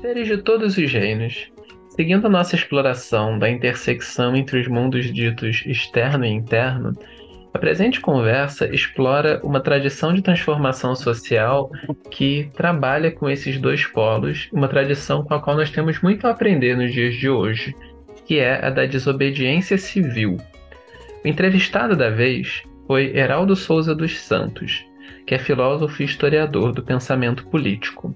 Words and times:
Seres 0.00 0.26
de 0.26 0.38
todos 0.38 0.76
os 0.76 0.92
reinos, 0.92 1.52
seguindo 1.90 2.26
a 2.26 2.30
nossa 2.30 2.56
exploração 2.56 3.38
da 3.38 3.48
intersecção 3.48 4.34
entre 4.34 4.58
os 4.58 4.66
mundos 4.66 5.12
ditos 5.12 5.62
externo 5.64 6.24
e 6.24 6.28
interno, 6.28 6.92
a 7.52 7.58
presente 7.58 8.00
conversa 8.00 8.72
explora 8.72 9.40
uma 9.42 9.60
tradição 9.60 10.14
de 10.14 10.22
transformação 10.22 10.94
social 10.94 11.70
que 12.10 12.48
trabalha 12.54 13.10
com 13.10 13.28
esses 13.28 13.58
dois 13.58 13.84
polos, 13.84 14.48
uma 14.52 14.68
tradição 14.68 15.24
com 15.24 15.34
a 15.34 15.40
qual 15.40 15.56
nós 15.56 15.70
temos 15.70 16.00
muito 16.00 16.26
a 16.26 16.30
aprender 16.30 16.76
nos 16.76 16.92
dias 16.92 17.14
de 17.14 17.28
hoje, 17.28 17.74
que 18.24 18.38
é 18.38 18.64
a 18.64 18.70
da 18.70 18.86
desobediência 18.86 19.76
civil. 19.76 20.36
O 21.24 21.28
entrevistado 21.28 21.96
da 21.96 22.08
vez 22.08 22.62
foi 22.86 23.16
Heraldo 23.16 23.56
Souza 23.56 23.94
dos 23.94 24.18
Santos, 24.18 24.84
que 25.26 25.34
é 25.34 25.38
filósofo 25.38 26.02
e 26.02 26.04
historiador 26.04 26.72
do 26.72 26.82
pensamento 26.82 27.44
político. 27.48 28.14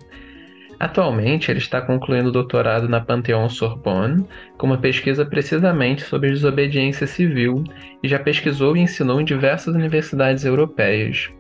Atualmente, 0.79 1.51
ele 1.51 1.59
está 1.59 1.81
concluindo 1.81 2.29
o 2.29 2.33
doutorado 2.33 2.89
na 2.89 3.01
Pantheon 3.01 3.49
Sorbonne, 3.49 4.27
com 4.59 4.67
uma 4.67 4.79
pesquisa 4.79 5.25
precisamente 5.25 6.03
sobre 6.03 6.31
desobediência 6.31 7.07
civil, 7.07 7.63
e 8.03 8.09
já 8.09 8.19
pesquisou 8.19 8.77
e 8.77 8.81
ensinou 8.81 9.21
em 9.21 9.25
diversas 9.25 9.75
universidades 9.75 10.45
europeias. 10.45 11.31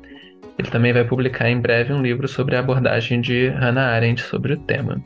Ele 0.58 0.70
também 0.70 0.92
vai 0.92 1.04
publicar 1.04 1.50
em 1.50 1.60
breve 1.60 1.92
um 1.92 2.00
livro 2.00 2.28
sobre 2.28 2.54
a 2.54 2.60
abordagem 2.60 3.20
de 3.20 3.48
Hannah 3.48 3.88
Arendt 3.88 4.22
sobre 4.22 4.52
o 4.52 4.56
tema. 4.56 5.02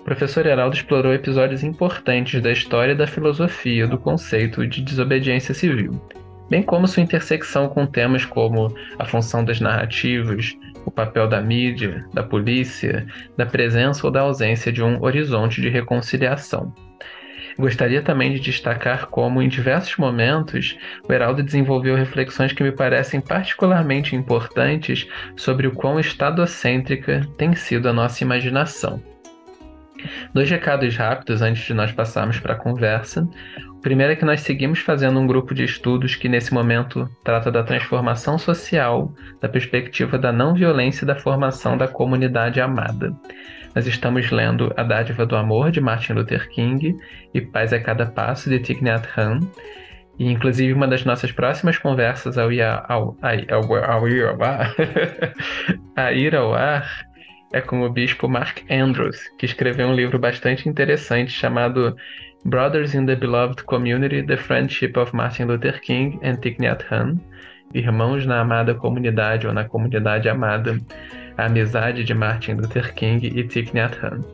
O 0.00 0.04
professor 0.04 0.46
Heraldo 0.46 0.76
explorou 0.76 1.12
episódios 1.12 1.62
importantes 1.62 2.40
da 2.40 2.50
história 2.50 2.94
da 2.94 3.06
filosofia 3.06 3.86
do 3.86 3.98
conceito 3.98 4.66
de 4.66 4.80
desobediência 4.80 5.52
civil, 5.52 6.00
bem 6.48 6.62
como 6.62 6.88
sua 6.88 7.02
intersecção 7.02 7.68
com 7.68 7.84
temas 7.84 8.24
como 8.24 8.74
a 8.98 9.04
função 9.04 9.44
das 9.44 9.60
narrativas, 9.60 10.56
o 10.84 10.90
papel 10.90 11.28
da 11.28 11.40
mídia, 11.40 12.04
da 12.12 12.22
polícia, 12.22 13.06
da 13.36 13.46
presença 13.46 14.06
ou 14.06 14.12
da 14.12 14.20
ausência 14.20 14.72
de 14.72 14.82
um 14.82 15.02
horizonte 15.02 15.60
de 15.60 15.68
reconciliação. 15.68 16.72
Gostaria 17.58 18.00
também 18.00 18.32
de 18.32 18.40
destacar 18.40 19.06
como, 19.08 19.42
em 19.42 19.48
diversos 19.48 19.96
momentos, 19.96 20.78
o 21.06 21.12
Heraldo 21.12 21.42
desenvolveu 21.42 21.94
reflexões 21.94 22.52
que 22.52 22.62
me 22.62 22.72
parecem 22.72 23.20
particularmente 23.20 24.16
importantes 24.16 25.06
sobre 25.36 25.66
o 25.66 25.72
quão 25.72 26.00
estadocêntrica 26.00 27.20
tem 27.36 27.54
sido 27.54 27.88
a 27.88 27.92
nossa 27.92 28.24
imaginação. 28.24 29.02
Dois 30.32 30.48
recados 30.48 30.96
rápidos 30.96 31.42
antes 31.42 31.62
de 31.64 31.74
nós 31.74 31.92
passarmos 31.92 32.40
para 32.40 32.54
a 32.54 32.56
conversa. 32.56 33.28
Primeiro 33.82 34.12
é 34.12 34.16
que 34.16 34.24
nós 34.24 34.42
seguimos 34.42 34.80
fazendo 34.80 35.18
um 35.18 35.26
grupo 35.26 35.54
de 35.54 35.64
estudos 35.64 36.14
que, 36.14 36.28
nesse 36.28 36.52
momento, 36.52 37.08
trata 37.24 37.50
da 37.50 37.62
transformação 37.62 38.38
social, 38.38 39.10
da 39.40 39.48
perspectiva 39.48 40.18
da 40.18 40.30
não 40.30 40.54
violência 40.54 41.04
e 41.04 41.06
da 41.06 41.16
formação 41.16 41.78
da 41.78 41.88
comunidade 41.88 42.60
amada. 42.60 43.14
Nós 43.74 43.86
estamos 43.86 44.30
lendo 44.30 44.72
A 44.76 44.82
Dádiva 44.82 45.24
do 45.24 45.34
Amor, 45.34 45.70
de 45.70 45.80
Martin 45.80 46.12
Luther 46.12 46.48
King, 46.50 46.94
e 47.32 47.40
Paz 47.40 47.72
a 47.72 47.80
Cada 47.80 48.04
Passo, 48.04 48.50
de 48.50 48.58
Thich 48.58 48.82
Nhat 48.82 49.08
Hanh. 49.16 49.48
E, 50.18 50.30
inclusive, 50.30 50.74
uma 50.74 50.86
das 50.86 51.04
nossas 51.06 51.32
próximas 51.32 51.78
conversas 51.78 52.36
ao 52.36 52.52
ir 52.52 52.62
ao, 52.62 53.16
ao, 53.22 53.74
ao, 53.84 54.08
ir 54.08 54.26
ao 54.26 54.42
ar, 54.42 54.74
a 55.96 56.12
ir 56.12 56.36
ao 56.36 56.52
ar 56.52 56.86
é 57.52 57.60
com 57.60 57.82
o 57.82 57.90
bispo 57.90 58.28
Mark 58.28 58.58
Andrews, 58.70 59.18
que 59.38 59.46
escreveu 59.46 59.88
um 59.88 59.94
livro 59.94 60.18
bastante 60.18 60.68
interessante 60.68 61.32
chamado 61.32 61.96
Brothers 62.44 62.94
in 62.94 63.04
the 63.04 63.16
Beloved 63.16 63.64
Community, 63.66 64.22
The 64.22 64.36
Friendship 64.36 64.96
of 64.96 65.14
Martin 65.14 65.48
Luther 65.48 65.78
King 65.80 66.18
and 66.22 66.36
Thich 66.36 66.58
Nhat 66.58 66.82
Hanh, 66.90 67.20
Irmãos 67.74 68.24
na 68.24 68.40
Amada 68.40 68.74
Comunidade 68.74 69.46
ou 69.46 69.52
na 69.52 69.64
Comunidade 69.64 70.28
Amada, 70.28 70.78
a 71.36 71.44
Amizade 71.44 72.02
de 72.02 72.14
Martin 72.14 72.54
Luther 72.54 72.94
King 72.94 73.26
e 73.26 73.44
Thich 73.44 73.74
Nhat 73.74 73.94
Hanh. 74.02 74.24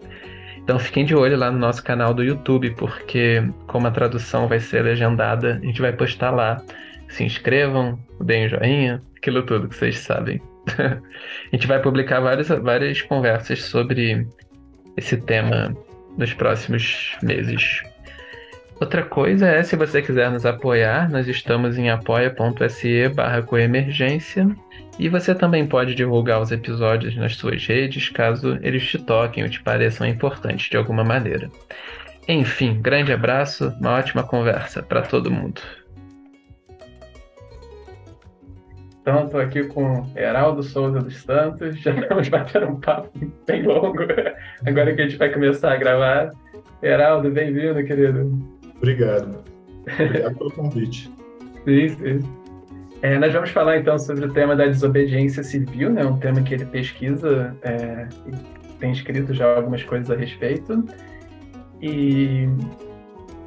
Então 0.58 0.78
fiquem 0.78 1.04
de 1.04 1.16
olho 1.16 1.36
lá 1.36 1.50
no 1.50 1.58
nosso 1.58 1.82
canal 1.82 2.14
do 2.14 2.22
YouTube, 2.22 2.70
porque 2.76 3.42
como 3.66 3.88
a 3.88 3.90
tradução 3.90 4.46
vai 4.46 4.60
ser 4.60 4.82
legendada, 4.82 5.60
a 5.62 5.66
gente 5.66 5.80
vai 5.80 5.92
postar 5.92 6.30
lá. 6.30 6.62
Se 7.08 7.24
inscrevam, 7.24 7.98
deem 8.20 8.46
um 8.46 8.48
joinha, 8.48 9.02
aquilo 9.16 9.42
tudo 9.42 9.68
que 9.68 9.76
vocês 9.76 9.98
sabem. 9.98 10.40
a 10.78 11.00
gente 11.52 11.66
vai 11.66 11.80
publicar 11.80 12.20
várias, 12.20 12.48
várias 12.48 13.02
conversas 13.02 13.62
sobre 13.62 14.26
esse 14.96 15.16
tema 15.16 15.76
nos 16.16 16.32
próximos 16.34 17.16
meses. 17.22 17.82
Outra 18.78 19.02
coisa 19.02 19.46
é, 19.46 19.62
se 19.62 19.74
você 19.74 20.02
quiser 20.02 20.30
nos 20.30 20.44
apoiar, 20.44 21.10
nós 21.10 21.26
estamos 21.26 21.78
em 21.78 21.88
apoia.se 21.88 23.08
barra 23.08 23.40
coemergência 23.40 24.54
e 24.98 25.08
você 25.08 25.34
também 25.34 25.66
pode 25.66 25.94
divulgar 25.94 26.42
os 26.42 26.52
episódios 26.52 27.16
nas 27.16 27.36
suas 27.36 27.66
redes, 27.66 28.10
caso 28.10 28.58
eles 28.60 28.86
te 28.86 28.98
toquem 28.98 29.44
ou 29.44 29.48
te 29.48 29.62
pareçam 29.62 30.06
importantes 30.06 30.68
de 30.68 30.76
alguma 30.76 31.02
maneira. 31.02 31.50
Enfim, 32.28 32.78
grande 32.82 33.12
abraço, 33.12 33.72
uma 33.80 33.94
ótima 33.94 34.22
conversa 34.22 34.82
para 34.82 35.00
todo 35.00 35.30
mundo. 35.30 35.62
Então, 39.00 39.24
estou 39.24 39.40
aqui 39.40 39.64
com 39.64 40.04
Heraldo 40.14 40.62
Souza 40.62 40.98
dos 40.98 41.22
Santos, 41.22 41.80
já 41.80 41.92
estamos 41.92 42.28
batendo 42.28 42.66
um 42.66 42.80
papo 42.80 43.08
bem 43.46 43.62
longo, 43.62 44.02
agora 44.66 44.94
que 44.94 45.00
a 45.00 45.08
gente 45.08 45.16
vai 45.16 45.32
começar 45.32 45.72
a 45.72 45.76
gravar. 45.76 46.30
Heraldo, 46.82 47.30
bem-vindo, 47.30 47.82
querido. 47.84 48.55
Obrigado. 48.78 49.44
Obrigado 49.92 50.36
pelo 50.36 50.50
convite. 50.50 51.10
Sim, 51.64 51.88
sim. 51.88 52.46
É, 53.02 53.18
nós 53.18 53.32
vamos 53.32 53.50
falar 53.50 53.78
então 53.78 53.98
sobre 53.98 54.24
o 54.24 54.32
tema 54.32 54.56
da 54.56 54.66
desobediência 54.66 55.42
civil, 55.42 55.90
né? 55.90 56.04
um 56.04 56.18
tema 56.18 56.42
que 56.42 56.54
ele 56.54 56.64
pesquisa 56.64 57.54
é, 57.62 58.08
tem 58.78 58.90
escrito 58.92 59.34
já 59.34 59.56
algumas 59.56 59.82
coisas 59.82 60.10
a 60.10 60.16
respeito. 60.16 60.84
E 61.80 62.48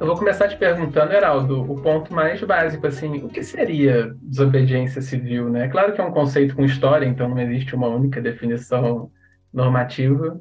eu 0.00 0.06
vou 0.06 0.16
começar 0.16 0.48
te 0.48 0.56
perguntando, 0.56 1.12
Heraldo, 1.12 1.70
o 1.70 1.80
ponto 1.80 2.14
mais 2.14 2.40
básico, 2.42 2.86
assim, 2.86 3.22
o 3.24 3.28
que 3.28 3.42
seria 3.42 4.14
desobediência 4.22 5.02
civil, 5.02 5.50
né? 5.50 5.68
Claro 5.68 5.92
que 5.92 6.00
é 6.00 6.04
um 6.04 6.12
conceito 6.12 6.54
com 6.54 6.64
história, 6.64 7.04
então 7.04 7.28
não 7.28 7.38
existe 7.38 7.74
uma 7.74 7.88
única 7.88 8.20
definição 8.20 9.10
normativa, 9.52 10.40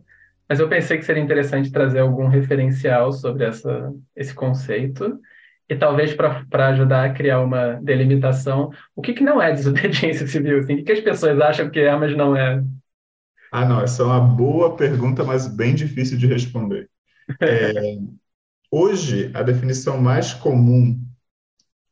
mas 0.49 0.59
eu 0.59 0.67
pensei 0.67 0.97
que 0.97 1.05
seria 1.05 1.21
interessante 1.21 1.71
trazer 1.71 1.99
algum 1.99 2.27
referencial 2.27 3.11
sobre 3.11 3.45
essa, 3.45 3.93
esse 4.15 4.33
conceito 4.33 5.19
e 5.69 5.75
talvez 5.75 6.15
para 6.15 6.67
ajudar 6.69 7.05
a 7.05 7.13
criar 7.13 7.41
uma 7.41 7.75
delimitação. 7.75 8.71
O 8.95 9.01
que, 9.01 9.13
que 9.13 9.23
não 9.23 9.39
é 9.39 9.51
desobediência 9.53 10.25
civil? 10.27 10.59
Assim? 10.59 10.73
O 10.73 10.77
que, 10.77 10.83
que 10.83 10.91
as 10.91 11.01
pessoas 11.01 11.39
acham 11.39 11.69
que 11.69 11.79
é, 11.79 11.95
mas 11.95 12.17
não 12.17 12.35
é? 12.35 12.63
Ah, 13.51 13.65
não, 13.65 13.79
essa 13.79 14.01
é 14.01 14.05
uma 14.05 14.19
boa 14.19 14.75
pergunta, 14.75 15.23
mas 15.23 15.47
bem 15.47 15.75
difícil 15.75 16.17
de 16.17 16.25
responder. 16.25 16.89
É, 17.39 17.97
hoje, 18.71 19.31
a 19.35 19.43
definição 19.43 20.01
mais 20.01 20.33
comum, 20.33 20.99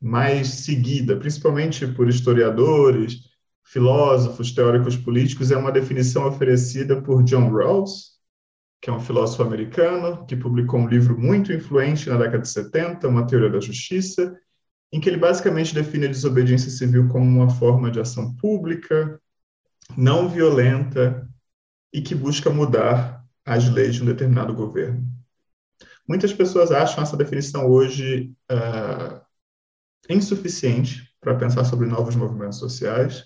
mais 0.00 0.48
seguida, 0.48 1.16
principalmente 1.16 1.86
por 1.86 2.08
historiadores, 2.08 3.28
filósofos, 3.64 4.50
teóricos 4.52 4.96
políticos, 4.96 5.52
é 5.52 5.56
uma 5.56 5.70
definição 5.70 6.26
oferecida 6.26 7.00
por 7.00 7.22
John 7.22 7.50
Rawls, 7.50 8.17
que 8.80 8.90
é 8.90 8.92
um 8.92 9.00
filósofo 9.00 9.42
americano, 9.42 10.24
que 10.26 10.36
publicou 10.36 10.80
um 10.80 10.88
livro 10.88 11.18
muito 11.18 11.52
influente 11.52 12.08
na 12.08 12.16
década 12.16 12.38
de 12.38 12.48
70, 12.48 13.08
Uma 13.08 13.26
Teoria 13.26 13.50
da 13.50 13.60
Justiça, 13.60 14.38
em 14.92 15.00
que 15.00 15.08
ele 15.08 15.18
basicamente 15.18 15.74
define 15.74 16.06
a 16.06 16.10
desobediência 16.10 16.70
civil 16.70 17.08
como 17.08 17.24
uma 17.24 17.50
forma 17.50 17.90
de 17.90 18.00
ação 18.00 18.34
pública, 18.36 19.20
não 19.96 20.28
violenta 20.28 21.28
e 21.92 22.00
que 22.00 22.14
busca 22.14 22.50
mudar 22.50 23.24
as 23.44 23.68
leis 23.68 23.96
de 23.96 24.02
um 24.02 24.06
determinado 24.06 24.54
governo. 24.54 25.06
Muitas 26.06 26.32
pessoas 26.32 26.70
acham 26.70 27.02
essa 27.02 27.16
definição 27.16 27.66
hoje 27.66 28.32
uh, 28.50 29.20
insuficiente 30.08 31.14
para 31.20 31.34
pensar 31.34 31.64
sobre 31.64 31.86
novos 31.86 32.14
movimentos 32.16 32.58
sociais, 32.58 33.24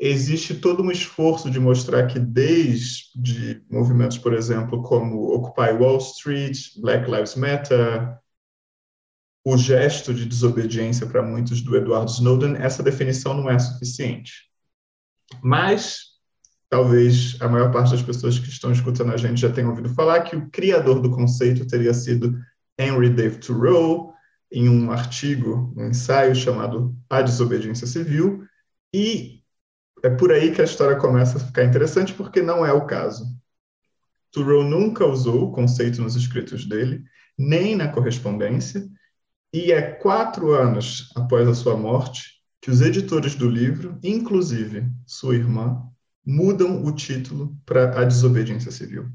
existe 0.00 0.54
todo 0.54 0.82
um 0.82 0.90
esforço 0.90 1.50
de 1.50 1.60
mostrar 1.60 2.06
que 2.06 2.18
desde 2.18 3.62
movimentos, 3.70 4.18
por 4.18 4.32
exemplo, 4.32 4.82
como 4.82 5.32
Occupy 5.34 5.72
Wall 5.72 5.98
Street, 5.98 6.58
Black 6.80 7.10
Lives 7.10 7.34
Matter, 7.34 8.16
o 9.44 9.56
gesto 9.56 10.14
de 10.14 10.24
desobediência 10.24 11.06
para 11.06 11.22
muitos 11.22 11.60
do 11.60 11.76
Edward 11.76 12.10
Snowden, 12.10 12.56
essa 12.56 12.82
definição 12.82 13.34
não 13.34 13.50
é 13.50 13.58
suficiente. 13.58 14.50
Mas 15.42 16.14
talvez 16.68 17.36
a 17.40 17.48
maior 17.48 17.70
parte 17.70 17.92
das 17.92 18.02
pessoas 18.02 18.38
que 18.38 18.48
estão 18.48 18.72
escutando 18.72 19.12
a 19.12 19.16
gente 19.16 19.40
já 19.40 19.50
tenham 19.50 19.70
ouvido 19.70 19.90
falar 19.90 20.22
que 20.22 20.34
o 20.34 20.50
criador 20.50 21.00
do 21.00 21.10
conceito 21.10 21.66
teria 21.66 21.92
sido 21.92 22.36
Henry 22.78 23.10
David 23.10 23.46
Thoreau, 23.46 24.12
em 24.50 24.68
um 24.68 24.90
artigo, 24.90 25.72
um 25.76 25.88
ensaio 25.88 26.34
chamado 26.34 26.96
A 27.10 27.22
Desobediência 27.22 27.86
Civil, 27.86 28.44
e 28.92 29.33
é 30.04 30.10
por 30.10 30.30
aí 30.30 30.52
que 30.52 30.60
a 30.60 30.64
história 30.64 30.96
começa 30.96 31.38
a 31.38 31.40
ficar 31.40 31.64
interessante, 31.64 32.12
porque 32.12 32.42
não 32.42 32.64
é 32.64 32.70
o 32.70 32.84
caso. 32.84 33.24
Thoreau 34.30 34.62
nunca 34.62 35.06
usou 35.06 35.44
o 35.44 35.50
conceito 35.50 36.02
nos 36.02 36.14
escritos 36.14 36.66
dele, 36.66 37.02
nem 37.38 37.74
na 37.74 37.88
correspondência, 37.88 38.86
e 39.50 39.72
é 39.72 39.80
quatro 39.80 40.52
anos 40.52 41.10
após 41.16 41.48
a 41.48 41.54
sua 41.54 41.74
morte 41.74 42.34
que 42.60 42.70
os 42.70 42.82
editores 42.82 43.34
do 43.34 43.48
livro, 43.48 43.98
inclusive 44.02 44.86
sua 45.06 45.36
irmã, 45.36 45.82
mudam 46.22 46.84
o 46.84 46.92
título 46.92 47.56
para 47.64 47.98
A 47.98 48.04
Desobediência 48.04 48.70
Civil. 48.70 49.08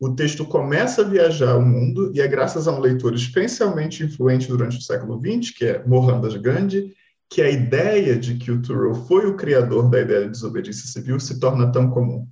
O 0.00 0.14
texto 0.14 0.46
começa 0.46 1.02
a 1.02 1.08
viajar 1.08 1.54
o 1.54 1.64
mundo 1.64 2.12
e 2.14 2.22
é 2.22 2.28
graças 2.28 2.66
a 2.66 2.72
um 2.72 2.80
leitor 2.80 3.14
especialmente 3.14 4.02
influente 4.02 4.48
durante 4.48 4.78
o 4.78 4.82
século 4.82 5.20
XX, 5.20 5.50
que 5.50 5.66
é 5.66 5.86
Mohandas 5.86 6.34
Gandhi, 6.36 6.94
que 7.28 7.42
a 7.42 7.50
ideia 7.50 8.18
de 8.18 8.36
que 8.36 8.50
o 8.50 8.62
Thoreau 8.62 8.94
foi 8.94 9.26
o 9.26 9.36
criador 9.36 9.90
da 9.90 10.00
ideia 10.00 10.24
de 10.24 10.30
desobediência 10.30 10.86
civil 10.86 11.18
se 11.18 11.40
torna 11.40 11.70
tão 11.72 11.90
comum. 11.90 12.28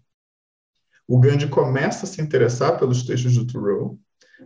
O 1.06 1.18
Gandhi 1.18 1.48
começa 1.48 2.06
a 2.06 2.08
se 2.08 2.22
interessar 2.22 2.78
pelos 2.78 3.02
textos 3.02 3.34
do 3.34 3.46
Thoreau 3.46 3.98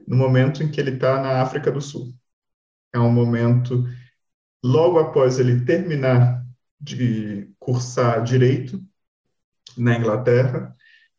no 0.07 0.17
momento 0.17 0.63
em 0.63 0.71
que 0.71 0.81
ele 0.81 0.93
está 0.93 1.21
na 1.21 1.43
África 1.43 1.71
do 1.71 1.81
Sul. 1.81 2.13
É 2.93 2.99
um 2.99 3.13
momento 3.13 3.85
logo 4.65 4.99
após 4.99 5.39
ele 5.39 5.65
terminar 5.65 6.45
de 6.81 7.51
cursar 7.59 8.23
direito 8.23 8.83
na 9.77 9.97
Inglaterra, 9.97 10.75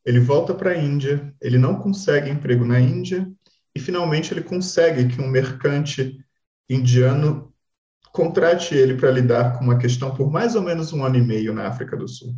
ele 0.06 0.20
volta 0.20 0.54
para 0.54 0.72
a 0.72 0.78
Índia, 0.78 1.34
ele 1.42 1.58
não 1.58 1.76
consegue 1.76 2.30
emprego 2.30 2.66
na 2.66 2.80
Índia 2.80 3.32
e 3.76 3.80
finalmente 3.80 4.34
ele 4.34 4.42
consegue 4.42 5.08
que 5.08 5.22
um 5.22 5.28
mercante 5.28 6.18
indiano 6.70 7.49
contrate 8.12 8.76
ele 8.76 8.96
para 8.96 9.12
lidar 9.12 9.58
com 9.58 9.64
uma 9.64 9.78
questão 9.78 10.14
por 10.14 10.32
mais 10.32 10.56
ou 10.56 10.62
menos 10.62 10.92
um 10.94 11.04
ano 11.04 11.18
e 11.18 11.22
meio 11.22 11.54
na 11.54 11.68
África 11.68 11.96
do 11.96 12.08
Sul. 12.08 12.36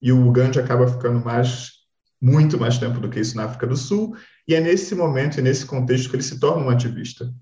E 0.00 0.12
o 0.12 0.30
Gandhi 0.30 0.60
acaba 0.60 0.86
ficando 0.86 1.24
mais, 1.24 1.72
muito 2.20 2.58
mais 2.58 2.78
tempo 2.78 3.00
do 3.00 3.08
que 3.08 3.20
isso 3.20 3.36
na 3.36 3.44
África 3.44 3.66
do 3.66 3.76
Sul, 3.76 4.16
e 4.46 4.54
é 4.54 4.60
nesse 4.60 4.94
momento 4.94 5.38
e 5.38 5.42
nesse 5.42 5.66
contexto 5.66 6.08
que 6.08 6.16
ele 6.16 6.22
se 6.22 6.38
torna 6.38 6.64
um 6.64 6.70
ativista. 6.70 7.32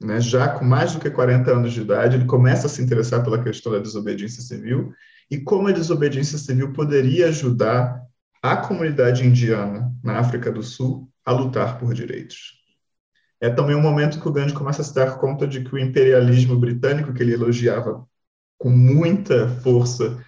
Né? 0.00 0.20
Já 0.20 0.48
com 0.48 0.64
mais 0.64 0.92
do 0.92 1.00
que 1.00 1.10
40 1.10 1.50
anos 1.50 1.72
de 1.72 1.80
idade, 1.80 2.16
ele 2.16 2.26
começa 2.26 2.66
a 2.66 2.70
se 2.70 2.82
interessar 2.82 3.22
pela 3.24 3.42
questão 3.42 3.72
da 3.72 3.78
desobediência 3.78 4.42
civil 4.42 4.92
e 5.30 5.38
como 5.38 5.68
a 5.68 5.72
desobediência 5.72 6.38
civil 6.38 6.72
poderia 6.72 7.28
ajudar 7.28 8.00
a 8.42 8.56
comunidade 8.56 9.26
indiana 9.26 9.92
na 10.02 10.18
África 10.18 10.52
do 10.52 10.62
Sul 10.62 11.10
a 11.24 11.32
lutar 11.32 11.78
por 11.78 11.92
direitos. 11.92 12.65
É 13.40 13.50
também 13.50 13.76
um 13.76 13.82
momento 13.82 14.20
que 14.20 14.28
o 14.28 14.32
Gandhi 14.32 14.54
começa 14.54 14.82
a 14.82 14.84
se 14.84 14.94
dar 14.94 15.18
conta 15.18 15.46
de 15.46 15.62
que 15.62 15.74
o 15.74 15.78
imperialismo 15.78 16.58
britânico, 16.58 17.12
que 17.12 17.22
ele 17.22 17.34
elogiava 17.34 18.06
com 18.58 18.70
muita 18.70 19.48
força 19.60 20.22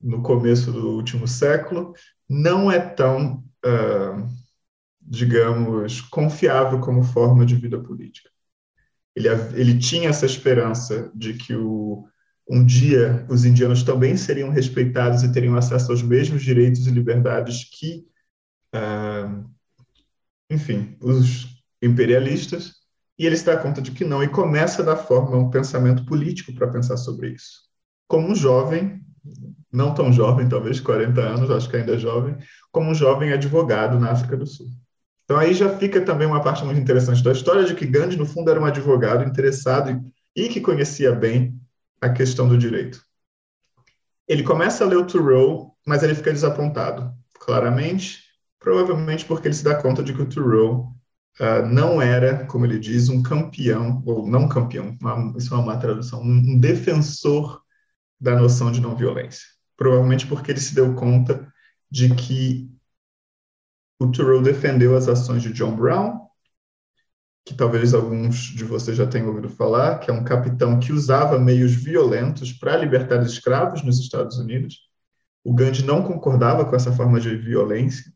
no 0.00 0.22
começo 0.22 0.70
do 0.70 0.90
último 0.90 1.26
século, 1.26 1.94
não 2.28 2.70
é 2.70 2.78
tão, 2.78 3.44
uh, 3.64 4.28
digamos, 5.00 6.00
confiável 6.00 6.80
como 6.80 7.02
forma 7.02 7.44
de 7.44 7.56
vida 7.56 7.78
política. 7.80 8.30
Ele, 9.14 9.28
ele 9.54 9.78
tinha 9.78 10.08
essa 10.08 10.24
esperança 10.24 11.10
de 11.14 11.34
que 11.34 11.54
o, 11.54 12.06
um 12.48 12.64
dia 12.64 13.26
os 13.28 13.44
indianos 13.44 13.82
também 13.82 14.16
seriam 14.16 14.50
respeitados 14.50 15.22
e 15.22 15.32
teriam 15.32 15.56
acesso 15.56 15.90
aos 15.90 16.02
mesmos 16.02 16.42
direitos 16.42 16.86
e 16.86 16.90
liberdades 16.90 17.64
que, 17.64 18.06
uh, 18.74 19.44
enfim, 20.48 20.96
os 21.00 21.51
imperialistas, 21.82 22.82
e 23.18 23.26
ele 23.26 23.36
se 23.36 23.44
dá 23.44 23.56
conta 23.56 23.82
de 23.82 23.90
que 23.90 24.04
não, 24.04 24.22
e 24.22 24.28
começa 24.28 24.82
a 24.82 24.84
dar 24.84 24.96
forma 24.96 25.36
a 25.36 25.40
um 25.40 25.50
pensamento 25.50 26.04
político 26.06 26.54
para 26.54 26.68
pensar 26.68 26.96
sobre 26.96 27.30
isso. 27.30 27.60
Como 28.08 28.28
um 28.28 28.34
jovem, 28.34 29.00
não 29.70 29.94
tão 29.94 30.12
jovem, 30.12 30.48
talvez 30.48 30.80
40 30.80 31.20
anos, 31.20 31.50
acho 31.50 31.68
que 31.68 31.76
ainda 31.76 31.94
é 31.94 31.98
jovem, 31.98 32.36
como 32.70 32.90
um 32.90 32.94
jovem 32.94 33.32
advogado 33.32 33.98
na 33.98 34.10
África 34.10 34.36
do 34.36 34.46
Sul. 34.46 34.68
Então 35.24 35.38
aí 35.38 35.54
já 35.54 35.76
fica 35.78 36.00
também 36.00 36.26
uma 36.26 36.42
parte 36.42 36.64
muito 36.64 36.80
interessante 36.80 37.22
da 37.22 37.32
história 37.32 37.64
de 37.64 37.74
que 37.74 37.86
Gandhi, 37.86 38.16
no 38.16 38.26
fundo, 38.26 38.50
era 38.50 38.60
um 38.60 38.64
advogado 38.64 39.24
interessado 39.24 40.02
e, 40.34 40.48
que 40.48 40.60
conhecia 40.60 41.12
bem 41.12 41.58
a 42.00 42.08
questão 42.10 42.48
do 42.48 42.58
direito. 42.58 43.02
Ele 44.26 44.42
começa 44.42 44.84
a 44.84 44.86
ler 44.86 44.96
o 44.96 45.06
Thoreau, 45.06 45.76
mas 45.86 46.02
ele 46.02 46.14
fica 46.14 46.32
desapontado, 46.32 47.12
claramente, 47.38 48.20
provavelmente 48.58 49.24
porque 49.24 49.48
ele 49.48 49.54
se 49.54 49.64
dá 49.64 49.74
conta 49.74 50.02
de 50.02 50.12
que 50.12 50.22
o 50.22 50.28
Thoreau 50.28 50.92
uh, 51.40 51.66
não 51.66 52.00
era, 52.00 52.46
como 52.46 52.66
ele 52.66 52.78
diz, 52.78 53.08
um 53.08 53.22
campeão, 53.22 54.02
ou 54.06 54.26
não 54.26 54.48
campeão, 54.48 54.96
uma, 55.00 55.34
isso 55.36 55.52
é 55.54 55.56
uma 55.56 55.66
má 55.66 55.76
tradução, 55.76 56.22
um, 56.22 56.58
defensor 56.58 57.62
da 58.20 58.36
noção 58.36 58.70
de 58.70 58.80
não 58.80 58.96
violência. 58.96 59.46
Provavelmente 59.76 60.26
porque 60.26 60.50
ele 60.50 60.60
se 60.60 60.74
deu 60.74 60.94
conta 60.94 61.52
de 61.90 62.14
que 62.14 62.70
o 63.98 64.10
Thoreau 64.10 64.42
defendeu 64.42 64.96
as 64.96 65.08
ações 65.08 65.42
de 65.42 65.52
John 65.52 65.76
Brown, 65.76 66.22
que 67.44 67.54
talvez 67.54 67.92
alguns 67.92 68.36
de 68.36 68.64
vocês 68.64 68.96
já 68.96 69.06
tenham 69.06 69.28
ouvido 69.28 69.48
falar, 69.48 69.98
que 69.98 70.10
é 70.10 70.14
um 70.14 70.24
capitão 70.24 70.78
que 70.78 70.92
usava 70.92 71.38
meios 71.38 71.72
violentos 71.72 72.52
para 72.52 72.76
libertar 72.76 73.20
os 73.20 73.32
escravos 73.32 73.82
nos 73.82 73.98
Estados 73.98 74.38
Unidos. 74.38 74.88
O 75.44 75.52
Gandhi 75.52 75.84
não 75.84 76.04
concordava 76.04 76.64
com 76.64 76.76
essa 76.76 76.92
forma 76.92 77.18
de 77.20 77.36
violência, 77.36 78.12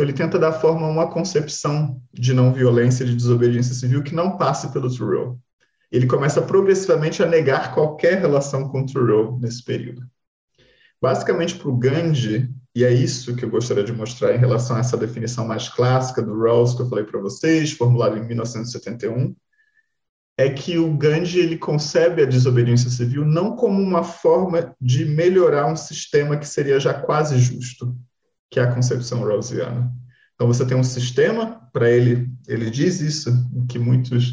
então 0.00 0.08
ele 0.08 0.16
tenta 0.16 0.38
dar 0.38 0.52
forma 0.52 0.86
a 0.86 0.90
uma 0.90 1.10
concepção 1.10 2.00
de 2.10 2.32
não 2.32 2.54
violência, 2.54 3.04
de 3.04 3.14
desobediência 3.14 3.74
civil 3.74 4.02
que 4.02 4.14
não 4.14 4.38
passe 4.38 4.72
pelo 4.72 4.88
Thoreau. 4.88 5.38
Ele 5.92 6.06
começa 6.06 6.40
progressivamente 6.40 7.22
a 7.22 7.26
negar 7.26 7.74
qualquer 7.74 8.18
relação 8.18 8.66
com 8.66 8.86
Thoreau 8.86 9.38
nesse 9.38 9.62
período. 9.62 10.00
Basicamente, 11.02 11.56
para 11.56 11.68
o 11.68 11.76
Gandhi, 11.76 12.48
e 12.74 12.82
é 12.82 12.90
isso 12.90 13.36
que 13.36 13.44
eu 13.44 13.50
gostaria 13.50 13.84
de 13.84 13.92
mostrar 13.92 14.34
em 14.34 14.38
relação 14.38 14.76
a 14.76 14.80
essa 14.80 14.96
definição 14.96 15.46
mais 15.46 15.68
clássica 15.68 16.22
do 16.22 16.38
Rawls 16.40 16.74
que 16.74 16.80
eu 16.80 16.88
falei 16.88 17.04
para 17.04 17.20
vocês, 17.20 17.72
formulada 17.72 18.16
em 18.16 18.26
1971, 18.26 19.36
é 20.38 20.48
que 20.48 20.78
o 20.78 20.96
Gandhi 20.96 21.40
ele 21.40 21.58
concebe 21.58 22.22
a 22.22 22.26
desobediência 22.26 22.88
civil 22.88 23.22
não 23.26 23.54
como 23.54 23.82
uma 23.82 24.02
forma 24.02 24.74
de 24.80 25.04
melhorar 25.04 25.66
um 25.66 25.76
sistema 25.76 26.38
que 26.38 26.48
seria 26.48 26.80
já 26.80 26.94
quase 26.94 27.38
justo, 27.38 27.94
que 28.50 28.58
é 28.58 28.64
a 28.64 28.74
concepção 28.74 29.22
rawlsiana. 29.22 29.92
Então 30.34 30.46
você 30.46 30.66
tem 30.66 30.76
um 30.76 30.82
sistema, 30.82 31.68
para 31.72 31.90
ele, 31.90 32.28
ele 32.48 32.70
diz 32.70 33.00
isso, 33.00 33.30
que 33.68 33.78
muitos 33.78 34.30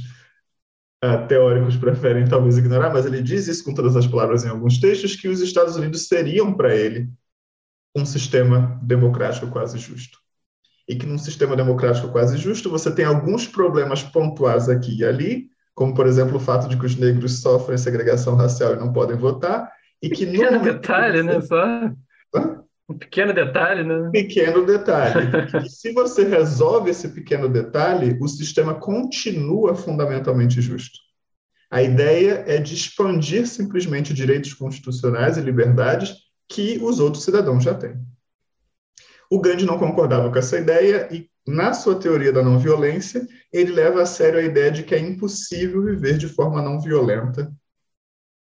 uh, 1.04 1.28
teóricos 1.28 1.76
preferem 1.76 2.26
talvez 2.26 2.58
ignorar, 2.58 2.92
mas 2.92 3.06
ele 3.06 3.22
diz 3.22 3.48
isso 3.48 3.64
com 3.64 3.74
todas 3.74 3.96
as 3.96 4.08
palavras 4.08 4.44
em 4.44 4.50
alguns 4.50 4.80
textos, 4.80 5.16
que 5.16 5.28
os 5.28 5.42
Estados 5.42 5.76
Unidos 5.76 6.08
seriam 6.08 6.54
para 6.54 6.76
ele 6.76 7.10
um 7.96 8.06
sistema 8.06 8.80
democrático 8.84 9.48
quase 9.48 9.78
justo. 9.78 10.20
E 10.88 10.96
que 10.96 11.06
num 11.06 11.18
sistema 11.18 11.56
democrático 11.56 12.10
quase 12.10 12.38
justo 12.38 12.70
você 12.70 12.90
tem 12.90 13.04
alguns 13.04 13.46
problemas 13.46 14.02
pontuais 14.02 14.70
aqui 14.70 15.00
e 15.00 15.06
ali, 15.06 15.50
como 15.76 15.94
por 15.94 16.08
exemplo 16.08 16.38
o 16.38 16.40
fato 16.40 16.70
de 16.70 16.78
que 16.78 16.86
os 16.86 16.96
negros 16.96 17.42
sofrem 17.42 17.78
segregação 17.78 18.36
racial 18.36 18.74
e 18.74 18.80
não 18.80 18.94
podem 18.94 19.18
votar, 19.18 19.70
e 20.02 20.10
que 20.10 20.26
pequeno 20.32 20.64
detalhe, 20.64 21.22
né? 21.22 21.42
Só 21.42 21.66
Hã? 22.34 22.64
Um 22.90 22.98
pequeno 22.98 23.34
detalhe, 23.34 23.84
né? 23.84 24.10
Pequeno 24.12 24.66
detalhe. 24.66 25.28
e 25.66 25.70
se 25.70 25.92
você 25.92 26.24
resolve 26.24 26.92
esse 26.92 27.10
pequeno 27.10 27.50
detalhe, 27.50 28.18
o 28.22 28.28
sistema 28.28 28.76
continua 28.76 29.76
fundamentalmente 29.76 30.62
justo. 30.62 30.98
A 31.70 31.84
ideia 31.84 32.46
é 32.48 32.58
de 32.60 32.74
expandir 32.74 33.46
simplesmente 33.46 34.14
direitos 34.14 34.54
constitucionais 34.54 35.38
e 35.38 35.42
liberdades 35.42 36.16
que 36.48 36.80
os 36.82 37.00
outros 37.00 37.26
cidadãos 37.26 37.62
já 37.62 37.74
têm. 37.74 38.00
O 39.30 39.42
Gandhi 39.42 39.66
não 39.66 39.78
concordava 39.78 40.32
com 40.32 40.38
essa 40.38 40.58
ideia 40.58 41.10
e, 41.14 41.30
na 41.46 41.74
sua 41.74 42.00
teoria 42.00 42.32
da 42.32 42.42
não 42.42 42.58
violência, 42.58 43.28
ele 43.52 43.74
leva 43.74 44.02
a 44.02 44.06
sério 44.06 44.40
a 44.40 44.44
ideia 44.44 44.72
de 44.72 44.84
que 44.84 44.96
é 44.96 45.00
impossível 45.00 45.84
viver 45.84 46.18
de 46.18 46.30
forma 46.30 46.62
não 46.62 46.80
violenta 46.80 47.54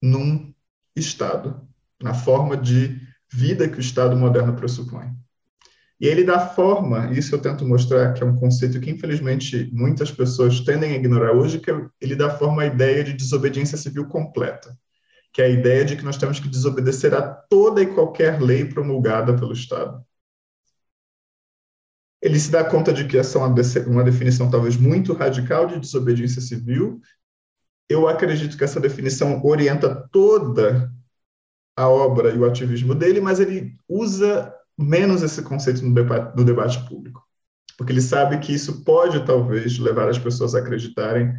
num 0.03 0.53
Estado, 0.97 1.67
na 2.03 2.15
forma 2.15 2.57
de 2.57 3.01
vida 3.35 3.69
que 3.69 3.79
o 3.79 3.81
Estado 3.81 4.17
moderno 4.17 4.55
pressupõe. 4.55 5.11
E 6.01 6.07
ele 6.07 6.25
dá 6.25 6.41
forma, 6.49 7.13
isso 7.13 7.35
eu 7.35 7.41
tento 7.41 7.67
mostrar 7.67 8.13
que 8.13 8.23
é 8.23 8.27
um 8.27 8.37
conceito 8.37 8.81
que, 8.81 8.91
infelizmente, 8.91 9.71
muitas 9.73 10.11
pessoas 10.11 10.61
tendem 10.61 10.93
a 10.93 10.97
ignorar 10.97 11.33
hoje, 11.33 11.61
que 11.61 11.71
é 11.71 11.87
ele 12.01 12.17
dá 12.17 12.31
forma 12.31 12.63
à 12.63 12.67
ideia 12.67 13.03
de 13.05 13.13
desobediência 13.13 13.79
civil 13.79 14.07
completa 14.07 14.77
que 15.35 15.43
é 15.43 15.47
a 15.47 15.51
ideia 15.51 15.85
de 15.85 15.97
que 15.97 16.05
nós 16.05 16.17
temos 16.17 16.39
que 16.39 16.49
desobedecer 16.49 17.13
a 17.13 17.21
toda 17.21 17.83
e 17.83 17.93
qualquer 17.93 18.41
lei 18.41 18.65
promulgada 18.65 19.37
pelo 19.37 19.53
Estado. 19.53 20.01
Ele 22.23 22.39
se 22.39 22.53
dá 22.53 22.65
conta 22.65 22.93
de 22.93 23.05
que 23.05 23.19
essa 23.19 23.39
é 23.39 23.43
uma, 23.87 24.05
definição 24.05 24.49
talvez 24.49 24.77
muito 24.77 25.13
radical 25.13 25.67
de 25.67 25.81
desobediência 25.81 26.41
civil. 26.41 27.01
Eu 27.89 28.07
acredito 28.07 28.57
que 28.57 28.63
essa 28.63 28.81
definição 28.81 29.45
orienta 29.45 30.09
toda 30.13 30.91
a 31.77 31.89
obra 31.89 32.31
e 32.31 32.39
o 32.39 32.45
ativismo 32.45 32.95
dele, 32.95 33.21
mas 33.21 33.41
ele 33.41 33.77
usa 33.89 34.55
menos 34.79 35.23
esse 35.23 35.43
conceito 35.43 35.85
no 35.85 35.95
debate, 35.95 36.37
no 36.37 36.45
debate 36.45 36.87
público, 36.89 37.23
porque 37.77 37.93
ele 37.93 38.01
sabe 38.01 38.39
que 38.39 38.53
isso 38.53 38.85
pode 38.85 39.25
talvez 39.25 39.79
levar 39.79 40.09
as 40.09 40.19
pessoas 40.19 40.55
a 40.55 40.61
acreditarem 40.61 41.31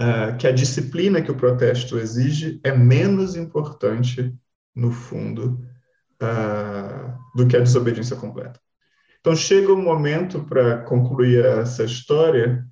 uh, 0.00 0.36
que 0.38 0.46
a 0.46 0.52
disciplina 0.52 1.22
que 1.22 1.30
o 1.30 1.36
protesto 1.36 1.98
exige 1.98 2.60
é 2.64 2.72
menos 2.72 3.36
importante, 3.36 4.34
no 4.74 4.90
fundo, 4.90 5.60
uh, 6.22 7.18
do 7.36 7.46
que 7.46 7.56
a 7.56 7.60
desobediência 7.60 8.16
completa. 8.16 8.60
Então, 9.20 9.36
chega 9.36 9.72
um 9.72 9.80
momento 9.80 10.42
para 10.44 10.78
concluir 10.82 11.44
essa 11.44 11.84
história 11.84 12.66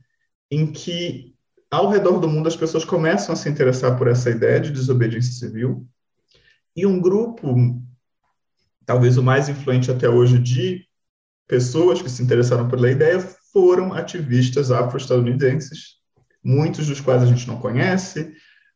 em 0.51 0.67
que, 0.67 1.35
ao 1.71 1.89
redor 1.89 2.19
do 2.19 2.29
mundo, 2.29 2.49
as 2.49 2.57
pessoas 2.57 2.85
começam 2.85 3.33
a 3.33 3.37
se 3.37 3.49
interessar 3.49 3.97
por 3.97 4.09
essa 4.09 4.31
ideia 4.31 4.59
de 4.59 4.73
desobediência 4.73 5.33
civil, 5.33 5.87
e 6.77 6.87
um 6.87 7.01
grupo, 7.01 7.55
talvez 8.87 9.17
o 9.17 9.23
mais 9.23 9.49
influente 9.49 9.91
até 9.91 10.09
hoje, 10.09 10.39
de 10.39 10.85
pessoas 11.47 12.01
que 12.01 12.09
se 12.09 12.23
interessaram 12.23 12.69
pela 12.69 12.91
ideia 12.91 13.21
foram 13.53 13.93
ativistas 13.93 14.71
afro-estadunidenses, 14.71 15.97
muitos 16.43 16.87
dos 16.87 17.01
quais 17.01 17.23
a 17.23 17.27
gente 17.27 17.47
não 17.47 17.59
conhece, 17.59 18.33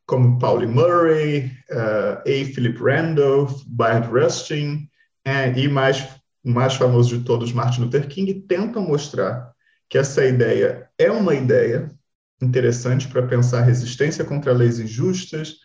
como 0.07 0.39
Pauli 0.39 0.67
Murray, 0.67 1.47
uh, 1.71 2.19
A. 2.21 2.53
Philip 2.53 2.79
Randolph, 2.83 3.63
Bayard 3.67 4.09
Rustin, 4.09 4.89
uh, 5.27 5.57
e 5.57 5.69
mais, 5.69 6.03
o 6.45 6.51
mais 6.51 6.75
famoso 6.75 7.17
de 7.17 7.25
todos, 7.25 7.53
Martin 7.53 7.83
Luther 7.83 8.07
King, 8.09 8.35
tentam 8.43 8.83
mostrar 8.83 9.53
que 9.89 9.97
essa 9.97 10.25
ideia 10.25 10.89
é 10.99 11.11
uma 11.11 11.35
ideia 11.35 11.89
interessante 12.43 13.09
para 13.09 13.27
pensar 13.27 13.63
resistência 13.63 14.25
contra 14.25 14.53
leis 14.53 14.79
injustas, 14.79 15.64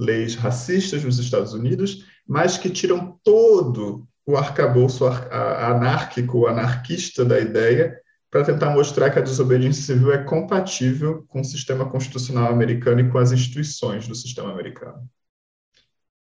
leis 0.00 0.34
racistas 0.34 1.04
nos 1.04 1.18
Estados 1.18 1.52
Unidos, 1.52 2.06
mas 2.26 2.56
que 2.56 2.70
tiram 2.70 3.18
todo 3.22 4.08
o 4.26 4.36
arcabouço 4.36 5.06
anárquico, 5.06 6.46
anarquista 6.46 7.24
da 7.24 7.38
ideia 7.38 8.00
para 8.30 8.44
tentar 8.44 8.70
mostrar 8.70 9.10
que 9.10 9.18
a 9.18 9.22
desobediência 9.22 9.82
civil 9.82 10.12
é 10.12 10.22
compatível 10.22 11.24
com 11.26 11.40
o 11.40 11.44
sistema 11.44 11.84
constitucional 11.88 12.52
americano 12.52 13.00
e 13.00 13.10
com 13.10 13.18
as 13.18 13.32
instituições 13.32 14.06
do 14.06 14.14
sistema 14.14 14.50
americano. 14.52 15.08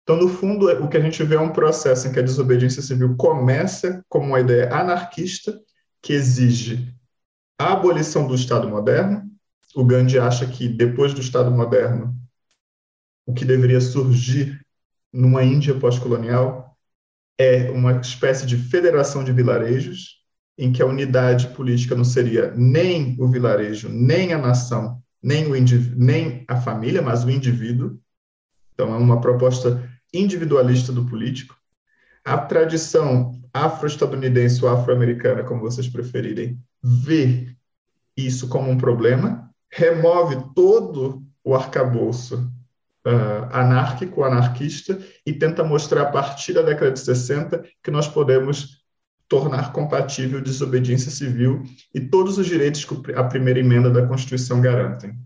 Então, 0.02 0.16
no 0.16 0.28
fundo, 0.28 0.68
o 0.84 0.88
que 0.88 0.96
a 0.96 1.00
gente 1.00 1.22
vê 1.24 1.34
é 1.34 1.40
um 1.40 1.52
processo 1.52 2.06
em 2.06 2.12
que 2.12 2.20
a 2.20 2.22
desobediência 2.22 2.80
civil 2.80 3.16
começa 3.16 4.04
como 4.08 4.26
uma 4.26 4.40
ideia 4.40 4.72
anarquista 4.72 5.60
que 6.00 6.12
exige 6.12 6.94
a 7.58 7.72
abolição 7.72 8.28
do 8.28 8.36
Estado 8.36 8.68
moderno. 8.68 9.28
O 9.74 9.84
Gandhi 9.84 10.20
acha 10.20 10.46
que 10.46 10.68
depois 10.68 11.12
do 11.12 11.20
Estado 11.20 11.50
moderno, 11.50 12.14
o 13.26 13.34
que 13.34 13.44
deveria 13.44 13.80
surgir 13.80 14.64
numa 15.12 15.42
Índia 15.42 15.74
pós-colonial 15.74 16.76
é 17.38 17.70
uma 17.70 18.00
espécie 18.00 18.46
de 18.46 18.56
federação 18.56 19.24
de 19.24 19.32
vilarejos 19.32 20.24
em 20.56 20.72
que 20.72 20.80
a 20.80 20.86
unidade 20.86 21.48
política 21.48 21.94
não 21.94 22.04
seria 22.04 22.52
nem 22.56 23.16
o 23.18 23.28
vilarejo, 23.28 23.88
nem 23.90 24.32
a 24.32 24.38
nação, 24.38 25.02
nem, 25.22 25.46
o 25.46 25.54
nem 25.96 26.44
a 26.48 26.56
família, 26.56 27.02
mas 27.02 27.24
o 27.24 27.30
indivíduo. 27.30 27.98
Então, 28.72 28.94
é 28.94 28.96
uma 28.96 29.20
proposta 29.20 29.90
individualista 30.14 30.92
do 30.92 31.04
político. 31.04 31.54
A 32.24 32.38
tradição 32.38 33.38
afro-estadunidense 33.52 34.64
ou 34.64 34.70
afro-americana, 34.70 35.42
como 35.42 35.60
vocês 35.60 35.88
preferirem, 35.88 36.58
vê 36.82 37.54
isso 38.16 38.48
como 38.48 38.70
um 38.70 38.78
problema, 38.78 39.50
remove 39.70 40.36
todo 40.54 41.22
o 41.44 41.54
arcabouço 41.54 42.50
uh, 43.06 43.48
anárquico, 43.52 44.24
anarquista, 44.24 44.98
e 45.24 45.32
tenta 45.32 45.62
mostrar 45.62 46.02
a 46.02 46.10
partir 46.10 46.52
da 46.52 46.62
década 46.62 46.90
de 46.90 47.00
60 47.00 47.64
que 47.82 47.90
nós 47.90 48.08
podemos 48.08 48.84
tornar 49.28 49.72
compatível 49.72 50.40
desobediência 50.40 51.10
civil 51.10 51.62
e 51.94 52.00
todos 52.00 52.38
os 52.38 52.46
direitos 52.46 52.84
que 52.84 53.12
a 53.12 53.24
primeira 53.24 53.60
emenda 53.60 53.90
da 53.90 54.06
Constituição 54.06 54.60
garantem. 54.60 55.18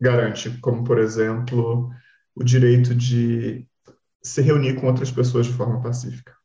Garante, 0.00 0.50
como, 0.60 0.84
por 0.84 0.98
exemplo, 0.98 1.90
o 2.34 2.44
direito 2.44 2.94
de 2.94 3.66
se 4.22 4.40
reunir 4.40 4.76
com 4.76 4.86
outras 4.86 5.10
pessoas 5.10 5.46
de 5.46 5.52
forma 5.52 5.82
pacífica. 5.82 6.37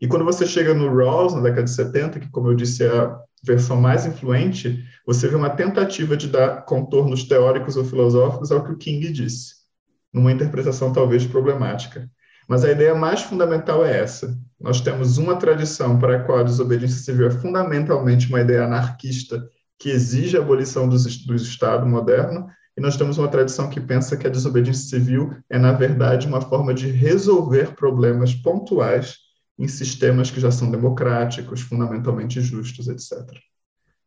E 0.00 0.08
quando 0.08 0.24
você 0.24 0.46
chega 0.46 0.72
no 0.72 0.94
Rawls, 0.94 1.34
na 1.34 1.42
década 1.42 1.64
de 1.64 1.70
70, 1.70 2.20
que, 2.20 2.30
como 2.30 2.48
eu 2.48 2.54
disse, 2.54 2.84
é 2.84 2.88
a 2.88 3.20
versão 3.44 3.78
mais 3.78 4.06
influente, 4.06 4.82
você 5.06 5.28
vê 5.28 5.36
uma 5.36 5.50
tentativa 5.50 6.16
de 6.16 6.28
dar 6.28 6.64
contornos 6.64 7.24
teóricos 7.24 7.76
ou 7.76 7.84
filosóficos 7.84 8.50
ao 8.50 8.64
que 8.64 8.72
o 8.72 8.78
King 8.78 9.12
disse, 9.12 9.56
numa 10.12 10.32
interpretação 10.32 10.92
talvez 10.92 11.26
problemática. 11.26 12.10
Mas 12.48 12.64
a 12.64 12.70
ideia 12.70 12.94
mais 12.94 13.20
fundamental 13.20 13.84
é 13.84 14.00
essa. 14.00 14.36
Nós 14.58 14.80
temos 14.80 15.18
uma 15.18 15.36
tradição 15.36 15.98
para 15.98 16.16
a 16.16 16.24
qual 16.24 16.38
a 16.38 16.42
desobediência 16.44 17.00
civil 17.00 17.26
é 17.26 17.30
fundamentalmente 17.30 18.26
uma 18.28 18.40
ideia 18.40 18.64
anarquista 18.64 19.46
que 19.78 19.90
exige 19.90 20.36
a 20.36 20.40
abolição 20.40 20.88
do, 20.88 20.96
do 21.26 21.34
Estado 21.34 21.86
moderno, 21.86 22.48
e 22.76 22.80
nós 22.80 22.96
temos 22.96 23.18
uma 23.18 23.28
tradição 23.28 23.68
que 23.68 23.80
pensa 23.80 24.16
que 24.16 24.26
a 24.26 24.30
desobediência 24.30 24.88
civil 24.88 25.34
é, 25.48 25.58
na 25.58 25.72
verdade, 25.72 26.26
uma 26.26 26.40
forma 26.40 26.72
de 26.72 26.90
resolver 26.90 27.74
problemas 27.74 28.34
pontuais 28.34 29.29
em 29.60 29.68
sistemas 29.68 30.30
que 30.30 30.40
já 30.40 30.50
são 30.50 30.70
democráticos, 30.70 31.60
fundamentalmente 31.60 32.40
justos, 32.40 32.88
etc. 32.88 33.38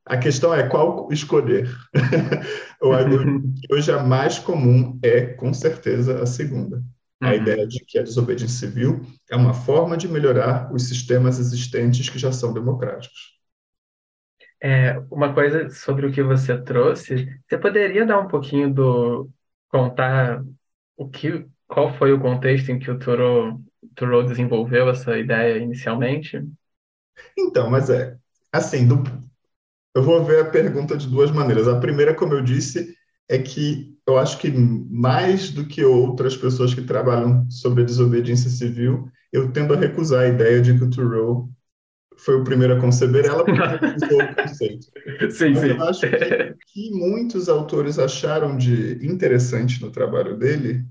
A 0.03 0.17
questão 0.17 0.53
é 0.53 0.67
qual 0.67 1.07
escolher. 1.11 1.69
Hoje 3.71 3.91
a 3.91 4.03
mais 4.03 4.39
comum 4.39 4.99
é, 5.03 5.27
com 5.27 5.53
certeza, 5.53 6.21
a 6.21 6.25
segunda. 6.25 6.83
A 7.21 7.29
uhum. 7.29 7.33
ideia 7.35 7.67
de 7.67 7.85
que 7.85 7.99
a 7.99 8.03
desobediência 8.03 8.67
civil 8.67 9.05
é 9.29 9.35
uma 9.35 9.53
forma 9.53 9.95
de 9.95 10.07
melhorar 10.07 10.73
os 10.73 10.89
sistemas 10.89 11.39
existentes 11.39 12.09
que 12.09 12.17
já 12.17 12.31
são 12.31 12.51
democráticos. 12.51 13.39
É, 14.59 14.97
uma 15.11 15.33
coisa 15.33 15.69
sobre 15.69 16.07
o 16.07 16.11
que 16.11 16.23
você 16.23 16.57
trouxe, 16.57 17.29
você 17.47 17.57
poderia 17.57 18.05
dar 18.05 18.19
um 18.19 18.27
pouquinho 18.27 18.73
do 18.73 19.29
contar 19.69 20.43
o 20.97 21.07
que, 21.07 21.45
qual 21.67 21.93
foi 21.93 22.11
o 22.11 22.19
contexto 22.19 22.69
em 22.71 22.79
que 22.79 22.89
o 22.89 22.97
Thoreau, 22.97 23.61
Thoreau 23.95 24.23
desenvolveu 24.25 24.89
essa 24.89 25.17
ideia 25.17 25.57
inicialmente? 25.59 26.41
Então, 27.37 27.69
mas 27.69 27.89
é 27.89 28.17
assim, 28.51 28.87
do, 28.87 29.03
eu 29.95 30.03
vou 30.03 30.23
ver 30.25 30.41
a 30.41 30.49
pergunta 30.51 30.97
de 30.97 31.07
duas 31.09 31.31
maneiras. 31.31 31.67
A 31.67 31.79
primeira, 31.79 32.15
como 32.15 32.33
eu 32.33 32.41
disse, 32.43 32.95
é 33.29 33.39
que 33.39 33.95
eu 34.07 34.17
acho 34.17 34.39
que 34.39 34.51
mais 34.51 35.51
do 35.51 35.65
que 35.67 35.83
outras 35.85 36.37
pessoas 36.37 36.73
que 36.73 36.81
trabalham 36.83 37.49
sobre 37.51 37.83
a 37.83 37.85
desobediência 37.85 38.49
civil, 38.49 39.09
eu 39.31 39.51
tendo 39.51 39.73
a 39.73 39.77
recusar 39.77 40.23
a 40.25 40.27
ideia 40.29 40.61
de 40.61 40.77
que 40.77 40.83
o 40.83 40.89
Thoreau 40.89 41.49
foi 42.17 42.35
o 42.35 42.43
primeiro 42.43 42.75
a 42.77 42.81
conceber 42.81 43.25
ela 43.25 43.47
porque 43.49 43.69
recusou 43.69 44.25
o 44.25 44.35
conceito. 44.35 44.87
Sim, 45.31 45.55
Mas 45.55 45.67
sim. 45.67 45.69
eu 45.69 45.83
acho 45.83 46.13
que, 46.15 46.33
que 46.73 46.91
muitos 46.91 47.49
autores 47.49 47.99
acharam 47.99 48.57
de 48.57 49.05
interessante 49.05 49.81
no 49.81 49.91
trabalho 49.91 50.37
dele 50.37 50.85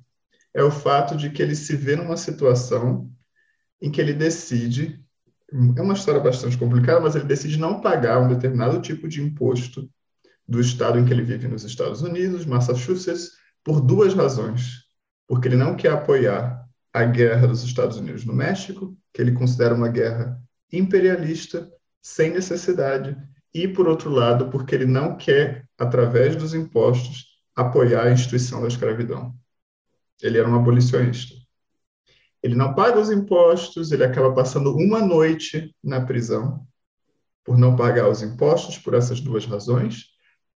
é 0.54 0.62
o 0.62 0.70
fato 0.70 1.16
de 1.16 1.30
que 1.30 1.42
ele 1.42 1.54
se 1.54 1.76
vê 1.76 1.96
numa 1.96 2.16
situação 2.16 3.10
em 3.80 3.90
que 3.90 4.00
ele 4.00 4.12
decide, 4.12 5.02
é 5.76 5.82
uma 5.82 5.94
história 5.94 6.20
bastante 6.20 6.56
complicada, 6.56 7.00
mas 7.00 7.14
ele 7.14 7.24
decide 7.24 7.58
não 7.58 7.80
pagar 7.80 8.20
um 8.20 8.28
determinado 8.28 8.80
tipo 8.80 9.08
de 9.08 9.22
imposto 9.22 9.88
do 10.46 10.60
estado 10.60 10.98
em 10.98 11.04
que 11.04 11.12
ele 11.12 11.22
vive 11.22 11.48
nos 11.48 11.64
Estados 11.64 12.02
Unidos, 12.02 12.46
Massachusetts, 12.46 13.32
por 13.64 13.80
duas 13.80 14.14
razões. 14.14 14.84
Porque 15.26 15.48
ele 15.48 15.56
não 15.56 15.76
quer 15.76 15.92
apoiar 15.92 16.62
a 16.92 17.04
guerra 17.04 17.46
dos 17.46 17.62
Estados 17.62 17.96
Unidos 17.96 18.24
no 18.24 18.34
México, 18.34 18.96
que 19.12 19.20
ele 19.20 19.32
considera 19.32 19.74
uma 19.74 19.88
guerra 19.88 20.40
imperialista, 20.70 21.70
sem 22.00 22.30
necessidade, 22.30 23.16
e, 23.54 23.68
por 23.68 23.86
outro 23.86 24.10
lado, 24.10 24.50
porque 24.50 24.74
ele 24.74 24.86
não 24.86 25.16
quer, 25.16 25.66
através 25.78 26.34
dos 26.36 26.54
impostos, 26.54 27.26
apoiar 27.54 28.04
a 28.04 28.12
instituição 28.12 28.62
da 28.62 28.68
escravidão. 28.68 29.34
Ele 30.22 30.38
era 30.38 30.48
um 30.48 30.54
abolicionista. 30.54 31.34
Ele 32.42 32.54
não 32.54 32.74
paga 32.74 32.98
os 32.98 33.10
impostos, 33.10 33.92
ele 33.92 34.04
acaba 34.04 34.34
passando 34.34 34.74
uma 34.74 35.00
noite 35.00 35.74
na 35.82 36.00
prisão 36.00 36.66
por 37.44 37.58
não 37.58 37.76
pagar 37.76 38.08
os 38.08 38.22
impostos, 38.22 38.78
por 38.78 38.94
essas 38.94 39.20
duas 39.20 39.44
razões, 39.46 40.06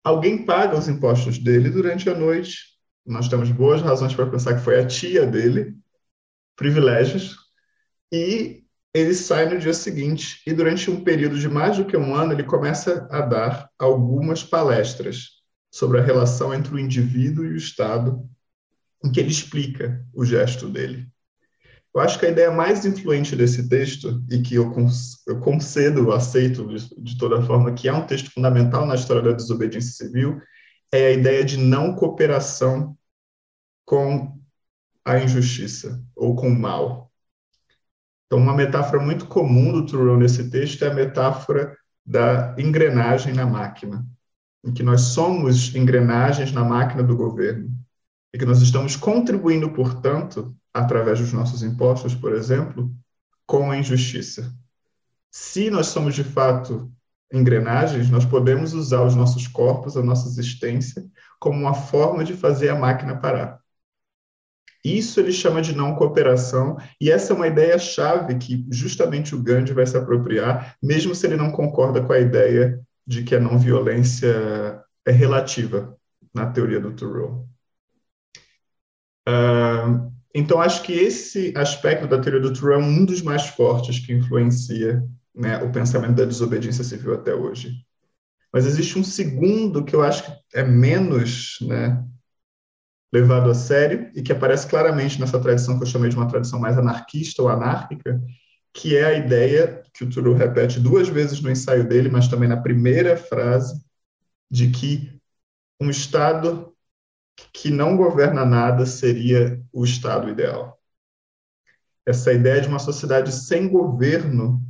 alguém 0.04 0.46
paga 0.46 0.78
os 0.78 0.88
impostos 0.88 1.38
dele 1.38 1.70
durante 1.70 2.10
a 2.10 2.16
noite. 2.16 2.58
Nós 3.06 3.28
temos 3.28 3.50
boas 3.52 3.82
razões 3.82 4.14
para 4.14 4.30
pensar 4.30 4.56
que 4.56 4.64
foi 4.64 4.80
a 4.80 4.86
tia 4.86 5.26
dele, 5.26 5.76
privilégios, 6.56 7.38
e 8.12 8.64
ele 8.94 9.14
sai 9.14 9.48
no 9.48 9.60
dia 9.60 9.74
seguinte. 9.74 10.42
E 10.46 10.54
durante 10.54 10.92
um 10.92 11.04
período 11.04 11.40
de 11.40 11.50
mais 11.50 11.78
do 11.78 11.86
que 11.86 11.98
um 11.98 12.16
ano, 12.16 12.34
ele 12.34 12.44
começa 12.44 13.08
a 13.10 13.22
dar 13.22 13.70
algumas 13.80 14.44
palestras 14.44 15.42
sobre 15.72 16.00
a 16.00 16.04
relação 16.04 16.54
entre 16.54 16.76
o 16.76 16.80
indivíduo 16.80 17.46
e 17.46 17.54
o 17.54 17.58
Estado, 17.58 18.30
em 19.04 19.12
que 19.12 19.20
ele 19.20 19.30
explica 19.30 20.06
o 20.14 20.26
gesto 20.26 20.70
dele. 20.70 21.08
Eu 21.94 22.02
acho 22.02 22.18
que 22.18 22.26
a 22.26 22.30
ideia 22.30 22.50
mais 22.50 22.86
influente 22.86 23.36
desse 23.36 23.70
texto, 23.70 24.24
e 24.32 24.42
que 24.42 24.56
eu, 24.56 24.72
concedo, 25.42 26.12
aceito 26.12 26.68
de, 26.68 26.90
de 26.98 27.18
toda 27.18 27.44
forma, 27.44 27.74
que 27.74 27.88
é 27.88 27.94
um 27.94 28.08
texto 28.08 28.32
fundamental 28.32 28.86
na 28.86 28.96
história 28.96 29.22
da 29.22 29.32
desobediência 29.32 29.92
civil, 29.92 30.42
é 30.92 31.08
a 31.08 31.12
ideia 31.12 31.44
de 31.44 31.58
não 31.58 31.96
cooperação 31.96 32.98
com 33.86 34.40
a 35.06 35.20
injustiça 35.20 36.04
ou 36.16 36.36
com 36.36 36.48
o 36.48 36.60
mal. 36.60 37.12
Então, 38.26 38.40
uma 38.40 38.56
metáfora 38.56 39.04
muito 39.04 39.28
comum 39.28 39.72
do 39.72 39.86
Thoreau 39.86 40.18
nesse 40.18 40.50
texto 40.50 40.84
é 40.84 40.90
a 40.90 40.94
metáfora 40.94 41.78
da 42.04 42.56
engrenagem 42.58 43.34
na 43.34 43.46
máquina, 43.46 44.04
em 44.64 44.74
que 44.74 44.82
nós 44.82 45.02
somos 45.02 45.76
engrenagens 45.76 46.52
na 46.52 46.64
máquina 46.64 47.04
do 47.04 47.16
governo 47.16 47.83
e 48.34 48.38
que 48.38 48.46
nós 48.46 48.62
estamos 48.62 48.96
contribuindo, 48.96 49.70
portanto, 49.72 50.56
através 50.74 51.20
dos 51.20 51.32
nossos 51.32 51.62
impostos, 51.62 52.16
por 52.16 52.34
exemplo, 52.34 52.92
com 53.46 53.70
a 53.70 53.78
injustiça. 53.78 54.52
Se 55.32 55.70
nós 55.70 55.88
somos 55.88 56.16
de 56.16 56.24
fato 56.24 56.92
engrenagens, 57.32 58.10
nós 58.10 58.26
podemos 58.26 58.74
usar 58.74 59.04
os 59.04 59.16
nossos 59.16 59.48
corpos, 59.48 59.98
a 59.98 60.04
nossa 60.04 60.28
existência, 60.28 61.06
como 61.40 61.60
uma 61.60 61.74
forma 61.74 62.24
de 62.24 62.34
fazer 62.34 62.70
a 62.70 62.76
máquina 62.76 63.18
parar. 63.18 63.60
Isso 64.84 65.20
ele 65.20 65.32
chama 65.32 65.62
de 65.62 65.76
não 65.76 65.96
cooperação, 65.96 66.78
e 67.00 67.10
essa 67.10 67.34
é 67.34 67.36
uma 67.36 67.48
ideia-chave 67.48 68.36
que 68.36 68.66
justamente 68.70 69.34
o 69.34 69.42
Gandhi 69.42 69.74
vai 69.74 69.86
se 69.86 69.98
apropriar, 69.98 70.76
mesmo 70.82 71.16
se 71.16 71.26
ele 71.26 71.38
não 71.38 71.52
concorda 71.52 72.02
com 72.02 72.12
a 72.12 72.20
ideia 72.20 72.80
de 73.06 73.24
que 73.24 73.34
a 73.34 73.40
não 73.40 73.58
violência 73.58 74.84
é 75.06 75.12
relativa 75.12 75.98
na 76.34 76.48
teoria 76.48 76.80
do 76.80 76.92
Thoreau. 76.92 77.48
Uh, 79.28 80.12
então, 80.34 80.60
acho 80.60 80.84
que 80.84 80.94
esse 80.94 81.54
aspecto 81.56 82.08
da 82.08 82.20
teoria 82.20 82.42
do 82.42 82.54
Thoreau 82.54 82.82
é 82.82 82.84
um 82.84 83.06
dos 83.06 83.22
mais 83.22 83.48
fortes 83.48 84.00
que 84.00 84.14
influencia 84.14 85.04
né, 85.34 85.58
o 85.64 85.72
pensamento 85.72 86.16
da 86.16 86.26
desobediência 86.26 86.84
civil 86.84 87.14
até 87.14 87.34
hoje. 87.34 87.86
Mas 88.52 88.66
existe 88.66 88.98
um 88.98 89.04
segundo 89.04 89.84
que 89.84 89.96
eu 89.96 90.04
acho 90.04 90.24
que 90.24 90.32
é 90.54 90.64
menos 90.64 91.58
né, 91.62 92.04
levado 93.12 93.50
a 93.50 93.54
sério 93.54 94.12
e 94.16 94.22
que 94.24 94.32
aparece 94.32 94.68
claramente 94.68 95.20
nessa 95.20 95.40
tradição 95.40 95.78
que 95.78 95.84
eu 95.84 95.88
chamei 95.88 96.10
de 96.10 96.16
uma 96.16 96.28
tradição 96.28 96.60
mais 96.60 96.78
anarquista 96.78 97.44
ou 97.44 97.50
anárquica, 97.50 98.20
que 98.74 98.98
é 98.98 99.06
a 99.06 99.14
ideia 99.14 99.84
que 99.94 100.04
o 100.04 100.10
Thoreau 100.10 100.34
repete 100.34 100.80
duas 100.80 101.08
vezes 101.08 101.40
no 101.40 101.52
ensaio 101.52 101.88
dele, 101.88 102.10
mas 102.10 102.28
também 102.28 102.50
na 102.50 102.58
primeira 102.58 103.16
frase, 103.16 103.80
de 104.50 104.70
que 104.72 105.20
um 105.80 105.92
Estado 105.92 106.73
que 107.52 107.70
não 107.70 107.98
governa 107.98 108.46
nada 108.46 108.86
seria 108.86 109.62
o 109.72 109.84
Estado 109.84 110.30
ideal. 110.30 110.80
Essa 112.06 112.34
ideia 112.34 112.62
de 112.62 112.68
uma 112.68 112.80
sociedade 112.80 113.32
sem 113.32 113.68
governo 113.68 114.62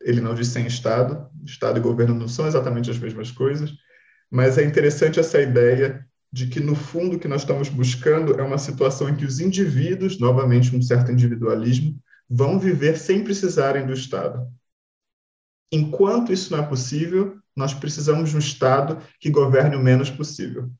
ele 0.00 0.20
não 0.20 0.34
diz 0.34 0.48
sem 0.48 0.66
Estado, 0.66 1.28
Estado 1.44 1.78
e 1.78 1.82
governo 1.82 2.14
não 2.14 2.28
são 2.28 2.46
exatamente 2.46 2.90
as 2.90 2.98
mesmas 2.98 3.30
coisas, 3.30 3.72
mas 4.30 4.58
é 4.58 4.64
interessante 4.64 5.18
essa 5.18 5.40
ideia 5.40 6.06
de 6.30 6.46
que, 6.46 6.60
no 6.60 6.74
fundo, 6.74 7.16
o 7.16 7.18
que 7.18 7.28
nós 7.28 7.42
estamos 7.42 7.68
buscando 7.68 8.38
é 8.38 8.42
uma 8.42 8.58
situação 8.58 9.08
em 9.08 9.16
que 9.16 9.24
os 9.24 9.40
indivíduos, 9.40 10.18
novamente 10.18 10.76
um 10.76 10.82
certo 10.82 11.10
individualismo, 11.10 11.98
vão 12.28 12.58
viver 12.58 12.98
sem 12.98 13.24
precisarem 13.24 13.86
do 13.86 13.94
Estado. 13.94 14.46
Enquanto 15.72 16.32
isso 16.32 16.52
não 16.52 16.62
é 16.62 16.66
possível, 16.66 17.38
nós 17.56 17.72
precisamos 17.72 18.30
de 18.30 18.36
um 18.36 18.38
Estado 18.38 18.98
que 19.18 19.30
governe 19.30 19.76
o 19.76 19.82
menos 19.82 20.10
possível. 20.10 20.70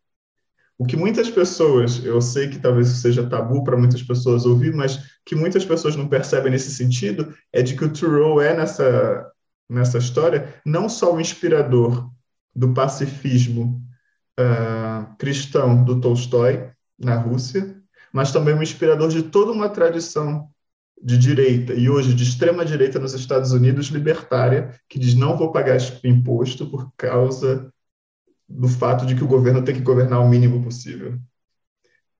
O 0.79 0.87
que 0.87 0.97
muitas 0.97 1.29
pessoas, 1.29 2.05
eu 2.05 2.21
sei 2.21 2.49
que 2.49 2.59
talvez 2.59 2.89
seja 2.89 3.29
tabu 3.29 3.65
para 3.65 3.77
muitas 3.77 4.01
pessoas 4.01 4.47
ouvir, 4.47 4.73
mas 4.73 5.19
que 5.27 5.35
muitas 5.35 5.65
pessoas 5.65 5.97
não 5.97 6.09
percebem 6.09 6.53
nesse 6.53 6.71
sentido 6.71 7.35
é 7.53 7.63
de 7.63 7.77
que 7.77 7.85
o 7.85 7.93
Thoreau 7.93 8.41
é 8.41 8.57
nessa 8.57 9.31
nessa 9.69 9.99
história 9.99 10.55
não 10.65 10.89
só 10.89 11.15
o 11.15 11.21
inspirador 11.21 12.11
do 12.55 12.73
pacifismo 12.73 13.83
uh, 14.41 15.15
cristão 15.19 15.85
do 15.85 16.01
Tolstói 16.01 16.71
na 16.99 17.17
Rússia, 17.17 17.77
mas 18.13 18.33
também 18.33 18.55
o 18.55 18.63
inspirador 18.63 19.09
de 19.09 19.25
toda 19.25 19.53
uma 19.53 19.69
tradição 19.69 20.49
de 21.01 21.17
direita 21.17 21.75
e 21.75 21.89
hoje 21.89 22.15
de 22.15 22.25
extrema 22.25 22.65
direita 22.65 22.99
nos 22.99 23.15
Estados 23.15 23.53
Unidos 23.53 23.87
libertária 23.89 24.75
que 24.89 24.99
diz 24.99 25.15
não 25.15 25.37
vou 25.37 25.53
pagar 25.53 25.77
imposto 26.03 26.67
por 26.67 26.91
causa 26.97 27.73
do 28.49 28.69
fato 28.69 29.05
de 29.05 29.15
que 29.15 29.23
o 29.23 29.29
governo 29.29 29.63
tem 29.63 29.75
que 29.75 29.83
governar 29.83 30.21
o 30.21 30.29
mínimo 30.29 30.63
possível. 30.63 31.19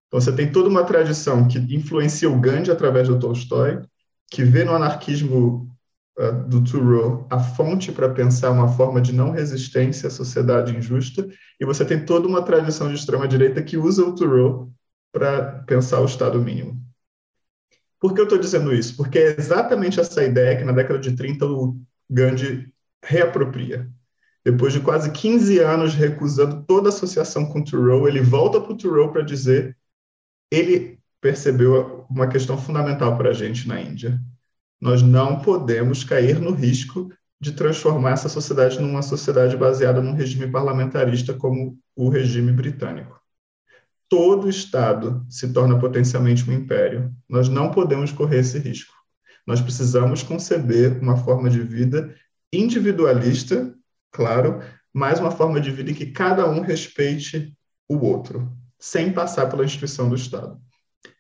Então, 0.07 0.21
você 0.21 0.33
tem 0.33 0.51
toda 0.51 0.69
uma 0.69 0.85
tradição 0.85 1.47
que 1.47 1.59
influencia 1.75 2.31
o 2.31 2.41
Gandhi 2.41 2.71
através 2.71 3.09
do 3.09 3.19
Tolstói, 3.19 3.81
que 4.31 4.43
vê 4.43 4.65
no 4.65 4.75
anarquismo 4.75 5.71
uh, 6.19 6.49
do 6.49 6.65
Thoreau 6.65 7.27
a 7.31 7.39
fonte 7.39 7.93
para 7.93 8.09
pensar 8.09 8.51
uma 8.51 8.69
forma 8.69 9.01
de 9.01 9.13
não 9.13 9.31
resistência 9.31 10.09
à 10.09 10.11
sociedade 10.11 10.77
injusta, 10.77 11.29
e 11.61 11.65
você 11.65 11.85
tem 11.85 12.05
toda 12.05 12.27
uma 12.27 12.43
tradição 12.43 12.89
de 12.89 12.95
extrema-direita 12.95 13.63
que 13.63 13.77
usa 13.77 14.05
o 14.05 14.15
Thoreau 14.15 14.73
para 15.13 15.63
pensar 15.67 16.01
o 16.01 16.07
Estado 16.07 16.41
mínimo. 16.41 16.81
Por 18.01 18.15
que 18.15 18.21
eu 18.21 18.25
estou 18.25 18.39
dizendo 18.39 18.73
isso? 18.73 18.97
Porque 18.97 19.19
é 19.19 19.37
exatamente 19.39 19.99
essa 19.99 20.23
ideia 20.23 20.57
que 20.57 20.65
na 20.65 20.73
década 20.73 20.99
de 20.99 21.17
30 21.17 21.47
o 21.47 21.81
Gandhi 22.09 22.73
reapropria. 23.03 23.91
Depois 24.51 24.73
de 24.73 24.81
quase 24.81 25.13
15 25.13 25.59
anos 25.59 25.93
recusando 25.93 26.65
toda 26.67 26.89
associação 26.89 27.45
com 27.45 27.63
Thoreau, 27.63 28.09
ele 28.09 28.23
volta 28.23 28.59
para 28.59 28.73
o 28.73 28.77
Thoreau 28.79 29.13
para 29.13 29.21
dizer 29.21 29.77
ele 30.51 30.99
percebeu 31.21 32.07
uma 32.09 32.27
questão 32.27 32.57
fundamental 32.57 33.15
para 33.19 33.29
a 33.29 33.35
gente 33.35 33.69
na 33.69 33.79
Índia. 33.79 34.19
Nós 34.81 35.03
não 35.03 35.41
podemos 35.41 36.03
cair 36.03 36.41
no 36.41 36.53
risco 36.53 37.13
de 37.39 37.53
transformar 37.53 38.13
essa 38.13 38.31
sociedade 38.31 38.81
numa 38.81 39.03
sociedade 39.03 39.55
baseada 39.55 40.01
num 40.01 40.15
regime 40.15 40.51
parlamentarista 40.51 41.35
como 41.35 41.79
o 41.95 42.09
regime 42.09 42.51
britânico. 42.51 43.21
Todo 44.09 44.49
Estado 44.49 45.27
se 45.29 45.53
torna 45.53 45.79
potencialmente 45.79 46.49
um 46.49 46.55
império. 46.55 47.15
Nós 47.29 47.51
não 47.51 47.71
podemos 47.71 48.13
correr 48.13 48.39
esse 48.39 48.59
risco. 48.59 48.95
Nós 49.47 49.61
precisamos 49.61 50.23
conceber 50.23 50.99
uma 51.03 51.19
forma 51.19 51.51
de 51.51 51.61
vida 51.61 52.15
individualista 52.51 53.75
claro, 54.11 54.61
mas 54.93 55.21
uma 55.21 55.31
forma 55.31 55.61
de 55.61 55.71
vida 55.71 55.91
em 55.91 55.95
que 55.95 56.07
cada 56.07 56.49
um 56.49 56.61
respeite 56.61 57.57
o 57.89 57.99
outro, 57.99 58.51
sem 58.79 59.13
passar 59.13 59.47
pela 59.47 59.65
instituição 59.65 60.09
do 60.09 60.15
Estado. 60.15 60.61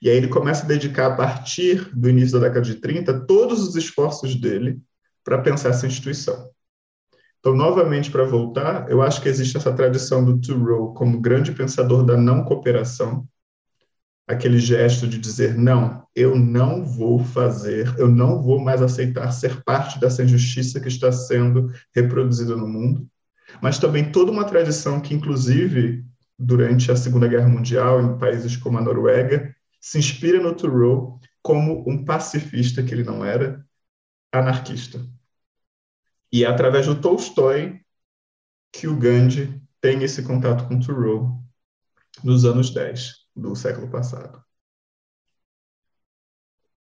E 0.03 0.09
aí 0.09 0.17
ele 0.17 0.29
começa 0.29 0.65
a 0.65 0.69
dedicar, 0.69 1.07
a 1.07 1.17
partir 1.17 1.95
do 1.95 2.09
início 2.09 2.39
da 2.39 2.47
década 2.47 2.65
de 2.65 2.77
30, 2.77 3.27
todos 3.27 3.67
os 3.67 3.77
esforços 3.77 4.35
dele 4.35 4.81
para 5.25 5.39
pensar 5.41 5.71
essa 5.71 5.87
instituição. 5.87 6.51
Então, 7.41 7.55
novamente, 7.55 8.11
para 8.11 8.25
voltar, 8.25 8.91
eu 8.91 9.01
acho 9.01 9.23
que 9.23 9.29
existe 9.29 9.57
essa 9.57 9.73
tradição 9.73 10.25
do 10.25 10.41
Thoreau 10.41 10.93
como 10.95 11.21
grande 11.21 11.53
pensador 11.53 12.05
da 12.05 12.17
não 12.17 12.45
cooperação, 12.45 13.27
aquele 14.29 14.59
gesto 14.59 15.09
de 15.09 15.19
dizer: 15.19 15.57
não, 15.57 16.07
eu 16.15 16.37
não 16.37 16.85
vou 16.85 17.25
fazer, 17.25 17.93
eu 17.99 18.09
não 18.09 18.43
vou 18.43 18.61
mais 18.61 18.83
aceitar 18.83 19.33
ser 19.33 19.65
parte 19.65 19.99
dessa 19.99 20.23
injustiça 20.23 20.79
que 20.79 20.89
está 20.89 21.11
sendo 21.11 21.73
reproduzida 21.95 22.55
no 22.55 22.69
mundo. 22.69 23.09
Mas 23.63 23.79
também 23.79 24.13
toda 24.13 24.31
uma 24.31 24.45
tradição 24.45 25.01
que, 25.01 25.15
inclusive, 25.15 26.05
durante 26.39 26.93
a 26.93 26.97
Segunda 26.97 27.27
Guerra 27.27 27.49
Mundial, 27.49 28.03
em 28.03 28.19
países 28.19 28.55
como 28.57 28.77
a 28.77 28.83
Noruega, 28.83 29.57
se 29.81 29.99
inspira 29.99 30.39
no 30.39 30.55
Thoreau 30.55 31.19
como 31.41 31.89
um 31.89 32.05
pacifista 32.05 32.83
que 32.83 32.93
ele 32.93 33.05
não 33.05 33.25
era, 33.25 33.65
anarquista. 34.31 35.01
E 36.31 36.45
é 36.45 36.47
através 36.47 36.87
do 36.87 37.01
Tolstói 37.01 37.81
que 38.71 38.87
o 38.87 38.95
Gandhi 38.95 39.63
tem 39.81 40.03
esse 40.03 40.23
contato 40.23 40.69
com 40.69 40.79
Thoreau 40.79 41.43
nos 42.23 42.45
anos 42.45 42.69
10 42.69 43.28
do 43.39 43.55
século 43.55 43.89
passado. 43.89 44.43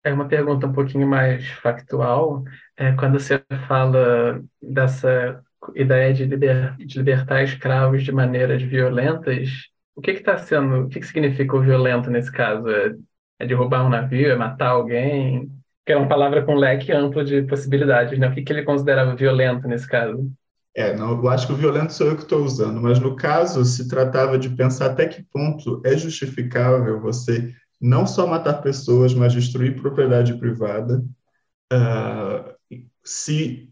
É 0.03 0.11
uma 0.11 0.27
pergunta 0.27 0.65
um 0.65 0.73
pouquinho 0.73 1.07
mais 1.07 1.47
factual. 1.47 2.43
É, 2.75 2.91
quando 2.93 3.19
você 3.19 3.43
fala 3.67 4.41
dessa 4.61 5.43
ideia 5.75 6.13
de, 6.13 6.25
liber, 6.25 6.75
de 6.77 6.97
libertar 6.97 7.43
escravos 7.43 8.03
de 8.03 8.11
maneiras 8.11 8.61
violentas, 8.63 9.49
o 9.95 10.01
que 10.01 10.11
está 10.11 10.37
sendo, 10.37 10.85
o 10.85 10.89
que, 10.89 10.99
que 10.99 11.05
significa 11.05 11.55
o 11.55 11.61
violento 11.61 12.09
nesse 12.09 12.31
caso? 12.31 12.67
É, 12.69 12.95
é 13.39 13.45
derrubar 13.45 13.85
um 13.85 13.89
navio, 13.89 14.31
é 14.31 14.35
matar 14.35 14.69
alguém? 14.69 15.51
Que 15.85 15.93
é 15.93 15.97
uma 15.97 16.07
palavra 16.07 16.43
com 16.43 16.55
leque 16.55 16.91
amplo 16.91 17.23
de 17.23 17.43
possibilidades, 17.43 18.17
né? 18.17 18.27
O 18.27 18.33
que, 18.33 18.41
que 18.43 18.53
ele 18.53 18.63
considerava 18.63 19.15
violento 19.15 19.67
nesse 19.67 19.87
caso? 19.87 20.31
É, 20.73 20.95
não, 20.95 21.11
eu 21.11 21.27
acho 21.29 21.47
que 21.47 21.53
o 21.53 21.57
violento 21.57 21.91
sou 21.91 22.07
eu 22.07 22.15
que 22.15 22.23
estou 22.23 22.43
usando, 22.43 22.79
mas 22.79 22.97
no 22.97 23.15
caso 23.15 23.65
se 23.65 23.89
tratava 23.89 24.37
de 24.39 24.49
pensar 24.49 24.87
até 24.87 25.05
que 25.05 25.21
ponto 25.23 25.81
é 25.85 25.97
justificável 25.97 26.99
você 27.01 27.53
não 27.79 28.07
só 28.07 28.25
matar 28.25 28.61
pessoas, 28.61 29.13
mas 29.13 29.33
destruir 29.33 29.81
propriedade 29.81 30.37
privada, 30.37 31.03
uh, 31.73 32.77
se 33.03 33.69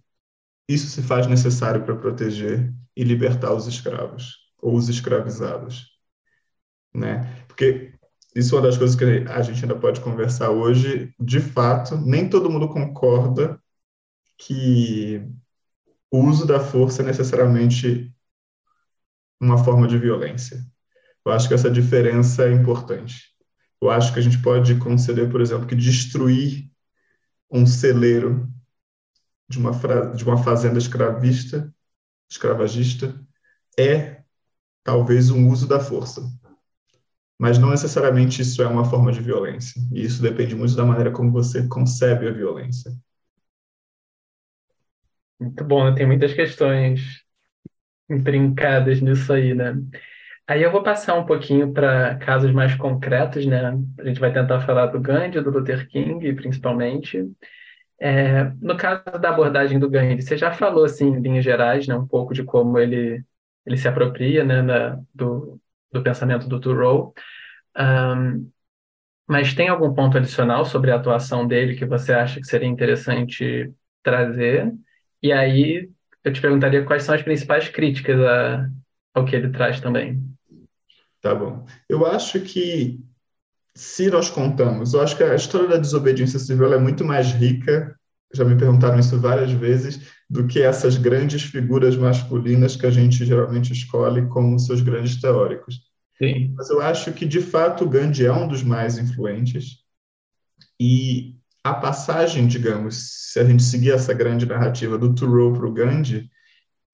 isso 0.67 0.87
se 0.87 1.01
faz 1.01 1.27
necessário 1.27 1.83
para 1.83 1.95
proteger 1.95 2.73
e 2.95 3.03
libertar 3.03 3.53
os 3.53 3.65
escravos 3.67 4.35
ou 4.61 4.75
os 4.75 4.89
escravizados, 4.89 5.87
né? 6.93 7.45
Porque 7.47 7.93
isso 8.35 8.55
é 8.55 8.57
uma 8.57 8.67
das 8.67 8.77
coisas 8.77 8.95
que 8.95 9.03
a 9.03 9.41
gente 9.41 9.63
ainda 9.63 9.75
pode 9.75 10.01
conversar 10.01 10.49
hoje. 10.51 11.13
De 11.19 11.39
fato, 11.39 11.97
nem 11.97 12.29
todo 12.29 12.49
mundo 12.49 12.67
concorda 12.67 13.59
que 14.37 15.23
o 16.11 16.19
uso 16.25 16.45
da 16.45 16.59
força 16.59 17.01
é 17.01 17.05
necessariamente 17.05 18.13
uma 19.39 19.63
forma 19.63 19.87
de 19.87 19.97
violência. 19.97 20.65
Eu 21.25 21.31
acho 21.31 21.47
que 21.47 21.53
essa 21.53 21.69
diferença 21.69 22.45
é 22.45 22.51
importante. 22.51 23.29
Eu 23.81 23.89
acho 23.89 24.11
que 24.13 24.19
a 24.19 24.21
gente 24.21 24.41
pode 24.41 24.75
conceder, 24.75 25.29
por 25.29 25.41
exemplo, 25.41 25.67
que 25.67 25.75
destruir 25.75 26.69
um 27.49 27.65
celeiro 27.65 28.51
de 29.47 29.57
uma, 29.57 29.71
de 30.15 30.23
uma 30.23 30.43
fazenda 30.43 30.77
escravista, 30.77 31.73
escravagista, 32.29 33.19
é 33.77 34.21
talvez 34.83 35.29
um 35.29 35.49
uso 35.49 35.67
da 35.67 35.79
força. 35.79 36.21
Mas 37.39 37.57
não 37.57 37.69
necessariamente 37.69 38.41
isso 38.41 38.61
é 38.61 38.67
uma 38.67 38.83
forma 38.83 39.11
de 39.11 39.21
violência. 39.21 39.81
E 39.93 40.03
isso 40.03 40.21
depende 40.21 40.55
muito 40.55 40.75
da 40.75 40.85
maneira 40.85 41.11
como 41.11 41.31
você 41.31 41.67
concebe 41.67 42.27
a 42.27 42.31
violência. 42.31 42.91
Muito 45.39 45.63
bom, 45.63 45.85
né? 45.89 45.95
tem 45.95 46.05
muitas 46.05 46.33
questões 46.33 47.23
intrincadas 48.09 49.01
nisso 49.01 49.31
aí, 49.33 49.53
né? 49.55 49.73
Aí 50.47 50.63
eu 50.63 50.71
vou 50.71 50.83
passar 50.83 51.15
um 51.15 51.25
pouquinho 51.25 51.73
para 51.73 52.17
casos 52.19 52.51
mais 52.53 52.75
concretos, 52.75 53.45
né? 53.45 53.73
A 53.99 54.05
gente 54.05 54.19
vai 54.19 54.33
tentar 54.33 54.61
falar 54.61 54.87
do 54.87 54.99
Gandhi, 55.01 55.41
do 55.41 55.51
Luther 55.51 55.87
King, 55.89 56.33
principalmente. 56.35 57.23
É, 57.99 58.45
no 58.61 58.77
caso 58.77 59.03
da 59.21 59.29
abordagem 59.29 59.79
do 59.79 59.89
Gandhi, 59.89 60.21
você 60.23 60.37
já 60.37 60.51
falou, 60.53 60.85
assim, 60.85 61.07
em 61.09 61.21
linhas 61.21 61.43
gerais, 61.45 61.87
né, 61.87 61.95
um 61.95 62.07
pouco 62.07 62.33
de 62.33 62.43
como 62.43 62.79
ele, 62.79 63.23
ele 63.65 63.77
se 63.77 63.87
apropria, 63.87 64.43
né, 64.45 64.61
na, 64.61 64.99
do, 65.13 65.59
do 65.91 66.03
pensamento 66.03 66.47
do 66.47 66.59
Thoreau. 66.59 67.13
Um, 67.77 68.49
mas 69.27 69.53
tem 69.53 69.69
algum 69.69 69.93
ponto 69.93 70.17
adicional 70.17 70.65
sobre 70.65 70.91
a 70.91 70.95
atuação 70.95 71.47
dele 71.47 71.75
que 71.75 71.85
você 71.85 72.13
acha 72.13 72.39
que 72.41 72.47
seria 72.47 72.67
interessante 72.67 73.71
trazer? 74.03 74.73
E 75.21 75.31
aí 75.31 75.89
eu 76.23 76.33
te 76.33 76.41
perguntaria 76.41 76.83
quais 76.83 77.03
são 77.03 77.15
as 77.15 77.21
principais 77.21 77.69
críticas 77.69 78.19
a, 78.19 78.69
ao 79.13 79.25
que 79.25 79.35
ele 79.35 79.49
traz 79.49 79.79
também. 79.79 80.21
Tá 81.21 81.35
bom. 81.35 81.65
Eu 81.87 82.05
acho 82.05 82.39
que, 82.41 82.99
se 83.75 84.09
nós 84.09 84.29
contamos, 84.29 84.93
eu 84.93 85.01
acho 85.01 85.17
que 85.17 85.23
a 85.23 85.35
história 85.35 85.67
da 85.67 85.77
desobediência 85.77 86.39
civil 86.39 86.73
é 86.73 86.79
muito 86.79 87.03
mais 87.03 87.31
rica, 87.31 87.95
já 88.33 88.45
me 88.45 88.57
perguntaram 88.57 88.99
isso 88.99 89.19
várias 89.19 89.51
vezes, 89.51 90.11
do 90.29 90.47
que 90.47 90.61
essas 90.61 90.97
grandes 90.97 91.43
figuras 91.43 91.95
masculinas 91.95 92.75
que 92.75 92.85
a 92.85 92.91
gente 92.91 93.25
geralmente 93.25 93.73
escolhe 93.73 94.27
como 94.27 94.59
seus 94.59 94.81
grandes 94.81 95.19
teóricos. 95.19 95.81
Sim. 96.17 96.53
Mas 96.55 96.69
eu 96.69 96.81
acho 96.81 97.11
que, 97.13 97.25
de 97.25 97.41
fato, 97.41 97.87
Gandhi 97.87 98.25
é 98.25 98.31
um 98.31 98.47
dos 98.47 98.61
mais 98.61 98.97
influentes. 98.97 99.79
E 100.79 101.35
a 101.63 101.73
passagem, 101.73 102.47
digamos, 102.47 103.31
se 103.31 103.39
a 103.39 103.43
gente 103.43 103.63
seguir 103.63 103.91
essa 103.91 104.13
grande 104.13 104.45
narrativa 104.45 104.97
do 104.97 105.13
Thoreau 105.13 105.53
para 105.53 105.67
o 105.67 105.73
Gandhi, 105.73 106.29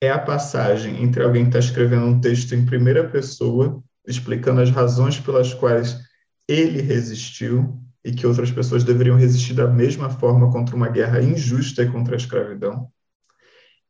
é 0.02 0.10
a 0.10 0.20
passagem 0.20 1.04
entre 1.04 1.24
alguém 1.24 1.44
que 1.44 1.50
está 1.50 1.60
escrevendo 1.60 2.06
um 2.06 2.20
texto 2.20 2.54
em 2.54 2.66
primeira 2.66 3.08
pessoa, 3.08 3.82
explicando 4.08 4.62
as 4.62 4.70
razões 4.70 5.20
pelas 5.20 5.54
quais 5.54 6.00
ele 6.48 6.82
resistiu 6.82 7.80
e 8.04 8.12
que 8.12 8.28
outras 8.28 8.52
pessoas 8.52 8.84
deveriam 8.84 9.18
resistir 9.18 9.54
da 9.54 9.68
mesma 9.68 10.10
forma 10.10 10.52
contra 10.52 10.76
uma 10.76 10.90
guerra 10.90 11.22
injusta 11.22 11.84
e 11.84 11.90
contra 11.90 12.16
a 12.16 12.18
escravidão. 12.18 12.88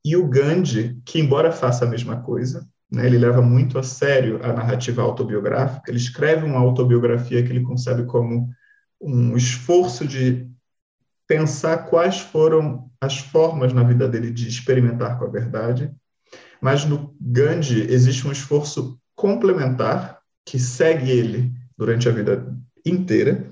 E 0.04 0.16
o 0.16 0.28
Gandhi, 0.28 1.02
que 1.04 1.20
embora 1.20 1.52
faça 1.52 1.84
a 1.84 1.88
mesma 1.88 2.22
coisa, 2.22 2.66
né, 2.92 3.06
ele 3.06 3.18
leva 3.18 3.42
muito 3.42 3.78
a 3.80 3.84
sério 3.84 4.40
a 4.44 4.54
narrativa 4.54 5.02
autobiográfica, 5.02 5.90
ele 5.90 5.98
escreve 5.98 6.46
uma 6.46 6.60
autobiografia 6.60 7.44
que 7.44 7.50
ele 7.50 7.64
concebe 7.64 8.06
como 8.06 8.50
um 9.02 9.36
esforço 9.36 10.08
de 10.08 10.50
pensar 11.28 11.90
quais 11.90 12.20
foram 12.20 12.90
as 13.02 13.18
formas 13.18 13.74
na 13.74 13.84
vida 13.84 14.08
dele 14.08 14.32
de 14.32 14.48
experimentar 14.48 15.18
com 15.18 15.26
a 15.26 15.30
verdade, 15.30 15.92
mas 16.62 16.86
no 16.86 17.16
Gandhi 17.20 17.82
existe 17.92 18.28
um 18.28 18.32
esforço 18.32 19.00
complementar 19.16 20.20
que 20.46 20.60
segue 20.60 21.10
ele 21.12 21.52
durante 21.78 22.08
a 22.08 22.12
vida 22.12 22.56
inteira. 22.86 23.50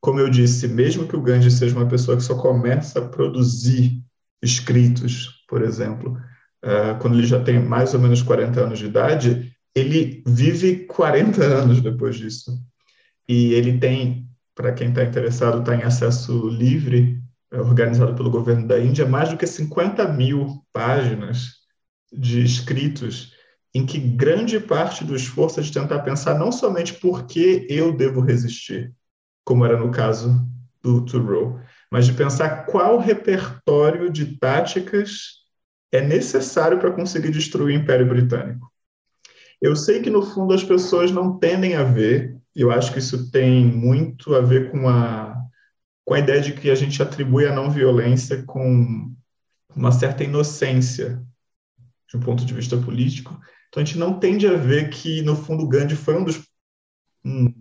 Como 0.00 0.20
eu 0.20 0.30
disse, 0.30 0.66
mesmo 0.68 1.06
que 1.06 1.16
o 1.16 1.22
Gandhi 1.22 1.50
seja 1.50 1.76
uma 1.76 1.88
pessoa 1.88 2.16
que 2.16 2.22
só 2.22 2.36
começa 2.36 3.00
a 3.00 3.08
produzir 3.08 4.02
escritos, 4.42 5.44
por 5.48 5.62
exemplo, 5.62 6.16
uh, 6.64 6.98
quando 7.00 7.18
ele 7.18 7.26
já 7.26 7.42
tem 7.42 7.58
mais 7.58 7.92
ou 7.92 8.00
menos 8.00 8.22
40 8.22 8.60
anos 8.60 8.78
de 8.78 8.86
idade, 8.86 9.52
ele 9.74 10.22
vive 10.26 10.86
40 10.86 11.42
anos 11.42 11.80
depois 11.80 12.16
disso. 12.16 12.58
E 13.28 13.52
ele 13.52 13.78
tem, 13.78 14.26
para 14.60 14.74
quem 14.74 14.90
está 14.90 15.02
interessado, 15.02 15.60
está 15.60 15.74
em 15.74 15.82
acesso 15.82 16.50
livre, 16.50 17.18
é, 17.50 17.58
organizado 17.58 18.14
pelo 18.14 18.30
governo 18.30 18.68
da 18.68 18.78
Índia, 18.78 19.06
mais 19.06 19.30
do 19.30 19.38
que 19.38 19.46
50 19.46 20.06
mil 20.08 20.62
páginas 20.70 21.60
de 22.12 22.44
escritos 22.44 23.32
em 23.72 23.86
que 23.86 23.98
grande 23.98 24.60
parte 24.60 25.02
do 25.02 25.16
esforço 25.16 25.60
é 25.60 25.62
de 25.62 25.72
tentar 25.72 26.00
pensar 26.00 26.38
não 26.38 26.52
somente 26.52 26.92
por 26.92 27.24
que 27.24 27.66
eu 27.70 27.96
devo 27.96 28.20
resistir, 28.20 28.92
como 29.44 29.64
era 29.64 29.78
no 29.78 29.90
caso 29.90 30.46
do 30.82 31.06
Thoreau, 31.06 31.58
mas 31.90 32.04
de 32.04 32.12
pensar 32.12 32.66
qual 32.66 32.98
repertório 32.98 34.10
de 34.10 34.36
táticas 34.36 35.40
é 35.90 36.02
necessário 36.02 36.78
para 36.78 36.92
conseguir 36.92 37.30
destruir 37.30 37.78
o 37.78 37.82
Império 37.82 38.06
Britânico. 38.06 38.70
Eu 39.62 39.74
sei 39.74 40.02
que, 40.02 40.10
no 40.10 40.22
fundo, 40.22 40.52
as 40.52 40.62
pessoas 40.62 41.10
não 41.10 41.38
tendem 41.38 41.76
a 41.76 41.82
ver, 41.82 42.39
eu 42.54 42.70
acho 42.70 42.92
que 42.92 42.98
isso 42.98 43.30
tem 43.30 43.64
muito 43.64 44.34
a 44.34 44.40
ver 44.40 44.70
com 44.70 44.88
a, 44.88 45.36
com 46.04 46.14
a 46.14 46.18
ideia 46.18 46.40
de 46.40 46.52
que 46.52 46.70
a 46.70 46.74
gente 46.74 47.02
atribui 47.02 47.46
a 47.46 47.54
não 47.54 47.70
violência 47.70 48.42
com 48.44 49.14
uma 49.74 49.92
certa 49.92 50.24
inocência, 50.24 51.24
de 52.08 52.16
um 52.16 52.20
ponto 52.20 52.44
de 52.44 52.52
vista 52.52 52.76
político, 52.76 53.38
então 53.68 53.80
a 53.80 53.86
gente 53.86 53.98
não 53.98 54.18
tende 54.18 54.46
a 54.48 54.56
ver 54.56 54.90
que, 54.90 55.22
no 55.22 55.36
fundo, 55.36 55.68
Gandhi 55.68 55.94
foi 55.94 56.16
um 56.16 56.24
dos, 56.24 56.40
um, 57.24 57.54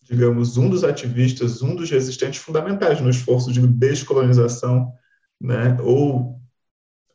digamos, 0.00 0.56
um 0.56 0.70
dos 0.70 0.84
ativistas, 0.84 1.60
um 1.60 1.74
dos 1.74 1.90
resistentes 1.90 2.40
fundamentais 2.40 3.00
no 3.00 3.10
esforço 3.10 3.52
de 3.52 3.66
descolonização, 3.66 4.92
né, 5.40 5.76
ou 5.82 6.40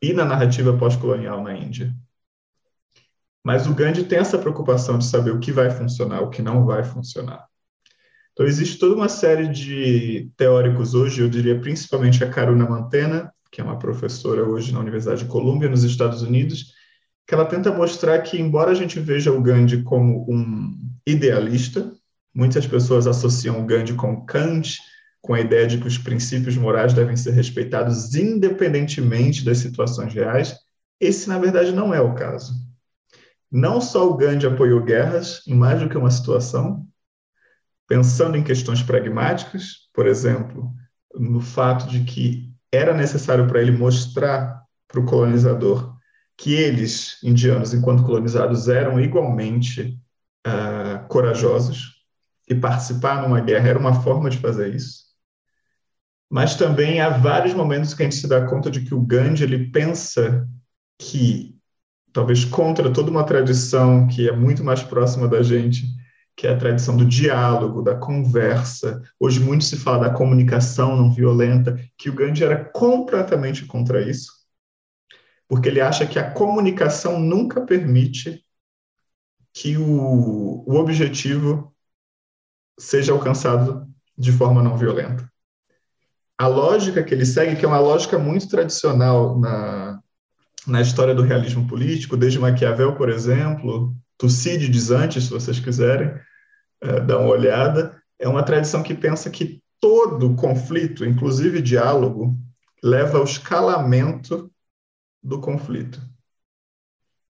e 0.02 0.12
na 0.12 0.24
narrativa 0.24 0.76
pós-colonial 0.76 1.42
na 1.42 1.56
Índia. 1.56 1.94
Mas 3.44 3.66
o 3.66 3.74
Gandhi 3.74 4.04
tem 4.04 4.18
essa 4.18 4.38
preocupação 4.38 4.98
de 4.98 5.04
saber 5.04 5.32
o 5.32 5.40
que 5.40 5.50
vai 5.52 5.70
funcionar, 5.70 6.20
o 6.20 6.30
que 6.30 6.42
não 6.42 6.64
vai 6.64 6.84
funcionar. 6.84 7.46
Então, 8.32 8.46
existe 8.46 8.78
toda 8.78 8.94
uma 8.94 9.08
série 9.08 9.48
de 9.48 10.30
teóricos 10.36 10.94
hoje, 10.94 11.20
eu 11.20 11.28
diria 11.28 11.60
principalmente 11.60 12.24
a 12.24 12.30
Karuna 12.30 12.66
Mantena, 12.66 13.32
que 13.50 13.60
é 13.60 13.64
uma 13.64 13.78
professora 13.78 14.42
hoje 14.42 14.72
na 14.72 14.80
Universidade 14.80 15.24
de 15.24 15.28
Columbia, 15.28 15.68
nos 15.68 15.84
Estados 15.84 16.22
Unidos, 16.22 16.72
que 17.26 17.34
ela 17.34 17.44
tenta 17.44 17.70
mostrar 17.70 18.18
que, 18.20 18.40
embora 18.40 18.70
a 18.70 18.74
gente 18.74 18.98
veja 18.98 19.30
o 19.30 19.42
Gandhi 19.42 19.82
como 19.82 20.24
um 20.28 20.72
idealista, 21.06 21.92
muitas 22.34 22.66
pessoas 22.66 23.06
associam 23.06 23.60
o 23.60 23.66
Gandhi 23.66 23.92
com 23.92 24.24
Kant, 24.24 24.78
com 25.20 25.34
a 25.34 25.40
ideia 25.40 25.66
de 25.66 25.78
que 25.78 25.86
os 25.86 25.98
princípios 25.98 26.56
morais 26.56 26.94
devem 26.94 27.16
ser 27.16 27.32
respeitados 27.32 28.14
independentemente 28.14 29.44
das 29.44 29.58
situações 29.58 30.12
reais, 30.14 30.56
esse, 30.98 31.28
na 31.28 31.38
verdade, 31.38 31.72
não 31.72 31.92
é 31.92 32.00
o 32.00 32.14
caso. 32.14 32.54
Não 33.52 33.80
só 33.82 34.08
o 34.08 34.16
Gandhi 34.16 34.46
apoiou 34.46 34.82
guerras 34.82 35.46
em 35.46 35.54
mais 35.54 35.78
do 35.78 35.88
que 35.88 35.98
uma 35.98 36.10
situação, 36.10 36.86
pensando 37.86 38.36
em 38.36 38.42
questões 38.42 38.82
pragmáticas, 38.82 39.90
por 39.92 40.06
exemplo, 40.06 40.72
no 41.14 41.40
fato 41.40 41.86
de 41.86 42.04
que 42.04 42.50
era 42.72 42.94
necessário 42.94 43.46
para 43.46 43.60
ele 43.60 43.72
mostrar 43.72 44.62
para 44.88 45.00
o 45.00 45.04
colonizador 45.04 45.94
que 46.36 46.54
eles, 46.54 47.22
indianos, 47.22 47.74
enquanto 47.74 48.02
colonizados, 48.02 48.68
eram 48.68 48.98
igualmente 48.98 49.98
uh, 50.46 51.06
corajosos 51.08 52.02
e 52.48 52.54
participar 52.54 53.22
numa 53.22 53.40
guerra 53.40 53.68
era 53.68 53.78
uma 53.78 54.02
forma 54.02 54.30
de 54.30 54.38
fazer 54.38 54.74
isso. 54.74 55.02
Mas 56.30 56.54
também 56.54 57.00
há 57.00 57.10
vários 57.10 57.52
momentos 57.52 57.92
que 57.92 58.02
a 58.02 58.06
gente 58.06 58.16
se 58.16 58.26
dá 58.26 58.46
conta 58.46 58.70
de 58.70 58.80
que 58.80 58.94
o 58.94 59.02
Gandhi 59.02 59.44
ele 59.44 59.70
pensa 59.70 60.48
que, 60.98 61.54
talvez 62.12 62.44
contra 62.44 62.92
toda 62.92 63.10
uma 63.10 63.24
tradição 63.24 64.06
que 64.06 64.28
é 64.28 64.32
muito 64.32 64.62
mais 64.62 64.82
próxima 64.82 65.26
da 65.28 65.42
gente, 65.42 65.86
que 66.36 66.46
é 66.46 66.50
a 66.50 66.56
tradição 66.56 66.96
do 66.96 67.04
diálogo, 67.04 67.82
da 67.82 67.94
conversa. 67.94 69.02
Hoje 69.18 69.40
muito 69.40 69.64
se 69.64 69.76
fala 69.76 70.08
da 70.08 70.14
comunicação 70.14 70.96
não 70.96 71.12
violenta, 71.12 71.78
que 71.96 72.10
o 72.10 72.14
Gandhi 72.14 72.44
era 72.44 72.64
completamente 72.64 73.64
contra 73.66 74.00
isso 74.02 74.42
porque 75.52 75.68
ele 75.68 75.82
acha 75.82 76.06
que 76.06 76.18
a 76.18 76.30
comunicação 76.30 77.20
nunca 77.20 77.60
permite 77.60 78.42
que 79.52 79.76
o, 79.76 80.64
o 80.66 80.76
objetivo 80.76 81.76
seja 82.80 83.12
alcançado 83.12 83.86
de 84.16 84.32
forma 84.32 84.62
não 84.62 84.78
violenta. 84.78 85.30
A 86.38 86.46
lógica 86.46 87.04
que 87.04 87.12
ele 87.12 87.26
segue, 87.26 87.54
que 87.54 87.66
é 87.66 87.68
uma 87.68 87.78
lógica 87.78 88.18
muito 88.18 88.48
tradicional 88.48 89.38
na, 89.38 90.01
na 90.66 90.80
história 90.80 91.14
do 91.14 91.22
realismo 91.22 91.66
político, 91.66 92.16
desde 92.16 92.38
Maquiavel, 92.38 92.94
por 92.94 93.08
exemplo, 93.08 93.94
Tucídides 94.16 94.90
antes, 94.90 95.24
se 95.24 95.30
vocês 95.30 95.58
quiserem 95.58 96.14
é, 96.80 97.00
dar 97.00 97.18
uma 97.18 97.30
olhada, 97.30 98.00
é 98.18 98.28
uma 98.28 98.42
tradição 98.42 98.82
que 98.82 98.94
pensa 98.94 99.30
que 99.30 99.60
todo 99.80 100.36
conflito, 100.36 101.04
inclusive 101.04 101.60
diálogo, 101.60 102.36
leva 102.82 103.18
ao 103.18 103.24
escalamento 103.24 104.50
do 105.22 105.40
conflito. 105.40 106.00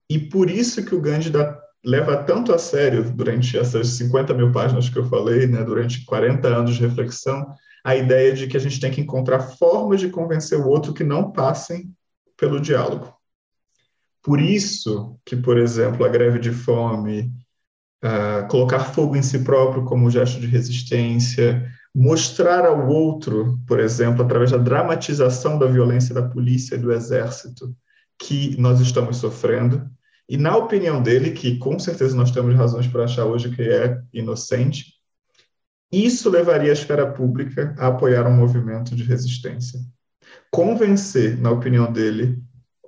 E 0.09 0.19
por 0.19 0.51
isso 0.51 0.85
que 0.85 0.95
o 0.95 1.01
Gandhi 1.01 1.31
dá, 1.31 1.59
leva 1.83 2.23
tanto 2.23 2.53
a 2.53 2.59
sério, 2.59 3.11
durante 3.11 3.59
essas 3.59 3.89
50 3.89 4.35
mil 4.35 4.53
páginas 4.53 4.91
que 4.91 4.99
eu 4.99 5.09
falei, 5.09 5.47
né, 5.47 5.65
durante 5.65 6.05
40 6.05 6.49
anos 6.49 6.75
de 6.75 6.87
reflexão, 6.87 7.55
a 7.83 7.97
ideia 7.97 8.33
de 8.35 8.47
que 8.47 8.57
a 8.57 8.61
gente 8.61 8.79
tem 8.79 8.91
que 8.91 9.01
encontrar 9.01 9.41
formas 9.41 10.01
de 10.01 10.11
convencer 10.11 10.59
o 10.59 10.69
outro 10.69 10.93
que 10.93 11.03
não 11.03 11.33
passem 11.33 11.91
pelo 12.37 12.61
diálogo. 12.61 13.22
Por 14.23 14.41
isso 14.41 15.19
que, 15.25 15.37
por 15.37 15.59
exemplo, 15.59 16.05
a 16.05 16.09
greve 16.09 16.39
de 16.39 16.53
fome, 16.53 17.33
uh, 18.05 18.47
colocar 18.49 18.81
fogo 18.81 19.17
em 19.17 19.23
si 19.23 19.41
próprio 19.41 19.85
como 19.85 20.11
gesto 20.11 20.41
de 20.41 20.47
resistência, 20.47 21.69
mostrar 21.95 22.65
ao 22.65 22.89
outro, 22.89 23.59
por 23.67 23.81
exemplo, 23.81 24.25
através 24.25 24.51
da 24.51 24.59
dramatização 24.59 25.59
da 25.59 25.67
violência 25.67 26.15
da 26.15 26.23
polícia 26.23 26.77
e 26.77 26.79
do 26.79 26.93
exército, 26.93 27.75
que 28.19 28.57
nós 28.61 28.81
estamos 28.81 29.17
sofrendo 29.19 29.91
E 30.29 30.37
na 30.37 30.57
opinião 30.57 31.03
dele, 31.03 31.33
que 31.33 31.59
com 31.59 31.79
certeza 31.79 32.17
nós 32.17 32.31
temos 32.31 32.55
razões 32.55 32.87
para 32.87 33.05
achar 33.05 33.25
hoje 33.27 33.55
que 33.55 33.63
é 33.63 34.01
inocente, 34.13 34.95
isso 35.93 36.31
levaria 36.31 36.71
a 36.71 36.73
esfera 36.73 37.13
pública 37.13 37.75
a 37.79 37.89
apoiar 37.89 38.27
um 38.27 38.35
movimento 38.35 38.95
de 38.97 39.03
resistência. 39.03 39.81
Convencer, 40.51 41.39
na 41.39 41.51
opinião 41.51 41.93
dele, 41.93 42.43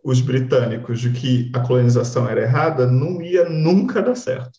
os 0.04 0.20
britânicos 0.20 1.00
de 1.00 1.10
que 1.10 1.50
a 1.54 1.60
colonização 1.60 2.28
era 2.28 2.42
errada 2.42 2.86
não 2.86 3.22
ia 3.22 3.48
nunca 3.48 4.02
dar 4.02 4.14
certo. 4.14 4.58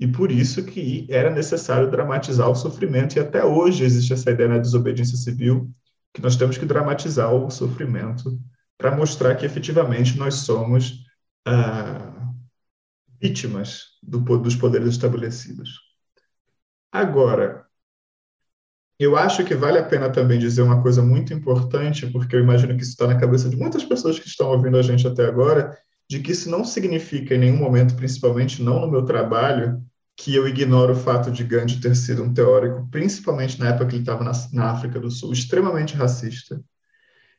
E 0.00 0.08
por 0.08 0.32
isso 0.32 0.64
que 0.64 1.06
era 1.10 1.28
necessário 1.28 1.90
dramatizar 1.90 2.48
o 2.48 2.54
sofrimento, 2.54 3.16
e 3.16 3.20
até 3.20 3.44
hoje 3.44 3.84
existe 3.84 4.14
essa 4.14 4.30
ideia 4.30 4.48
na 4.48 4.58
desobediência 4.58 5.18
civil, 5.18 5.70
que 6.14 6.22
nós 6.22 6.34
temos 6.36 6.56
que 6.56 6.64
dramatizar 6.64 7.30
o 7.30 7.50
sofrimento 7.50 8.40
para 8.78 8.96
mostrar 8.96 9.34
que 9.36 9.44
efetivamente 9.44 10.16
nós 10.16 10.36
somos 10.36 11.04
ah, 11.46 12.32
vítimas 13.20 13.98
do, 14.02 14.18
dos 14.38 14.56
poderes 14.56 14.88
estabelecidos. 14.88 15.78
Agora, 16.90 17.66
eu 19.00 19.16
acho 19.16 19.42
que 19.44 19.54
vale 19.54 19.78
a 19.78 19.82
pena 19.82 20.10
também 20.10 20.38
dizer 20.38 20.60
uma 20.60 20.82
coisa 20.82 21.02
muito 21.02 21.32
importante, 21.32 22.06
porque 22.06 22.36
eu 22.36 22.40
imagino 22.40 22.76
que 22.76 22.82
isso 22.82 22.90
está 22.90 23.06
na 23.06 23.18
cabeça 23.18 23.48
de 23.48 23.56
muitas 23.56 23.82
pessoas 23.82 24.18
que 24.18 24.28
estão 24.28 24.48
ouvindo 24.48 24.76
a 24.76 24.82
gente 24.82 25.06
até 25.06 25.24
agora, 25.24 25.74
de 26.06 26.20
que 26.20 26.32
isso 26.32 26.50
não 26.50 26.66
significa 26.66 27.34
em 27.34 27.38
nenhum 27.38 27.56
momento, 27.56 27.94
principalmente 27.94 28.62
não 28.62 28.78
no 28.78 28.90
meu 28.90 29.02
trabalho, 29.02 29.82
que 30.14 30.34
eu 30.34 30.46
ignoro 30.46 30.92
o 30.92 30.96
fato 30.96 31.30
de 31.30 31.42
Gandhi 31.42 31.80
ter 31.80 31.96
sido 31.96 32.22
um 32.22 32.34
teórico, 32.34 32.86
principalmente 32.90 33.58
na 33.58 33.70
época 33.70 33.86
que 33.86 33.94
ele 33.94 34.02
estava 34.02 34.22
na, 34.22 34.32
na 34.52 34.70
África 34.70 35.00
do 35.00 35.10
Sul, 35.10 35.32
extremamente 35.32 35.94
racista, 35.94 36.60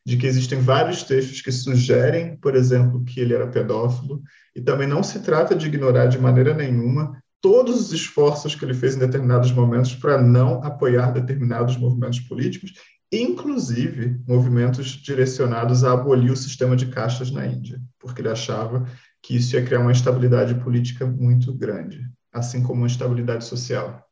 de 0.04 0.18
que 0.18 0.26
existem 0.26 0.60
vários 0.60 1.04
textos 1.04 1.42
que 1.42 1.52
sugerem, 1.52 2.38
por 2.38 2.56
exemplo, 2.56 3.06
que 3.06 3.20
ele 3.20 3.36
era 3.36 3.46
pedófilo, 3.46 4.24
e 4.56 4.62
também 4.62 4.88
não 4.88 5.04
se 5.04 5.20
trata 5.20 5.56
de 5.56 5.68
ignorar 5.68 6.08
de 6.08 6.18
maneira 6.18 6.56
nenhuma 6.56 7.21
todos 7.42 7.80
os 7.82 7.92
esforços 7.92 8.54
que 8.54 8.64
ele 8.64 8.74
fez 8.74 8.96
em 8.96 9.00
determinados 9.00 9.52
momentos 9.52 9.96
para 9.96 10.22
não 10.22 10.64
apoiar 10.64 11.12
determinados 11.12 11.76
movimentos 11.76 12.20
políticos, 12.20 12.74
inclusive 13.12 14.22
movimentos 14.28 14.88
direcionados 14.90 15.84
a 15.84 15.92
abolir 15.92 16.32
o 16.32 16.38
sistema 16.38 16.76
de 16.76 16.86
castas 16.86 17.32
na 17.32 17.46
Índia, 17.46 17.82
porque 18.00 18.22
ele 18.22 18.30
achava 18.30 18.88
que 19.22 19.36
isso 19.36 19.56
ia 19.56 19.66
criar 19.66 19.80
uma 19.80 19.92
instabilidade 19.92 20.56
política 20.56 21.06
muito 21.06 21.54
grande, 21.54 22.08
assim 22.32 22.64
como 22.64 22.82
uma 22.82 22.88
instabilidade 22.88 23.44
social. 23.44 24.08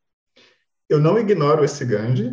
Eu 0.90 1.00
não 1.00 1.18
ignoro 1.18 1.64
esse 1.64 1.86
Gandhi, 1.86 2.32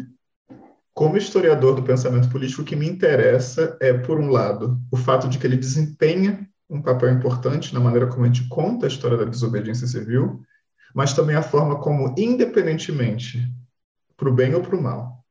como 0.94 1.18
historiador 1.18 1.74
do 1.74 1.82
pensamento 1.82 2.28
político, 2.30 2.62
o 2.62 2.64
que 2.64 2.74
me 2.74 2.88
interessa 2.88 3.76
é, 3.80 3.92
por 3.92 4.18
um 4.18 4.30
lado, 4.30 4.80
o 4.90 4.96
fato 4.96 5.28
de 5.28 5.38
que 5.38 5.46
ele 5.46 5.58
desempenha 5.58 6.48
um 6.68 6.80
papel 6.80 7.10
importante 7.10 7.72
na 7.72 7.80
maneira 7.80 8.06
como 8.06 8.24
a 8.24 8.26
gente 8.26 8.48
conta 8.48 8.86
a 8.86 8.88
história 8.88 9.16
da 9.16 9.24
desobediência 9.24 9.86
civil, 9.86 10.42
mas 10.96 11.12
também 11.12 11.36
a 11.36 11.42
forma 11.42 11.78
como, 11.78 12.14
independentemente, 12.16 13.46
para 14.16 14.30
o 14.30 14.32
bem 14.32 14.54
ou 14.54 14.62
para 14.62 14.74
o 14.74 14.82
mal, 14.82 15.22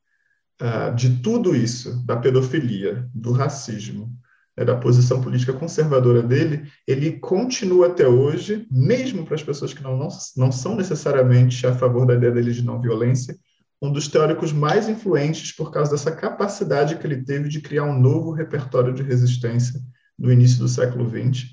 uh, 0.61 0.95
de 0.95 1.23
tudo 1.23 1.55
isso, 1.55 2.05
da 2.05 2.15
pedofilia, 2.15 3.09
do 3.15 3.31
racismo, 3.31 4.15
né, 4.55 4.63
da 4.63 4.75
posição 4.75 5.19
política 5.23 5.53
conservadora 5.53 6.21
dele, 6.21 6.71
ele 6.87 7.13
continua 7.13 7.87
até 7.87 8.07
hoje, 8.07 8.67
mesmo 8.69 9.25
para 9.25 9.33
as 9.33 9.41
pessoas 9.41 9.73
que 9.73 9.81
não, 9.81 9.97
não, 9.97 10.09
não 10.37 10.51
são 10.51 10.75
necessariamente 10.75 11.65
a 11.65 11.73
favor 11.73 12.05
da 12.05 12.13
ideia 12.13 12.31
dele 12.31 12.53
de 12.53 12.63
não 12.63 12.79
violência, 12.79 13.35
um 13.81 13.91
dos 13.91 14.07
teóricos 14.07 14.53
mais 14.53 14.87
influentes 14.87 15.51
por 15.51 15.71
causa 15.71 15.89
dessa 15.89 16.11
capacidade 16.11 16.95
que 16.95 17.07
ele 17.07 17.23
teve 17.23 17.49
de 17.49 17.59
criar 17.59 17.85
um 17.85 17.99
novo 17.99 18.29
repertório 18.29 18.93
de 18.93 19.01
resistência 19.01 19.81
no 20.15 20.31
início 20.31 20.59
do 20.59 20.67
século 20.67 21.09
XX, 21.09 21.47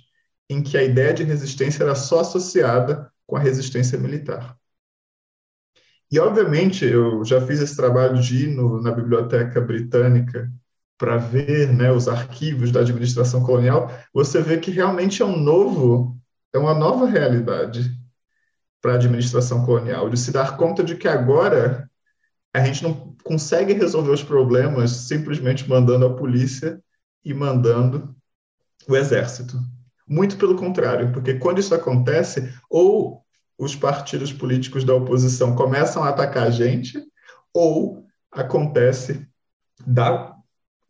em 0.51 0.63
que 0.63 0.77
a 0.77 0.85
ideia 0.85 1.15
de 1.15 1.25
resistência 1.25 1.83
era 1.83 1.95
só 1.95 2.21
associada 2.21 3.11
com 3.27 3.37
a 3.37 3.41
resistência 3.41 3.99
militar. 3.99 4.57
E, 6.11 6.19
obviamente, 6.19 6.85
eu 6.85 7.25
já 7.25 7.41
fiz 7.41 7.61
esse 7.61 7.75
trabalho 7.75 8.21
de 8.21 8.45
ir 8.45 8.55
no, 8.55 8.83
na 8.83 8.93
Biblioteca 8.93 9.61
Britânica 9.61 10.53
para 10.99 11.17
ver 11.17 11.73
né, 11.73 11.91
os 11.91 12.07
arquivos 12.07 12.71
da 12.71 12.81
administração 12.81 13.43
colonial, 13.43 13.91
você 14.15 14.41
vê 14.41 14.59
que 14.59 14.71
realmente 14.71 15.21
é 15.21 15.25
um 15.25 15.37
novo, 15.37 16.17
é 16.53 16.59
uma 16.59 16.75
nova 16.75 17.07
realidade 17.07 17.91
para 18.81 18.93
a 18.93 18.95
administração 18.95 19.65
colonial, 19.65 20.09
de 20.09 20.17
se 20.17 20.31
dar 20.31 20.57
conta 20.57 20.85
de 20.85 20.95
que 20.95 21.09
agora 21.09 21.91
a 22.55 22.63
gente 22.65 22.83
não 22.83 23.17
consegue 23.25 23.73
resolver 23.73 24.13
os 24.13 24.23
problemas 24.23 24.91
simplesmente 24.91 25.69
mandando 25.69 26.07
a 26.07 26.15
polícia 26.15 26.81
e 27.25 27.33
mandando 27.33 28.15
o 28.87 28.95
exército. 28.95 29.59
Muito 30.13 30.37
pelo 30.37 30.57
contrário, 30.57 31.11
porque 31.13 31.35
quando 31.35 31.59
isso 31.59 31.75
acontece, 31.75 32.53
ou 32.69 33.25
os 33.57 33.75
partidos 33.75 34.33
políticos 34.33 34.85
da 34.85 34.95
oposição 34.95 35.55
começam 35.57 36.05
a 36.05 36.11
atacar 36.11 36.49
a 36.49 36.51
gente, 36.51 37.03
ou 37.55 38.05
acontece 38.31 39.27
da 39.87 40.37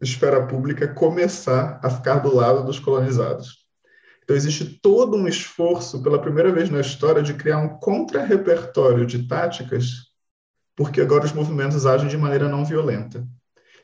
esfera 0.00 0.44
pública 0.46 0.88
começar 0.88 1.78
a 1.82 1.88
ficar 1.88 2.18
do 2.18 2.34
lado 2.34 2.64
dos 2.64 2.80
colonizados. 2.80 3.64
Então, 4.24 4.34
existe 4.34 4.80
todo 4.82 5.16
um 5.16 5.28
esforço, 5.28 6.02
pela 6.02 6.20
primeira 6.20 6.50
vez 6.50 6.68
na 6.68 6.80
história, 6.80 7.22
de 7.22 7.34
criar 7.34 7.58
um 7.58 7.78
contra-repertório 7.78 9.06
de 9.06 9.28
táticas 9.28 10.12
porque 10.74 11.00
agora 11.00 11.24
os 11.24 11.32
movimentos 11.32 11.86
agem 11.86 12.08
de 12.08 12.16
maneira 12.16 12.48
não 12.48 12.64
violenta. 12.64 13.24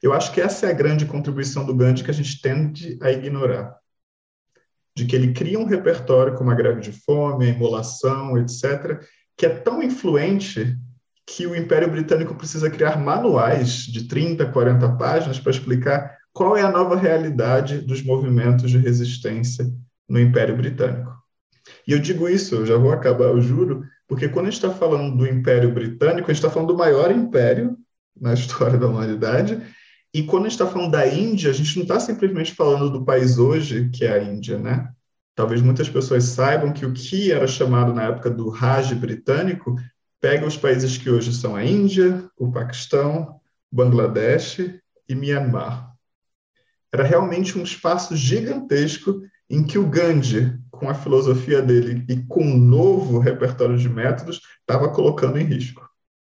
Eu 0.03 0.12
acho 0.12 0.33
que 0.33 0.40
essa 0.40 0.66
é 0.66 0.70
a 0.70 0.74
grande 0.74 1.07
contribuição 1.07 1.64
do 1.64 1.74
Gandhi 1.74 2.03
que 2.03 2.11
a 2.11 2.14
gente 2.14 2.40
tende 2.40 2.98
a 3.03 3.11
ignorar. 3.11 3.77
De 4.98 5.06
que 5.06 5.14
ele 5.14 5.32
cria 5.32 5.61
um 5.61 5.64
repertório 5.64 6.34
como 6.34 6.50
a 6.50 6.54
greve 6.56 6.80
de 6.80 6.90
fome, 6.90 7.46
a 7.46 7.50
imolação, 7.50 8.37
etc., 8.37 9.00
que 9.37 9.46
é 9.46 9.48
tão 9.48 9.80
influente 9.80 10.76
que 11.24 11.46
o 11.46 11.54
Império 11.54 11.88
Britânico 11.88 12.34
precisa 12.34 12.68
criar 12.68 12.98
manuais 12.98 13.84
de 13.84 14.08
30, 14.08 14.46
40 14.46 14.96
páginas 14.96 15.38
para 15.38 15.52
explicar 15.52 16.16
qual 16.32 16.56
é 16.56 16.62
a 16.62 16.72
nova 16.72 16.96
realidade 16.96 17.78
dos 17.78 18.02
movimentos 18.02 18.68
de 18.72 18.78
resistência 18.78 19.70
no 20.08 20.18
Império 20.18 20.56
Britânico. 20.56 21.12
E 21.87 21.92
eu 21.92 22.00
digo 22.00 22.28
isso, 22.28 22.56
eu 22.56 22.66
já 22.66 22.76
vou 22.76 22.92
acabar, 22.92 23.26
eu 23.26 23.40
juro, 23.40 23.84
porque 24.08 24.28
quando 24.28 24.46
a 24.46 24.50
gente 24.50 24.64
está 24.64 24.76
falando 24.76 25.16
do 25.16 25.28
Império 25.28 25.72
Britânico, 25.72 26.28
a 26.28 26.34
gente 26.34 26.42
está 26.42 26.50
falando 26.50 26.72
do 26.72 26.76
maior 26.76 27.12
império 27.12 27.76
na 28.20 28.34
história 28.34 28.76
da 28.76 28.88
humanidade, 28.88 29.62
e 30.18 30.24
quando 30.24 30.46
a 30.46 30.48
gente 30.48 30.61
está 30.61 30.66
falando 30.66 30.90
da 30.90 31.07
Índia, 31.07 31.48
a 31.48 31.54
gente 31.54 31.76
não 31.76 31.85
está 31.85 32.00
simplesmente 32.00 32.52
falando 32.52 32.90
do 32.90 33.04
país 33.04 33.38
hoje, 33.38 33.88
que 33.90 34.04
é 34.04 34.14
a 34.14 34.20
Índia, 34.20 34.59
né? 34.59 34.90
Talvez 35.33 35.62
muitas 35.62 35.88
pessoas 35.88 36.24
saibam 36.24 36.72
que 36.72 36.85
o 36.85 36.92
que 36.92 37.31
era 37.31 37.46
chamado 37.46 37.94
na 37.94 38.02
época 38.02 38.28
do 38.28 38.48
Raj 38.48 38.92
britânico 38.94 39.76
pega 40.20 40.44
os 40.44 40.57
países 40.57 40.98
que 40.98 41.09
hoje 41.09 41.33
são 41.33 41.54
a 41.54 41.64
Índia, 41.64 42.28
o 42.37 42.50
Paquistão, 42.50 43.38
Bangladesh 43.70 44.59
e 45.09 45.14
Myanmar. 45.14 45.92
Era 46.92 47.04
realmente 47.04 47.57
um 47.57 47.62
espaço 47.62 48.16
gigantesco 48.16 49.22
em 49.48 49.62
que 49.62 49.78
o 49.78 49.88
Gandhi, 49.88 50.59
com 50.68 50.90
a 50.90 50.94
filosofia 50.94 51.62
dele 51.62 52.04
e 52.09 52.16
com 52.24 52.42
um 52.42 52.59
novo 52.59 53.20
repertório 53.20 53.78
de 53.78 53.88
métodos, 53.88 54.40
estava 54.62 54.88
colocando 54.88 55.38
em 55.38 55.44
risco. 55.44 55.88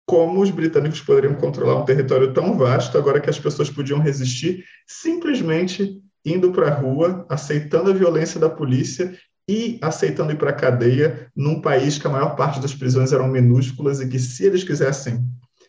Como 0.06 0.42
os 0.42 0.50
britânicos 0.50 1.02
poderiam 1.02 1.36
controlar 1.36 1.82
um 1.82 1.86
território 1.86 2.34
tão 2.34 2.58
vasto 2.58 2.98
agora 2.98 3.22
que 3.22 3.30
as 3.30 3.40
pessoas 3.40 3.70
podiam 3.70 4.00
resistir 4.00 4.66
simplesmente 4.86 6.02
indo 6.26 6.52
para 6.52 6.68
a 6.68 6.74
rua, 6.74 7.26
aceitando 7.30 7.90
a 7.90 7.94
violência 7.94 8.40
da 8.40 8.50
polícia 8.50 9.18
e 9.48 9.78
aceitando 9.82 10.32
ir 10.32 10.38
para 10.38 10.52
a 10.52 10.56
cadeia 10.56 11.30
num 11.36 11.62
país 11.62 11.98
que 11.98 12.08
a 12.08 12.10
maior 12.10 12.36
parte 12.36 12.60
das 12.60 12.74
prisões 12.74 13.12
eram 13.12 13.28
minúsculas 13.28 14.00
e 14.00 14.08
que, 14.08 14.20
se 14.20 14.46
eles 14.46 14.64
quisessem 14.64 15.26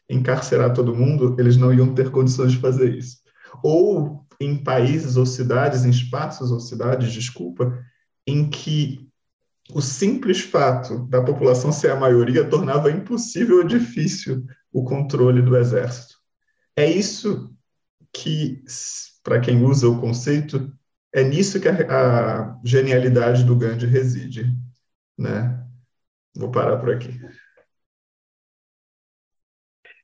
encarcerar 0.08 0.72
todo 0.72 0.94
mundo, 0.94 1.34
eles 1.38 1.56
não 1.56 1.72
iam 1.72 1.94
ter 1.94 2.10
condições 2.10 2.52
de 2.52 2.58
fazer 2.58 2.94
isso. 2.94 3.18
Ou 3.62 4.24
em 4.40 4.56
países 4.56 5.16
ou 5.16 5.26
cidades, 5.26 5.84
em 5.84 5.90
espaços 5.90 6.50
ou 6.50 6.60
cidades, 6.60 7.12
desculpa, 7.12 7.76
em 8.26 8.48
que 8.48 9.08
o 9.72 9.80
simples 9.80 10.40
fato 10.40 11.06
da 11.06 11.22
população 11.22 11.72
ser 11.72 11.90
a 11.90 11.96
maioria 11.96 12.48
tornava 12.48 12.90
impossível 12.90 13.58
ou 13.58 13.64
difícil 13.64 14.44
o 14.72 14.84
controle 14.84 15.40
do 15.40 15.56
exército. 15.56 16.16
É 16.76 16.84
isso 16.84 17.54
que, 18.12 18.62
para 19.22 19.40
quem 19.40 19.62
usa 19.62 19.88
o 19.88 20.00
conceito, 20.00 20.72
é 21.12 21.22
nisso 21.22 21.60
que 21.60 21.68
a, 21.68 21.72
a 21.72 22.60
genialidade 22.64 23.44
do 23.44 23.56
Gandhi 23.56 23.86
reside, 23.86 24.52
né? 25.16 25.64
Vou 26.36 26.50
parar 26.50 26.78
por 26.78 26.90
aqui. 26.90 27.18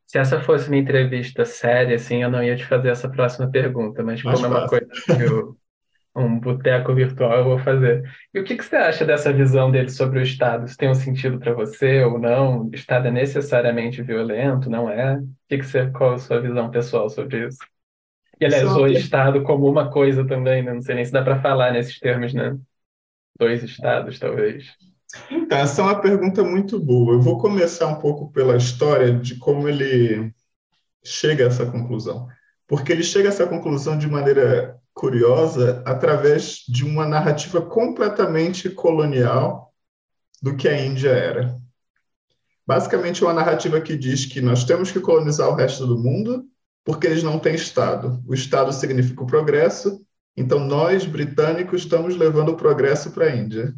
Se 0.07 0.19
essa 0.19 0.41
fosse 0.41 0.69
uma 0.69 0.77
entrevista 0.77 1.45
séria, 1.45 1.97
assim, 1.97 2.23
eu 2.23 2.31
não 2.31 2.43
ia 2.43 2.57
te 2.57 2.65
fazer 2.65 2.89
essa 2.89 3.09
próxima 3.09 3.51
pergunta, 3.51 4.03
mas 4.03 4.23
como 4.23 4.45
é 4.45 4.49
uma 4.49 4.69
coisa 4.69 4.87
que 4.87 5.23
eu, 5.23 5.57
um 6.15 6.41
boteco 6.41 6.95
virtual 6.95 7.39
eu 7.39 7.45
vou 7.45 7.59
fazer. 7.59 8.03
E 8.35 8.41
o 8.41 8.45
que, 8.45 8.57
que 8.57 8.65
você 8.65 8.77
acha 8.77 9.05
dessa 9.05 9.33
visão 9.33 9.71
dele 9.71 9.91
sobre 9.91 10.19
o 10.19 10.23
Estado? 10.23 10.67
Isso 10.67 10.77
tem 10.77 10.91
um 10.91 10.95
sentido 10.95 11.39
para 11.39 11.53
você 11.53 12.03
ou 12.03 12.19
não? 12.19 12.65
O 12.65 12.75
Estado 12.75 13.09
é 13.09 13.11
necessariamente 13.11 14.03
violento, 14.03 14.69
não 14.69 14.91
é? 14.91 15.17
O 15.17 15.29
que, 15.49 15.59
que 15.59 15.67
você, 15.67 15.91
qual 15.91 16.15
a 16.15 16.19
sua 16.19 16.41
visão 16.41 16.71
pessoal 16.71 17.09
sobre 17.09 17.47
isso? 17.47 17.59
E, 18.41 18.45
aliás, 18.45 18.75
o 18.75 18.87
Estado 18.87 19.43
como 19.43 19.69
uma 19.71 19.91
coisa 19.91 20.27
também, 20.27 20.63
né? 20.63 20.73
Não 20.73 20.83
sei 20.83 20.95
nem 20.95 21.05
se 21.05 21.13
dá 21.13 21.23
para 21.23 21.41
falar 21.41 21.73
nesses 21.73 21.99
termos, 21.99 22.33
né? 22.33 22.57
dois 23.41 23.63
estados, 23.65 24.19
talvez? 24.19 24.67
Então, 25.31 25.59
essa 25.59 25.81
é 25.81 25.85
uma 25.85 26.01
pergunta 26.01 26.45
muito 26.45 26.79
boa. 26.79 27.15
Eu 27.15 27.23
vou 27.23 27.39
começar 27.39 27.87
um 27.87 27.99
pouco 27.99 28.31
pela 28.31 28.57
história 28.57 29.13
de 29.13 29.37
como 29.37 29.67
ele 29.67 30.31
chega 31.03 31.45
a 31.45 31.47
essa 31.49 31.67
conclusão. 31.67 32.29
Porque 32.69 32.93
ele 32.93 33.03
chega 33.03 33.29
a 33.29 33.33
essa 33.33 33.47
conclusão 33.47 33.99
de 33.99 34.07
maneira 34.07 34.79
curiosa 35.01 35.83
através 35.87 36.63
de 36.69 36.85
uma 36.85 37.07
narrativa 37.07 37.63
completamente 37.63 38.69
colonial 38.69 39.73
do 40.43 40.55
que 40.55 40.69
a 40.69 40.79
Índia 40.79 41.09
era. 41.09 41.59
Basicamente, 42.67 43.25
uma 43.25 43.33
narrativa 43.33 43.81
que 43.81 43.97
diz 43.97 44.27
que 44.27 44.43
nós 44.43 44.63
temos 44.63 44.93
que 44.93 45.01
colonizar 45.01 45.49
o 45.49 45.55
resto 45.55 45.87
do 45.87 45.99
mundo 45.99 46.45
porque 46.85 47.07
eles 47.07 47.23
não 47.23 47.39
têm 47.39 47.55
Estado. 47.55 48.23
O 48.27 48.35
Estado 48.35 48.75
significa 48.75 49.23
o 49.23 49.27
progresso, 49.27 50.05
então 50.37 50.59
nós, 50.59 51.07
britânicos, 51.07 51.81
estamos 51.81 52.15
levando 52.15 52.51
o 52.51 52.57
progresso 52.57 53.11
para 53.11 53.25
a 53.25 53.35
Índia. 53.35 53.75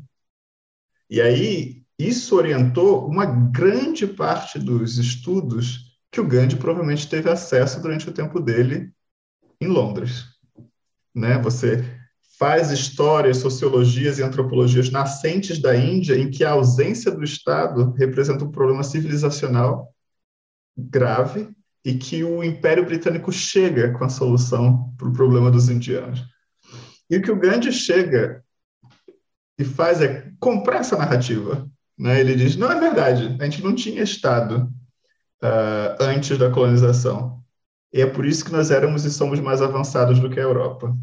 E 1.09 1.21
aí, 1.21 1.85
isso 1.97 2.35
orientou 2.35 3.07
uma 3.07 3.27
grande 3.27 4.09
parte 4.09 4.59
dos 4.59 4.99
estudos 4.99 5.97
que 6.11 6.21
o 6.21 6.27
Gandhi 6.27 6.57
provavelmente 6.57 7.09
teve 7.09 7.31
acesso 7.31 7.81
durante 7.81 8.09
o 8.09 8.13
tempo 8.13 8.41
dele 8.41 8.93
em 9.61 9.69
Londres. 9.69 10.32
Né? 11.14 11.38
Você 11.38 11.85
faz 12.38 12.70
histórias, 12.70 13.37
sociologias 13.38 14.18
e 14.18 14.22
antropologias 14.22 14.90
nascentes 14.90 15.61
da 15.61 15.77
Índia 15.77 16.18
em 16.18 16.31
que 16.31 16.44
a 16.44 16.53
ausência 16.53 17.11
do 17.11 17.22
Estado 17.22 17.92
representa 17.92 18.44
um 18.44 18.51
problema 18.51 18.83
civilizacional 18.83 19.92
grave 20.77 21.48
e 21.85 21.94
que 21.94 22.25
o 22.25 22.42
Império 22.42 22.85
Britânico 22.85 23.31
chega 23.33 23.92
com 23.92 24.05
a 24.05 24.09
solução 24.09 24.92
para 24.96 25.09
o 25.09 25.12
problema 25.12 25.51
dos 25.51 25.68
indianos. 25.68 26.25
E 27.11 27.16
o 27.16 27.22
que 27.22 27.31
o 27.31 27.38
Gandhi 27.38 27.72
chega 27.72 28.42
e 29.59 29.64
faz 29.64 30.01
é 30.01 30.31
comprar 30.40 30.79
essa 30.79 30.96
narrativa. 30.96 31.68
Né? 31.98 32.20
Ele 32.20 32.35
diz: 32.35 32.57
não 32.57 32.70
é 32.70 32.81
verdade, 32.81 33.37
a 33.38 33.44
gente 33.44 33.62
não 33.62 33.75
tinha 33.75 34.03
Estado 34.03 34.72
uh, 35.42 36.03
antes 36.03 36.38
da 36.38 36.51
colonização. 36.51 37.41
E 37.92 38.00
é 38.00 38.07
por 38.07 38.24
isso 38.24 38.44
que 38.44 38.52
nós 38.52 38.70
éramos 38.70 39.05
e 39.05 39.11
somos 39.11 39.38
mais 39.40 39.61
avançados 39.61 40.18
do 40.18 40.31
que 40.31 40.40
a 40.40 40.42
Europa. 40.42 40.96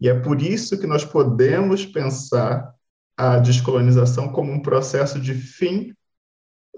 E 0.00 0.08
é 0.08 0.14
por 0.18 0.42
isso 0.42 0.78
que 0.78 0.86
nós 0.86 1.04
podemos 1.04 1.86
pensar 1.86 2.74
a 3.16 3.38
descolonização 3.38 4.32
como 4.32 4.52
um 4.52 4.60
processo 4.60 5.20
de 5.20 5.34
fim 5.34 5.94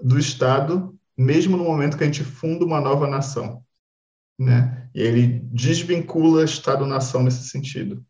do 0.01 0.19
Estado 0.19 0.97
mesmo 1.17 1.57
no 1.57 1.63
momento 1.63 1.97
que 1.97 2.03
a 2.03 2.05
gente 2.05 2.23
funda 2.23 2.63
uma 2.63 2.79
nova 2.79 3.07
nação. 3.07 3.63
Né? 4.37 4.87
E 4.93 5.01
ele 5.01 5.39
desvincula 5.45 6.43
Estado-nação 6.43 7.23
nesse 7.23 7.49
sentido. 7.49 8.05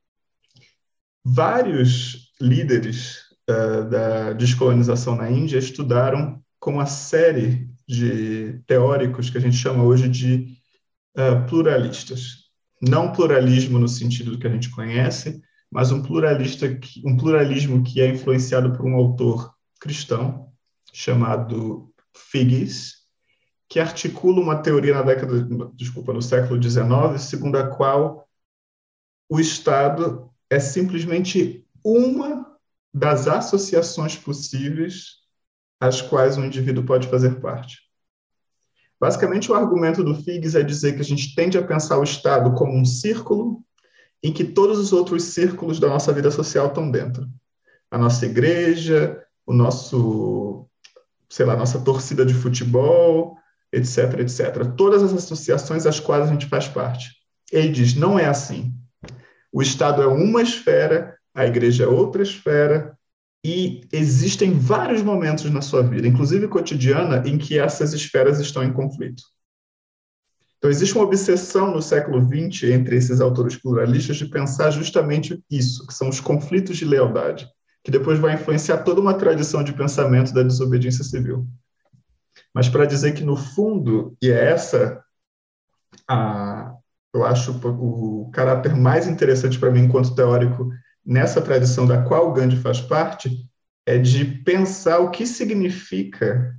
Vários 1.23 2.33
líderes 2.39 3.21
uh, 3.49 3.89
da 3.89 4.33
descolonização 4.33 5.15
na 5.15 5.31
Índia 5.31 5.57
estudaram 5.57 6.43
com 6.59 6.71
uma 6.71 6.85
série 6.85 7.69
de 7.87 8.61
teóricos 8.67 9.29
que 9.29 9.37
a 9.37 9.41
gente 9.41 9.55
chama 9.55 9.83
hoje 9.83 10.09
de 10.09 10.56
uh, 11.17 11.47
pluralistas. 11.47 12.47
Não 12.81 13.11
pluralismo 13.11 13.79
no 13.79 13.87
sentido 13.87 14.37
que 14.37 14.47
a 14.47 14.49
gente 14.49 14.69
conhece, 14.69 15.41
mas 15.71 15.91
um 15.91 16.01
pluralista, 16.01 16.73
que, 16.75 17.01
um 17.05 17.17
pluralismo 17.17 17.83
que 17.83 17.99
é 17.99 18.07
influenciado 18.07 18.71
por 18.71 18.85
um 18.85 18.95
autor 18.95 19.53
cristão 19.79 20.51
chamado 20.93 21.91
Figgis, 22.15 22.97
que 23.69 23.79
articula 23.79 24.41
uma 24.41 24.61
teoria 24.61 24.93
na 24.93 25.01
década, 25.01 25.43
desculpa, 25.73 26.13
no 26.13 26.21
século 26.21 26.61
XIX, 26.61 27.19
segundo 27.19 27.57
a 27.57 27.67
qual 27.67 28.27
o 29.29 29.39
Estado 29.39 30.31
é 30.49 30.59
simplesmente 30.59 31.65
uma 31.83 32.57
das 32.93 33.27
associações 33.27 34.15
possíveis 34.15 35.17
às 35.79 36.01
quais 36.01 36.37
um 36.37 36.45
indivíduo 36.45 36.85
pode 36.85 37.07
fazer 37.07 37.41
parte. 37.41 37.86
Basicamente, 38.99 39.51
o 39.51 39.55
argumento 39.55 40.03
do 40.03 40.15
Figgis 40.15 40.55
é 40.55 40.63
dizer 40.63 40.93
que 40.95 41.01
a 41.01 41.05
gente 41.05 41.35
tende 41.35 41.57
a 41.57 41.63
pensar 41.63 41.99
o 41.99 42.03
Estado 42.03 42.53
como 42.55 42.75
um 42.75 42.85
círculo 42.85 43.63
em 44.23 44.33
que 44.33 44.43
todos 44.43 44.79
os 44.79 44.91
outros 44.91 45.23
círculos 45.23 45.79
da 45.79 45.87
nossa 45.87 46.11
vida 46.11 46.31
social 46.31 46.67
estão 46.67 46.89
dentro. 46.89 47.27
A 47.91 47.97
nossa 47.97 48.25
igreja, 48.25 49.23
o 49.45 49.53
nosso, 49.53 50.67
sei 51.29 51.45
lá, 51.45 51.55
nossa 51.55 51.79
torcida 51.79 52.25
de 52.25 52.33
futebol, 52.33 53.37
etc, 53.71 54.19
etc. 54.19 54.65
Todas 54.75 55.03
as 55.03 55.13
associações 55.13 55.85
às 55.85 55.99
quais 55.99 56.27
a 56.27 56.31
gente 56.31 56.47
faz 56.47 56.67
parte. 56.67 57.11
Ele 57.51 57.69
diz: 57.69 57.95
não 57.95 58.17
é 58.17 58.25
assim. 58.25 58.73
O 59.51 59.61
Estado 59.61 60.01
é 60.01 60.07
uma 60.07 60.41
esfera, 60.41 61.15
a 61.33 61.45
igreja 61.45 61.83
é 61.83 61.87
outra 61.87 62.23
esfera, 62.23 62.96
e 63.47 63.87
existem 63.93 64.51
vários 64.51 65.01
momentos 65.01 65.49
na 65.49 65.61
sua 65.61 65.81
vida, 65.81 66.05
inclusive 66.05 66.47
cotidiana, 66.49 67.23
em 67.25 67.37
que 67.37 67.57
essas 67.57 67.93
esferas 67.93 68.39
estão 68.39 68.61
em 68.61 68.73
conflito. 68.73 69.23
Então, 70.57 70.69
existe 70.69 70.95
uma 70.95 71.05
obsessão 71.05 71.71
no 71.71 71.81
século 71.81 72.19
XX 72.19 72.63
entre 72.71 72.97
esses 72.97 73.21
autores 73.21 73.55
pluralistas 73.55 74.17
de 74.17 74.25
pensar 74.25 74.71
justamente 74.71 75.41
isso, 75.49 75.87
que 75.87 75.93
são 75.93 76.09
os 76.09 76.19
conflitos 76.19 76.75
de 76.75 76.83
lealdade, 76.83 77.47
que 77.83 77.91
depois 77.91 78.19
vai 78.19 78.33
influenciar 78.33 78.79
toda 78.79 78.99
uma 78.99 79.13
tradição 79.13 79.63
de 79.63 79.71
pensamento 79.71 80.33
da 80.33 80.43
desobediência 80.43 81.05
civil 81.05 81.47
mas 82.53 82.67
para 82.67 82.85
dizer 82.85 83.13
que, 83.13 83.23
no 83.23 83.35
fundo, 83.35 84.17
e 84.21 84.31
é 84.31 84.51
essa 84.51 85.03
a, 86.09 86.73
eu 87.13 87.25
acho 87.25 87.51
o 87.51 88.29
caráter 88.31 88.75
mais 88.75 89.07
interessante 89.07 89.59
para 89.59 89.71
mim 89.71 89.81
enquanto 89.81 90.15
teórico 90.15 90.69
nessa 91.07 91.41
tradição 91.41 91.87
da 91.87 92.03
qual 92.03 92.33
Gandhi 92.33 92.57
faz 92.57 92.81
parte, 92.81 93.49
é 93.85 93.97
de 93.97 94.25
pensar 94.25 94.99
o 94.99 95.09
que 95.09 95.25
significa 95.25 96.53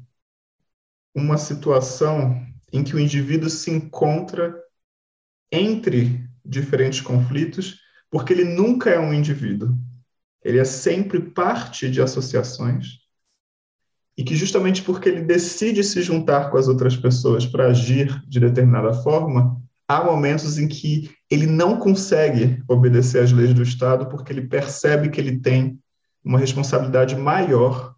uma 1.14 1.37
situação 1.37 2.42
em 2.72 2.82
que 2.82 2.96
o 2.96 2.98
indivíduo 2.98 3.50
se 3.50 3.70
encontra 3.70 4.58
entre 5.52 6.26
diferentes 6.42 7.02
conflitos, 7.02 7.78
porque 8.11 8.32
ele 8.32 8.44
nunca 8.44 8.88
é 8.88 8.98
um 8.98 9.12
indivíduo. 9.12 9.76
Ele 10.42 10.58
é 10.58 10.64
sempre 10.64 11.20
parte 11.20 11.90
de 11.90 12.00
associações 12.00 13.00
e 14.16 14.24
que 14.24 14.34
justamente 14.34 14.82
porque 14.82 15.11
ele 15.11 15.20
decide 15.20 15.84
se 15.84 16.00
juntar 16.00 16.50
com 16.50 16.56
as 16.56 16.68
outras 16.68 16.96
pessoas 16.96 17.44
para 17.44 17.68
agir 17.68 18.22
de 18.26 18.40
determinada 18.40 18.94
forma, 18.94 19.62
há 19.88 20.05
momentos 20.05 20.59
em 20.59 20.68
que 20.68 21.11
ele 21.31 21.46
não 21.46 21.79
consegue 21.79 22.62
obedecer 22.68 23.22
às 23.22 23.33
leis 23.33 23.55
do 23.55 23.62
Estado 23.62 24.07
porque 24.07 24.31
ele 24.31 24.46
percebe 24.46 25.09
que 25.09 25.18
ele 25.18 25.40
tem 25.40 25.81
uma 26.22 26.38
responsabilidade 26.38 27.16
maior 27.16 27.94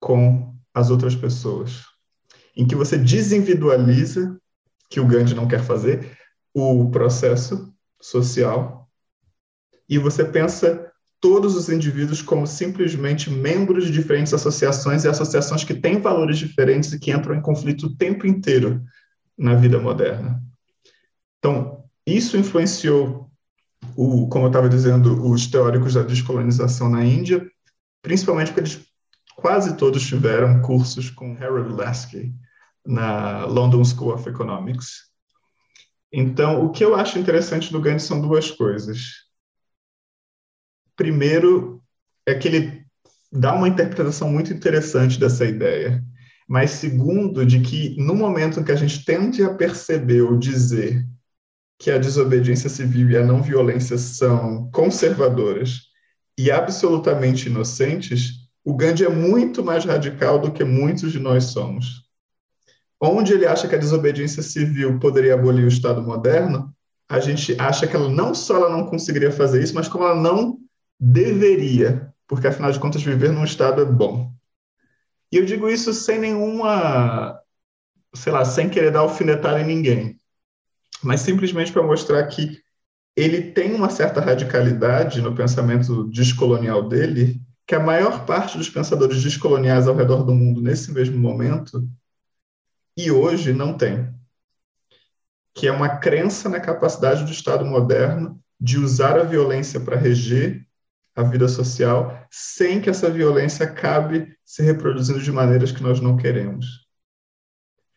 com 0.00 0.52
as 0.74 0.90
outras 0.90 1.14
pessoas. 1.14 1.84
Em 2.56 2.66
que 2.66 2.74
você 2.74 2.98
desindividualiza, 2.98 4.36
que 4.88 4.98
o 4.98 5.06
Gandhi 5.06 5.34
não 5.34 5.46
quer 5.46 5.62
fazer, 5.62 6.18
o 6.52 6.90
processo 6.90 7.72
social, 8.00 8.88
e 9.88 9.98
você 9.98 10.24
pensa 10.24 10.90
todos 11.20 11.54
os 11.54 11.68
indivíduos 11.68 12.22
como 12.22 12.46
simplesmente 12.46 13.30
membros 13.30 13.84
de 13.84 13.92
diferentes 13.92 14.32
associações 14.32 15.04
e 15.04 15.08
associações 15.08 15.62
que 15.62 15.74
têm 15.74 16.00
valores 16.00 16.38
diferentes 16.38 16.92
e 16.92 16.98
que 16.98 17.12
entram 17.12 17.34
em 17.34 17.42
conflito 17.42 17.86
o 17.86 17.96
tempo 17.96 18.26
inteiro 18.26 18.82
na 19.36 19.54
vida 19.54 19.78
moderna. 19.78 20.42
Então, 21.40 21.84
isso 22.06 22.36
influenciou, 22.36 23.30
o, 23.96 24.28
como 24.28 24.44
eu 24.44 24.50
estava 24.50 24.68
dizendo, 24.68 25.26
os 25.26 25.46
teóricos 25.46 25.94
da 25.94 26.02
descolonização 26.02 26.88
na 26.88 27.04
Índia, 27.04 27.50
principalmente 28.02 28.48
porque 28.48 28.60
eles 28.60 28.86
quase 29.36 29.76
todos 29.76 30.06
tiveram 30.06 30.60
cursos 30.60 31.10
com 31.10 31.34
Harold 31.34 31.72
Lasky 31.72 32.34
na 32.86 33.46
London 33.46 33.82
School 33.84 34.14
of 34.14 34.28
Economics. 34.28 35.10
Então, 36.12 36.64
o 36.64 36.70
que 36.70 36.84
eu 36.84 36.94
acho 36.94 37.18
interessante 37.18 37.72
do 37.72 37.80
Gandhi 37.80 38.02
são 38.02 38.20
duas 38.20 38.50
coisas. 38.50 39.00
Primeiro, 40.94 41.82
é 42.26 42.34
que 42.34 42.48
ele 42.48 42.84
dá 43.32 43.54
uma 43.54 43.68
interpretação 43.68 44.30
muito 44.30 44.52
interessante 44.52 45.18
dessa 45.18 45.46
ideia. 45.46 46.04
Mas, 46.48 46.72
segundo, 46.72 47.46
de 47.46 47.60
que 47.60 47.96
no 47.96 48.14
momento 48.14 48.58
em 48.58 48.64
que 48.64 48.72
a 48.72 48.76
gente 48.76 49.04
tende 49.04 49.42
a 49.42 49.54
perceber 49.54 50.22
ou 50.22 50.36
dizer 50.36 51.06
que 51.80 51.90
a 51.90 51.96
desobediência 51.96 52.68
civil 52.68 53.10
e 53.10 53.16
a 53.16 53.24
não 53.24 53.42
violência 53.42 53.96
são 53.96 54.70
conservadoras 54.70 55.88
e 56.36 56.50
absolutamente 56.50 57.48
inocentes, 57.48 58.50
o 58.62 58.76
Gandhi 58.76 59.06
é 59.06 59.08
muito 59.08 59.64
mais 59.64 59.86
radical 59.86 60.38
do 60.38 60.52
que 60.52 60.62
muitos 60.62 61.10
de 61.10 61.18
nós 61.18 61.44
somos. 61.44 62.02
Onde 63.00 63.32
ele 63.32 63.46
acha 63.46 63.66
que 63.66 63.74
a 63.74 63.78
desobediência 63.78 64.42
civil 64.42 64.98
poderia 64.98 65.32
abolir 65.32 65.64
o 65.64 65.68
Estado 65.68 66.02
moderno, 66.02 66.70
a 67.08 67.18
gente 67.18 67.56
acha 67.58 67.86
que 67.86 67.96
ela 67.96 68.10
não 68.10 68.34
só 68.34 68.56
ela 68.56 68.70
não 68.70 68.84
conseguiria 68.84 69.32
fazer 69.32 69.62
isso, 69.62 69.74
mas 69.74 69.88
como 69.88 70.04
ela 70.04 70.14
não 70.14 70.58
deveria, 70.98 72.12
porque 72.28 72.46
afinal 72.46 72.70
de 72.70 72.78
contas 72.78 73.02
viver 73.02 73.32
num 73.32 73.42
estado 73.42 73.80
é 73.80 73.86
bom. 73.86 74.30
E 75.32 75.38
eu 75.38 75.46
digo 75.46 75.68
isso 75.68 75.94
sem 75.94 76.18
nenhuma, 76.18 77.40
sei 78.14 78.32
lá, 78.32 78.44
sem 78.44 78.68
querer 78.68 78.92
dar 78.92 79.00
alfinetada 79.00 79.60
em 79.60 79.66
ninguém, 79.66 80.19
mas 81.02 81.20
simplesmente 81.20 81.72
para 81.72 81.82
mostrar 81.82 82.26
que 82.26 82.60
ele 83.16 83.52
tem 83.52 83.74
uma 83.74 83.90
certa 83.90 84.20
radicalidade 84.20 85.20
no 85.20 85.34
pensamento 85.34 86.04
descolonial 86.04 86.88
dele, 86.88 87.40
que 87.66 87.74
a 87.74 87.80
maior 87.80 88.24
parte 88.24 88.56
dos 88.56 88.68
pensadores 88.68 89.22
descoloniais 89.22 89.86
ao 89.86 89.94
redor 89.94 90.24
do 90.24 90.34
mundo 90.34 90.60
nesse 90.60 90.92
mesmo 90.92 91.18
momento 91.18 91.86
e 92.96 93.10
hoje 93.10 93.52
não 93.52 93.76
tem, 93.76 94.12
que 95.54 95.66
é 95.66 95.72
uma 95.72 95.98
crença 95.98 96.48
na 96.48 96.60
capacidade 96.60 97.24
do 97.24 97.30
Estado 97.30 97.64
moderno 97.64 98.40
de 98.60 98.78
usar 98.78 99.18
a 99.18 99.24
violência 99.24 99.80
para 99.80 99.96
reger 99.96 100.66
a 101.14 101.22
vida 101.22 101.48
social 101.48 102.26
sem 102.30 102.80
que 102.80 102.90
essa 102.90 103.10
violência 103.10 103.64
acabe 103.64 104.36
se 104.44 104.62
reproduzindo 104.62 105.20
de 105.20 105.32
maneiras 105.32 105.72
que 105.72 105.82
nós 105.82 106.00
não 106.00 106.16
queremos. 106.16 106.86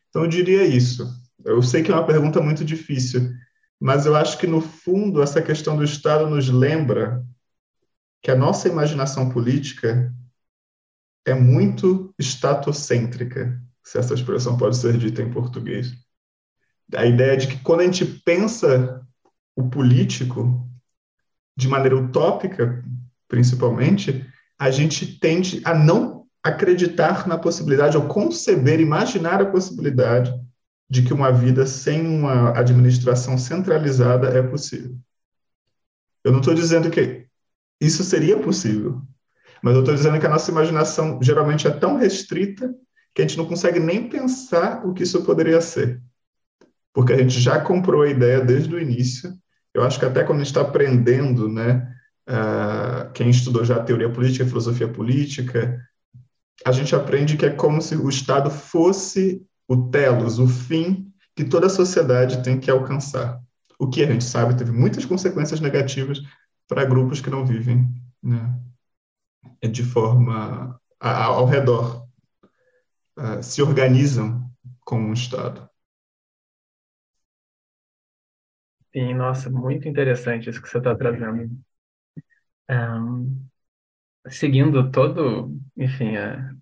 Então 0.10 0.24
eu 0.24 0.30
diria 0.30 0.64
isso. 0.64 1.23
Eu 1.46 1.62
sei 1.62 1.84
que 1.84 1.92
é 1.92 1.94
uma 1.94 2.06
pergunta 2.06 2.42
muito 2.42 2.64
difícil, 2.64 3.32
mas 3.80 4.06
eu 4.06 4.16
acho 4.16 4.38
que 4.38 4.48
no 4.48 4.62
fundo 4.62 5.22
essa 5.22 5.42
questão 5.42 5.76
do 5.76 5.84
Estado 5.84 6.30
nos 6.30 6.50
lembra 6.50 7.24
que 8.22 8.32
a 8.32 8.36
nossa 8.36 8.70
imaginação 8.70 9.30
política 9.30 10.14
é 11.26 11.34
muito 11.34 12.14
estatocêntrica, 12.18 13.62
se 13.84 13.98
essa 13.98 14.14
expressão 14.14 14.58
pode 14.58 14.78
ser 14.78 14.98
dita 14.98 15.22
em 15.22 15.32
português. 15.32 15.94
A 16.96 17.06
ideia 17.06 17.36
de 17.36 17.48
que 17.48 17.58
quando 17.60 17.82
a 17.82 17.86
gente 17.86 18.06
pensa 18.06 19.02
o 19.56 19.70
político 19.70 20.70
de 21.56 21.68
maneira 21.68 21.98
utópica, 21.98 22.84
principalmente, 23.28 24.26
a 24.58 24.72
gente 24.72 25.20
tende 25.20 25.62
a 25.66 25.74
não 25.74 26.26
acreditar 26.42 27.28
na 27.28 27.38
possibilidade, 27.38 27.98
ou 27.98 28.08
conceber, 28.08 28.80
imaginar 28.80 29.42
a 29.42 29.46
possibilidade 29.46 30.34
de 30.90 31.02
que 31.02 31.14
uma 31.14 31.32
vida 31.32 31.66
sem 31.66 32.06
uma 32.06 32.58
administração 32.58 33.38
centralizada 33.38 34.28
é 34.28 34.42
possível. 34.42 34.98
Eu 36.24 36.32
não 36.32 36.40
estou 36.40 36.54
dizendo 36.54 36.90
que 36.90 37.28
isso 37.82 38.04
seria 38.04 38.38
possível. 38.38 39.02
Mas 39.62 39.76
eu 39.76 39.80
estou 39.80 39.96
dizendo 39.96 40.20
que 40.20 40.26
a 40.26 40.30
nossa 40.30 40.52
imaginação 40.52 41.20
geralmente 41.22 41.68
é 41.68 41.72
tão 41.72 41.98
restrita 41.98 42.74
que 43.14 43.22
a 43.22 43.28
gente 43.28 43.38
não 43.38 43.46
consegue 43.46 43.80
nem 43.80 44.10
pensar 44.10 44.86
o 44.86 44.94
que 44.94 45.04
isso 45.04 45.24
poderia 45.24 45.62
ser. 45.62 46.02
Porque 46.94 47.14
a 47.14 47.18
gente 47.18 47.40
já 47.40 47.60
comprou 47.60 48.02
a 48.02 48.10
ideia 48.10 48.42
desde 48.42 48.74
o 48.76 48.80
início. 48.80 49.34
Eu 49.74 49.84
acho 49.84 49.98
que 49.98 50.06
até 50.06 50.24
quando 50.24 50.42
a 50.42 50.44
gente 50.44 50.52
está 50.52 50.62
aprendendo, 50.62 51.48
né, 51.48 51.92
uh, 52.30 53.12
quem 53.14 53.30
estudou 53.30 53.64
já 53.64 53.82
teoria 53.82 54.10
política, 54.12 54.46
filosofia 54.46 54.88
política, 54.88 55.80
a 56.66 56.72
gente 56.72 56.96
aprende 56.96 57.38
que 57.38 57.46
é 57.46 57.50
como 57.50 57.82
se 57.82 57.96
o 57.96 58.10
Estado 58.10 58.50
fosse 58.50 59.42
o 59.68 59.90
telos, 59.90 60.40
o 60.40 60.48
fim 60.48 61.12
que 61.36 61.44
toda 61.44 61.68
a 61.68 61.70
sociedade 61.70 62.44
tem 62.44 62.60
que 62.60 62.70
alcançar. 62.70 63.42
O 63.80 63.90
que 63.90 64.04
a 64.04 64.06
gente 64.06 64.24
sabe 64.24 64.58
teve 64.58 64.72
muitas 64.72 65.06
consequências 65.06 65.60
negativas 65.60 66.22
para 66.68 66.86
grupos 66.86 67.22
que 67.22 67.30
não 67.30 67.46
vivem 67.46 67.90
né, 68.22 68.60
de 69.70 69.84
forma 69.84 70.80
ao 71.00 71.46
redor, 71.46 72.08
se 73.42 73.62
organizam 73.62 74.50
como 74.86 75.08
um 75.08 75.14
Estado. 75.14 75.70
Sim, 78.96 79.14
nossa, 79.16 79.50
muito 79.50 79.88
interessante 79.88 80.50
isso 80.50 80.62
que 80.62 80.70
você 80.70 80.78
está 80.78 80.96
trazendo. 80.96 81.50
Um, 82.70 83.48
seguindo 84.30 84.92
todo, 84.92 85.58
enfim, 85.78 86.16
a, 86.18 86.56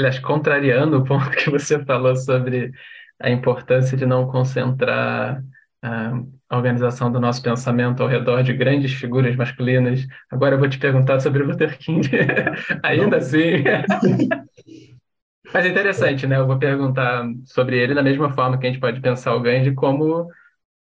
aliás, 0.00 0.18
contrariando 0.18 0.98
o 0.98 1.04
ponto 1.04 1.30
que 1.30 1.50
você 1.50 1.82
falou 1.84 2.16
sobre 2.16 2.72
a 3.20 3.30
importância 3.30 3.96
de 3.96 4.06
não 4.06 4.26
concentrar 4.26 5.42
a 5.82 6.56
organização 6.56 7.10
do 7.10 7.20
nosso 7.20 7.42
pensamento 7.42 8.02
ao 8.02 8.08
redor 8.08 8.42
de 8.42 8.52
grandes 8.52 8.92
figuras 8.92 9.34
masculinas. 9.36 10.06
Agora 10.30 10.54
eu 10.54 10.58
vou 10.58 10.68
te 10.68 10.78
perguntar 10.78 11.20
sobre 11.20 11.42
Luther 11.42 11.78
King. 11.78 12.08
Ainda 12.82 13.18
assim. 13.18 13.62
Mas 15.52 15.64
é 15.64 15.68
interessante, 15.68 16.26
né? 16.26 16.36
Eu 16.36 16.46
vou 16.46 16.58
perguntar 16.58 17.24
sobre 17.46 17.78
ele 17.78 17.94
da 17.94 18.02
mesma 18.02 18.30
forma 18.32 18.58
que 18.58 18.66
a 18.66 18.70
gente 18.70 18.80
pode 18.80 19.00
pensar 19.00 19.34
o 19.34 19.40
Gandhi 19.40 19.74
como 19.74 20.28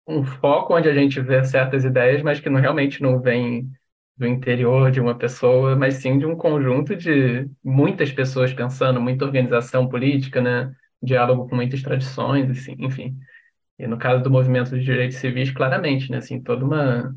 um 0.07 0.25
foco 0.25 0.77
onde 0.77 0.89
a 0.89 0.95
gente 0.95 1.21
vê 1.21 1.43
certas 1.45 1.85
ideias, 1.85 2.23
mas 2.23 2.41
que 2.41 2.49
não, 2.49 2.61
realmente 2.61 3.03
não 3.03 3.21
vem 3.21 3.69
do 4.17 4.27
interior 4.27 4.91
de 4.91 5.01
uma 5.01 5.17
pessoa, 5.17 5.75
mas 5.77 5.95
sim 5.95 6.19
de 6.19 6.27
um 6.27 6.37
conjunto 6.37 6.95
de 6.95 7.49
muitas 7.62 8.12
pessoas 8.12 8.53
pensando, 8.53 9.01
muita 9.01 9.25
organização 9.25 9.89
política, 9.89 10.41
né? 10.41 10.73
Diálogo 11.03 11.49
com 11.49 11.57
muitas 11.57 11.83
tradições, 11.83 12.51
assim, 12.51 12.77
enfim. 12.79 13.17
E 13.79 13.87
no 13.87 13.99
caso 13.99 14.23
do 14.23 14.31
movimento 14.31 14.71
de 14.79 14.85
direitos 14.85 15.19
civis, 15.19 15.51
claramente, 15.51 16.11
né? 16.11 16.19
Assim, 16.19 16.41
toda 16.41 16.65
uma, 16.65 17.15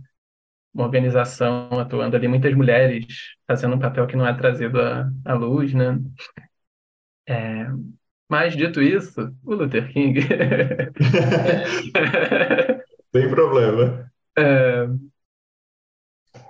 uma 0.73 0.85
organização 0.85 1.69
atuando 1.79 2.15
ali, 2.15 2.27
muitas 2.27 2.53
mulheres 2.55 3.05
fazendo 3.47 3.75
um 3.75 3.79
papel 3.79 4.07
que 4.07 4.15
não 4.15 4.27
é 4.27 4.33
trazido 4.33 4.81
à, 4.81 5.07
à 5.25 5.33
luz, 5.35 5.73
né? 5.73 5.99
É, 7.29 7.67
mas, 8.29 8.55
dito 8.55 8.81
isso, 8.81 9.33
o 9.43 9.53
Luther 9.55 9.91
King... 9.93 10.19
Sem 13.13 13.29
problema. 13.29 14.05
É, 14.39 14.87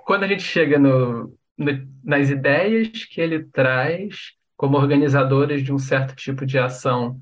quando 0.08 0.24
a 0.24 0.26
gente 0.26 0.42
chega 0.42 0.78
no, 0.78 1.38
no, 1.58 1.86
nas 2.02 2.30
ideias 2.30 3.04
que 3.04 3.20
ele 3.20 3.44
traz 3.44 4.32
como 4.56 4.78
organizadores 4.78 5.62
de 5.62 5.70
um 5.70 5.78
certo 5.78 6.16
tipo 6.16 6.46
de 6.46 6.58
ação 6.58 7.18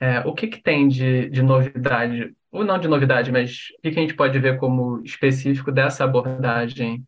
é, 0.00 0.18
o 0.26 0.34
que, 0.34 0.48
que 0.48 0.60
tem 0.60 0.88
de, 0.88 1.30
de 1.30 1.42
novidade, 1.42 2.34
ou 2.50 2.64
não 2.64 2.76
de 2.76 2.88
novidade, 2.88 3.30
mas 3.30 3.68
o 3.78 3.82
que, 3.82 3.92
que 3.92 3.98
a 4.00 4.02
gente 4.02 4.16
pode 4.16 4.36
ver 4.40 4.58
como 4.58 5.00
específico 5.04 5.70
dessa 5.70 6.02
abordagem 6.02 7.06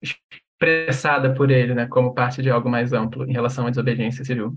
expressada 0.00 1.34
por 1.34 1.50
ele, 1.50 1.74
né, 1.74 1.88
como 1.88 2.14
parte 2.14 2.40
de 2.42 2.50
algo 2.50 2.68
mais 2.68 2.92
amplo 2.92 3.28
em 3.28 3.32
relação 3.32 3.66
à 3.66 3.70
desobediência 3.70 4.24
civil? 4.24 4.56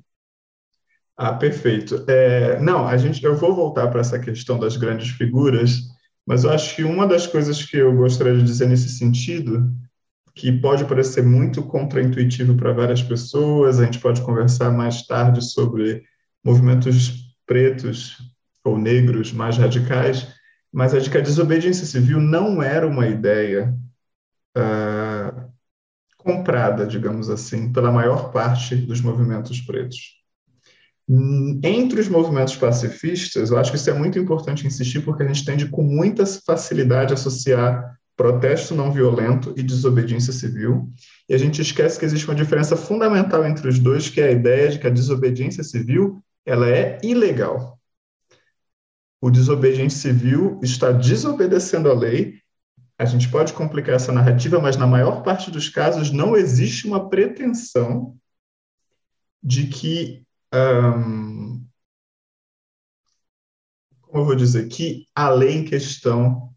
Ah, 1.18 1.34
perfeito. 1.34 2.06
É, 2.08 2.60
não, 2.60 2.88
a 2.88 2.96
gente, 2.98 3.24
eu 3.24 3.36
vou 3.36 3.56
voltar 3.56 3.88
para 3.88 4.02
essa 4.02 4.20
questão 4.20 4.60
das 4.60 4.78
grandes 4.78 5.10
figuras, 5.10 5.97
mas 6.28 6.44
eu 6.44 6.52
acho 6.52 6.76
que 6.76 6.84
uma 6.84 7.08
das 7.08 7.26
coisas 7.26 7.64
que 7.64 7.78
eu 7.78 7.96
gostaria 7.96 8.36
de 8.36 8.44
dizer 8.44 8.68
nesse 8.68 8.90
sentido, 8.90 9.74
que 10.36 10.52
pode 10.52 10.84
parecer 10.84 11.24
muito 11.24 11.64
contraintuitivo 11.64 12.56
para 12.58 12.74
várias 12.74 13.02
pessoas, 13.02 13.80
a 13.80 13.86
gente 13.86 14.00
pode 14.00 14.22
conversar 14.22 14.70
mais 14.70 15.08
tarde 15.08 15.42
sobre 15.42 16.04
movimentos 16.44 17.34
pretos 17.46 18.18
ou 18.62 18.78
negros 18.78 19.32
mais 19.32 19.58
radicais, 19.58 20.28
mas 20.72 20.94
a 20.94 21.00
de 21.00 21.10
que 21.10 21.18
a 21.18 21.22
desobediência 21.22 21.86
civil 21.86 22.20
não 22.20 22.62
era 22.62 22.86
uma 22.86 23.08
ideia 23.08 23.74
uh, 24.58 25.50
comprada, 26.18 26.86
digamos 26.86 27.30
assim, 27.30 27.72
pela 27.72 27.90
maior 27.90 28.34
parte 28.34 28.76
dos 28.76 29.00
movimentos 29.00 29.62
pretos. 29.62 30.18
Entre 31.64 32.02
os 32.02 32.10
movimentos 32.10 32.56
pacifistas, 32.58 33.50
eu 33.50 33.58
acho 33.58 33.72
que 33.72 33.78
isso 33.78 33.90
é 33.90 33.94
muito 33.94 34.20
importante 34.20 34.68
insistir, 34.68 35.02
porque 35.02 35.24
a 35.24 35.28
gente 35.28 35.46
tende 35.46 35.68
com 35.68 35.82
muita 35.82 36.26
facilidade 36.26 37.14
associar 37.14 37.98
protesto 38.18 38.74
não 38.74 38.92
violento 38.92 39.54
e 39.56 39.62
desobediência 39.62 40.34
civil, 40.34 40.92
e 41.30 41.36
a 41.36 41.38
gente 41.38 41.62
esquece 41.62 42.00
que 42.00 42.04
existe 42.04 42.26
uma 42.28 42.36
diferença 42.36 42.76
fundamental 42.76 43.46
entre 43.46 43.70
os 43.70 43.78
dois, 43.78 44.10
que 44.10 44.20
é 44.20 44.30
a 44.30 44.32
ideia 44.32 44.70
de 44.70 44.80
que 44.80 44.88
a 44.88 44.90
desobediência 44.92 45.64
civil 45.64 46.22
ela 46.44 46.68
é 46.68 46.98
ilegal. 47.04 47.80
O 49.22 49.30
desobediente 49.30 49.94
civil 49.94 50.60
está 50.64 50.92
desobedecendo 50.92 51.90
a 51.90 51.94
lei. 51.94 52.42
A 52.98 53.06
gente 53.06 53.30
pode 53.30 53.54
complicar 53.54 53.96
essa 53.96 54.12
narrativa, 54.12 54.60
mas 54.60 54.78
na 54.78 54.88
maior 54.88 55.22
parte 55.24 55.52
dos 55.52 55.70
casos 55.70 56.12
não 56.12 56.36
existe 56.36 56.88
uma 56.88 57.10
pretensão 57.10 58.16
de 59.44 59.68
que, 59.68 60.24
um, 60.54 61.66
como 64.02 64.22
eu 64.24 64.26
vou 64.26 64.36
dizer, 64.36 64.68
que 64.68 65.06
a 65.16 65.30
lei 65.30 65.58
em 65.58 65.66
questão 65.66 66.54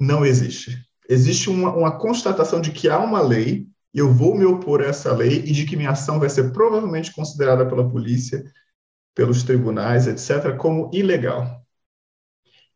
não 0.00 0.24
existe. 0.24 0.84
Existe 1.08 1.50
uma, 1.50 1.74
uma 1.74 1.98
constatação 1.98 2.60
de 2.60 2.72
que 2.72 2.88
há 2.88 2.98
uma 2.98 3.20
lei 3.20 3.66
e 3.94 3.98
eu 3.98 4.12
vou 4.12 4.36
me 4.36 4.44
opor 4.44 4.82
a 4.82 4.86
essa 4.86 5.12
lei 5.14 5.38
e 5.38 5.52
de 5.52 5.64
que 5.64 5.76
minha 5.76 5.90
ação 5.90 6.18
vai 6.18 6.28
ser 6.28 6.52
provavelmente 6.52 7.12
considerada 7.12 7.66
pela 7.66 7.88
polícia 7.88 8.44
pelos 9.14 9.42
tribunais, 9.42 10.06
etc., 10.06 10.54
como 10.58 10.90
ilegal. 10.92 11.64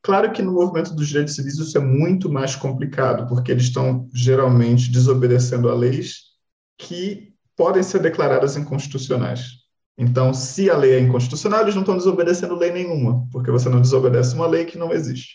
Claro 0.03 0.33
que 0.33 0.41
no 0.41 0.53
movimento 0.53 0.95
dos 0.95 1.09
direitos 1.09 1.35
civis 1.35 1.59
isso 1.59 1.77
é 1.77 1.81
muito 1.81 2.31
mais 2.31 2.57
complicado, 2.57 3.29
porque 3.29 3.53
eles 3.53 3.65
estão 3.65 4.09
geralmente 4.15 4.91
desobedecendo 4.91 5.69
a 5.69 5.75
leis 5.75 6.31
que 6.79 7.35
podem 7.55 7.83
ser 7.83 8.01
declaradas 8.01 8.57
inconstitucionais. 8.57 9.60
Então, 10.01 10.33
se 10.33 10.71
a 10.71 10.77
lei 10.79 10.95
é 10.95 10.99
inconstitucional, 10.99 11.61
eles 11.61 11.75
não 11.75 11.83
estão 11.83 11.95
desobedecendo 11.95 12.57
lei 12.57 12.73
nenhuma, 12.73 13.29
porque 13.31 13.51
você 13.51 13.69
não 13.69 13.83
desobedece 13.83 14.35
uma 14.35 14.47
lei 14.47 14.65
que 14.65 14.79
não 14.79 14.95
existe. 14.95 15.35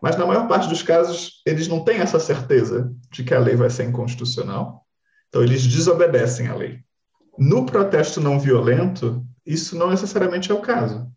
Mas 0.00 0.16
na 0.16 0.24
maior 0.24 0.46
parte 0.46 0.68
dos 0.68 0.80
casos, 0.80 1.42
eles 1.44 1.66
não 1.66 1.82
têm 1.82 1.96
essa 1.98 2.20
certeza 2.20 2.94
de 3.10 3.24
que 3.24 3.34
a 3.34 3.40
lei 3.40 3.56
vai 3.56 3.68
ser 3.68 3.82
inconstitucional, 3.82 4.86
então 5.28 5.42
eles 5.42 5.66
desobedecem 5.66 6.46
a 6.46 6.54
lei. 6.54 6.78
No 7.36 7.66
protesto 7.66 8.20
não 8.20 8.38
violento, 8.38 9.26
isso 9.44 9.76
não 9.76 9.90
necessariamente 9.90 10.52
é 10.52 10.54
o 10.54 10.60
caso. 10.60 11.10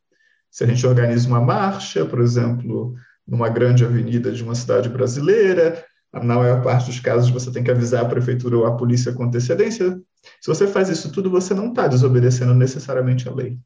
Se 0.50 0.64
a 0.64 0.68
gente 0.68 0.86
organiza 0.88 1.28
uma 1.28 1.40
marcha, 1.40 2.04
por 2.06 2.20
exemplo, 2.20 2.96
numa 3.28 3.50
grande 3.50 3.86
avenida 3.86 4.32
de 4.32 4.44
uma 4.44 4.56
cidade 4.56 4.90
brasileira, 4.90 5.86
na 6.12 6.36
maior 6.36 6.64
parte 6.64 6.88
dos 6.88 7.00
casos 7.00 7.30
você 7.30 7.52
tem 7.52 7.64
que 7.64 7.70
avisar 7.70 8.04
a 8.04 8.10
prefeitura 8.10 8.58
ou 8.58 8.66
a 8.66 8.76
polícia 8.76 9.14
com 9.14 9.26
antecedência. 9.26 10.02
Se 10.42 10.48
você 10.48 10.68
faz 10.68 10.90
isso 10.90 11.12
tudo, 11.12 11.30
você 11.30 11.54
não 11.54 11.70
está 11.70 11.88
desobedecendo 11.88 12.54
necessariamente 12.54 13.28
a 13.28 13.34
lei. 13.34 13.58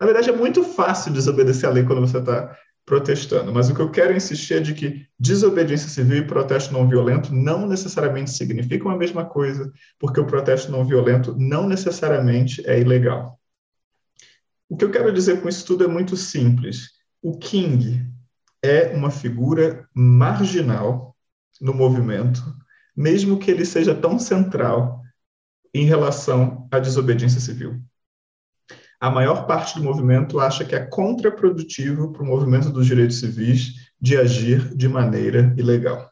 Na 0.00 0.06
verdade, 0.06 0.30
é 0.30 0.32
muito 0.32 0.62
fácil 0.62 1.12
desobedecer 1.12 1.68
a 1.68 1.72
lei 1.72 1.84
quando 1.84 2.00
você 2.00 2.18
está 2.18 2.56
protestando, 2.84 3.52
mas 3.52 3.68
o 3.68 3.74
que 3.74 3.80
eu 3.80 3.90
quero 3.90 4.14
insistir 4.14 4.54
é 4.54 4.60
de 4.60 4.72
que 4.72 5.06
desobediência 5.18 5.88
civil 5.88 6.18
e 6.18 6.26
protesto 6.26 6.72
não 6.72 6.88
violento 6.88 7.34
não 7.34 7.66
necessariamente 7.66 8.30
significam 8.30 8.92
a 8.92 8.96
mesma 8.96 9.24
coisa, 9.24 9.72
porque 9.98 10.20
o 10.20 10.26
protesto 10.26 10.70
não 10.70 10.84
violento 10.84 11.34
não 11.36 11.68
necessariamente 11.68 12.64
é 12.64 12.78
ilegal. 12.80 13.40
O 14.68 14.76
que 14.76 14.84
eu 14.84 14.90
quero 14.90 15.12
dizer 15.12 15.42
com 15.42 15.48
isso 15.48 15.66
tudo 15.66 15.82
é 15.82 15.88
muito 15.88 16.16
simples. 16.16 16.90
O 17.20 17.36
King 17.36 18.06
é 18.62 18.94
uma 18.94 19.10
figura 19.10 19.88
marginal 19.92 21.16
no 21.60 21.74
movimento, 21.74 22.40
mesmo 22.96 23.38
que 23.38 23.50
ele 23.50 23.64
seja 23.64 23.94
tão 23.94 24.16
central 24.16 25.02
em 25.78 25.84
relação 25.84 26.66
à 26.70 26.78
desobediência 26.78 27.40
civil. 27.40 27.80
A 28.98 29.10
maior 29.10 29.46
parte 29.46 29.74
do 29.74 29.84
movimento 29.84 30.40
acha 30.40 30.64
que 30.64 30.74
é 30.74 30.80
contraprodutivo 30.80 32.12
para 32.12 32.22
o 32.22 32.26
movimento 32.26 32.70
dos 32.70 32.86
direitos 32.86 33.20
civis 33.20 33.90
de 34.00 34.16
agir 34.16 34.74
de 34.74 34.88
maneira 34.88 35.54
ilegal. 35.56 36.10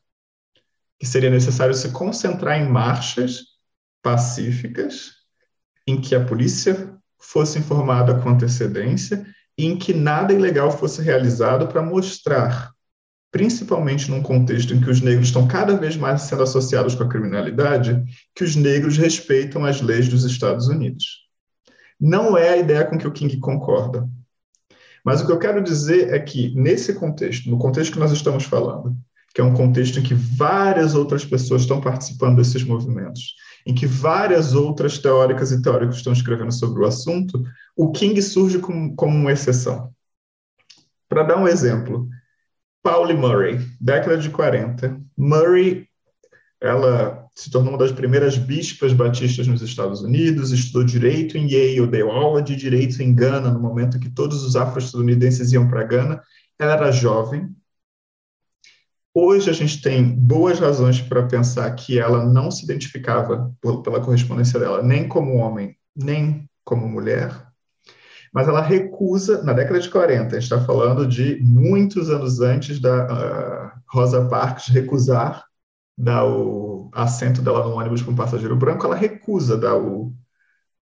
Que 0.99 1.07
seria 1.07 1.31
necessário 1.31 1.75
se 1.75 1.91
concentrar 1.93 2.61
em 2.61 2.69
marchas 2.69 3.55
pacíficas, 4.03 5.12
em 5.87 5.99
que 5.99 6.15
a 6.15 6.23
polícia 6.23 6.95
fosse 7.19 7.59
informada 7.59 8.21
com 8.21 8.29
antecedência 8.29 9.27
e 9.57 9.65
em 9.65 9.79
que 9.79 9.95
nada 9.95 10.35
ilegal 10.35 10.71
fosse 10.71 11.01
realizado 11.01 11.69
para 11.69 11.81
mostrar 11.81 12.74
principalmente 13.35 14.09
num 14.12 14.22
contexto 14.22 14.72
em 14.72 14.80
que 14.80 14.89
os 14.89 15.01
negros 15.01 15.26
estão 15.26 15.45
cada 15.45 15.76
vez 15.76 15.97
mais 15.97 16.22
sendo 16.22 16.45
associados 16.45 16.95
com 16.95 17.03
a 17.03 17.09
criminalidade, 17.09 18.01
que 18.32 18.45
os 18.45 18.55
negros 18.55 18.97
respeitam 18.97 19.64
as 19.64 19.80
leis 19.80 20.09
dos 20.09 20.22
Estados 20.22 20.68
Unidos. 20.68 21.26
Não 22.01 22.39
é 22.39 22.51
a 22.51 22.57
ideia 22.57 22.85
com 22.85 22.97
que 22.97 23.09
o 23.09 23.11
King 23.11 23.37
concorda. 23.39 24.09
Mas 25.05 25.20
o 25.20 25.26
que 25.26 25.32
eu 25.32 25.39
quero 25.41 25.61
dizer 25.64 26.14
é 26.14 26.20
que, 26.20 26.55
nesse 26.55 26.95
contexto, 26.95 27.51
no 27.51 27.59
contexto 27.59 27.95
que 27.95 27.99
nós 27.99 28.12
estamos 28.12 28.45
falando, 28.45 28.97
que 29.35 29.41
é 29.41 29.45
um 29.45 29.53
contexto 29.53 29.99
em 29.99 30.05
que 30.05 30.14
várias 30.14 30.95
outras 30.95 31.24
pessoas 31.24 31.62
estão 31.62 31.80
participando 31.80 32.37
desses 32.37 32.62
movimentos, 32.62 33.35
em 33.66 33.74
que 33.74 33.85
várias 33.85 34.55
outras 34.55 34.97
teóricas 34.97 35.51
e 35.51 35.61
teóricos 35.61 35.97
estão 35.97 36.12
escrevendo 36.12 36.53
sobre 36.53 36.85
o 36.85 36.87
assunto, 36.87 37.43
o 37.76 37.91
King 37.91 38.22
surge 38.22 38.61
como, 38.61 38.95
como 38.95 39.16
uma 39.16 39.32
exceção. 39.32 39.93
Para 41.09 41.24
dar 41.24 41.37
um 41.37 41.49
exemplo, 41.49 42.09
Pauli 42.85 43.14
Murray, 43.14 43.59
década 43.80 44.18
de 44.18 44.28
40. 44.28 45.01
Murray, 45.16 45.89
ela 46.61 47.26
se 47.35 47.51
tornou 47.51 47.72
uma 47.72 47.78
das 47.78 47.91
primeiras 47.91 48.37
bispas 48.37 48.93
batistas 48.93 49.47
nos 49.47 49.62
Estados 49.62 50.03
Unidos, 50.03 50.53
estudou 50.53 50.85
direito 50.85 51.39
em 51.39 51.49
Yale, 51.49 51.87
deu 51.87 52.12
aula 52.12 52.43
de 52.43 52.55
direito 52.55 53.03
em 53.03 53.14
Gana, 53.14 53.51
no 53.51 53.59
momento 53.59 53.99
que 53.99 54.11
todos 54.11 54.45
os 54.45 54.55
afro-estadunidenses 54.55 55.51
iam 55.51 55.66
para 55.66 55.82
Gana. 55.82 56.22
Ela 56.59 56.74
era 56.74 56.93
jovem. 56.93 57.49
Hoje 59.14 59.49
a 59.49 59.55
gente 59.55 59.80
tem 59.80 60.05
boas 60.05 60.61
razões 60.61 61.01
para 61.01 61.26
pensar 61.26 61.74
que 61.74 61.99
ela 61.99 62.22
não 62.26 62.51
se 62.51 62.64
identificava, 62.64 63.51
pela 63.82 64.03
correspondência 64.03 64.61
dela, 64.61 64.82
nem 64.82 65.09
como 65.09 65.37
homem, 65.37 65.74
nem 65.97 66.47
como 66.62 66.87
mulher 66.87 67.53
mas 68.35 68.49
ela 68.49 68.61
recusa, 68.61 69.45
na 69.45 69.53
década 69.53 69.78
de 69.78 69.89
40, 69.89 70.26
a 70.37 70.41
gente 70.41 70.53
está 70.53 70.61
falando 70.61 71.07
de 71.07 71.41
muitos 71.41 72.11
anos 72.11 72.41
antes 72.41 72.80
da 72.80 73.05
uh, 73.07 73.80
Rosa 73.87 74.26
Parks 74.28 74.66
recusar 74.66 75.45
dar 75.97 76.24
o 76.26 76.91
assento 76.93 77.41
dela 77.41 77.62
no 77.62 77.76
ônibus 77.76 78.03
com 78.03 78.11
um 78.11 78.16
passageiro 78.16 78.57
branco, 78.57 78.85
ela 78.85 78.97
recusa 78.97 79.57
dar 79.57 79.76
o, 79.76 80.12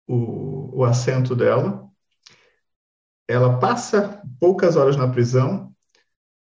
o, 0.08 0.80
o 0.80 0.84
assento 0.84 1.36
dela. 1.36 1.88
Ela 3.28 3.58
passa 3.60 4.20
poucas 4.40 4.74
horas 4.74 4.96
na 4.96 5.06
prisão, 5.06 5.72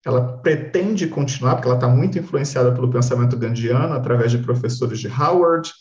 ela 0.03 0.39
pretende 0.39 1.07
continuar, 1.07 1.53
porque 1.53 1.67
ela 1.67 1.77
está 1.77 1.87
muito 1.87 2.17
influenciada 2.17 2.73
pelo 2.73 2.89
pensamento 2.89 3.37
gandiano, 3.37 3.93
através 3.93 4.31
de 4.31 4.39
professores 4.39 4.99
de 4.99 5.07
Howard, 5.07 5.71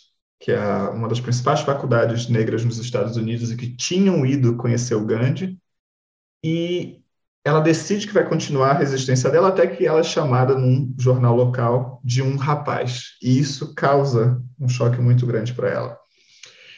que 0.41 0.53
é 0.53 0.59
uma 0.91 1.09
das 1.09 1.21
principais 1.21 1.61
faculdades 1.61 2.29
negras 2.29 2.65
nos 2.65 2.79
Estados 2.79 3.17
Unidos 3.17 3.51
e 3.51 3.57
que 3.57 3.77
tinham 3.77 4.25
ido 4.27 4.57
conhecer 4.57 4.95
o 4.95 5.05
Gandhi, 5.05 5.59
e 6.45 7.01
ela 7.45 7.61
decide 7.61 8.07
que 8.07 8.15
vai 8.15 8.27
continuar 8.29 8.71
a 8.71 8.79
resistência 8.79 9.31
dela 9.31 9.49
até 9.49 9.67
que 9.67 9.87
ela 9.87 10.01
é 10.01 10.05
chamada 10.05 10.55
num 10.55 10.95
jornal 10.99 11.37
local 11.37 12.01
de 12.03 12.23
um 12.23 12.37
rapaz, 12.37 13.17
e 13.23 13.39
isso 13.39 13.75
causa 13.75 14.43
um 14.59 14.69
choque 14.69 14.99
muito 15.01 15.27
grande 15.27 15.53
para 15.53 15.69
ela. 15.69 15.99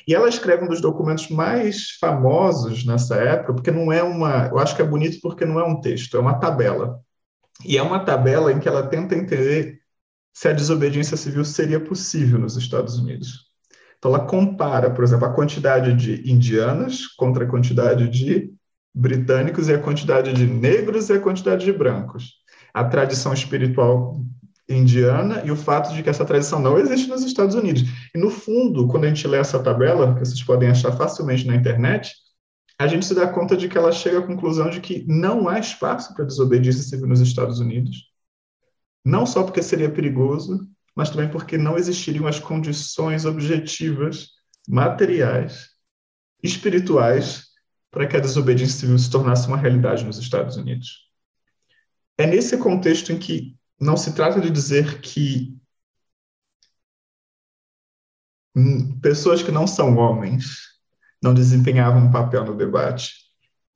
E 0.07 0.15
ela 0.15 0.29
escreve 0.29 0.65
um 0.65 0.69
dos 0.69 0.81
documentos 0.81 1.29
mais 1.29 1.91
famosos 2.01 2.85
nessa 2.85 3.17
época, 3.17 3.55
porque 3.55 3.73
não 3.73 3.93
é 3.93 4.03
uma, 4.03 4.47
eu 4.47 4.59
acho 4.59 4.77
que 4.77 4.83
é 4.83 4.85
bonito 4.85 5.19
porque 5.21 5.45
não 5.45 5.59
é 5.59 5.65
um 5.65 5.81
texto, 5.81 6.17
é 6.17 6.21
uma 6.21 6.39
tabela. 6.39 7.01
E 7.65 7.77
é 7.77 7.83
uma 7.83 7.99
tabela 7.99 8.53
em 8.53 8.61
que 8.61 8.69
ela 8.69 8.87
tenta 8.87 9.17
entender 9.17 9.81
se 10.37 10.49
a 10.49 10.53
desobediência 10.53 11.17
civil 11.17 11.47
seria 11.47 11.81
possível 11.81 12.39
nos 12.39 12.59
Estados 12.59 12.99
Unidos. 12.99 13.47
Então, 13.97 14.15
ela 14.15 14.27
compara, 14.27 14.91
por 14.91 15.03
exemplo, 15.03 15.25
a 15.25 15.33
quantidade 15.33 15.95
de 15.95 16.31
indianas 16.31 17.07
contra 17.07 17.45
a 17.45 17.49
quantidade 17.49 18.07
de 18.11 18.53
britânicos 18.95 19.67
e 19.67 19.73
a 19.73 19.79
quantidade 19.79 20.35
de 20.35 20.47
negros 20.47 21.09
e 21.09 21.15
a 21.15 21.21
quantidade 21.21 21.65
de 21.65 21.73
brancos. 21.73 22.35
A 22.75 22.85
tradição 22.85 23.33
espiritual 23.33 24.21
indiana 24.69 25.41
e 25.43 25.51
o 25.51 25.57
fato 25.57 25.95
de 25.95 26.03
que 26.03 26.11
essa 26.11 26.27
tradição 26.27 26.61
não 26.61 26.79
existe 26.79 27.09
nos 27.09 27.25
Estados 27.25 27.55
Unidos. 27.55 27.85
E, 28.15 28.19
no 28.19 28.29
fundo, 28.29 28.87
quando 28.89 29.05
a 29.05 29.09
gente 29.09 29.27
lê 29.27 29.39
essa 29.39 29.59
tabela, 29.63 30.13
que 30.13 30.21
vocês 30.21 30.43
podem 30.43 30.69
achar 30.69 30.93
facilmente 30.93 31.47
na 31.47 31.57
internet, 31.57 32.13
a 32.79 32.87
gente 32.87 33.07
se 33.07 33.15
dá 33.15 33.27
conta 33.27 33.57
de 33.57 33.71
que 33.71 33.79
ela 33.79 33.91
chega 33.91 34.19
à 34.19 34.27
conclusão 34.27 34.69
de 34.69 34.83
que 34.83 35.03
não 35.09 35.49
há 35.49 35.59
espaço 35.59 36.15
para 36.15 36.27
desobediência 36.27 36.83
civil 36.83 37.07
nos 37.07 37.21
Estados 37.21 37.59
Unidos. 37.59 38.15
Não 39.07 39.25
só 39.25 39.45
porque 39.45 39.63
seria 39.63 39.89
perigoso, 39.89 40.69
mas 40.93 41.11
também 41.11 41.31
porque 41.31 41.57
não 41.57 41.79
existiriam 41.79 42.27
as 42.27 42.41
condições 42.41 43.25
objetivas, 43.25 44.31
materiais, 44.69 45.71
espirituais, 46.43 47.45
para 47.89 48.09
que 48.09 48.17
a 48.17 48.21
desobediência 48.21 48.81
civil 48.81 48.99
se 48.99 49.09
tornasse 49.09 49.47
uma 49.47 49.57
realidade 49.57 50.05
nos 50.05 50.19
Estados 50.19 50.57
Unidos. 50.57 51.09
É 52.19 52.27
nesse 52.27 52.59
contexto 52.59 53.13
em 53.13 53.19
que 53.19 53.57
não 53.81 53.97
se 53.97 54.13
trata 54.13 54.41
de 54.41 54.51
dizer 54.51 55.01
que 55.01 55.57
pessoas 59.01 59.41
que 59.41 59.53
não 59.53 59.69
são 59.69 59.97
homens 59.99 60.81
não 61.23 61.33
desempenhavam 61.33 62.07
um 62.07 62.11
papel 62.11 62.45
no 62.45 62.57
debate, 62.57 63.26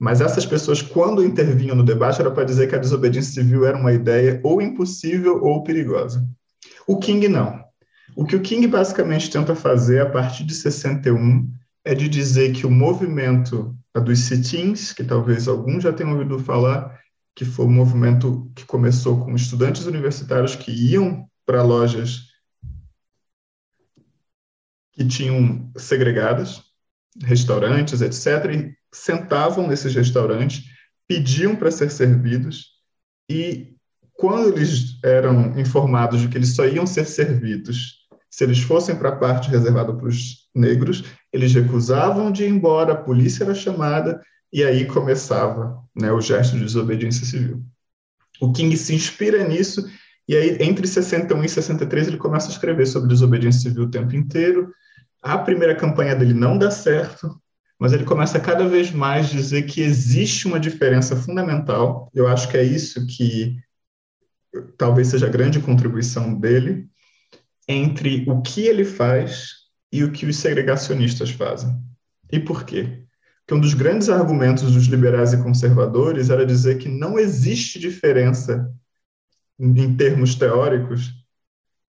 mas 0.01 0.23
essas 0.23 0.47
pessoas, 0.47 0.81
quando 0.81 1.23
intervinham 1.23 1.77
no 1.77 1.85
debate, 1.85 2.23
era 2.23 2.31
para 2.31 2.45
dizer 2.45 2.67
que 2.71 2.75
a 2.75 2.79
desobediência 2.79 3.35
civil 3.35 3.67
era 3.67 3.77
uma 3.77 3.93
ideia 3.93 4.41
ou 4.43 4.63
impossível 4.63 5.45
ou 5.45 5.63
perigosa. 5.63 6.27
O 6.87 6.99
King 6.99 7.29
não. 7.29 7.63
O 8.17 8.25
que 8.25 8.35
o 8.35 8.41
King 8.41 8.67
basicamente 8.67 9.31
tenta 9.31 9.55
fazer 9.55 10.01
a 10.01 10.09
partir 10.09 10.45
de 10.45 10.55
61 10.55 11.53
é 11.85 11.95
de 11.95 12.09
dizer 12.09 12.53
que 12.55 12.67
o 12.67 12.71
movimento 12.71 13.77
dos 13.95 14.21
sit-ins, 14.21 14.95
que 14.95 15.05
talvez 15.05 15.47
alguns 15.47 15.83
já 15.83 15.93
tenham 15.93 16.13
ouvido 16.13 16.39
falar, 16.39 16.99
que 17.35 17.45
foi 17.45 17.67
um 17.67 17.73
movimento 17.73 18.51
que 18.57 18.65
começou 18.65 19.23
com 19.23 19.35
estudantes 19.35 19.85
universitários 19.85 20.57
que 20.57 20.73
iam 20.73 21.29
para 21.45 21.63
lojas 21.63 22.31
que 24.93 25.07
tinham 25.07 25.71
segregadas, 25.77 26.63
restaurantes, 27.23 28.01
etc., 28.01 28.75
sentavam 28.93 29.67
nesses 29.67 29.95
restaurantes, 29.95 30.65
pediam 31.07 31.57
para 31.57 31.71
ser 31.71 31.91
servidos 31.91 32.79
e 33.29 33.75
quando 34.13 34.49
eles 34.49 34.99
eram 35.03 35.59
informados 35.59 36.21
de 36.21 36.29
que 36.29 36.37
eles 36.37 36.55
só 36.55 36.67
iam 36.67 36.87
ser 36.87 37.07
servidos 37.07 38.01
se 38.31 38.45
eles 38.45 38.61
fossem 38.61 38.95
para 38.95 39.09
a 39.09 39.17
parte 39.17 39.51
reservada 39.51 39.93
para 39.93 40.07
os 40.07 40.49
negros, 40.55 41.05
eles 41.33 41.53
recusavam 41.53 42.31
de 42.31 42.45
ir 42.45 42.49
embora, 42.49 42.93
a 42.93 42.97
polícia 42.97 43.43
era 43.43 43.55
chamada 43.55 44.23
e 44.53 44.63
aí 44.63 44.87
começava 44.87 45.83
né, 45.95 46.13
o 46.13 46.21
gesto 46.21 46.57
de 46.57 46.65
desobediência 46.65 47.27
civil. 47.27 47.63
O 48.41 48.53
King 48.53 48.77
se 48.77 48.95
inspira 48.95 49.47
nisso 49.47 49.85
e 50.29 50.37
aí 50.37 50.59
entre 50.61 50.87
61 50.87 51.45
e 51.45 51.49
63 51.49 52.07
ele 52.07 52.17
começa 52.17 52.49
a 52.49 52.53
escrever 52.53 52.87
sobre 52.87 53.09
desobediência 53.09 53.63
civil 53.63 53.85
o 53.85 53.91
tempo 53.91 54.15
inteiro. 54.15 54.73
A 55.21 55.37
primeira 55.37 55.75
campanha 55.75 56.15
dele 56.15 56.33
não 56.33 56.57
dá 56.57 56.71
certo, 56.71 57.41
mas 57.81 57.95
ele 57.95 58.05
começa 58.05 58.39
cada 58.39 58.69
vez 58.69 58.91
mais 58.91 59.31
a 59.31 59.33
dizer 59.33 59.63
que 59.63 59.81
existe 59.81 60.47
uma 60.47 60.61
diferença 60.61 61.17
fundamental. 61.17 62.11
Eu 62.13 62.29
acho 62.29 62.47
que 62.51 62.59
é 62.59 62.63
isso 62.63 63.07
que 63.07 63.57
talvez 64.77 65.09
seja 65.09 65.27
a 65.27 65.31
grande 65.31 65.61
contribuição 65.61 66.39
dele 66.39 66.87
entre 67.67 68.29
o 68.29 68.43
que 68.43 68.67
ele 68.67 68.85
faz 68.85 69.61
e 69.91 70.05
o 70.05 70.13
que 70.13 70.27
os 70.27 70.37
segregacionistas 70.37 71.31
fazem. 71.31 71.75
E 72.31 72.39
por 72.39 72.65
quê? 72.65 73.03
Porque 73.39 73.55
um 73.55 73.61
dos 73.61 73.73
grandes 73.73 74.11
argumentos 74.11 74.71
dos 74.71 74.85
liberais 74.85 75.33
e 75.33 75.43
conservadores 75.43 76.29
era 76.29 76.45
dizer 76.45 76.77
que 76.77 76.89
não 76.89 77.19
existe 77.19 77.79
diferença 77.79 78.71
em 79.59 79.97
termos 79.97 80.35
teóricos 80.35 81.15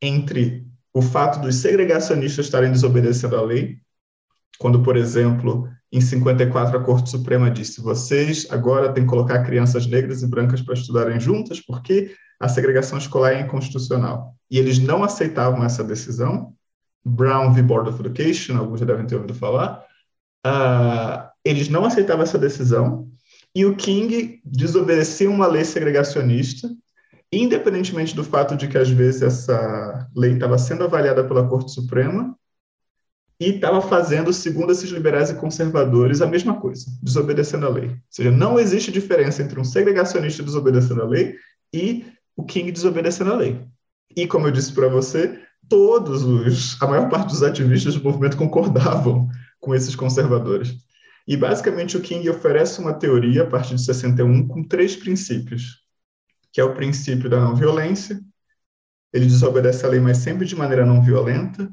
entre 0.01 0.65
o 0.93 1.01
fato 1.01 1.41
dos 1.41 1.55
segregacionistas 1.55 2.45
estarem 2.45 2.71
desobedecendo 2.71 3.35
à 3.35 3.41
lei, 3.41 3.79
quando, 4.57 4.81
por 4.83 4.95
exemplo, 4.95 5.69
em 5.91 5.99
54 5.99 6.77
a 6.77 6.83
Corte 6.83 7.09
Suprema 7.09 7.51
disse: 7.51 7.81
vocês 7.81 8.47
agora 8.49 8.91
têm 8.93 9.03
que 9.03 9.09
colocar 9.09 9.43
crianças 9.43 9.85
negras 9.85 10.21
e 10.21 10.27
brancas 10.27 10.61
para 10.61 10.73
estudarem 10.73 11.19
juntas, 11.19 11.59
porque 11.59 12.15
a 12.39 12.47
segregação 12.47 12.97
escolar 12.97 13.33
é 13.33 13.41
inconstitucional. 13.41 14.35
E 14.49 14.57
eles 14.57 14.79
não 14.79 15.03
aceitavam 15.03 15.63
essa 15.63 15.83
decisão. 15.83 16.53
Brown 17.03 17.51
v. 17.51 17.63
Board 17.63 17.89
of 17.89 17.99
Education, 17.99 18.57
alguns 18.57 18.79
já 18.79 18.85
devem 18.85 19.05
ter 19.05 19.15
ouvido 19.15 19.33
falar. 19.33 19.83
Uh, 20.45 21.27
eles 21.43 21.67
não 21.67 21.85
aceitavam 21.85 22.23
essa 22.23 22.37
decisão 22.37 23.07
e 23.53 23.65
o 23.65 23.75
King 23.75 24.39
desobedecia 24.45 25.29
uma 25.29 25.47
lei 25.47 25.63
segregacionista 25.63 26.69
independentemente 27.31 28.15
do 28.15 28.23
fato 28.23 28.55
de 28.55 28.67
que 28.67 28.77
às 28.77 28.89
vezes 28.89 29.21
essa 29.21 30.07
lei 30.15 30.33
estava 30.33 30.57
sendo 30.57 30.83
avaliada 30.83 31.23
pela 31.23 31.47
Corte 31.47 31.71
Suprema 31.71 32.35
e 33.41 33.55
estava 33.55 33.81
fazendo, 33.81 34.31
segundo 34.31 34.71
esses 34.71 34.91
liberais 34.91 35.31
e 35.31 35.33
conservadores, 35.33 36.21
a 36.21 36.27
mesma 36.27 36.59
coisa, 36.59 36.85
desobedecendo 37.01 37.65
a 37.65 37.69
lei. 37.69 37.89
Ou 37.89 37.97
seja, 38.07 38.29
não 38.29 38.59
existe 38.59 38.91
diferença 38.91 39.41
entre 39.41 39.59
um 39.59 39.63
segregacionista 39.63 40.43
desobedecendo 40.43 41.01
a 41.01 41.07
lei 41.07 41.35
e 41.73 42.05
o 42.35 42.43
King 42.43 42.71
desobedecendo 42.71 43.33
a 43.33 43.37
lei. 43.37 43.65
E 44.15 44.27
como 44.27 44.45
eu 44.45 44.51
disse 44.51 44.71
para 44.71 44.87
você, 44.87 45.41
todos 45.67 46.21
os, 46.21 46.79
a 46.79 46.85
maior 46.85 47.09
parte 47.09 47.29
dos 47.29 47.41
ativistas 47.41 47.95
do 47.95 48.03
movimento 48.03 48.37
concordavam 48.37 49.27
com 49.59 49.73
esses 49.73 49.95
conservadores. 49.95 50.75
E 51.27 51.35
basicamente 51.35 51.97
o 51.97 52.01
King 52.01 52.29
oferece 52.29 52.79
uma 52.79 52.93
teoria 52.93 53.41
a 53.41 53.47
partir 53.47 53.73
de 53.73 53.83
61 53.83 54.47
com 54.47 54.63
três 54.63 54.95
princípios 54.95 55.81
que 56.51 56.59
é 56.59 56.63
o 56.63 56.75
princípio 56.75 57.29
da 57.29 57.39
não 57.39 57.55
violência. 57.55 58.19
Ele 59.13 59.25
desobedece 59.25 59.85
a 59.85 59.89
lei, 59.89 59.99
mas 59.99 60.17
sempre 60.17 60.45
de 60.45 60.55
maneira 60.55 60.85
não 60.85 61.01
violenta, 61.01 61.71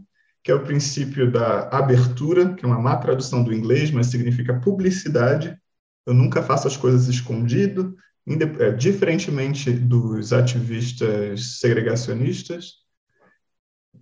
que 0.48 0.52
é 0.52 0.54
o 0.54 0.64
princípio 0.64 1.30
da 1.30 1.68
abertura, 1.68 2.54
que 2.54 2.64
é 2.64 2.66
uma 2.66 2.80
má 2.80 2.96
tradução 2.96 3.44
do 3.44 3.52
inglês, 3.52 3.90
mas 3.90 4.06
significa 4.06 4.58
publicidade. 4.58 5.54
Eu 6.06 6.14
nunca 6.14 6.42
faço 6.42 6.66
as 6.66 6.74
coisas 6.74 7.06
escondido, 7.06 7.94
é, 8.58 8.72
diferentemente 8.72 9.70
dos 9.70 10.32
ativistas 10.32 11.58
segregacionistas, 11.58 12.76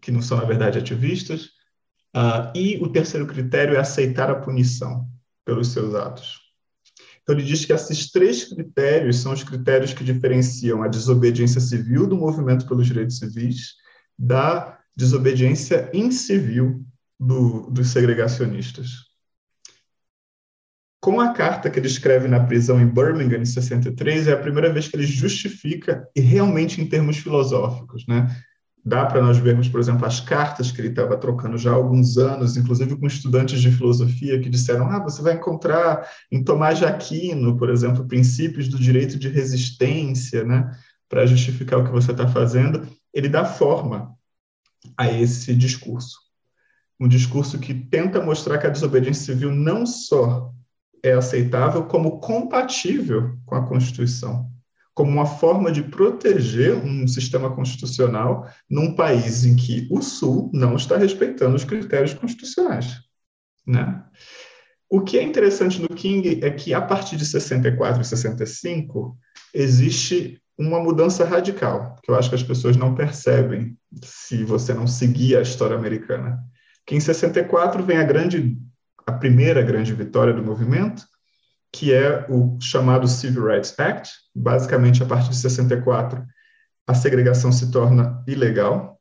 que 0.01 0.12
não 0.12 0.22
são, 0.22 0.38
na 0.38 0.44
verdade, 0.44 0.78
ativistas. 0.78 1.47
Uh, 2.14 2.55
e 2.55 2.76
o 2.80 2.92
terceiro 2.92 3.26
critério 3.26 3.74
é 3.74 3.80
aceitar 3.80 4.30
a 4.30 4.36
punição 4.36 5.05
pelos 5.44 5.72
seus 5.72 5.97
atos. 5.97 6.38
Então, 7.22 7.34
ele 7.34 7.44
diz 7.44 7.64
que 7.64 7.72
esses 7.72 8.12
três 8.12 8.44
critérios 8.44 9.16
são 9.16 9.32
os 9.32 9.42
critérios 9.42 9.92
que 9.92 10.05
diferenciam 10.05 10.84
a 10.84 10.86
desobediência 10.86 11.61
civil 11.61 12.07
do 12.07 12.16
movimento 12.16 12.68
pelos 12.68 12.86
direitos 12.86 13.18
civis 13.18 13.74
da 14.16 14.75
desobediência 14.97 15.90
incivil 15.92 16.84
do, 17.18 17.70
dos 17.70 17.88
segregacionistas. 17.88 19.07
Com 21.01 21.20
a 21.20 21.32
carta 21.32 21.70
que 21.70 21.78
ele 21.78 21.86
escreve 21.86 22.26
na 22.26 22.40
prisão 22.40 22.80
em 22.80 22.86
Birmingham, 22.86 23.40
em 23.40 23.44
63, 23.44 24.28
é 24.28 24.32
a 24.32 24.40
primeira 24.40 24.72
vez 24.72 24.88
que 24.88 24.97
ele 24.97 25.07
justifica, 25.07 26.09
e 26.16 26.20
realmente 26.20 26.80
em 26.80 26.88
termos 26.88 27.18
filosóficos, 27.18 28.07
né? 28.09 28.34
dá 28.86 29.05
para 29.05 29.20
nós 29.20 29.36
vermos, 29.36 29.68
por 29.68 29.80
exemplo, 29.80 30.07
as 30.07 30.20
cartas 30.20 30.70
que 30.70 30.80
ele 30.80 30.88
estava 30.88 31.16
trocando 31.16 31.59
já 31.59 31.72
há 31.72 31.74
alguns 31.74 32.16
anos, 32.16 32.57
inclusive 32.57 32.97
com 32.97 33.07
estudantes 33.09 33.61
de 33.61 33.72
filosofia 33.72 34.40
que 34.40 34.49
disseram: 34.49 34.88
ah, 34.88 35.03
você 35.03 35.20
vai 35.20 35.34
encontrar 35.34 36.09
em 36.30 36.44
Tomás 36.44 36.78
de 36.78 36.84
Aquino, 36.84 37.59
por 37.59 37.68
exemplo, 37.68 38.07
princípios 38.07 38.68
do 38.68 38.78
direito 38.78 39.18
de 39.18 39.28
resistência, 39.28 40.44
né, 40.44 40.70
para 41.09 41.26
justificar 41.26 41.80
o 41.80 41.84
que 41.84 41.90
você 41.90 42.12
está 42.12 42.28
fazendo. 42.28 42.86
Ele 43.12 43.28
dá 43.28 43.44
forma 43.44 44.15
a 44.97 45.11
esse 45.11 45.55
discurso. 45.55 46.18
Um 46.99 47.09
discurso 47.09 47.59
que 47.59 47.74
tenta 47.74 48.22
mostrar 48.22 48.59
que 48.59 48.66
a 48.66 48.70
desobediência 48.70 49.34
civil 49.34 49.51
não 49.51 49.87
só 49.87 50.53
é 51.03 51.12
aceitável, 51.12 51.84
como 51.84 52.20
compatível 52.20 53.37
com 53.45 53.55
a 53.55 53.66
Constituição 53.66 54.51
como 54.97 55.11
uma 55.11 55.26
forma 55.26 55.70
de 55.70 55.82
proteger 55.82 56.74
um 56.74 57.07
sistema 57.07 57.55
constitucional 57.55 58.51
num 58.68 58.95
país 58.95 59.45
em 59.45 59.55
que 59.55 59.87
o 59.91 60.01
Sul 60.01 60.51
não 60.55 60.74
está 60.74 60.97
respeitando 60.97 61.55
os 61.55 61.64
critérios 61.64 62.14
constitucionais. 62.14 63.03
Né? 63.66 64.03
O 64.89 65.03
que 65.03 65.18
é 65.18 65.22
interessante 65.22 65.82
no 65.82 65.89
King 65.91 66.41
é 66.43 66.51
que, 66.51 66.72
a 66.72 66.80
partir 66.80 67.16
de 67.16 67.26
64 67.26 68.01
e 68.01 68.05
65, 68.07 69.18
existe 69.53 70.41
uma 70.59 70.80
mudança 70.80 71.24
radical, 71.24 71.96
que 72.02 72.11
eu 72.11 72.14
acho 72.14 72.30
que 72.30 72.34
as 72.34 72.42
pessoas 72.42 72.76
não 72.76 72.94
percebem 72.94 73.76
se 74.02 74.42
você 74.44 74.72
não 74.72 74.86
seguir 74.86 75.36
a 75.36 75.42
história 75.42 75.76
americana. 75.76 76.38
Que 76.86 76.94
em 76.94 77.00
64 77.00 77.82
vem 77.82 77.98
a 77.98 78.04
grande, 78.04 78.57
a 79.07 79.12
primeira 79.12 79.61
grande 79.62 79.92
vitória 79.92 80.32
do 80.32 80.42
movimento, 80.42 81.04
que 81.72 81.92
é 81.92 82.26
o 82.30 82.59
chamado 82.61 83.07
Civil 83.07 83.46
Rights 83.46 83.78
Act. 83.78 84.11
Basicamente, 84.34 85.02
a 85.02 85.07
partir 85.07 85.30
de 85.30 85.36
64, 85.36 86.24
a 86.86 86.94
segregação 86.94 87.52
se 87.52 87.70
torna 87.70 88.22
ilegal. 88.26 88.98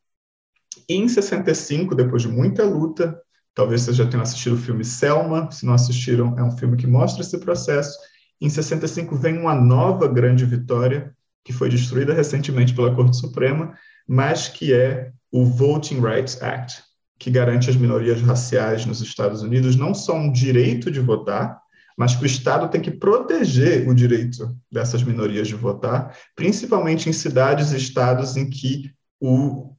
E 0.90 0.96
em 0.96 1.08
65, 1.08 1.96
depois 1.96 2.24
de 2.24 2.28
muita 2.28 2.66
luta, 2.66 3.18
talvez 3.54 3.82
vocês 3.82 3.96
já 3.96 4.06
tenham 4.06 4.24
assistido 4.24 4.56
o 4.56 4.60
filme 4.60 4.84
Selma, 4.84 5.50
se 5.52 5.66
não 5.66 5.74
assistiram, 5.74 6.38
é 6.38 6.44
um 6.44 6.52
filme 6.52 6.76
que 6.76 6.86
mostra 6.86 7.22
esse 7.22 7.38
processo. 7.38 7.98
Em 8.42 8.50
65 8.50 9.16
vem 9.16 9.38
uma 9.38 9.56
nova 9.56 10.08
grande 10.08 10.44
vitória, 10.46 11.15
que 11.46 11.54
foi 11.54 11.70
destruída 11.70 12.14
recentemente 12.14 12.74
pela 12.74 12.94
Corte 12.94 13.16
Suprema, 13.16 13.78
mas 14.08 14.50
que 14.50 14.74
é 14.74 15.12
o 15.32 15.46
Voting 15.46 16.02
Rights 16.02 16.42
Act, 16.42 16.84
que 17.20 17.30
garante 17.30 17.70
às 17.70 17.76
minorias 17.76 18.20
raciais 18.22 18.86
nos 18.86 19.00
Estados 19.00 19.44
Unidos 19.44 19.76
não 19.76 19.94
só 19.94 20.16
um 20.16 20.32
direito 20.32 20.90
de 20.90 21.00
votar, 21.00 21.62
mas 21.96 22.16
que 22.16 22.24
o 22.24 22.26
Estado 22.26 22.68
tem 22.68 22.82
que 22.82 22.92
proteger 22.92 23.88
o 23.88 23.94
direito 23.94 24.58
dessas 24.72 25.04
minorias 25.04 25.48
de 25.48 25.56
votar, 25.56 26.18
principalmente 26.36 27.08
em 27.08 27.14
cidades 27.14 27.72
e 27.72 27.78
estados 27.78 28.36
em 28.36 28.50
que 28.50 28.92
o, 29.22 29.74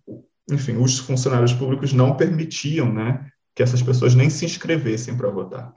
enfim, 0.51 0.77
os 0.77 0.99
funcionários 0.99 1.53
públicos 1.53 1.93
não 1.93 2.17
permitiam 2.17 2.91
né, 2.93 3.27
que 3.55 3.63
essas 3.63 3.83
pessoas 3.83 4.15
nem 4.15 4.31
se 4.31 4.45
inscrevessem 4.45 5.17
para 5.17 5.31
votar. 5.31 5.75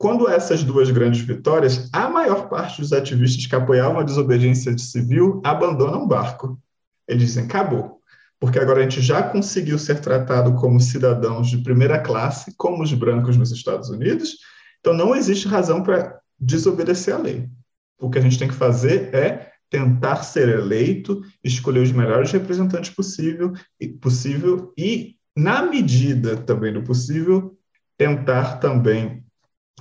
Quando 0.00 0.28
essas 0.28 0.64
duas 0.64 0.90
grandes 0.90 1.20
vitórias, 1.20 1.90
a 1.92 2.08
maior 2.08 2.48
parte 2.48 2.80
dos 2.80 2.92
ativistas 2.92 3.44
que 3.44 3.54
apoiavam 3.54 4.00
a 4.00 4.04
desobediência 4.04 4.76
civil 4.78 5.42
abandonam 5.44 6.04
o 6.04 6.08
barco. 6.08 6.58
Eles 7.06 7.24
dizem: 7.24 7.44
acabou, 7.44 8.00
porque 8.40 8.58
agora 8.58 8.80
a 8.80 8.82
gente 8.82 9.02
já 9.02 9.22
conseguiu 9.22 9.78
ser 9.78 10.00
tratado 10.00 10.54
como 10.54 10.80
cidadãos 10.80 11.48
de 11.48 11.58
primeira 11.58 11.98
classe, 11.98 12.54
como 12.56 12.82
os 12.82 12.94
brancos 12.94 13.36
nos 13.36 13.52
Estados 13.52 13.90
Unidos, 13.90 14.36
então, 14.80 14.94
não 14.94 15.14
existe 15.14 15.46
razão 15.46 15.82
para 15.82 16.18
desobedecer 16.38 17.14
à 17.14 17.18
lei. 17.18 17.48
O 18.00 18.08
que 18.08 18.18
a 18.18 18.22
gente 18.22 18.38
tem 18.38 18.48
que 18.48 18.54
fazer 18.54 19.14
é 19.14 19.52
tentar 19.68 20.22
ser 20.22 20.48
eleito, 20.48 21.22
escolher 21.44 21.80
os 21.80 21.92
melhores 21.92 22.32
representantes 22.32 22.90
possível, 22.90 23.52
possível 24.00 24.72
e, 24.76 25.16
na 25.36 25.62
medida 25.62 26.36
também 26.36 26.72
do 26.72 26.82
possível, 26.82 27.56
tentar 27.96 28.56
também 28.58 29.19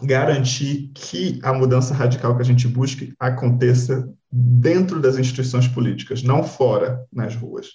garantir 0.02 0.92
que 0.94 1.40
a 1.44 1.54
mudança 1.54 1.94
radical 1.94 2.36
que 2.36 2.42
a 2.42 2.46
gente 2.46 2.68
busque 2.68 3.14
aconteça 3.20 4.12
dentro 4.32 5.00
das 5.00 5.18
instituições 5.18 5.68
políticas, 5.68 6.24
não 6.24 6.44
fora 6.44 7.06
nas 7.12 7.36
ruas. 7.36 7.68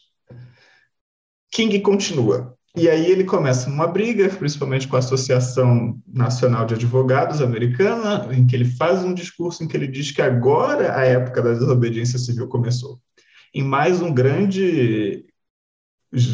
King 1.51 1.81
continua. 1.81 2.57
E 2.77 2.89
aí 2.89 3.07
ele 3.09 3.23
começa 3.23 3.71
uma 3.71 3.87
briga, 3.87 4.29
principalmente 4.29 4.89
com 4.89 4.97
a 4.97 4.99
Associação 4.99 5.97
Nacional 6.07 6.67
de 6.67 6.75
Advogados 6.75 7.41
americana, 7.41 8.29
em 8.33 8.45
que 8.47 8.57
ele 8.57 8.65
faz 8.65 9.05
um 9.05 9.15
discurso 9.15 9.63
em 9.63 9.69
que 9.69 9.77
ele 9.77 9.87
diz 9.87 10.11
que 10.11 10.21
agora 10.21 10.97
a 10.97 11.05
época 11.05 11.41
da 11.41 11.53
desobediência 11.53 12.19
civil 12.19 12.49
começou. 12.49 12.99
Em 13.55 13.63
mais 13.63 14.03
um 14.03 14.13
grande 14.13 15.25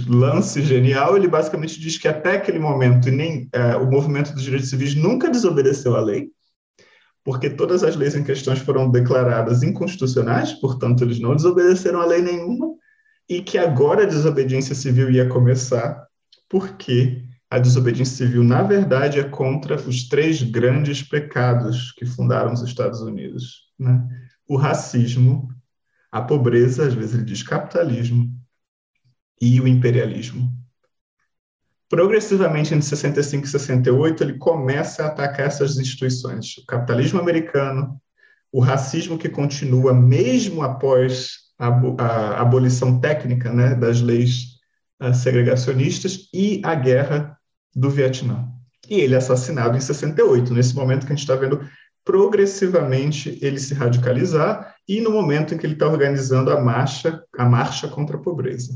lance 0.08 0.62
genial, 0.62 1.16
ele 1.16 1.28
basicamente 1.28 1.80
diz 1.80 1.96
que 1.96 2.08
até 2.08 2.36
aquele 2.36 2.58
momento 2.58 3.10
nem 3.10 3.48
é, 3.52 3.76
o 3.76 3.90
movimento 3.90 4.32
dos 4.32 4.42
direitos 4.42 4.68
civis 4.68 4.94
nunca 4.94 5.30
desobedeceu 5.30 5.96
à 5.96 6.00
lei, 6.00 6.28
porque 7.24 7.48
todas 7.48 7.82
as 7.82 7.96
leis 7.96 8.14
em 8.14 8.24
questão 8.24 8.54
foram 8.56 8.90
declaradas 8.90 9.62
inconstitucionais, 9.62 10.52
portanto 10.54 11.02
eles 11.02 11.18
não 11.18 11.34
desobedeceram 11.34 12.00
a 12.00 12.06
lei 12.06 12.20
nenhuma, 12.20 12.74
e 13.28 13.40
que 13.40 13.56
agora 13.56 14.02
a 14.02 14.06
desobediência 14.06 14.74
civil 14.74 15.10
ia 15.10 15.28
começar 15.28 16.04
porque 16.48 17.24
a 17.48 17.58
desobediência 17.58 18.26
civil, 18.26 18.44
na 18.44 18.62
verdade, 18.62 19.18
é 19.18 19.24
contra 19.24 19.76
os 19.76 20.08
três 20.08 20.42
grandes 20.42 21.02
pecados 21.02 21.92
que 21.92 22.04
fundaram 22.04 22.52
os 22.52 22.62
Estados 22.62 23.00
Unidos: 23.00 23.68
né? 23.78 24.06
o 24.48 24.56
racismo, 24.56 25.48
a 26.10 26.20
pobreza, 26.20 26.86
às 26.86 26.94
vezes 26.94 27.14
ele 27.14 27.24
diz 27.24 27.42
capitalismo, 27.42 28.39
e 29.41 29.61
o 29.61 29.66
imperialismo. 29.66 30.53
Progressivamente, 31.88 32.72
entre 32.72 32.86
65 32.86 33.47
e 33.47 33.51
68, 33.51 34.22
ele 34.22 34.38
começa 34.38 35.03
a 35.03 35.07
atacar 35.07 35.47
essas 35.47 35.76
instituições: 35.76 36.57
o 36.59 36.66
capitalismo 36.66 37.18
americano, 37.18 38.01
o 38.53 38.61
racismo 38.61 39.18
que 39.18 39.28
continua 39.28 39.93
mesmo 39.93 40.62
após 40.62 41.51
a, 41.59 42.41
abolição 42.41 43.01
técnica 43.01 43.53
né, 43.53 43.74
das 43.74 44.01
leis 44.01 44.59
uh, 45.03 45.12
segregacionistas 45.12 46.28
e 46.32 46.62
a 46.64 46.74
guerra 46.74 47.36
do 47.74 47.91
Vietnã. 47.91 48.49
E 48.88 49.01
ele 49.01 49.14
é 49.14 49.18
assassinado 49.18 49.76
em 49.76 49.80
68, 49.80 50.55
nesse 50.55 50.74
momento 50.74 51.07
que 51.07 51.12
a 51.12 51.16
gente 51.16 51.24
está 51.24 51.36
vendo 51.36 51.61
progressivamente 52.05 53.38
ele 53.43 53.59
se 53.61 53.74
radicalizar 53.74 54.74
e 54.88 55.01
no 55.01 55.11
momento 55.11 55.55
em 55.55 55.59
que 55.59 55.66
ele 55.66 55.74
está 55.74 55.86
organizando 55.86 56.51
a 56.51 56.61
marcha, 56.61 57.22
a 57.38 57.45
marcha 57.45 57.86
contra 57.88 58.16
a 58.16 58.20
pobreza, 58.20 58.72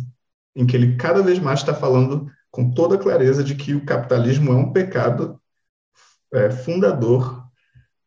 em 0.54 0.66
que 0.66 0.76
ele 0.76 0.96
cada 0.96 1.22
vez 1.22 1.38
mais 1.38 1.60
está 1.60 1.74
falando 1.74 2.30
com 2.50 2.70
toda 2.70 2.98
clareza 2.98 3.42
de 3.42 3.54
que 3.54 3.74
o 3.74 3.84
capitalismo 3.84 4.52
é 4.52 4.56
um 4.56 4.72
pecado 4.72 5.40
é, 6.32 6.50
fundador 6.50 7.44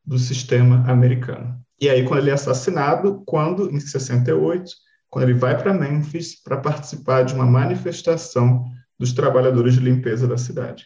do 0.06 0.18
sistema 0.18 0.90
americano. 0.90 1.60
E 1.80 1.90
aí, 1.90 2.06
quando 2.06 2.22
ele 2.22 2.30
é 2.30 2.34
assassinado, 2.34 3.24
quando, 3.26 3.70
em 3.70 3.80
68, 3.80 4.72
quando 5.10 5.30
ele 5.30 5.38
vai 5.38 5.62
para 5.62 5.74
Memphis 5.74 6.42
para 6.42 6.58
participar 6.58 7.24
de 7.24 7.34
uma 7.34 7.46
manifestação 7.46 8.66
dos 8.98 9.14
trabalhadores 9.14 9.76
de 9.76 9.80
limpeza 9.80 10.28
da 10.28 10.38
cidade. 10.38 10.86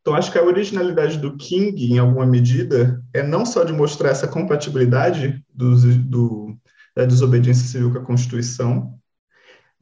Então, 0.00 0.14
acho 0.14 0.30
que 0.30 0.38
a 0.38 0.44
originalidade 0.44 1.18
do 1.18 1.36
King, 1.36 1.92
em 1.92 1.98
alguma 1.98 2.26
medida, 2.26 3.02
é 3.12 3.22
não 3.22 3.46
só 3.46 3.64
de 3.64 3.72
mostrar 3.72 4.10
essa 4.10 4.28
compatibilidade 4.28 5.42
do, 5.48 5.76
do, 6.02 6.58
da 6.94 7.06
desobediência 7.06 7.66
civil 7.66 7.90
com 7.92 7.98
a 7.98 8.04
Constituição, 8.04 8.98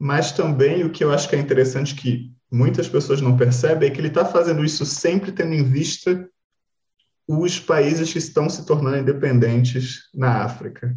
mas 0.03 0.33
também 0.33 0.83
o 0.83 0.89
que 0.89 1.01
eu 1.01 1.13
acho 1.13 1.29
que 1.29 1.35
é 1.37 1.39
interessante 1.39 1.95
que 1.95 2.29
muitas 2.51 2.89
pessoas 2.89 3.21
não 3.21 3.37
percebem 3.37 3.87
é 3.87 3.91
que 3.93 4.01
ele 4.01 4.09
está 4.09 4.25
fazendo 4.25 4.61
isso 4.61 4.85
sempre 4.85 5.31
tendo 5.31 5.53
em 5.53 5.63
vista 5.63 6.29
os 7.25 7.57
países 7.57 8.11
que 8.11 8.17
estão 8.17 8.49
se 8.49 8.65
tornando 8.65 8.97
independentes 8.97 10.09
na 10.13 10.43
África. 10.43 10.93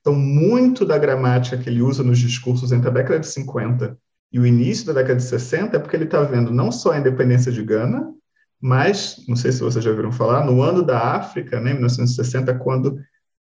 Então, 0.00 0.14
muito 0.14 0.86
da 0.86 0.96
gramática 0.96 1.58
que 1.58 1.68
ele 1.68 1.82
usa 1.82 2.02
nos 2.02 2.18
discursos 2.18 2.72
entre 2.72 2.88
a 2.88 2.92
década 2.92 3.20
de 3.20 3.26
50 3.26 3.98
e 4.32 4.40
o 4.40 4.46
início 4.46 4.86
da 4.86 4.94
década 4.94 5.16
de 5.16 5.24
60 5.24 5.76
é 5.76 5.78
porque 5.78 5.94
ele 5.94 6.04
está 6.04 6.22
vendo 6.22 6.50
não 6.50 6.72
só 6.72 6.92
a 6.92 6.98
independência 6.98 7.52
de 7.52 7.62
Gana, 7.62 8.14
mas, 8.58 9.22
não 9.28 9.36
sei 9.36 9.52
se 9.52 9.60
vocês 9.60 9.84
já 9.84 9.90
ouviram 9.90 10.10
falar, 10.10 10.46
no 10.46 10.62
ano 10.62 10.82
da 10.82 11.16
África, 11.16 11.60
né, 11.60 11.74
1960, 11.74 12.54
quando 12.60 12.98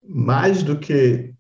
mais 0.03 0.63
do 0.63 0.78
que, 0.78 1.34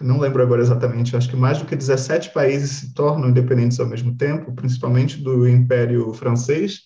não 0.00 0.18
lembro 0.18 0.42
agora 0.42 0.62
exatamente, 0.62 1.16
acho 1.16 1.28
que 1.28 1.36
mais 1.36 1.58
do 1.58 1.66
que 1.66 1.76
17 1.76 2.30
países 2.30 2.70
se 2.70 2.94
tornam 2.94 3.28
independentes 3.28 3.78
ao 3.78 3.86
mesmo 3.86 4.16
tempo, 4.16 4.52
principalmente 4.52 5.18
do 5.18 5.46
Império 5.48 6.12
Francês, 6.14 6.80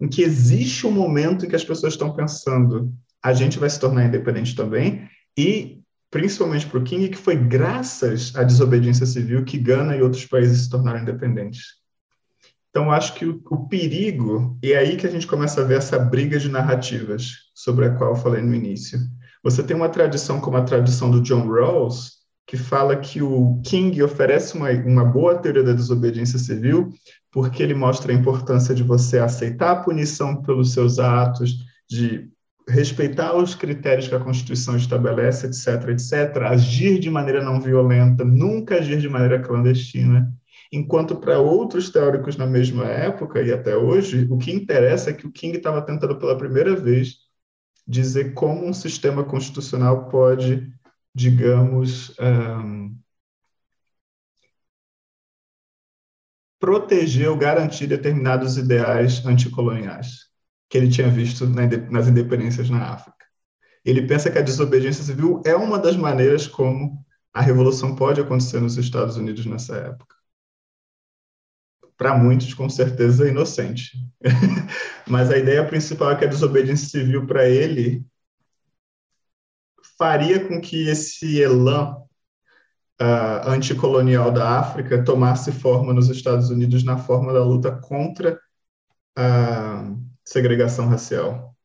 em 0.00 0.08
que 0.08 0.22
existe 0.22 0.86
um 0.86 0.90
momento 0.90 1.44
em 1.44 1.48
que 1.48 1.56
as 1.56 1.64
pessoas 1.64 1.94
estão 1.94 2.14
pensando 2.14 2.92
a 3.24 3.32
gente 3.32 3.58
vai 3.58 3.70
se 3.70 3.80
tornar 3.80 4.04
independente 4.04 4.54
também, 4.54 5.08
e 5.34 5.80
principalmente 6.10 6.66
para 6.66 6.78
o 6.78 6.84
King, 6.84 7.08
que 7.08 7.16
foi 7.16 7.34
graças 7.34 8.36
à 8.36 8.42
desobediência 8.42 9.06
civil 9.06 9.46
que 9.46 9.56
Gana 9.56 9.96
e 9.96 10.02
outros 10.02 10.26
países 10.26 10.64
se 10.64 10.70
tornaram 10.70 11.00
independentes. 11.00 11.62
Então, 12.68 12.92
acho 12.92 13.14
que 13.14 13.24
o, 13.24 13.40
o, 13.50 13.66
perigo, 13.66 14.58
e 14.62 14.72
é 14.74 14.78
aí 14.78 14.96
que 14.98 15.06
a 15.06 15.10
gente 15.10 15.26
começa 15.26 15.62
a 15.62 15.64
ver 15.64 15.78
essa 15.78 15.98
briga 15.98 16.38
de 16.38 16.50
narrativas 16.50 17.50
sobre 17.54 17.86
a 17.86 17.94
qual 17.94 18.10
eu 18.10 18.16
falei 18.16 18.42
no 18.42 18.54
início. 18.54 18.98
Você 19.42 19.62
tem 19.62 19.74
uma 19.74 19.88
tradição 19.88 20.38
como 20.38 20.58
a 20.58 20.62
tradição 20.62 21.10
do 21.10 21.22
John 21.22 21.48
Rawls, 21.48 22.23
que 22.46 22.56
fala 22.56 22.96
que 22.96 23.22
o 23.22 23.60
King 23.64 24.02
oferece 24.02 24.54
uma, 24.54 24.70
uma 24.70 25.04
boa 25.04 25.36
teoria 25.36 25.62
da 25.62 25.72
desobediência 25.72 26.38
civil, 26.38 26.92
porque 27.32 27.62
ele 27.62 27.74
mostra 27.74 28.12
a 28.12 28.14
importância 28.14 28.74
de 28.74 28.82
você 28.82 29.18
aceitar 29.18 29.70
a 29.72 29.82
punição 29.82 30.42
pelos 30.42 30.72
seus 30.72 30.98
atos, 30.98 31.54
de 31.88 32.28
respeitar 32.68 33.36
os 33.36 33.54
critérios 33.54 34.08
que 34.08 34.14
a 34.14 34.20
Constituição 34.20 34.76
estabelece, 34.76 35.46
etc., 35.46 35.88
etc., 35.90 36.42
agir 36.44 36.98
de 36.98 37.10
maneira 37.10 37.42
não 37.42 37.60
violenta, 37.60 38.24
nunca 38.24 38.76
agir 38.76 38.98
de 38.98 39.08
maneira 39.08 39.40
clandestina. 39.40 40.32
Enquanto 40.72 41.16
para 41.16 41.38
outros 41.38 41.90
teóricos 41.90 42.36
na 42.36 42.46
mesma 42.46 42.86
época 42.86 43.40
e 43.42 43.52
até 43.52 43.76
hoje, 43.76 44.26
o 44.30 44.38
que 44.38 44.50
interessa 44.50 45.10
é 45.10 45.12
que 45.12 45.26
o 45.26 45.30
King 45.30 45.56
estava 45.56 45.82
tentando 45.82 46.16
pela 46.18 46.36
primeira 46.36 46.74
vez 46.74 47.16
dizer 47.86 48.32
como 48.32 48.66
um 48.66 48.72
sistema 48.72 49.22
constitucional 49.24 50.08
pode, 50.08 50.72
digamos, 51.14 52.14
um, 52.18 52.98
proteger 56.58 57.28
ou 57.28 57.36
garantir 57.36 57.86
determinados 57.86 58.56
ideais 58.56 59.24
anticoloniais 59.26 60.24
que 60.68 60.78
ele 60.78 60.88
tinha 60.88 61.08
visto 61.08 61.46
nas 61.46 62.08
independências 62.08 62.70
na 62.70 62.90
África. 62.90 63.14
Ele 63.84 64.06
pensa 64.06 64.30
que 64.30 64.38
a 64.38 64.42
desobediência 64.42 65.04
civil 65.04 65.42
é 65.44 65.54
uma 65.54 65.78
das 65.78 65.96
maneiras 65.96 66.46
como 66.48 67.04
a 67.32 67.42
revolução 67.42 67.94
pode 67.94 68.20
acontecer 68.20 68.60
nos 68.60 68.76
Estados 68.76 69.16
Unidos 69.16 69.44
nessa 69.44 69.76
época. 69.76 70.16
Para 71.96 72.16
muitos, 72.16 72.54
com 72.54 72.68
certeza, 72.68 73.26
é 73.26 73.30
inocente. 73.30 73.92
Mas 75.06 75.30
a 75.30 75.38
ideia 75.38 75.64
principal 75.66 76.10
é 76.10 76.16
que 76.16 76.24
a 76.24 76.28
desobediência 76.28 76.88
civil, 76.88 77.26
para 77.26 77.48
ele, 77.48 78.04
faria 80.04 80.46
com 80.46 80.60
que 80.60 80.86
esse 80.86 81.40
elan 81.40 81.96
uh, 83.00 83.48
anticolonial 83.48 84.30
da 84.30 84.60
África 84.60 85.02
tomasse 85.02 85.50
forma 85.50 85.94
nos 85.94 86.10
Estados 86.10 86.50
Unidos 86.50 86.84
na 86.84 86.98
forma 86.98 87.32
da 87.32 87.42
luta 87.42 87.72
contra 87.72 88.38
a 89.16 89.94
segregação 90.22 90.88
racial. 90.88 91.56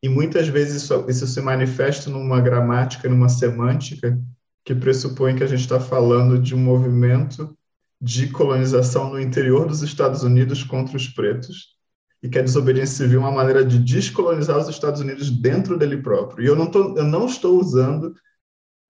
E 0.00 0.08
muitas 0.08 0.46
vezes 0.46 0.84
isso, 0.84 1.04
isso 1.08 1.26
se 1.26 1.40
manifesta 1.40 2.08
numa 2.08 2.40
gramática, 2.40 3.08
numa 3.08 3.28
semântica 3.28 4.16
que 4.64 4.72
pressupõe 4.72 5.34
que 5.34 5.42
a 5.42 5.48
gente 5.48 5.62
está 5.62 5.80
falando 5.80 6.38
de 6.38 6.54
um 6.54 6.58
movimento 6.58 7.58
de 8.00 8.28
colonização 8.28 9.10
no 9.10 9.20
interior 9.20 9.66
dos 9.66 9.82
Estados 9.82 10.22
Unidos 10.22 10.62
contra 10.62 10.96
os 10.96 11.08
pretos 11.08 11.76
e 12.22 12.28
que 12.28 12.38
a 12.38 12.42
desobediência 12.42 13.04
civil 13.04 13.20
é 13.20 13.24
uma 13.24 13.32
maneira 13.32 13.64
de 13.64 13.78
descolonizar 13.78 14.56
os 14.56 14.68
Estados 14.68 15.00
Unidos 15.00 15.28
dentro 15.28 15.76
dele 15.76 15.96
próprio. 15.96 16.44
E 16.44 16.46
eu 16.46 16.54
não, 16.54 16.70
tô, 16.70 16.96
eu 16.96 17.04
não 17.04 17.26
estou 17.26 17.60
usando, 17.60 18.14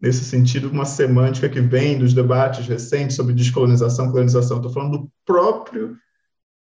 nesse 0.01 0.23
sentido, 0.25 0.69
uma 0.69 0.85
semântica 0.85 1.49
que 1.49 1.61
vem 1.61 1.99
dos 1.99 2.13
debates 2.13 2.67
recentes 2.67 3.17
sobre 3.17 3.33
descolonização, 3.33 4.11
colonização. 4.11 4.59
Estou 4.59 4.73
falando 4.73 4.99
do 4.99 5.13
próprio 5.25 5.97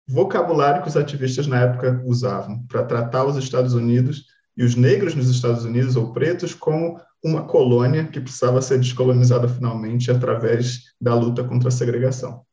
vocabulário 0.07 0.82
que 0.82 0.88
os 0.88 0.96
ativistas 0.96 1.46
na 1.46 1.61
época 1.61 2.00
usavam 2.05 2.64
para 2.66 2.84
tratar 2.84 3.24
os 3.24 3.36
Estados 3.36 3.74
Unidos 3.74 4.26
e 4.57 4.62
os 4.62 4.76
negros 4.76 5.14
nos 5.14 5.28
Estados 5.28 5.64
Unidos 5.64 5.96
ou 5.96 6.12
pretos 6.12 6.55
como 6.55 7.00
uma 7.24 7.46
colônia 7.46 8.07
que 8.07 8.20
precisava 8.20 8.62
ser 8.62 8.78
descolonizada 8.78 9.48
finalmente 9.48 10.11
através 10.11 10.94
da 11.00 11.14
luta 11.14 11.42
contra 11.42 11.68
a 11.68 11.72
segregação. 11.72 12.44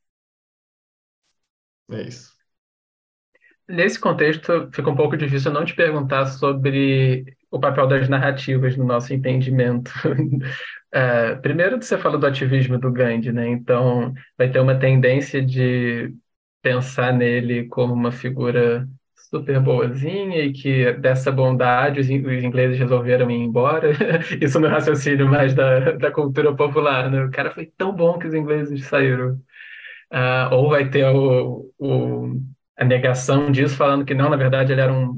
É 1.92 2.02
isso. 2.08 2.41
Nesse 3.68 4.00
contexto, 4.00 4.70
fica 4.74 4.90
um 4.90 4.96
pouco 4.96 5.16
difícil 5.16 5.52
não 5.52 5.64
te 5.64 5.74
perguntar 5.74 6.26
sobre 6.26 7.26
o 7.50 7.60
papel 7.60 7.88
das 7.88 8.10
narrativas 8.10 8.76
no 8.76 8.86
nosso 8.86 9.14
entendimento. 9.14 9.92
É, 10.94 11.36
primeiro, 11.36 11.82
você 11.82 11.98
falou 11.98 12.20
do 12.20 12.28
ativismo 12.28 12.78
do 12.78 12.92
Gandhi, 12.92 13.32
né? 13.32 13.48
Então, 13.48 14.14
vai 14.38 14.52
ter 14.52 14.60
uma 14.60 14.78
tendência 14.78 15.42
de 15.42 16.14
pensar 16.62 17.14
nele 17.14 17.68
como 17.70 17.94
uma 17.94 18.12
figura 18.12 18.86
super 19.30 19.62
boazinha 19.62 20.44
e 20.44 20.52
que 20.52 20.92
dessa 20.94 21.32
bondade 21.32 22.02
os, 22.02 22.08
os 22.08 22.44
ingleses 22.44 22.78
resolveram 22.78 23.32
ir 23.32 23.36
embora. 23.38 23.92
Isso 24.42 24.60
no 24.60 24.68
raciocínio 24.68 25.30
mais 25.30 25.54
da, 25.54 25.92
da 25.94 26.12
cultura 26.12 26.54
popular, 26.54 27.10
né? 27.10 27.24
O 27.24 27.32
cara 27.32 27.52
foi 27.52 27.68
tão 27.78 27.94
bom 27.96 28.20
que 28.20 28.28
os 28.28 28.34
ingleses 28.34 28.86
saíram. 28.86 29.40
Uh, 30.12 30.54
ou 30.54 30.70
vai 30.70 30.90
ter 30.90 31.06
o, 31.08 31.72
o, 31.80 32.36
a 32.82 32.84
negação 32.84 33.52
disso, 33.52 33.78
falando 33.78 34.04
que 34.04 34.16
não, 34.16 34.28
na 34.28 34.36
verdade 34.36 34.72
ele 34.72 34.82
era 34.82 34.92
um, 34.92 35.16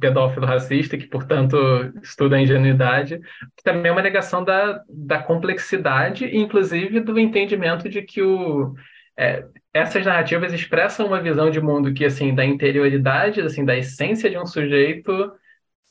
pedófilo 0.00 0.44
racista, 0.44 0.98
que, 0.98 1.06
portanto, 1.06 1.56
estuda 2.02 2.34
a 2.34 2.40
ingenuidade, 2.40 3.20
que 3.56 3.62
também 3.62 3.88
é 3.88 3.92
uma 3.92 4.02
negação 4.02 4.42
da, 4.42 4.82
da 4.88 5.22
complexidade, 5.22 6.26
inclusive 6.36 6.98
do 6.98 7.16
entendimento 7.16 7.88
de 7.88 8.02
que 8.02 8.20
o, 8.20 8.74
é, 9.16 9.44
essas 9.72 10.04
narrativas 10.04 10.52
expressam 10.52 11.06
uma 11.06 11.20
visão 11.20 11.50
de 11.50 11.60
mundo 11.60 11.94
que, 11.94 12.04
assim, 12.04 12.34
da 12.34 12.44
interioridade, 12.44 13.40
assim, 13.40 13.64
da 13.64 13.76
essência 13.76 14.28
de 14.28 14.36
um 14.36 14.44
sujeito, 14.44 15.32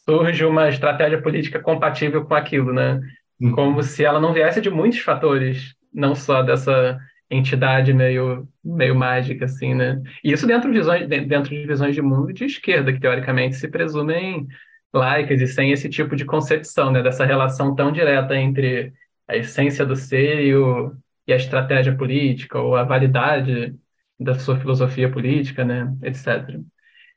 surge 0.05 0.43
uma 0.43 0.67
estratégia 0.67 1.21
política 1.21 1.59
compatível 1.59 2.25
com 2.25 2.35
aquilo, 2.35 2.73
né? 2.73 2.99
Hum. 3.39 3.53
Como 3.53 3.81
se 3.81 4.03
ela 4.03 4.19
não 4.19 4.33
viesse 4.33 4.59
de 4.59 4.69
muitos 4.69 4.99
fatores, 4.99 5.73
não 5.93 6.15
só 6.15 6.43
dessa 6.43 6.99
entidade 7.29 7.93
meio, 7.93 8.47
meio 8.63 8.95
mágica, 8.95 9.45
assim, 9.45 9.73
né? 9.73 10.01
E 10.23 10.31
isso 10.31 10.45
dentro 10.45 10.71
de, 10.71 10.77
visões, 10.77 11.07
dentro 11.07 11.49
de 11.49 11.65
visões 11.65 11.95
de 11.95 12.01
mundo 12.01 12.33
de 12.33 12.45
esquerda, 12.45 12.93
que 12.93 12.99
teoricamente 12.99 13.55
se 13.55 13.67
presumem 13.67 14.47
laicas 14.93 15.41
e 15.41 15.47
sem 15.47 15.71
esse 15.71 15.89
tipo 15.89 16.15
de 16.15 16.25
concepção, 16.25 16.91
né? 16.91 17.01
Dessa 17.01 17.25
relação 17.25 17.75
tão 17.75 17.91
direta 17.91 18.35
entre 18.35 18.93
a 19.27 19.35
essência 19.37 19.85
do 19.85 19.95
ser 19.95 20.45
e 20.45 20.55
o, 20.55 20.93
e 21.27 21.33
a 21.33 21.37
estratégia 21.37 21.95
política 21.95 22.59
ou 22.59 22.75
a 22.75 22.83
validade 22.83 23.75
da 24.19 24.35
sua 24.35 24.59
filosofia 24.59 25.11
política, 25.11 25.63
né, 25.65 25.93
etc. 26.03 26.59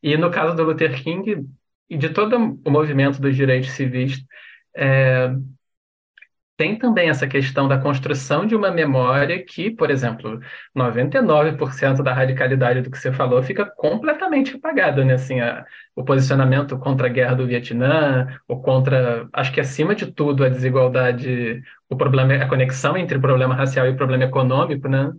E 0.03 0.17
no 0.17 0.31
caso 0.31 0.57
do 0.57 0.63
Luther 0.63 1.03
King 1.03 1.47
e 1.89 1.97
de 1.97 2.11
todo 2.11 2.59
o 2.65 2.71
movimento 2.71 3.21
dos 3.21 3.37
direitos 3.37 3.71
civis, 3.71 4.25
é, 4.75 5.31
tem 6.57 6.79
também 6.79 7.09
essa 7.09 7.27
questão 7.27 7.69
da 7.69 7.79
construção 7.79 8.47
de 8.47 8.55
uma 8.57 8.71
memória 8.71 9.45
que, 9.45 9.71
por 9.71 9.91
exemplo, 9.91 10.41
99% 10.75 12.03
da 12.03 12.15
radicalidade 12.15 12.81
do 12.83 12.91
que 12.91 12.99
você 12.99 13.13
falou 13.13 13.43
fica 13.43 13.67
completamente 13.67 14.57
apagada, 14.57 15.05
né? 15.05 15.15
Assim, 15.15 15.41
a, 15.41 15.65
o 15.95 16.05
posicionamento 16.05 16.79
contra 16.79 17.07
a 17.07 17.11
guerra 17.11 17.35
do 17.35 17.47
Vietnã, 17.47 18.27
ou 18.49 18.63
contra, 18.63 19.29
acho 19.33 19.53
que 19.53 19.61
acima 19.61 19.95
de 19.95 20.07
tudo, 20.11 20.45
a 20.45 20.49
desigualdade, 20.49 21.63
o 21.89 21.97
problema, 21.97 22.35
a 22.35 22.49
conexão 22.49 22.97
entre 22.97 23.19
o 23.19 23.21
problema 23.21 23.55
racial 23.55 23.87
e 23.87 23.91
o 23.91 23.97
problema 23.97 24.25
econômico, 24.25 24.89
né? 24.89 25.13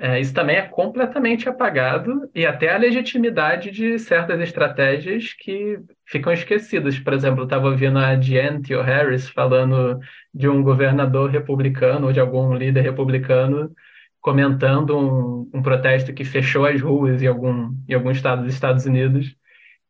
É, 0.00 0.20
isso 0.20 0.32
também 0.32 0.54
é 0.54 0.62
completamente 0.62 1.48
apagado 1.48 2.30
e 2.32 2.46
até 2.46 2.72
a 2.72 2.78
legitimidade 2.78 3.72
de 3.72 3.98
certas 3.98 4.40
estratégias 4.40 5.32
que 5.32 5.76
ficam 6.06 6.32
esquecidas. 6.32 6.96
Por 7.00 7.12
exemplo, 7.12 7.40
eu 7.40 7.44
estava 7.44 7.66
ouvindo 7.66 7.98
a 7.98 8.16
Theo 8.16 8.80
Harris 8.80 9.28
falando 9.28 9.98
de 10.32 10.48
um 10.48 10.62
governador 10.62 11.30
republicano 11.30 12.06
ou 12.06 12.12
de 12.12 12.20
algum 12.20 12.54
líder 12.54 12.82
republicano 12.82 13.72
comentando 14.20 14.96
um, 14.96 15.50
um 15.52 15.62
protesto 15.62 16.12
que 16.12 16.24
fechou 16.24 16.64
as 16.64 16.80
ruas 16.80 17.20
em 17.20 17.26
algum, 17.26 17.74
em 17.88 17.94
algum 17.94 18.12
estado 18.12 18.44
dos 18.44 18.54
Estados 18.54 18.86
Unidos. 18.86 19.34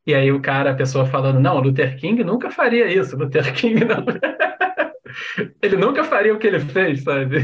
E 0.07 0.15
aí 0.15 0.33
o 0.33 0.41
cara, 0.41 0.71
a 0.71 0.75
pessoa 0.75 1.05
falando, 1.05 1.39
não, 1.39 1.61
Luther 1.61 1.99
King 1.99 2.25
nunca 2.25 2.51
faria 2.51 2.87
isso, 2.87 3.15
Luther 3.15 3.53
King 3.53 3.85
não... 3.85 4.07
ele 5.61 5.77
nunca 5.77 6.03
faria 6.03 6.33
o 6.33 6.39
que 6.39 6.47
ele 6.47 6.61
fez, 6.61 7.03
sabe? 7.03 7.37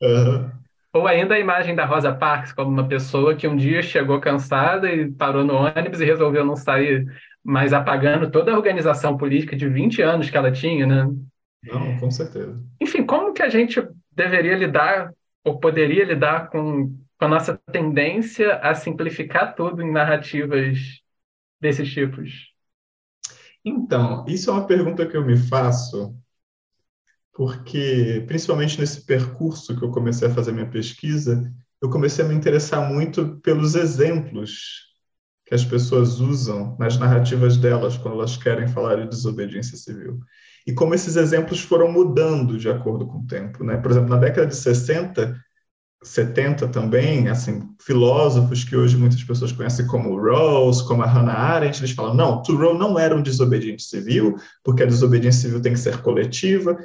Uhum. 0.00 0.50
Ou 0.96 1.06
ainda 1.06 1.34
a 1.34 1.38
imagem 1.38 1.74
da 1.74 1.84
Rosa 1.84 2.14
Parks 2.14 2.52
como 2.52 2.70
uma 2.70 2.88
pessoa 2.88 3.34
que 3.34 3.46
um 3.46 3.54
dia 3.54 3.82
chegou 3.82 4.18
cansada 4.18 4.90
e 4.90 5.10
parou 5.12 5.44
no 5.44 5.54
ônibus 5.54 6.00
e 6.00 6.04
resolveu 6.06 6.44
não 6.44 6.56
sair, 6.56 7.06
mais 7.44 7.72
apagando 7.74 8.30
toda 8.30 8.50
a 8.50 8.56
organização 8.56 9.16
política 9.16 9.54
de 9.54 9.68
20 9.68 10.00
anos 10.00 10.30
que 10.30 10.36
ela 10.36 10.50
tinha, 10.50 10.86
né? 10.86 11.06
Não, 11.64 11.98
com 11.98 12.10
certeza. 12.10 12.58
Enfim, 12.80 13.04
como 13.04 13.34
que 13.34 13.42
a 13.42 13.48
gente 13.48 13.86
deveria 14.10 14.56
lidar 14.56 15.12
ou 15.44 15.60
poderia 15.60 16.04
lidar 16.04 16.48
com, 16.48 16.96
com 17.18 17.24
a 17.24 17.28
nossa 17.28 17.60
tendência 17.70 18.56
a 18.56 18.74
simplificar 18.74 19.54
tudo 19.54 19.82
em 19.82 19.92
narrativas 19.92 20.78
desses 21.60 21.92
tipos? 21.92 22.52
Então, 23.62 24.24
isso 24.26 24.48
é 24.48 24.52
uma 24.52 24.66
pergunta 24.66 25.06
que 25.06 25.16
eu 25.16 25.24
me 25.24 25.36
faço 25.36 26.16
porque, 27.36 28.24
principalmente 28.26 28.80
nesse 28.80 29.02
percurso 29.02 29.76
que 29.76 29.84
eu 29.84 29.90
comecei 29.90 30.26
a 30.26 30.30
fazer 30.30 30.52
minha 30.52 30.70
pesquisa, 30.70 31.52
eu 31.82 31.90
comecei 31.90 32.24
a 32.24 32.28
me 32.28 32.34
interessar 32.34 32.90
muito 32.90 33.38
pelos 33.42 33.74
exemplos 33.74 34.86
que 35.44 35.54
as 35.54 35.62
pessoas 35.62 36.18
usam 36.18 36.74
nas 36.78 36.98
narrativas 36.98 37.58
delas 37.58 37.98
quando 37.98 38.14
elas 38.14 38.38
querem 38.38 38.66
falar 38.66 38.96
de 38.96 39.10
desobediência 39.10 39.76
civil. 39.76 40.18
E 40.66 40.72
como 40.72 40.94
esses 40.94 41.14
exemplos 41.16 41.60
foram 41.60 41.92
mudando 41.92 42.56
de 42.56 42.70
acordo 42.70 43.06
com 43.06 43.18
o 43.18 43.26
tempo. 43.26 43.62
Né? 43.62 43.76
Por 43.76 43.90
exemplo, 43.90 44.08
na 44.08 44.16
década 44.16 44.46
de 44.46 44.56
60, 44.56 45.38
70 46.02 46.68
também, 46.68 47.28
assim, 47.28 47.68
filósofos 47.82 48.64
que 48.64 48.74
hoje 48.74 48.96
muitas 48.96 49.22
pessoas 49.22 49.52
conhecem 49.52 49.86
como 49.86 50.18
Rawls, 50.18 50.80
como 50.80 51.02
a 51.02 51.06
Hannah 51.06 51.34
Arendt, 51.34 51.80
eles 51.80 51.90
falam, 51.90 52.14
não, 52.14 52.42
Thoreau 52.42 52.76
não 52.76 52.98
era 52.98 53.14
um 53.14 53.22
desobediente 53.22 53.82
civil, 53.82 54.36
porque 54.64 54.82
a 54.82 54.86
desobediência 54.86 55.42
civil 55.42 55.60
tem 55.60 55.74
que 55.74 55.78
ser 55.80 55.98
coletiva, 55.98 56.76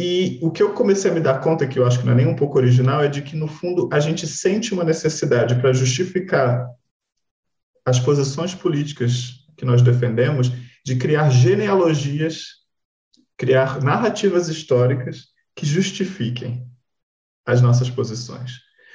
e 0.00 0.38
o 0.40 0.52
que 0.52 0.62
eu 0.62 0.74
comecei 0.74 1.10
a 1.10 1.14
me 1.14 1.18
dar 1.18 1.40
conta, 1.40 1.66
que 1.66 1.76
eu 1.76 1.84
acho 1.84 1.98
que 1.98 2.06
não 2.06 2.12
é 2.12 2.14
nem 2.14 2.26
um 2.28 2.36
pouco 2.36 2.56
original, 2.56 3.02
é 3.02 3.08
de 3.08 3.20
que, 3.20 3.34
no 3.34 3.48
fundo, 3.48 3.88
a 3.92 3.98
gente 3.98 4.28
sente 4.28 4.72
uma 4.72 4.84
necessidade 4.84 5.56
para 5.56 5.72
justificar 5.72 6.70
as 7.84 7.98
posições 7.98 8.54
políticas 8.54 9.44
que 9.56 9.64
nós 9.64 9.82
defendemos 9.82 10.52
de 10.86 10.94
criar 10.94 11.30
genealogias, 11.30 12.58
criar 13.36 13.82
narrativas 13.82 14.48
históricas 14.48 15.30
que 15.56 15.66
justifiquem 15.66 16.64
as 17.44 17.60
nossas 17.60 17.90
posições. 17.90 18.52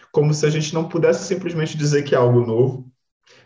Como 0.09 0.33
se 0.33 0.45
a 0.45 0.49
gente 0.49 0.73
não 0.73 0.87
pudesse 0.87 1.27
simplesmente 1.27 1.77
dizer 1.77 2.03
que 2.03 2.15
é 2.15 2.17
algo 2.17 2.45
novo, 2.45 2.89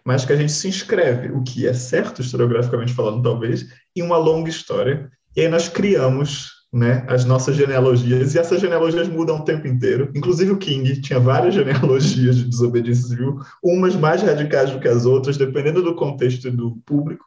mas 0.05 0.25
que 0.25 0.33
a 0.33 0.35
gente 0.35 0.51
se 0.51 0.67
inscreve, 0.67 1.31
o 1.31 1.41
que 1.41 1.65
é 1.65 1.73
certo 1.73 2.21
historiograficamente 2.21 2.93
falando, 2.93 3.23
talvez, 3.23 3.65
em 3.95 4.03
uma 4.03 4.17
longa 4.17 4.47
história, 4.47 5.09
e 5.35 5.41
aí 5.41 5.49
nós 5.49 5.67
criamos 5.67 6.56
né, 6.72 7.05
as 7.07 7.24
nossas 7.24 7.55
genealogias, 7.55 8.36
e 8.36 8.39
essas 8.39 8.59
genealogias 8.59 9.07
mudam 9.07 9.38
o 9.38 9.45
tempo 9.45 9.68
inteiro. 9.68 10.11
Inclusive 10.13 10.51
o 10.51 10.57
King 10.57 11.01
tinha 11.01 11.20
várias 11.20 11.53
genealogias 11.55 12.36
de 12.36 12.45
desobediência 12.45 13.07
civil, 13.07 13.39
umas 13.63 13.95
mais 13.95 14.22
radicais 14.22 14.72
do 14.72 14.80
que 14.80 14.88
as 14.88 15.05
outras, 15.05 15.38
dependendo 15.38 15.82
do 15.82 15.95
contexto 15.95 16.51
do 16.51 16.78
público. 16.86 17.26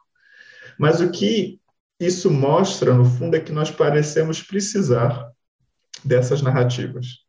Mas 0.77 1.01
o 1.01 1.09
que 1.09 1.59
isso 1.99 2.29
mostra, 2.31 2.93
no 2.93 3.05
fundo, 3.05 3.35
é 3.35 3.39
que 3.39 3.51
nós 3.51 3.71
parecemos 3.71 4.41
precisar 4.41 5.29
dessas 6.03 6.41
narrativas. 6.41 7.19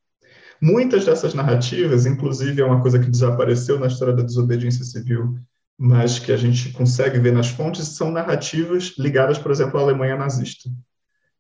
Muitas 0.61 1.05
dessas 1.05 1.35
narrativas, 1.35 2.07
inclusive, 2.07 2.63
é 2.63 2.65
uma 2.65 2.81
coisa 2.81 2.99
que 2.99 3.11
desapareceu 3.11 3.79
na 3.79 3.89
história 3.89 4.15
da 4.15 4.23
desobediência 4.23 4.85
civil, 4.85 5.35
mas 5.77 6.19
que 6.19 6.31
a 6.31 6.37
gente 6.37 6.71
consegue 6.71 7.19
ver 7.19 7.33
nas 7.33 7.49
fontes, 7.49 7.89
são 7.89 8.13
narrativas 8.13 8.95
ligadas, 8.99 9.39
por 9.39 9.51
exemplo, 9.51 9.81
à 9.81 9.83
Alemanha 9.83 10.17
nazista 10.17 10.71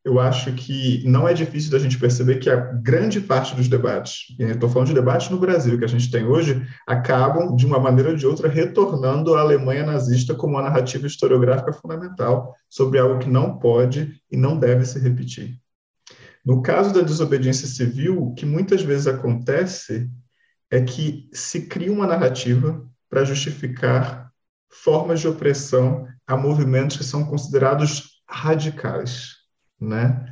eu 0.04 0.18
acho 0.18 0.52
que 0.54 1.02
não 1.06 1.28
é 1.28 1.32
difícil 1.32 1.70
da 1.70 1.78
gente 1.78 1.98
perceber 1.98 2.38
que 2.38 2.50
a 2.50 2.56
grande 2.56 3.20
parte 3.20 3.54
dos 3.54 3.68
debates, 3.68 4.34
e 4.36 4.42
estou 4.42 4.68
falando 4.68 4.88
de 4.88 4.94
debates 4.94 5.30
no 5.30 5.38
Brasil 5.38 5.78
que 5.78 5.84
a 5.84 5.88
gente 5.88 6.10
tem 6.10 6.24
hoje, 6.24 6.66
acabam, 6.86 7.54
de 7.54 7.64
uma 7.64 7.78
maneira 7.78 8.10
ou 8.10 8.16
de 8.16 8.26
outra, 8.26 8.48
retornando 8.48 9.34
à 9.34 9.40
Alemanha 9.40 9.86
nazista 9.86 10.34
como 10.34 10.54
uma 10.54 10.62
narrativa 10.62 11.06
historiográfica 11.06 11.72
fundamental 11.72 12.52
sobre 12.68 12.98
algo 12.98 13.20
que 13.20 13.30
não 13.30 13.58
pode 13.58 14.20
e 14.30 14.36
não 14.36 14.58
deve 14.58 14.84
se 14.84 14.98
repetir. 14.98 15.56
No 16.44 16.62
caso 16.62 16.92
da 16.92 17.02
desobediência 17.02 17.68
civil, 17.68 18.20
o 18.20 18.34
que 18.34 18.44
muitas 18.44 18.82
vezes 18.82 19.06
acontece 19.06 20.10
é 20.68 20.80
que 20.80 21.28
se 21.32 21.68
cria 21.68 21.92
uma 21.92 22.08
narrativa 22.08 22.84
para 23.08 23.24
justificar 23.24 24.32
formas 24.68 25.20
de 25.20 25.28
opressão 25.28 26.08
a 26.26 26.36
movimentos 26.36 26.96
que 26.96 27.04
são 27.04 27.24
considerados 27.24 28.22
radicais 28.28 29.41
né? 29.82 30.26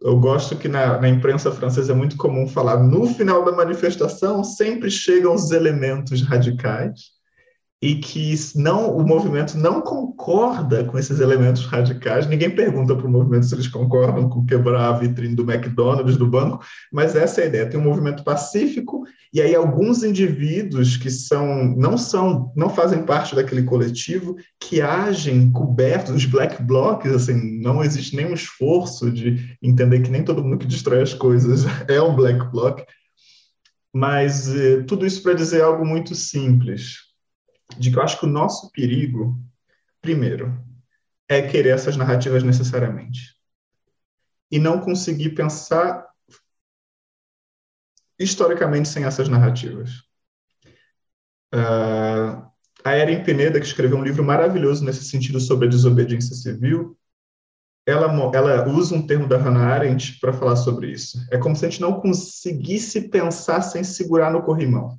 Eu 0.00 0.20
gosto 0.20 0.56
que 0.56 0.68
na, 0.68 1.00
na, 1.00 1.08
imprensa 1.08 1.50
francesa 1.50 1.92
é 1.92 1.94
muito 1.94 2.16
comum 2.16 2.46
falar 2.46 2.76
no 2.82 3.06
final 3.06 3.44
da 3.44 3.52
manifestação 3.52 4.44
sempre 4.44 4.90
chegam 4.90 5.34
os 5.34 5.50
elementos 5.50 6.20
radicais 6.22 7.13
e 7.84 7.96
que 7.96 8.34
não 8.54 8.96
o 8.96 9.06
movimento 9.06 9.58
não 9.58 9.82
concorda 9.82 10.84
com 10.84 10.98
esses 10.98 11.20
elementos 11.20 11.66
radicais. 11.66 12.26
Ninguém 12.26 12.48
pergunta 12.48 12.96
para 12.96 13.06
o 13.06 13.10
movimento 13.10 13.44
se 13.44 13.54
eles 13.54 13.68
concordam 13.68 14.26
com 14.26 14.46
quebrar 14.46 14.88
a 14.88 14.98
vitrine 14.98 15.34
do 15.34 15.42
McDonald's, 15.42 16.16
do 16.16 16.26
banco, 16.26 16.64
mas 16.90 17.14
essa 17.14 17.42
é 17.42 17.44
a 17.44 17.46
ideia. 17.46 17.68
Tem 17.68 17.78
um 17.78 17.84
movimento 17.84 18.24
pacífico 18.24 19.04
e 19.34 19.42
aí 19.42 19.54
alguns 19.54 20.02
indivíduos 20.02 20.96
que 20.96 21.10
são 21.10 21.76
não 21.76 21.98
são 21.98 22.50
não 22.56 22.70
fazem 22.70 23.02
parte 23.02 23.34
daquele 23.34 23.64
coletivo 23.64 24.34
que 24.58 24.80
agem 24.80 25.52
cobertos, 25.52 26.14
os 26.14 26.24
black 26.24 26.62
blocs, 26.62 27.12
assim, 27.12 27.60
não 27.60 27.84
existe 27.84 28.16
nenhum 28.16 28.32
esforço 28.32 29.10
de 29.10 29.58
entender 29.62 30.00
que 30.00 30.10
nem 30.10 30.24
todo 30.24 30.42
mundo 30.42 30.56
que 30.56 30.66
destrói 30.66 31.02
as 31.02 31.12
coisas 31.12 31.66
é 31.86 32.00
um 32.00 32.16
black 32.16 32.50
bloc. 32.50 32.82
Mas 33.92 34.48
eh, 34.48 34.82
tudo 34.86 35.04
isso 35.04 35.22
para 35.22 35.34
dizer 35.34 35.60
algo 35.62 35.84
muito 35.84 36.14
simples 36.14 37.13
de 37.78 37.90
que 37.90 37.98
eu 37.98 38.02
acho 38.02 38.18
que 38.18 38.26
o 38.26 38.30
nosso 38.30 38.70
perigo, 38.70 39.38
primeiro, 40.00 40.56
é 41.28 41.42
querer 41.42 41.70
essas 41.70 41.96
narrativas 41.96 42.42
necessariamente. 42.42 43.34
E 44.50 44.58
não 44.58 44.80
conseguir 44.80 45.30
pensar 45.30 46.06
historicamente 48.18 48.88
sem 48.88 49.04
essas 49.04 49.28
narrativas. 49.28 49.90
Uh, 51.52 52.44
a 52.84 52.96
Erin 52.98 53.24
Pineda, 53.24 53.58
que 53.58 53.66
escreveu 53.66 53.96
um 53.96 54.04
livro 54.04 54.22
maravilhoso 54.22 54.84
nesse 54.84 55.04
sentido 55.04 55.40
sobre 55.40 55.66
a 55.66 55.70
desobediência 55.70 56.34
civil, 56.34 56.96
ela, 57.86 58.06
ela 58.34 58.68
usa 58.68 58.94
um 58.94 59.06
termo 59.06 59.28
da 59.28 59.36
Hannah 59.36 59.74
Arendt 59.74 60.18
para 60.18 60.32
falar 60.32 60.56
sobre 60.56 60.90
isso. 60.90 61.18
É 61.30 61.38
como 61.38 61.54
se 61.54 61.66
a 61.66 61.68
gente 61.68 61.80
não 61.80 62.00
conseguisse 62.00 63.08
pensar 63.08 63.60
sem 63.62 63.84
segurar 63.84 64.30
no 64.30 64.42
corrimão. 64.42 64.98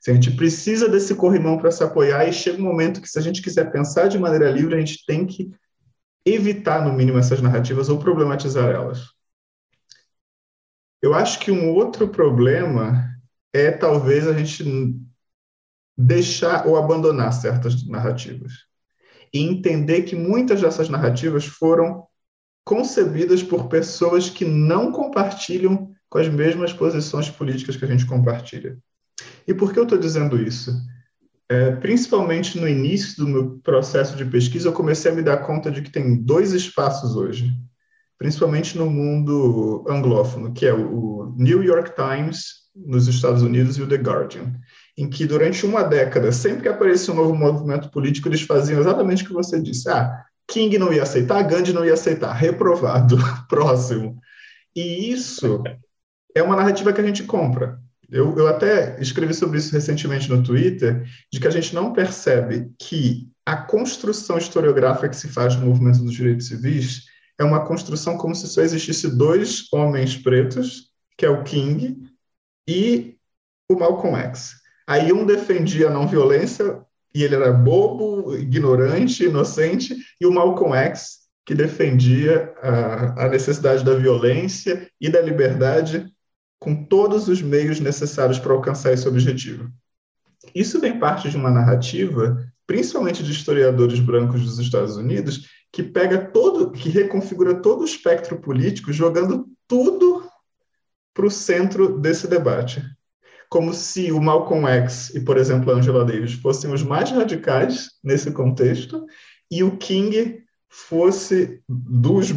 Se 0.00 0.10
a 0.10 0.14
gente 0.14 0.30
precisa 0.30 0.88
desse 0.88 1.14
corrimão 1.14 1.58
para 1.58 1.70
se 1.70 1.84
apoiar, 1.84 2.26
e 2.26 2.32
chega 2.32 2.58
um 2.58 2.64
momento 2.64 3.02
que, 3.02 3.08
se 3.08 3.18
a 3.18 3.22
gente 3.22 3.42
quiser 3.42 3.70
pensar 3.70 4.08
de 4.08 4.18
maneira 4.18 4.50
livre, 4.50 4.74
a 4.74 4.78
gente 4.78 5.04
tem 5.04 5.26
que 5.26 5.52
evitar, 6.24 6.82
no 6.82 6.92
mínimo, 6.92 7.18
essas 7.18 7.42
narrativas 7.42 7.90
ou 7.90 7.98
problematizar 7.98 8.70
elas. 8.70 9.08
Eu 11.02 11.14
acho 11.14 11.38
que 11.38 11.50
um 11.50 11.74
outro 11.74 12.08
problema 12.08 13.08
é 13.52 13.70
talvez 13.70 14.26
a 14.26 14.32
gente 14.32 14.64
deixar 15.96 16.66
ou 16.66 16.76
abandonar 16.76 17.32
certas 17.32 17.86
narrativas 17.86 18.52
e 19.32 19.40
entender 19.40 20.02
que 20.02 20.16
muitas 20.16 20.60
dessas 20.60 20.88
narrativas 20.88 21.44
foram 21.44 22.06
concebidas 22.64 23.42
por 23.42 23.68
pessoas 23.68 24.30
que 24.30 24.44
não 24.44 24.92
compartilham 24.92 25.92
com 26.08 26.18
as 26.18 26.28
mesmas 26.28 26.72
posições 26.72 27.28
políticas 27.30 27.76
que 27.76 27.84
a 27.84 27.88
gente 27.88 28.06
compartilha. 28.06 28.78
E 29.50 29.54
por 29.54 29.72
que 29.72 29.80
eu 29.80 29.82
estou 29.82 29.98
dizendo 29.98 30.40
isso? 30.40 30.72
É, 31.48 31.72
principalmente 31.72 32.56
no 32.56 32.68
início 32.68 33.16
do 33.16 33.28
meu 33.28 33.58
processo 33.64 34.16
de 34.16 34.24
pesquisa, 34.24 34.68
eu 34.68 34.72
comecei 34.72 35.10
a 35.10 35.14
me 35.14 35.22
dar 35.22 35.38
conta 35.38 35.72
de 35.72 35.82
que 35.82 35.90
tem 35.90 36.22
dois 36.22 36.52
espaços 36.52 37.16
hoje. 37.16 37.52
principalmente 38.16 38.76
no 38.76 38.88
mundo 38.88 39.84
anglófono, 39.88 40.52
que 40.52 40.66
é 40.66 40.74
o 40.74 41.34
New 41.38 41.64
York 41.64 41.92
Times 41.96 42.68
nos 42.76 43.08
Estados 43.08 43.42
Unidos 43.42 43.78
e 43.78 43.82
o 43.82 43.88
The 43.88 43.96
Guardian, 43.96 44.52
em 44.96 45.08
que 45.08 45.26
durante 45.26 45.64
uma 45.64 45.82
década, 45.82 46.30
sempre 46.30 46.62
que 46.62 46.68
aparecia 46.68 47.14
um 47.14 47.16
novo 47.16 47.34
movimento 47.34 47.90
político, 47.90 48.28
eles 48.28 48.42
faziam 48.42 48.78
exatamente 48.78 49.24
o 49.24 49.26
que 49.26 49.32
você 49.32 49.60
disse. 49.60 49.88
Ah, 49.88 50.22
King 50.46 50.78
não 50.78 50.92
ia 50.92 51.02
aceitar, 51.02 51.42
Gandhi 51.42 51.72
não 51.72 51.84
ia 51.84 51.94
aceitar, 51.94 52.32
reprovado, 52.34 53.16
próximo. 53.48 54.20
E 54.76 55.10
isso 55.10 55.64
é 56.36 56.42
uma 56.42 56.56
narrativa 56.56 56.92
que 56.92 57.00
a 57.00 57.04
gente 57.04 57.24
compra. 57.24 57.79
Eu, 58.10 58.36
eu 58.36 58.48
até 58.48 59.00
escrevi 59.00 59.32
sobre 59.32 59.58
isso 59.58 59.72
recentemente 59.72 60.28
no 60.28 60.42
Twitter, 60.42 61.06
de 61.32 61.38
que 61.38 61.46
a 61.46 61.50
gente 61.50 61.74
não 61.74 61.92
percebe 61.92 62.70
que 62.78 63.28
a 63.46 63.56
construção 63.56 64.36
historiográfica 64.36 65.08
que 65.08 65.16
se 65.16 65.28
faz 65.28 65.54
no 65.56 65.66
movimento 65.66 66.02
dos 66.02 66.12
direitos 66.12 66.48
civis 66.48 67.04
é 67.38 67.44
uma 67.44 67.64
construção 67.64 68.18
como 68.18 68.34
se 68.34 68.46
só 68.48 68.60
existisse 68.62 69.16
dois 69.16 69.72
homens 69.72 70.16
pretos, 70.16 70.90
que 71.16 71.24
é 71.24 71.30
o 71.30 71.44
King 71.44 72.02
e 72.68 73.16
o 73.68 73.78
Malcolm 73.78 74.16
X. 74.16 74.56
Aí 74.86 75.12
um 75.12 75.24
defendia 75.24 75.88
a 75.88 75.92
não 75.92 76.06
violência 76.06 76.80
e 77.14 77.22
ele 77.22 77.34
era 77.34 77.52
bobo, 77.52 78.36
ignorante, 78.36 79.24
inocente, 79.24 79.96
e 80.20 80.26
o 80.26 80.32
Malcolm 80.32 80.74
X 80.74 81.20
que 81.44 81.54
defendia 81.54 82.52
a, 82.62 83.24
a 83.24 83.28
necessidade 83.28 83.84
da 83.84 83.94
violência 83.94 84.88
e 85.00 85.08
da 85.08 85.20
liberdade 85.20 86.06
com 86.60 86.84
todos 86.84 87.26
os 87.26 87.40
meios 87.40 87.80
necessários 87.80 88.38
para 88.38 88.52
alcançar 88.52 88.92
esse 88.92 89.08
objetivo. 89.08 89.68
Isso 90.54 90.78
vem 90.78 90.98
parte 90.98 91.30
de 91.30 91.36
uma 91.36 91.50
narrativa, 91.50 92.46
principalmente 92.66 93.24
de 93.24 93.32
historiadores 93.32 93.98
brancos 93.98 94.42
dos 94.44 94.58
Estados 94.58 94.96
Unidos, 94.96 95.48
que 95.72 95.82
pega 95.82 96.18
todo, 96.18 96.70
que 96.70 96.90
reconfigura 96.90 97.54
todo 97.54 97.80
o 97.80 97.84
espectro 97.84 98.38
político, 98.38 98.92
jogando 98.92 99.46
tudo 99.66 100.28
para 101.14 101.26
o 101.26 101.30
centro 101.30 101.98
desse 101.98 102.28
debate. 102.28 102.82
Como 103.48 103.72
se 103.72 104.12
o 104.12 104.20
Malcolm 104.20 104.68
X 104.68 105.10
e, 105.14 105.20
por 105.20 105.36
exemplo, 105.36 105.72
a 105.72 105.76
Angela 105.76 106.04
Davis 106.04 106.34
fossem 106.34 106.72
os 106.72 106.82
mais 106.82 107.10
radicais 107.10 107.90
nesse 108.04 108.30
contexto, 108.32 109.04
e 109.50 109.64
o 109.64 109.76
King 109.76 110.44
fosse 110.68 111.60
dos 111.68 112.30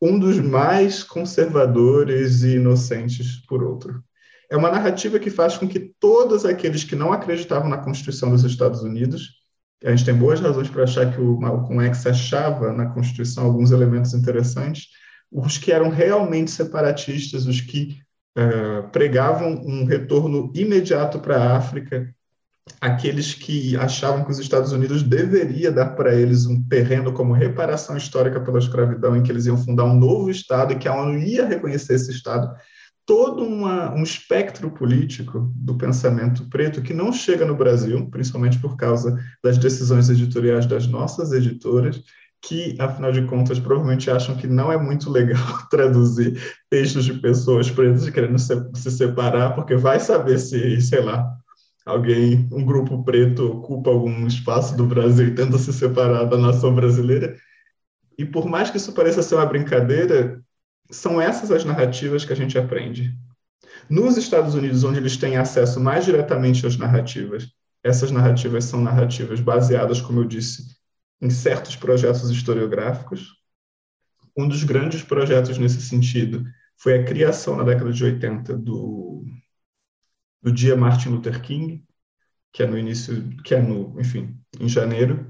um 0.00 0.18
dos 0.18 0.38
mais 0.38 1.02
conservadores 1.02 2.42
e 2.42 2.56
inocentes 2.56 3.36
por 3.46 3.62
outro. 3.62 4.02
É 4.50 4.56
uma 4.56 4.70
narrativa 4.70 5.18
que 5.18 5.30
faz 5.30 5.56
com 5.56 5.66
que 5.66 5.92
todos 5.98 6.44
aqueles 6.44 6.84
que 6.84 6.94
não 6.94 7.12
acreditavam 7.12 7.68
na 7.68 7.78
Constituição 7.78 8.30
dos 8.30 8.44
Estados 8.44 8.82
Unidos, 8.82 9.40
a 9.84 9.90
gente 9.90 10.04
tem 10.04 10.14
boas 10.14 10.40
razões 10.40 10.68
para 10.68 10.84
achar 10.84 11.12
que 11.12 11.20
o 11.20 11.38
Malcolm 11.40 11.84
X 11.86 12.06
achava 12.06 12.72
na 12.72 12.86
Constituição 12.86 13.44
alguns 13.44 13.70
elementos 13.72 14.14
interessantes, 14.14 14.86
os 15.30 15.58
que 15.58 15.72
eram 15.72 15.88
realmente 15.88 16.50
separatistas, 16.50 17.46
os 17.46 17.60
que 17.60 17.98
uh, 18.38 18.88
pregavam 18.90 19.54
um 19.66 19.84
retorno 19.84 20.52
imediato 20.54 21.18
para 21.18 21.36
a 21.36 21.56
África 21.56 22.14
aqueles 22.80 23.32
que 23.34 23.76
achavam 23.76 24.24
que 24.24 24.30
os 24.30 24.38
Estados 24.38 24.72
Unidos 24.72 25.02
deveria 25.02 25.70
dar 25.70 25.90
para 25.90 26.14
eles 26.14 26.46
um 26.46 26.62
terreno 26.62 27.12
como 27.12 27.32
reparação 27.32 27.96
histórica 27.96 28.40
pela 28.40 28.58
escravidão, 28.58 29.16
em 29.16 29.22
que 29.22 29.30
eles 29.30 29.46
iam 29.46 29.56
fundar 29.56 29.84
um 29.84 29.98
novo 29.98 30.30
Estado 30.30 30.72
e 30.72 30.76
que 30.76 30.88
a 30.88 30.94
ONU 30.94 31.18
ia 31.18 31.46
reconhecer 31.46 31.94
esse 31.94 32.10
Estado, 32.10 32.54
todo 33.06 33.44
uma, 33.44 33.94
um 33.94 34.02
espectro 34.02 34.70
político 34.70 35.52
do 35.54 35.76
pensamento 35.76 36.48
preto 36.50 36.82
que 36.82 36.92
não 36.92 37.12
chega 37.12 37.46
no 37.46 37.54
Brasil, 37.54 38.08
principalmente 38.10 38.58
por 38.58 38.76
causa 38.76 39.16
das 39.42 39.56
decisões 39.56 40.10
editoriais 40.10 40.66
das 40.66 40.88
nossas 40.88 41.32
editoras, 41.32 42.02
que, 42.42 42.76
afinal 42.78 43.12
de 43.12 43.22
contas, 43.22 43.58
provavelmente 43.58 44.10
acham 44.10 44.36
que 44.36 44.46
não 44.46 44.70
é 44.70 44.76
muito 44.76 45.08
legal 45.10 45.40
traduzir 45.70 46.38
textos 46.68 47.04
de 47.04 47.14
pessoas 47.14 47.70
pretas 47.70 48.08
querendo 48.10 48.38
se, 48.38 48.54
se 48.74 48.90
separar, 48.90 49.54
porque 49.54 49.76
vai 49.76 49.98
saber 49.98 50.38
se, 50.38 50.80
sei 50.80 51.00
lá, 51.00 51.36
alguém, 51.86 52.48
um 52.52 52.64
grupo 52.64 53.04
preto 53.04 53.46
ocupa 53.46 53.90
algum 53.90 54.26
espaço 54.26 54.76
do 54.76 54.84
Brasil 54.84 55.28
e 55.28 55.34
tenta 55.34 55.56
se 55.56 55.72
separar 55.72 56.24
da 56.24 56.36
nação 56.36 56.74
brasileira. 56.74 57.36
E 58.18 58.24
por 58.24 58.46
mais 58.46 58.70
que 58.70 58.76
isso 58.76 58.92
pareça 58.92 59.22
ser 59.22 59.36
uma 59.36 59.46
brincadeira, 59.46 60.42
são 60.90 61.20
essas 61.20 61.50
as 61.52 61.64
narrativas 61.64 62.24
que 62.24 62.32
a 62.32 62.36
gente 62.36 62.58
aprende. 62.58 63.14
Nos 63.88 64.16
Estados 64.16 64.54
Unidos, 64.54 64.82
onde 64.82 64.98
eles 64.98 65.16
têm 65.16 65.36
acesso 65.36 65.78
mais 65.78 66.04
diretamente 66.04 66.66
às 66.66 66.76
narrativas, 66.76 67.46
essas 67.84 68.10
narrativas 68.10 68.64
são 68.64 68.80
narrativas 68.80 69.38
baseadas, 69.40 70.00
como 70.00 70.20
eu 70.20 70.24
disse, 70.24 70.76
em 71.22 71.30
certos 71.30 71.76
projetos 71.76 72.28
historiográficos. 72.30 73.34
Um 74.36 74.48
dos 74.48 74.64
grandes 74.64 75.02
projetos 75.02 75.56
nesse 75.56 75.80
sentido 75.80 76.44
foi 76.76 76.98
a 76.98 77.04
criação, 77.04 77.56
na 77.56 77.62
década 77.62 77.92
de 77.92 78.02
80, 78.02 78.56
do 78.56 79.24
do 80.42 80.52
dia 80.52 80.76
Martin 80.76 81.10
Luther 81.10 81.40
King, 81.40 81.84
que 82.52 82.62
é 82.62 82.66
no 82.66 82.78
início, 82.78 83.28
que 83.44 83.54
é 83.54 83.60
no, 83.60 84.00
enfim, 84.00 84.36
em 84.58 84.68
janeiro, 84.68 85.26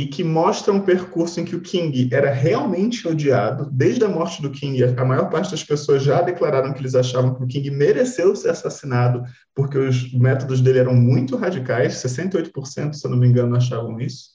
e 0.00 0.06
que 0.06 0.24
mostra 0.24 0.72
um 0.72 0.80
percurso 0.80 1.40
em 1.40 1.44
que 1.44 1.54
o 1.54 1.60
King 1.60 2.08
era 2.10 2.32
realmente 2.32 3.06
odiado. 3.06 3.68
Desde 3.70 4.02
a 4.04 4.08
morte 4.08 4.40
do 4.40 4.50
King, 4.50 4.82
a 4.82 5.04
maior 5.04 5.28
parte 5.28 5.50
das 5.50 5.62
pessoas 5.62 6.02
já 6.02 6.22
declararam 6.22 6.72
que 6.72 6.80
eles 6.80 6.94
achavam 6.94 7.34
que 7.34 7.44
o 7.44 7.46
King 7.46 7.70
mereceu 7.70 8.34
ser 8.34 8.50
assassinado 8.50 9.22
porque 9.54 9.76
os 9.76 10.12
métodos 10.14 10.62
dele 10.62 10.78
eram 10.78 10.94
muito 10.94 11.36
radicais, 11.36 11.94
68%, 11.94 12.94
se 12.94 13.06
eu 13.06 13.10
não 13.10 13.18
me 13.18 13.26
engano, 13.26 13.54
achavam 13.56 14.00
isso. 14.00 14.30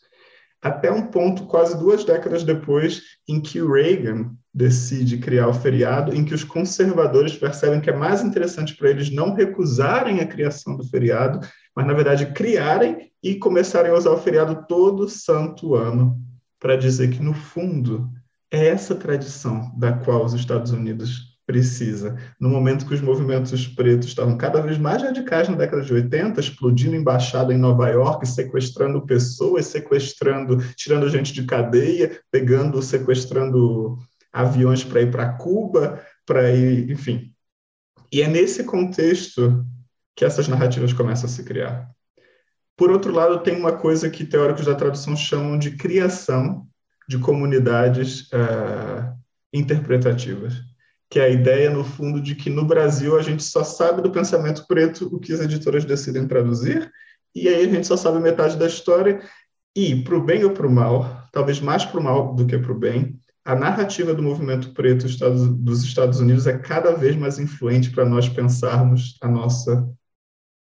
Até 0.62 0.92
um 0.92 1.08
ponto, 1.08 1.46
quase 1.48 1.78
duas 1.78 2.04
décadas 2.04 2.44
depois, 2.44 3.02
em 3.28 3.42
que 3.42 3.60
Reagan 3.60 4.36
decide 4.56 5.18
criar 5.18 5.50
o 5.50 5.54
feriado, 5.54 6.16
em 6.16 6.24
que 6.24 6.34
os 6.34 6.46
conservadores 6.46 7.36
percebem 7.36 7.82
que 7.82 7.90
é 7.90 7.96
mais 7.96 8.24
interessante 8.24 8.74
para 8.74 8.90
eles 8.90 9.12
não 9.12 9.34
recusarem 9.34 10.22
a 10.22 10.26
criação 10.26 10.78
do 10.78 10.88
feriado, 10.88 11.46
mas, 11.76 11.86
na 11.86 11.94
verdade, 11.94 12.28
criarem 12.28 13.12
e 13.22 13.36
começarem 13.36 13.92
a 13.92 13.96
usar 13.96 14.12
o 14.12 14.18
feriado 14.18 14.66
todo 14.66 15.10
santo 15.10 15.76
ano, 15.76 16.18
para 16.58 16.78
dizer 16.78 17.10
que, 17.10 17.22
no 17.22 17.34
fundo, 17.34 18.10
é 18.50 18.68
essa 18.68 18.96
tradição 18.96 19.74
da 19.78 19.92
qual 19.92 20.24
os 20.24 20.34
Estados 20.34 20.72
Unidos 20.72 21.36
precisa. 21.46 22.16
No 22.40 22.48
momento 22.48 22.86
que 22.86 22.94
os 22.94 23.02
movimentos 23.02 23.68
pretos 23.68 24.08
estavam 24.08 24.38
cada 24.38 24.62
vez 24.62 24.78
mais 24.78 25.04
radicais 25.04 25.50
na 25.50 25.58
década 25.58 25.84
de 25.84 25.94
80, 25.94 26.40
explodindo 26.40 26.96
embaixada 26.96 27.54
em 27.54 27.58
Nova 27.58 27.90
York, 27.90 28.26
sequestrando 28.26 29.06
pessoas, 29.06 29.68
sequestrando, 29.68 30.58
tirando 30.78 31.10
gente 31.10 31.34
de 31.34 31.44
cadeia, 31.44 32.20
pegando, 32.32 32.82
sequestrando 32.82 33.98
aviões 34.36 34.84
para 34.84 35.02
ir 35.02 35.10
para 35.10 35.34
Cuba, 35.34 36.04
para 36.26 36.52
ir, 36.52 36.92
enfim. 36.92 37.34
E 38.12 38.22
é 38.22 38.28
nesse 38.28 38.66
contexto 38.66 39.66
que 40.16 40.26
essas 40.26 40.48
narrativas 40.48 40.92
começam 40.92 41.30
a 41.30 41.32
se 41.32 41.44
criar. 41.44 41.90
Por 42.78 42.92
outro 42.92 43.14
lado, 43.14 43.42
tem 43.42 43.56
uma 43.56 43.72
coisa 43.72 44.10
que 44.10 44.26
teóricos 44.26 44.66
da 44.66 44.76
tradução 44.76 45.16
chamam 45.16 45.58
de 45.58 45.72
criação 45.72 46.68
de 47.08 47.18
comunidades 47.18 48.30
uh, 48.32 49.16
interpretativas, 49.54 50.56
que 51.10 51.20
é 51.20 51.24
a 51.24 51.30
ideia, 51.30 51.70
no 51.70 51.86
fundo, 51.86 52.20
de 52.20 52.36
que 52.36 52.50
no 52.50 52.66
Brasil 52.66 53.18
a 53.18 53.22
gente 53.22 53.44
só 53.44 53.64
sabe 53.64 54.02
do 54.02 54.12
pensamento 54.12 54.66
preto 54.68 55.08
o 55.16 55.20
que 55.20 55.32
as 55.32 55.40
editoras 55.40 55.86
decidem 55.86 56.28
traduzir, 56.28 56.92
e 57.34 57.48
aí 57.48 57.66
a 57.66 57.70
gente 57.70 57.88
só 57.88 57.96
sabe 57.96 58.20
metade 58.20 58.58
da 58.58 58.68
história, 58.68 59.22
e, 59.74 60.04
para 60.04 60.16
o 60.16 60.24
bem 60.24 60.44
ou 60.44 60.52
para 60.52 60.68
o 60.68 60.72
mal, 60.72 61.26
talvez 61.32 61.62
mais 61.62 61.86
para 61.86 62.00
o 62.00 62.04
mal 62.04 62.34
do 62.34 62.46
que 62.46 62.58
para 62.58 62.72
o 62.72 62.80
bem, 62.80 63.20
a 63.46 63.56
narrativa 63.56 64.12
do 64.12 64.24
movimento 64.24 64.74
preto 64.74 65.06
dos 65.54 65.84
Estados 65.84 66.20
Unidos 66.20 66.48
é 66.48 66.58
cada 66.58 66.96
vez 66.96 67.16
mais 67.16 67.38
influente 67.38 67.92
para 67.92 68.04
nós 68.04 68.28
pensarmos 68.28 69.18
a 69.22 69.28
nossa, 69.28 69.88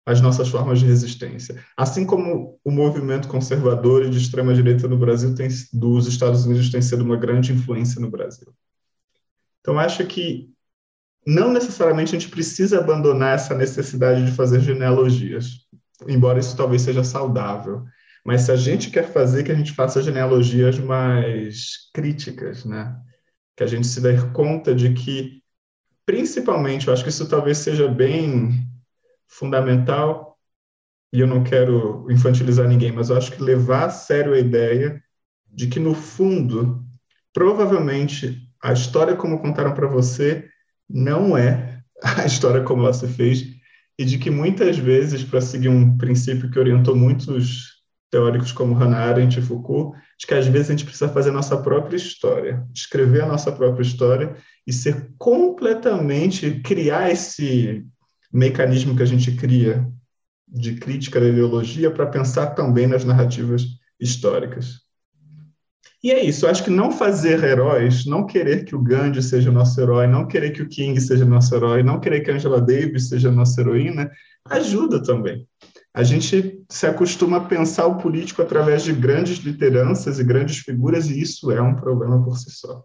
as 0.06 0.22
nossas 0.22 0.48
formas 0.48 0.80
de 0.80 0.86
resistência. 0.86 1.62
Assim 1.76 2.06
como 2.06 2.58
o 2.64 2.72
movimento 2.72 3.28
conservador 3.28 4.06
e 4.06 4.10
de 4.10 4.18
extrema 4.18 4.54
direita 4.54 4.88
no 4.88 4.98
Brasil 4.98 5.36
tem, 5.36 5.50
dos 5.74 6.08
Estados 6.08 6.46
Unidos 6.46 6.72
tem 6.72 6.82
sido 6.82 7.04
uma 7.04 7.18
grande 7.18 7.52
influência 7.52 8.00
no 8.00 8.10
Brasil. 8.10 8.48
Então 9.60 9.78
acho 9.78 10.06
que 10.08 10.50
não 11.28 11.52
necessariamente 11.52 12.16
a 12.16 12.20
gente 12.20 12.32
precisa 12.32 12.80
abandonar 12.80 13.36
essa 13.36 13.54
necessidade 13.54 14.26
de 14.26 14.32
fazer 14.32 14.62
genealogias, 14.62 15.68
embora 16.08 16.40
isso 16.40 16.56
talvez 16.56 16.82
seja 16.82 17.04
saudável. 17.04 17.84
Mas 18.26 18.42
se 18.42 18.52
a 18.52 18.56
gente 18.56 18.92
quer 18.92 19.12
fazer, 19.12 19.44
que 19.44 19.52
a 19.52 19.56
gente 19.56 19.74
faça 19.74 20.02
genealogias 20.02 20.78
mais 20.80 21.90
críticas, 21.94 22.66
né? 22.66 22.96
Que 23.56 23.64
a 23.64 23.68
gente 23.68 23.88
se 23.88 24.02
dê 24.02 24.18
conta 24.34 24.74
de 24.74 24.94
que, 24.94 25.42
principalmente, 26.06 26.88
eu 26.88 26.94
acho 26.94 27.04
que 27.04 27.10
isso 27.10 27.28
talvez 27.28 27.58
seja 27.60 27.88
bem 27.88 28.68
fundamental, 29.28 30.38
e 31.12 31.20
eu 31.20 31.28
não 31.28 31.44
quero 31.44 32.06
infantilizar 32.10 32.68
ninguém, 32.68 32.92
mas 32.92 33.10
eu 33.10 33.18
acho 33.18 33.32
que 33.32 33.42
levar 33.42 33.86
a 33.86 33.90
sério 33.90 34.34
a 34.34 34.40
ideia 34.40 35.02
de 35.48 35.68
que, 35.68 35.80
no 35.80 35.96
fundo, 35.96 36.86
provavelmente, 37.34 38.48
a 38.62 38.74
história 38.74 39.16
como 39.16 39.40
contaram 39.40 39.74
para 39.74 39.88
você 39.88 40.48
não 40.88 41.38
é 41.38 41.82
a 42.04 42.26
história 42.26 42.64
como 42.64 42.84
ela 42.84 42.94
se 42.94 43.08
fez, 43.08 43.44
e 43.98 44.06
de 44.06 44.18
que 44.18 44.30
muitas 44.30 44.78
vezes, 44.78 45.24
para 45.24 45.42
seguir 45.42 45.70
um 45.70 45.98
princípio 45.98 46.50
que 46.50 46.60
orientou 46.60 46.96
muitos 46.96 47.69
teóricos 48.10 48.52
como 48.52 48.74
Hannah 48.74 49.06
Arendt 49.06 49.40
e 49.40 49.42
Foucault, 49.42 49.98
de 50.18 50.26
que 50.26 50.34
às 50.34 50.48
vezes 50.48 50.68
a 50.68 50.72
gente 50.72 50.86
precisa 50.86 51.10
fazer 51.10 51.30
a 51.30 51.34
nossa 51.34 51.58
própria 51.58 51.96
história, 51.96 52.66
escrever 52.74 53.22
a 53.22 53.28
nossa 53.28 53.52
própria 53.52 53.84
história 53.84 54.36
e 54.66 54.74
ser 54.74 55.12
completamente, 55.18 56.60
criar 56.62 57.12
esse 57.12 57.86
mecanismo 58.32 58.96
que 58.96 59.04
a 59.04 59.08
gente 59.08 59.32
cria 59.34 59.88
de 60.48 60.76
crítica 60.76 61.20
da 61.20 61.28
ideologia 61.28 61.92
para 61.92 62.08
pensar 62.08 62.48
também 62.48 62.88
nas 62.88 63.06
narrativas 63.06 63.66
históricas. 64.00 64.90
E 66.02 66.12
é 66.12 66.24
isso, 66.24 66.48
acho 66.48 66.64
que 66.64 66.70
não 66.70 66.92
fazer 66.92 67.44
heróis, 67.44 68.06
não 68.06 68.26
querer 68.26 68.64
que 68.64 68.74
o 68.74 68.82
Gandhi 68.82 69.22
seja 69.22 69.52
nosso 69.52 69.80
herói, 69.82 70.08
não 70.08 70.26
querer 70.26 70.52
que 70.52 70.62
o 70.62 70.68
King 70.68 71.00
seja 71.00 71.26
nosso 71.26 71.54
herói, 71.54 71.84
não 71.84 72.00
querer 72.00 72.22
que 72.22 72.32
a 72.32 72.36
Angela 72.36 72.62
Davis 72.62 73.10
seja 73.10 73.30
nossa 73.30 73.60
heroína, 73.60 74.10
ajuda 74.46 75.04
também. 75.04 75.46
A 75.94 76.04
gente 76.04 76.64
se 76.70 76.86
acostuma 76.86 77.38
a 77.38 77.46
pensar 77.46 77.88
o 77.88 77.98
político 77.98 78.42
através 78.42 78.84
de 78.84 78.94
grandes 78.94 79.40
lideranças 79.40 80.20
e 80.20 80.24
grandes 80.24 80.60
figuras, 80.60 81.10
e 81.10 81.20
isso 81.20 81.52
é 81.52 81.62
um 81.62 81.76
problema 81.76 82.24
por 82.24 82.38
si 82.38 82.52
só. 82.52 82.84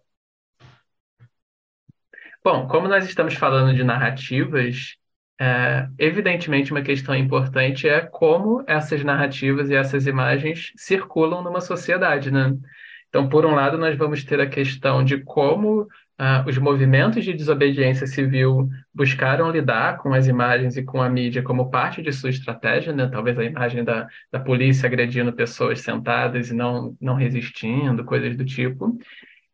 Bom, 2.43 2.67
como 2.67 2.89
nós 2.89 3.07
estamos 3.07 3.35
falando 3.35 3.75
de 3.75 3.83
narrativas, 3.85 4.97
é, 5.41 5.89
evidentemente 5.99 6.73
uma 6.73 6.83
questão 6.83 7.15
importante 7.15 7.89
é 7.89 8.01
como 8.01 8.63
essas 8.67 9.03
narrativas 9.03 9.71
e 9.71 9.75
essas 9.75 10.07
imagens 10.07 10.73
circulam 10.77 11.43
numa 11.43 11.61
sociedade, 11.61 12.31
né? 12.31 12.55
Então, 13.09 13.29
por 13.29 13.47
um 13.47 13.55
lado, 13.55 13.79
nós 13.79 13.97
vamos 13.97 14.25
ter 14.25 14.41
a 14.41 14.49
questão 14.49 15.05
de 15.05 15.23
como 15.23 15.87
ah, 16.17 16.45
os 16.47 16.57
movimentos 16.59 17.25
de 17.25 17.33
desobediência 17.33 18.07
civil 18.07 18.69
buscaram 18.95 19.51
lidar 19.51 19.99
com 19.99 20.15
as 20.15 20.27
imagens 20.27 20.77
e 20.77 20.85
com 20.85 21.03
a 21.03 21.09
mídia 21.09 21.43
como 21.43 21.71
parte 21.71 22.03
de 22.03 22.13
sua 22.13 22.31
estratégia, 22.31 22.93
né? 22.93 23.09
talvez 23.09 23.39
a 23.39 23.45
imagem 23.45 23.83
da, 23.83 24.07
da 24.31 24.39
polícia 24.39 24.87
agredindo 24.87 25.33
pessoas 25.33 25.81
sentadas 25.81 26.51
e 26.51 26.55
não, 26.55 26.97
não 27.01 27.15
resistindo, 27.15 28.05
coisas 28.05 28.37
do 28.37 28.45
tipo. 28.45 28.97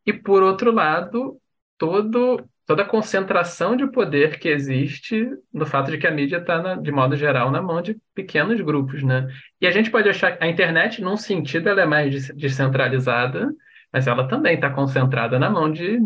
E, 0.05 0.13
por 0.13 0.43
outro 0.43 0.71
lado, 0.71 1.41
todo 1.79 2.45
toda 2.71 2.83
a 2.83 2.87
concentração 2.87 3.75
de 3.75 3.85
poder 3.91 4.39
que 4.39 4.49
existe 4.49 5.29
no 5.53 5.67
fato 5.67 5.91
de 5.91 5.99
que 5.99 6.07
a 6.07 6.11
mídia 6.13 6.37
está, 6.37 6.77
de 6.77 6.93
modo 6.93 7.17
geral, 7.17 7.51
na 7.51 7.61
mão 7.61 7.83
de 7.83 7.99
pequenos 8.15 8.61
grupos, 8.61 9.03
né? 9.03 9.27
E 9.61 9.67
a 9.67 9.73
gente 9.73 9.91
pode 9.91 10.09
achar 10.09 10.37
que 10.37 10.45
a 10.45 10.47
internet, 10.47 11.03
num 11.03 11.17
sentido, 11.17 11.69
ela 11.69 11.81
é 11.81 11.85
mais 11.85 12.29
descentralizada, 12.29 13.53
mas 13.93 14.07
ela 14.07 14.29
também 14.29 14.55
está 14.55 14.71
concentrada 14.71 15.37
na 15.37 15.51
mão 15.51 15.69
de 15.73 15.99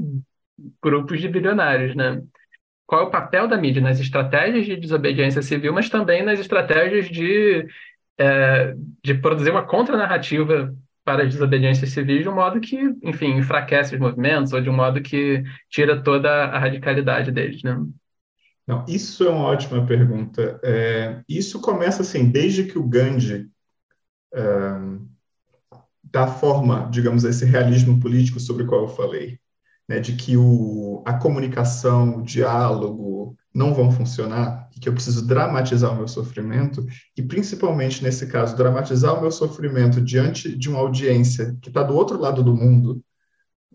grupos 0.83 1.21
de 1.21 1.29
bilionários, 1.29 1.95
né? 1.95 2.23
Qual 2.87 3.03
é 3.03 3.05
o 3.05 3.11
papel 3.11 3.49
da 3.49 3.57
mídia 3.57 3.83
nas 3.83 3.99
estratégias 3.99 4.67
de 4.67 4.77
desobediência 4.77 5.43
civil, 5.43 5.73
mas 5.73 5.89
também 5.89 6.23
nas 6.23 6.39
estratégias 6.39 7.09
de, 7.09 7.67
é, 8.19 8.75
de 9.03 9.15
produzir 9.15 9.51
uma 9.51 9.67
contranarrativa 9.67 10.75
para 11.05 11.23
a 11.23 11.27
desobediência 11.27 11.87
civil 11.87 12.23
de 12.23 12.29
um 12.29 12.35
modo 12.35 12.61
que, 12.61 12.77
enfim, 13.03 13.37
enfraquece 13.37 13.95
os 13.95 14.01
movimentos 14.01 14.53
ou 14.53 14.61
de 14.61 14.71
um 14.71 14.75
modo 14.75 15.03
que 15.03 15.43
tira 15.69 16.03
toda 16.03 16.31
a 16.47 16.59
radicalidade 16.59 17.31
deles, 17.31 17.63
né? 17.63 17.79
Não, 18.67 18.85
isso 18.89 19.25
é 19.25 19.31
uma 19.31 19.45
ótima 19.45 19.87
pergunta. 19.87 20.59
É, 20.63 21.23
isso 21.29 21.61
começa 21.61 22.01
assim, 22.01 22.31
desde 22.31 22.65
que 22.65 22.79
o 22.79 22.87
Gandhi 22.89 23.47
é, 24.33 24.41
dá 26.03 26.27
forma, 26.27 26.89
digamos, 26.91 27.25
a 27.25 27.31
esse 27.31 27.45
realismo 27.45 28.01
político 28.01 28.41
sobre 28.41 28.63
o 28.63 28.67
qual 28.67 28.83
eu 28.83 28.89
falei, 28.89 29.39
né, 29.89 30.01
de 30.01 30.17
que 30.17 30.37
o, 30.37 31.03
a 31.07 31.15
comunicação, 31.15 32.19
o 32.19 32.23
diálogo, 32.23 33.37
não 33.55 33.73
vão 33.73 33.91
funcionar 33.91 34.69
e 34.75 34.81
que 34.81 34.89
eu 34.89 34.93
preciso 34.93 35.27
dramatizar 35.27 35.93
o 35.93 35.97
meu 35.97 36.09
sofrimento 36.09 36.85
e 37.17 37.23
principalmente 37.23 38.03
nesse 38.03 38.27
caso 38.27 38.57
dramatizar 38.57 39.17
o 39.17 39.21
meu 39.21 39.31
sofrimento 39.31 40.01
diante 40.01 40.57
de 40.57 40.69
uma 40.69 40.81
audiência 40.81 41.57
que 41.63 41.69
está 41.69 41.83
do 41.83 41.95
outro 41.95 42.19
lado 42.19 42.43
do 42.43 42.57
mundo, 42.57 43.03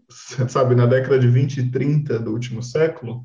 sabe, 0.49 0.76
na 0.76 0.86
década 0.86 1.18
de 1.18 1.30
20 1.30 1.57
e 1.57 1.72
30 1.72 2.20
do 2.20 2.32
último 2.32 2.62
século, 2.62 3.24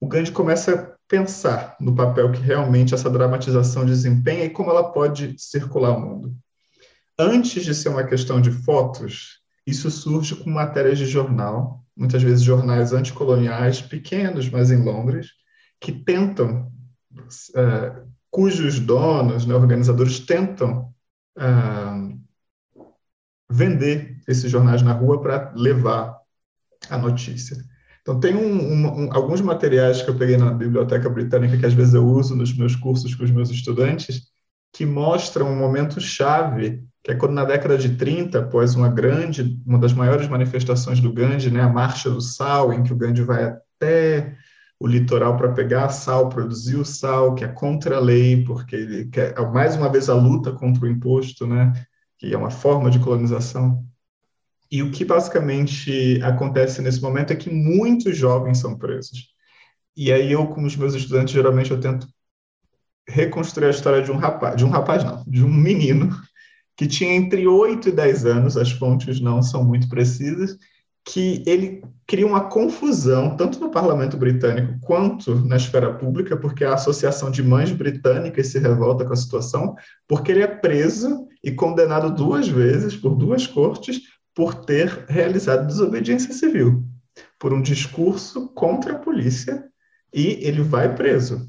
o 0.00 0.06
Gandhi 0.06 0.30
começa 0.30 0.74
a 0.74 0.96
pensar 1.08 1.76
no 1.80 1.94
papel 1.94 2.30
que 2.32 2.40
realmente 2.40 2.94
essa 2.94 3.10
dramatização 3.10 3.84
desempenha 3.84 4.44
e 4.44 4.50
como 4.50 4.70
ela 4.70 4.92
pode 4.92 5.34
circular 5.38 5.96
o 5.96 6.00
mundo. 6.00 6.36
Antes 7.18 7.64
de 7.64 7.74
ser 7.74 7.88
uma 7.88 8.04
questão 8.04 8.40
de 8.40 8.50
fotos, 8.50 9.40
isso 9.66 9.90
surge 9.90 10.34
com 10.36 10.50
matérias 10.50 10.98
de 10.98 11.06
jornal, 11.06 11.81
muitas 11.96 12.22
vezes 12.22 12.42
jornais 12.42 12.92
anticoloniais 12.92 13.80
pequenos, 13.80 14.48
mas 14.48 14.70
em 14.70 14.82
Londres, 14.82 15.28
que 15.80 15.92
tentam, 15.92 16.70
uh, 17.50 18.08
cujos 18.30 18.78
donos, 18.80 19.44
né, 19.46 19.54
organizadores, 19.54 20.20
tentam 20.20 20.92
uh, 21.38 22.18
vender 23.50 24.20
esses 24.26 24.50
jornais 24.50 24.82
na 24.82 24.92
rua 24.92 25.20
para 25.20 25.52
levar 25.54 26.18
a 26.88 26.96
notícia. 26.96 27.56
Então, 28.00 28.18
tem 28.18 28.34
um, 28.34 29.04
um, 29.04 29.12
alguns 29.12 29.40
materiais 29.40 30.02
que 30.02 30.10
eu 30.10 30.18
peguei 30.18 30.36
na 30.36 30.50
Biblioteca 30.50 31.08
Britânica, 31.08 31.56
que 31.56 31.66
às 31.66 31.74
vezes 31.74 31.94
eu 31.94 32.04
uso 32.04 32.34
nos 32.34 32.56
meus 32.56 32.74
cursos 32.74 33.14
com 33.14 33.22
os 33.22 33.30
meus 33.30 33.50
estudantes, 33.50 34.22
que 34.72 34.84
mostram 34.84 35.52
um 35.52 35.56
momento 35.56 36.00
chave, 36.00 36.82
que 37.02 37.10
é 37.10 37.14
quando 37.14 37.32
na 37.32 37.44
década 37.44 37.76
de 37.76 37.96
30, 37.96 38.38
após 38.38 38.74
uma 38.74 38.88
grande, 38.88 39.60
uma 39.66 39.78
das 39.78 39.92
maiores 39.92 40.28
manifestações 40.28 41.00
do 41.00 41.12
Gandhi, 41.12 41.50
né, 41.50 41.60
a 41.60 41.68
Marcha 41.68 42.08
do 42.08 42.20
Sal, 42.20 42.72
em 42.72 42.82
que 42.82 42.92
o 42.92 42.96
Gandhi 42.96 43.22
vai 43.22 43.44
até 43.44 44.36
o 44.78 44.86
litoral 44.86 45.36
para 45.36 45.52
pegar 45.52 45.88
sal, 45.90 46.28
produzir 46.28 46.76
o 46.76 46.84
sal, 46.84 47.34
que 47.34 47.44
é 47.44 47.48
contra 47.48 47.96
a 47.96 48.00
lei, 48.00 48.44
porque 48.44 48.74
ele 48.74 49.04
quer, 49.06 49.34
mais 49.52 49.76
uma 49.76 49.88
vez, 49.88 50.08
a 50.08 50.14
luta 50.14 50.52
contra 50.52 50.84
o 50.84 50.88
imposto, 50.88 51.46
né? 51.46 51.72
que 52.18 52.32
é 52.32 52.38
uma 52.38 52.50
forma 52.50 52.90
de 52.90 52.98
colonização. 52.98 53.84
E 54.70 54.82
o 54.82 54.90
que 54.90 55.04
basicamente 55.04 56.20
acontece 56.22 56.80
nesse 56.82 57.00
momento 57.00 57.32
é 57.32 57.36
que 57.36 57.50
muitos 57.50 58.16
jovens 58.16 58.58
são 58.58 58.76
presos. 58.76 59.28
E 59.96 60.12
aí 60.12 60.32
eu, 60.32 60.46
com 60.46 60.64
os 60.64 60.76
meus 60.76 60.94
estudantes, 60.94 61.34
geralmente 61.34 61.70
eu 61.70 61.80
tento 61.80 62.08
reconstruir 63.08 63.66
a 63.66 63.70
história 63.70 64.02
de 64.02 64.10
um 64.10 64.16
rapaz, 64.16 64.56
de 64.56 64.64
um 64.64 64.70
rapaz 64.70 65.04
não, 65.04 65.22
de 65.26 65.44
um 65.44 65.52
menino 65.52 66.10
que 66.76 66.86
tinha 66.86 67.14
entre 67.14 67.46
8 67.46 67.88
e 67.88 67.92
10 67.92 68.26
anos, 68.26 68.56
as 68.56 68.70
fontes 68.72 69.20
não 69.20 69.42
são 69.42 69.64
muito 69.64 69.88
precisas, 69.88 70.56
que 71.04 71.42
ele 71.46 71.82
cria 72.06 72.26
uma 72.26 72.48
confusão, 72.48 73.36
tanto 73.36 73.58
no 73.58 73.70
parlamento 73.70 74.16
britânico 74.16 74.78
quanto 74.80 75.34
na 75.46 75.56
esfera 75.56 75.92
pública, 75.94 76.36
porque 76.36 76.64
a 76.64 76.74
Associação 76.74 77.30
de 77.30 77.42
Mães 77.42 77.72
Britânicas 77.72 78.48
se 78.48 78.58
revolta 78.58 79.04
com 79.04 79.12
a 79.12 79.16
situação, 79.16 79.74
porque 80.06 80.30
ele 80.30 80.42
é 80.42 80.46
preso 80.46 81.26
e 81.42 81.50
condenado 81.50 82.14
duas 82.14 82.46
vezes 82.46 82.96
por 82.96 83.16
duas 83.16 83.46
cortes 83.46 84.00
por 84.34 84.54
ter 84.54 85.04
realizado 85.08 85.66
desobediência 85.66 86.32
civil, 86.32 86.84
por 87.38 87.52
um 87.52 87.60
discurso 87.60 88.48
contra 88.48 88.94
a 88.94 88.98
polícia, 88.98 89.64
e 90.14 90.38
ele 90.46 90.62
vai 90.62 90.94
preso. 90.94 91.46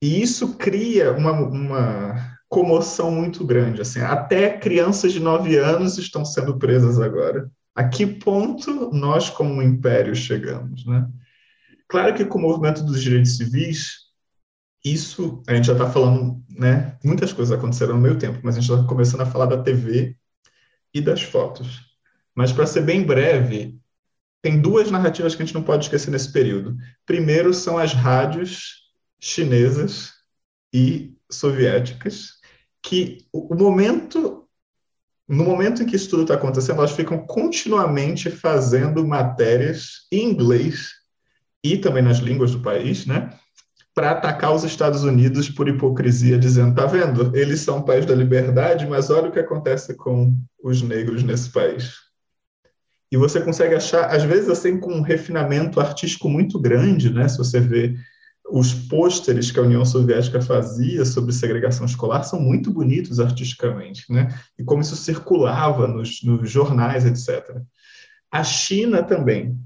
E 0.00 0.22
isso 0.22 0.56
cria 0.56 1.12
uma, 1.12 1.32
uma 1.32 2.38
comoção 2.50 3.10
muito 3.12 3.46
grande. 3.46 3.80
Assim, 3.80 4.00
até 4.00 4.58
crianças 4.58 5.12
de 5.12 5.20
nove 5.20 5.56
anos 5.56 5.96
estão 5.96 6.24
sendo 6.24 6.58
presas 6.58 7.00
agora 7.00 7.50
a 7.74 7.88
que 7.88 8.04
ponto 8.04 8.90
nós, 8.92 9.30
como 9.30 9.54
um 9.54 9.62
império, 9.62 10.14
chegamos. 10.14 10.84
Né? 10.84 11.08
Claro 11.88 12.14
que 12.14 12.24
com 12.24 12.38
o 12.38 12.42
movimento 12.42 12.82
dos 12.82 13.00
direitos 13.00 13.36
civis, 13.36 14.10
isso, 14.84 15.42
a 15.46 15.54
gente 15.54 15.66
já 15.66 15.74
está 15.74 15.88
falando, 15.88 16.42
né, 16.48 16.98
muitas 17.04 17.32
coisas 17.32 17.56
aconteceram 17.56 17.94
no 17.94 18.00
meio 18.00 18.18
tempo, 18.18 18.40
mas 18.42 18.56
a 18.56 18.60
gente 18.60 18.70
está 18.70 18.84
começando 18.86 19.20
a 19.20 19.26
falar 19.26 19.46
da 19.46 19.62
TV 19.62 20.16
e 20.92 21.00
das 21.00 21.22
fotos. 21.22 21.80
Mas, 22.34 22.52
para 22.52 22.66
ser 22.66 22.82
bem 22.82 23.04
breve, 23.04 23.78
tem 24.42 24.60
duas 24.60 24.90
narrativas 24.90 25.34
que 25.34 25.42
a 25.42 25.46
gente 25.46 25.54
não 25.54 25.62
pode 25.62 25.84
esquecer 25.84 26.10
nesse 26.10 26.32
período. 26.32 26.76
Primeiro 27.06 27.54
são 27.54 27.78
as 27.78 27.92
rádios 27.92 28.90
chinesas 29.20 30.12
e 30.72 31.14
soviéticas, 31.30 32.39
que 32.82 33.26
o 33.32 33.54
momento 33.54 34.40
no 35.30 35.44
momento 35.44 35.80
em 35.80 35.86
que 35.86 35.94
isso 35.94 36.10
tudo 36.10 36.22
está 36.22 36.34
acontecendo, 36.34 36.78
elas 36.78 36.90
ficam 36.90 37.16
continuamente 37.18 38.28
fazendo 38.28 39.06
matérias 39.06 40.08
em 40.10 40.28
inglês 40.28 40.88
e 41.62 41.76
também 41.76 42.02
nas 42.02 42.18
línguas 42.18 42.50
do 42.50 42.60
país, 42.60 43.06
né? 43.06 43.30
Para 43.94 44.10
atacar 44.10 44.52
os 44.52 44.64
Estados 44.64 45.04
Unidos 45.04 45.48
por 45.48 45.68
hipocrisia, 45.68 46.36
dizendo: 46.36 46.74
tá 46.74 46.84
vendo? 46.84 47.30
Eles 47.36 47.60
são 47.60 47.78
o 47.78 47.84
país 47.84 48.04
da 48.04 48.14
liberdade, 48.14 48.88
mas 48.88 49.08
olha 49.08 49.28
o 49.28 49.32
que 49.32 49.38
acontece 49.38 49.94
com 49.94 50.36
os 50.64 50.82
negros 50.82 51.22
nesse 51.22 51.50
país. 51.50 51.94
E 53.12 53.16
você 53.16 53.40
consegue 53.40 53.76
achar, 53.76 54.12
às 54.12 54.24
vezes, 54.24 54.48
assim, 54.48 54.80
com 54.80 54.92
um 54.92 55.02
refinamento 55.02 55.78
artístico 55.78 56.28
muito 56.28 56.58
grande, 56.58 57.08
né? 57.08 57.28
Se 57.28 57.38
você 57.38 57.60
vê 57.60 57.94
os 58.50 58.72
pôsteres 58.72 59.50
que 59.50 59.58
a 59.58 59.62
União 59.62 59.84
Soviética 59.84 60.40
fazia 60.40 61.04
sobre 61.04 61.32
segregação 61.32 61.86
escolar 61.86 62.22
são 62.22 62.40
muito 62.40 62.70
bonitos 62.70 63.20
artisticamente, 63.20 64.04
né? 64.12 64.34
E 64.58 64.64
como 64.64 64.82
isso 64.82 64.96
circulava 64.96 65.86
nos, 65.86 66.22
nos 66.22 66.50
jornais, 66.50 67.04
etc. 67.04 67.60
A 68.30 68.42
China 68.44 69.02
também. 69.02 69.58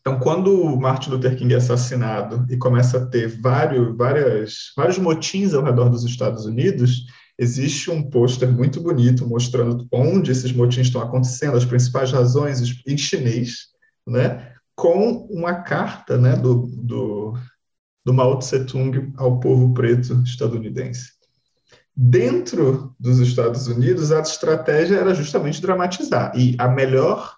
Então, 0.00 0.18
quando 0.18 0.76
Martin 0.76 1.10
Luther 1.10 1.36
King 1.36 1.54
é 1.54 1.56
assassinado 1.56 2.44
e 2.50 2.56
começa 2.56 2.98
a 2.98 3.06
ter 3.06 3.40
vários, 3.40 3.96
várias, 3.96 4.72
vários 4.76 4.98
motins 4.98 5.54
ao 5.54 5.64
redor 5.64 5.88
dos 5.88 6.04
Estados 6.04 6.44
Unidos, 6.44 7.06
existe 7.38 7.90
um 7.90 8.02
pôster 8.02 8.50
muito 8.50 8.80
bonito 8.82 9.26
mostrando 9.26 9.86
onde 9.90 10.30
esses 10.30 10.52
motins 10.52 10.88
estão 10.88 11.00
acontecendo, 11.00 11.56
as 11.56 11.64
principais 11.64 12.12
razões 12.12 12.60
em 12.86 12.98
chinês, 12.98 13.68
né? 14.06 14.52
com 14.76 15.26
uma 15.30 15.54
carta 15.54 16.18
né, 16.18 16.36
do, 16.36 16.66
do, 16.66 17.34
do 18.04 18.12
Mao 18.12 18.38
Tse 18.38 18.64
Tung 18.64 19.12
ao 19.16 19.40
povo 19.40 19.72
preto 19.72 20.22
estadunidense. 20.24 21.12
Dentro 21.96 22.94
dos 22.98 23.18
Estados 23.18 23.68
Unidos, 23.68 24.10
a 24.10 24.20
estratégia 24.20 24.96
era 24.96 25.14
justamente 25.14 25.62
dramatizar. 25.62 26.32
E 26.36 26.56
a 26.58 26.68
melhor, 26.68 27.36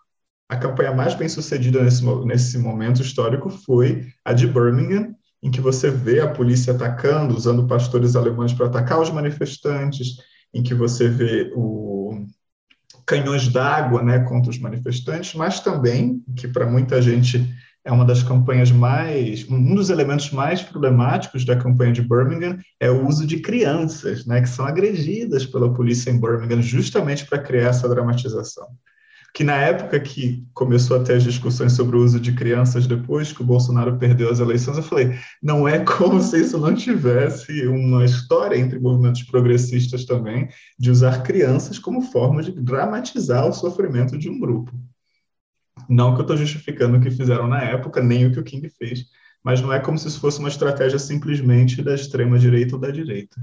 a 0.49 0.57
campanha 0.57 0.95
mais 0.95 1.15
bem 1.15 1.29
sucedida 1.29 1.83
nesse, 1.83 2.05
nesse 2.25 2.59
momento 2.59 3.03
histórico 3.03 3.51
foi 3.51 4.07
a 4.25 4.33
de 4.33 4.47
Birmingham, 4.47 5.15
em 5.43 5.51
que 5.51 5.61
você 5.61 5.91
vê 5.91 6.21
a 6.21 6.31
polícia 6.31 6.73
atacando, 6.73 7.37
usando 7.37 7.67
pastores 7.67 8.17
alemães 8.17 8.53
para 8.53 8.67
atacar 8.67 9.01
os 9.01 9.11
manifestantes, 9.11 10.17
em 10.53 10.63
que 10.63 10.75
você 10.75 11.09
vê 11.09 11.53
o 11.55 12.25
canhões 13.07 13.47
d'água 13.47 14.03
né, 14.03 14.19
contra 14.21 14.51
os 14.51 14.59
manifestantes, 14.59 15.33
mas 15.35 15.61
também, 15.61 16.25
que 16.35 16.49
para 16.49 16.67
muita 16.67 17.01
gente 17.01 17.49
é 17.87 17.93
uma 17.93 18.05
das 18.05 18.23
campanhas 18.23 18.73
mais, 18.73 19.49
um 19.49 19.75
dos 19.75 19.91
elementos 19.91 20.33
mais 20.33 20.61
problemáticos 20.61 21.45
da 21.45 21.55
campanha 21.55 21.93
de 21.93 22.03
Birmingham 22.03 22.59
é 22.81 22.91
o 22.91 23.07
uso 23.07 23.25
de 23.25 23.39
crianças, 23.39 24.27
né, 24.27 24.43
que 24.43 24.49
são 24.49 24.67
agredidas 24.67 25.47
pela 25.47 25.73
polícia 25.73 26.11
em 26.11 26.21
Birmingham 26.21 26.61
justamente 26.61 27.25
para 27.25 27.39
criar 27.39 27.69
essa 27.69 27.89
dramatização 27.89 28.67
que 29.37 29.45
na 29.45 29.57
época 29.57 30.01
que 30.01 30.43
começou 30.55 30.97
a 30.97 31.05
ter 31.05 31.17
as 31.17 31.23
discussões 31.23 31.73
sobre 31.73 31.95
o 31.95 32.03
uso 32.03 32.19
de 32.19 32.33
crianças 32.33 32.87
depois 32.87 33.33
que 33.35 33.43
o 33.43 33.45
Bolsonaro 33.45 33.99
perdeu 33.99 34.31
as 34.31 34.41
eleições, 34.41 34.79
eu 34.79 34.83
falei, 34.83 35.15
não 35.43 35.69
é 35.69 35.79
como 35.85 36.23
se 36.23 36.41
isso 36.41 36.59
não 36.59 36.75
tivesse 36.75 37.67
uma 37.67 38.03
história 38.03 38.57
entre 38.57 38.79
movimentos 38.79 39.25
progressistas 39.25 40.07
também 40.07 40.49
de 40.79 40.91
usar 40.91 41.23
crianças 41.23 41.79
como 41.79 42.01
forma 42.01 42.43
de 42.43 42.51
dramatizar 42.51 43.47
o 43.47 43.53
sofrimento 43.53 44.17
de 44.17 44.31
um 44.31 44.41
grupo. 44.41 44.73
Não 45.89 46.15
que 46.15 46.21
eu 46.21 46.23
estou 46.23 46.37
justificando 46.37 46.97
o 46.97 47.01
que 47.01 47.11
fizeram 47.11 47.47
na 47.47 47.63
época, 47.63 48.03
nem 48.03 48.27
o 48.27 48.33
que 48.33 48.41
o 48.41 48.45
King 48.45 48.69
fez, 48.71 49.07
mas 49.43 49.61
não 49.61 49.73
é 49.73 49.79
como 49.81 49.99
se 49.99 50.09
isso 50.09 50.21
fosse 50.21 50.39
uma 50.39 50.49
estratégia 50.49 50.99
simplesmente 50.99 51.83
da 51.83 51.95
extrema 51.95 52.39
direita 52.39 52.75
ou 52.75 52.81
da 52.81 52.91
direita. 52.91 53.41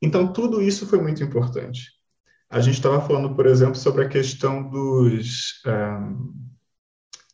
Então, 0.00 0.32
tudo 0.32 0.60
isso 0.60 0.86
foi 0.86 1.00
muito 1.00 1.22
importante. 1.22 1.92
A 2.50 2.60
gente 2.60 2.74
estava 2.74 3.00
falando, 3.00 3.34
por 3.34 3.46
exemplo, 3.46 3.76
sobre 3.76 4.04
a 4.04 4.08
questão 4.08 4.68
dos, 4.68 5.62
um, 5.66 6.34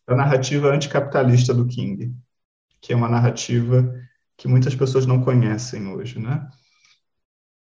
da 0.07 0.17
narrativa 0.17 0.69
anticapitalista 0.69 1.53
do 1.53 1.67
King, 1.67 2.15
que 2.81 2.93
é 2.93 2.97
uma 2.97 3.09
narrativa 3.09 3.93
que 4.37 4.49
muitas 4.49 4.75
pessoas 4.75 5.07
não 5.07 5.23
conhecem 5.23 5.89
hoje, 5.89 6.19
né? 6.19 6.49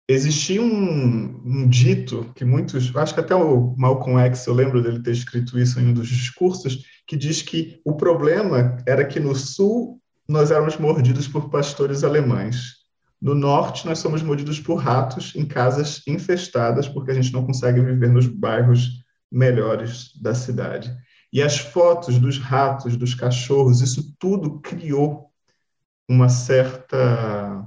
Existia 0.09 0.61
um, 0.61 1.41
um, 1.45 1.69
dito 1.69 2.33
que 2.35 2.45
muitos, 2.45 2.95
acho 2.97 3.15
que 3.15 3.20
até 3.20 3.35
o 3.35 3.74
Malcolm 3.77 4.20
X, 4.27 4.47
eu 4.47 4.55
lembro 4.55 4.83
dele 4.83 5.03
ter 5.03 5.12
escrito 5.12 5.59
isso 5.59 5.81
em 5.81 5.89
um 5.89 5.95
dos 5.95 6.09
discursos, 6.09 6.85
que 7.07 7.16
diz 7.16 7.41
que 7.41 7.81
o 7.85 7.95
problema 7.95 8.77
era 8.87 9.05
que 9.05 9.20
no 9.20 9.35
Sul 9.35 10.01
nós 10.29 10.51
éramos 10.51 10.77
mordidos 10.77 11.29
por 11.29 11.51
pastores 11.51 12.05
alemães 12.05 12.83
no 13.23 13.37
norte, 13.37 13.87
nós 13.87 14.01
somos 14.01 14.20
mordidos 14.20 14.59
por 14.59 14.74
ratos 14.74 15.33
em 15.37 15.47
casas 15.47 16.03
infestadas, 16.09 16.89
porque 16.89 17.12
a 17.12 17.15
gente 17.15 17.33
não 17.33 17.47
consegue 17.47 17.81
viver 17.81 18.11
nos 18.11 18.27
bairros 18.27 19.05
melhores 19.31 20.11
da 20.20 20.35
cidade. 20.35 20.93
E 21.33 21.41
as 21.41 21.57
fotos 21.57 22.19
dos 22.19 22.37
ratos, 22.37 22.97
dos 22.97 23.15
cachorros, 23.15 23.81
isso 23.81 24.12
tudo 24.19 24.59
criou 24.61 25.31
uma 26.09 26.29
certa 26.29 27.65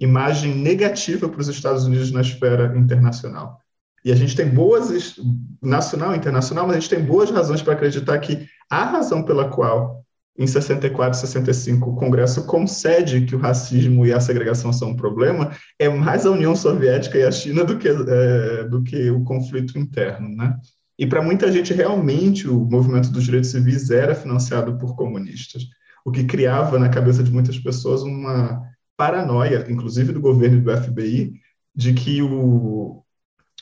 imagem 0.00 0.54
negativa 0.54 1.28
para 1.28 1.40
os 1.40 1.48
Estados 1.48 1.84
Unidos 1.84 2.10
na 2.10 2.20
esfera 2.20 2.76
internacional. 2.76 3.60
E 4.04 4.12
a 4.12 4.16
gente 4.16 4.36
tem 4.36 4.48
boas, 4.48 5.16
nacional 5.62 6.12
e 6.12 6.18
internacional, 6.18 6.66
mas 6.66 6.76
a 6.76 6.80
gente 6.80 6.90
tem 6.90 7.02
boas 7.02 7.30
razões 7.30 7.62
para 7.62 7.72
acreditar 7.72 8.18
que 8.18 8.46
a 8.70 8.84
razão 8.84 9.22
pela 9.22 9.48
qual 9.48 10.04
em 10.36 10.46
64 10.46 11.16
e 11.16 11.20
65 11.20 11.90
o 11.90 11.94
Congresso 11.94 12.44
concede 12.44 13.22
que 13.24 13.36
o 13.36 13.38
racismo 13.38 14.04
e 14.04 14.12
a 14.12 14.20
segregação 14.20 14.72
são 14.72 14.90
um 14.90 14.96
problema, 14.96 15.52
é 15.78 15.88
mais 15.88 16.26
a 16.26 16.30
União 16.30 16.56
Soviética 16.56 17.16
e 17.16 17.22
a 17.22 17.30
China 17.30 17.64
do 17.64 17.78
que, 17.78 17.88
é, 17.88 18.64
do 18.64 18.82
que 18.82 19.10
o 19.10 19.22
conflito 19.22 19.78
interno, 19.78 20.28
né? 20.28 20.56
E 20.98 21.06
para 21.06 21.22
muita 21.22 21.50
gente, 21.50 21.72
realmente, 21.72 22.48
o 22.48 22.64
movimento 22.64 23.10
dos 23.10 23.24
direitos 23.24 23.50
civis 23.50 23.90
era 23.90 24.14
financiado 24.14 24.76
por 24.78 24.94
comunistas, 24.94 25.64
o 26.04 26.10
que 26.10 26.24
criava 26.24 26.78
na 26.78 26.88
cabeça 26.88 27.22
de 27.22 27.32
muitas 27.32 27.58
pessoas 27.58 28.02
uma 28.02 28.62
paranoia, 28.96 29.66
inclusive 29.68 30.12
do 30.12 30.20
governo 30.20 30.58
e 30.58 30.60
do 30.60 30.76
FBI, 30.76 31.40
de 31.74 31.92
que 31.92 32.22
o, 32.22 33.04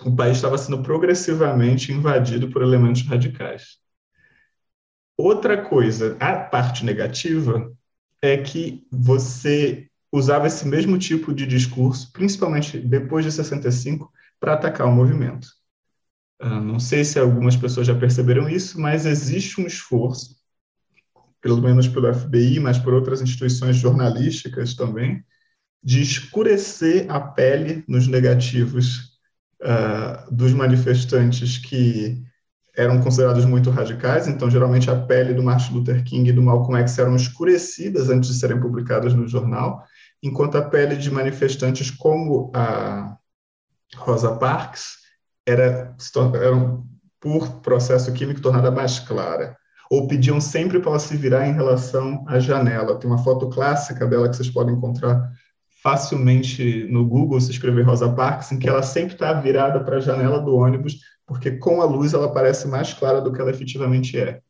o 0.05 0.17
país 0.17 0.37
estava 0.37 0.59
sendo 0.59 0.83
progressivamente 0.83 1.93
invadido 1.93 2.51
por 2.51 2.63
elementos 2.63 3.03
radicais. 3.07 3.79
Outra 5.17 5.63
coisa, 5.63 6.17
a 6.21 6.37
parte 6.37 6.85
negativa 6.85 7.71
é 8.21 8.37
que 8.39 8.87
você 8.91 9.89
usava 10.11 10.47
esse 10.47 10.67
mesmo 10.67 10.99
tipo 10.99 11.33
de 11.33 11.47
discurso, 11.47 12.13
principalmente 12.13 12.79
depois 12.79 13.25
de 13.25 13.33
65, 13.33 14.13
para 14.39 14.55
atacar 14.55 14.87
o 14.87 14.93
movimento. 14.93 15.49
Uh, 16.41 16.61
não 16.61 16.81
sei 16.81 17.05
se 17.05 17.19
algumas 17.19 17.57
pessoas 17.57 17.87
já 17.87 17.95
perceberam 17.95 18.49
isso, 18.49 18.81
mas 18.81 19.07
existe 19.07 19.61
um 19.61 19.67
esforço, 19.67 20.37
pelo 21.43 21.61
menos 21.61 21.89
pelo 21.89 22.15
FBI, 22.15 22.61
mas 22.61 22.79
por 22.79 22.95
outras 22.95 23.21
instituições 23.21 23.77
jornalísticas 23.77 24.75
também, 24.75 25.23
de 25.83 26.01
escurecer 26.01 27.11
a 27.11 27.21
pele 27.21 27.85
nos 27.89 28.07
negativos 28.07 29.19
uh, 29.61 30.33
dos 30.33 30.53
manifestantes 30.53 31.59
que 31.59 32.23
eram 32.77 33.03
considerados 33.03 33.45
muito 33.45 33.69
radicais, 33.71 34.29
então 34.29 34.51
geralmente 34.51 34.89
a 34.89 34.99
pele 34.99 35.35
do 35.35 35.43
Martin 35.43 35.75
Luther 35.75 36.03
King 36.05 36.31
e 36.31 36.33
do 36.33 36.43
Malcolm 36.43 36.79
X 36.81 36.97
eram 36.99 37.17
escurecidas 37.17 38.09
antes 38.09 38.31
de 38.31 38.39
serem 38.39 38.59
publicadas 38.61 39.13
no 39.13 39.27
jornal, 39.29 39.85
enquanto 40.23 40.57
a 40.57 40.63
pele 40.63 40.97
de 40.97 41.11
manifestantes 41.11 41.91
como 41.91 42.51
a 42.55 43.19
Rosa 43.97 44.37
Parks 44.37 44.99
era, 45.45 45.95
era 46.35 46.79
por 47.21 47.61
processo 47.61 48.13
químico 48.13 48.41
tornada 48.41 48.71
mais 48.71 49.01
clara, 49.01 49.57
ou 49.93 50.09
pediam 50.09 50.41
sempre 50.41 50.81
para 50.81 50.93
ela 50.93 50.99
se 50.99 51.15
virar 51.19 51.47
em 51.47 51.53
relação 51.53 52.25
à 52.27 52.41
janela. 52.41 52.99
Tem 52.99 53.11
uma 53.11 53.23
foto 53.23 53.51
clássica 53.51 54.07
dela 54.07 54.27
que 54.27 54.35
vocês 54.35 54.49
podem 54.49 54.75
encontrar 54.75 55.31
facilmente 55.83 56.87
no 56.89 57.07
Google, 57.07 57.39
se 57.39 57.51
escrever 57.51 57.83
Rosa 57.83 58.11
Parks, 58.11 58.51
em 58.53 58.59
que 58.59 58.67
ela 58.67 58.83
sempre 58.83 59.13
está 59.13 59.35
virada 59.35 59.85
para 59.85 59.99
a 59.99 60.01
janela 60.01 60.41
do 60.41 60.57
ônibus, 60.57 60.97
porque 61.27 61.51
com 61.59 61.83
a 61.83 61.85
luz 61.85 62.15
ela 62.15 62.33
parece 62.33 62.67
mais 62.67 62.95
clara 62.95 63.21
do 63.21 63.35
que 63.35 63.39
ela 63.39 63.51
efetivamente 63.51 64.19
é. 64.19 64.41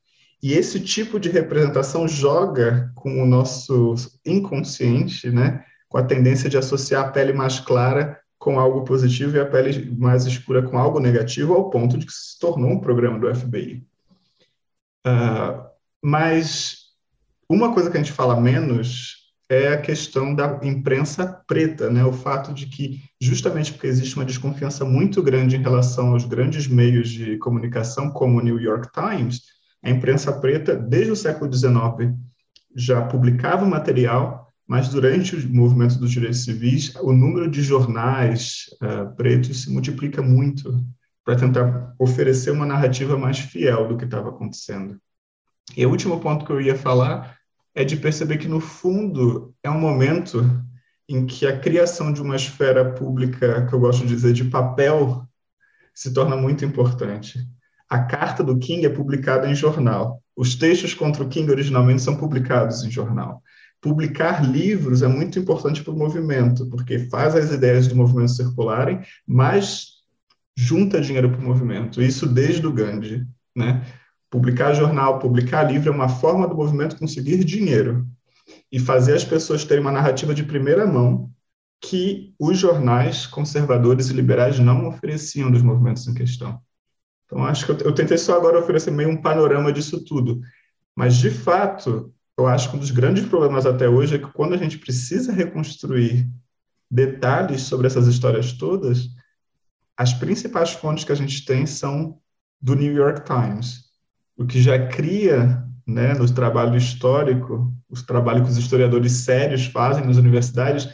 E 0.41 0.53
esse 0.53 0.79
tipo 0.79 1.19
de 1.19 1.29
representação 1.29 2.07
joga 2.07 2.93
com 2.95 3.21
o 3.21 3.27
nosso 3.27 3.97
inconsciente, 4.25 5.29
né, 5.29 5.65
com 5.89 5.99
a 5.99 6.05
tendência 6.05 6.49
de 6.49 6.57
associar 6.57 7.07
a 7.07 7.11
pele 7.11 7.33
mais 7.33 7.59
clara 7.59 8.17
com 8.39 8.61
algo 8.61 8.85
positivo 8.85 9.37
e 9.37 9.41
a 9.41 9.47
pele 9.47 9.91
mais 9.99 10.25
escura 10.25 10.63
com 10.63 10.79
algo 10.79 11.01
negativo, 11.01 11.53
ao 11.53 11.69
ponto 11.69 11.99
de 11.99 12.07
que 12.07 12.13
se 12.13 12.39
tornou 12.39 12.71
um 12.71 12.81
programa 12.81 13.19
do 13.19 13.35
FBI. 13.35 13.85
Uh, 15.07 15.65
mas 16.03 16.83
uma 17.49 17.73
coisa 17.73 17.91
que 17.91 17.97
a 17.97 18.01
gente 18.01 18.13
fala 18.13 18.41
menos 18.41 19.23
é 19.49 19.69
a 19.69 19.81
questão 19.81 20.35
da 20.35 20.59
imprensa 20.63 21.27
preta, 21.47 21.91
né? 21.91 22.05
O 22.05 22.13
fato 22.13 22.55
de 22.55 22.67
que, 22.67 23.01
justamente 23.21 23.73
porque 23.73 23.87
existe 23.87 24.17
uma 24.17 24.25
desconfiança 24.25 24.85
muito 24.85 25.23
grande 25.23 25.57
em 25.57 25.63
relação 25.63 26.13
aos 26.13 26.25
grandes 26.25 26.67
meios 26.67 27.11
de 27.11 27.37
comunicação, 27.37 28.11
como 28.11 28.39
o 28.39 28.43
New 28.43 28.59
York 28.59 28.89
Times, 28.93 29.43
a 29.83 29.91
imprensa 29.91 30.33
preta, 30.33 30.75
desde 30.75 31.11
o 31.11 31.17
século 31.17 31.53
XIX, 31.53 32.15
já 32.75 33.03
publicava 33.03 33.67
material, 33.67 34.49
mas 34.67 34.89
durante 34.89 35.37
o 35.37 35.55
movimento 35.55 35.99
dos 35.99 36.11
direitos 36.11 36.45
civis, 36.45 36.95
o 36.97 37.13
número 37.13 37.51
de 37.51 37.63
jornais 37.63 38.71
uh, 38.81 39.15
pretos 39.17 39.63
se 39.63 39.71
multiplica 39.71 40.23
muito 40.23 40.83
para 41.25 41.37
tentar 41.37 41.95
oferecer 41.99 42.51
uma 42.51 42.67
narrativa 42.67 43.17
mais 43.17 43.39
fiel 43.39 43.89
do 43.89 43.97
que 43.97 44.05
estava 44.05 44.31
acontecendo. 44.31 45.01
E 45.77 45.87
o 45.87 45.91
último 45.91 46.21
ponto 46.21 46.45
que 46.45 46.53
eu 46.53 46.61
ia 46.61 46.77
falar 46.77 47.37
é 47.75 47.85
de 47.85 47.97
perceber 47.97 48.39
que, 48.39 48.49
no 48.49 48.61
fundo, 48.61 49.55
é 49.63 49.71
um 49.71 49.79
momento 49.79 50.45
em 51.09 51.27
que 51.27 51.47
a 51.47 51.59
criação 51.59 52.13
de 52.13 52.21
uma 52.21 52.37
esfera 52.37 52.93
pública, 52.93 53.67
que 53.67 53.73
eu 53.73 53.81
gosto 53.81 54.07
de 54.07 54.15
dizer 54.15 54.33
de 54.33 54.45
papel, 54.45 55.27
se 55.95 56.13
torna 56.13 56.37
muito 56.37 56.65
importante. 56.65 57.39
A 57.89 58.01
carta 58.01 58.43
do 58.43 58.59
King 58.59 58.87
é 58.87 58.89
publicada 58.89 59.49
em 59.49 59.55
jornal. 59.55 60.23
Os 60.37 60.55
textos 60.55 60.95
contra 60.95 61.23
o 61.23 61.29
King 61.29 61.51
originalmente 61.51 62.03
são 62.03 62.17
publicados 62.17 62.83
em 62.83 62.91
jornal. 62.91 63.43
Publicar 63.81 64.45
livros 64.45 65.03
é 65.03 65.09
muito 65.09 65.39
importante 65.39 65.83
para 65.83 65.93
o 65.93 65.99
movimento, 65.99 66.67
porque 66.71 67.01
faz 67.11 67.35
as 67.35 67.51
ideias 67.51 67.87
do 67.89 67.97
movimento 67.97 68.31
circularem, 68.31 69.01
mas 69.27 70.02
junta 70.57 71.01
dinheiro 71.01 71.31
para 71.31 71.41
o 71.41 71.45
movimento. 71.45 72.03
Isso 72.03 72.27
desde 72.27 72.67
o 72.67 72.73
Gandhi, 72.73 73.27
né? 73.55 73.87
Publicar 74.31 74.75
jornal, 74.75 75.19
publicar 75.19 75.63
livro 75.63 75.91
é 75.91 75.95
uma 75.95 76.09
forma 76.09 76.49
do 76.49 76.57
movimento 76.57 76.97
conseguir 76.97 77.45
dinheiro 77.45 78.07
e 78.71 78.79
fazer 78.79 79.15
as 79.15 79.25
pessoas 79.25 79.65
terem 79.65 79.83
uma 79.83 79.93
narrativa 79.93 80.35
de 80.35 80.43
primeira 80.43 80.87
mão 80.87 81.31
que 81.81 82.35
os 82.39 82.59
jornais 82.59 83.27
conservadores 83.27 84.09
e 84.09 84.13
liberais 84.15 84.59
não 84.59 84.89
ofereciam 84.89 85.51
dos 85.51 85.63
movimentos 85.63 86.07
em 86.07 86.15
questão. 86.15 86.61
Então, 87.27 87.45
acho 87.45 87.67
que 87.67 87.73
eu, 87.73 87.79
eu 87.79 87.95
tentei 87.95 88.17
só 88.17 88.37
agora 88.37 88.59
oferecer 88.59 88.91
meio 88.91 89.09
um 89.09 89.21
panorama 89.21 89.73
disso 89.73 90.05
tudo. 90.05 90.41
Mas, 90.95 91.17
de 91.17 91.31
fato, 91.31 92.13
eu 92.39 92.47
acho 92.47 92.71
que 92.71 92.77
um 92.77 92.79
dos 92.79 92.91
grandes 92.91 93.27
problemas 93.27 93.67
até 93.67 93.89
hoje 93.89 94.15
é 94.15 94.19
que 94.19 94.31
quando 94.33 94.55
a 94.55 94.57
gente 94.57 94.79
precisa 94.79 95.33
reconstruir 95.33 96.29
detalhes 96.91 97.63
sobre 97.63 97.87
essas 97.87 98.07
histórias 98.07 98.53
todas, 98.53 99.09
as 99.97 100.13
principais 100.13 100.73
fontes 100.73 101.05
que 101.05 101.13
a 101.13 101.17
gente 101.17 101.45
tem 101.45 101.67
são 101.67 102.19
do 102.61 102.75
New 102.75 102.93
York 102.93 103.25
Times, 103.25 103.85
o 104.37 104.47
que 104.47 104.61
já 104.61 104.89
cria, 104.89 105.65
né, 105.87 106.15
no 106.15 106.33
trabalho 106.33 106.77
histórico, 106.77 107.73
os 107.89 108.03
trabalhos 108.03 108.45
que 108.45 108.51
os 108.51 108.57
historiadores 108.57 109.13
sérios 109.13 109.67
fazem 109.67 110.05
nas 110.05 110.17
universidades, 110.17 110.89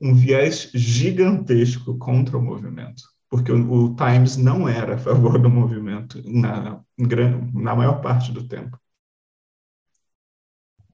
um 0.00 0.14
viés 0.14 0.70
gigantesco 0.72 1.98
contra 1.98 2.38
o 2.38 2.42
movimento, 2.42 3.02
porque 3.28 3.50
o, 3.50 3.72
o 3.72 3.96
Times 3.96 4.36
não 4.36 4.68
era 4.68 4.94
a 4.94 4.98
favor 4.98 5.38
do 5.38 5.50
movimento 5.50 6.22
na, 6.24 6.80
na 7.52 7.74
maior 7.74 8.00
parte 8.00 8.32
do 8.32 8.46
tempo. 8.46 8.78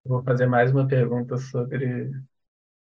Vou 0.04 0.22
fazer 0.22 0.46
mais 0.46 0.70
uma 0.70 0.86
pergunta 0.86 1.38
sobre 1.38 2.12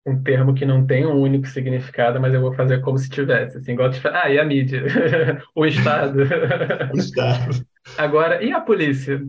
um 0.07 0.23
termo 0.23 0.53
que 0.53 0.65
não 0.65 0.87
tem 0.87 1.05
um 1.05 1.19
único 1.19 1.45
significado, 1.47 2.19
mas 2.19 2.33
eu 2.33 2.39
vou 2.39 2.53
fazer 2.53 2.79
como 2.79 2.97
se 2.97 3.09
tivesse. 3.09 3.57
Assim, 3.57 3.73
igual 3.73 3.91
te... 3.91 4.01
Ah, 4.07 4.29
e 4.29 4.39
a 4.39 4.45
mídia? 4.45 4.83
o 5.53 5.65
Estado? 5.65 6.23
o 6.93 6.97
Estado. 6.97 7.65
Agora, 7.97 8.41
e 8.41 8.51
a 8.53 8.61
polícia? 8.61 9.21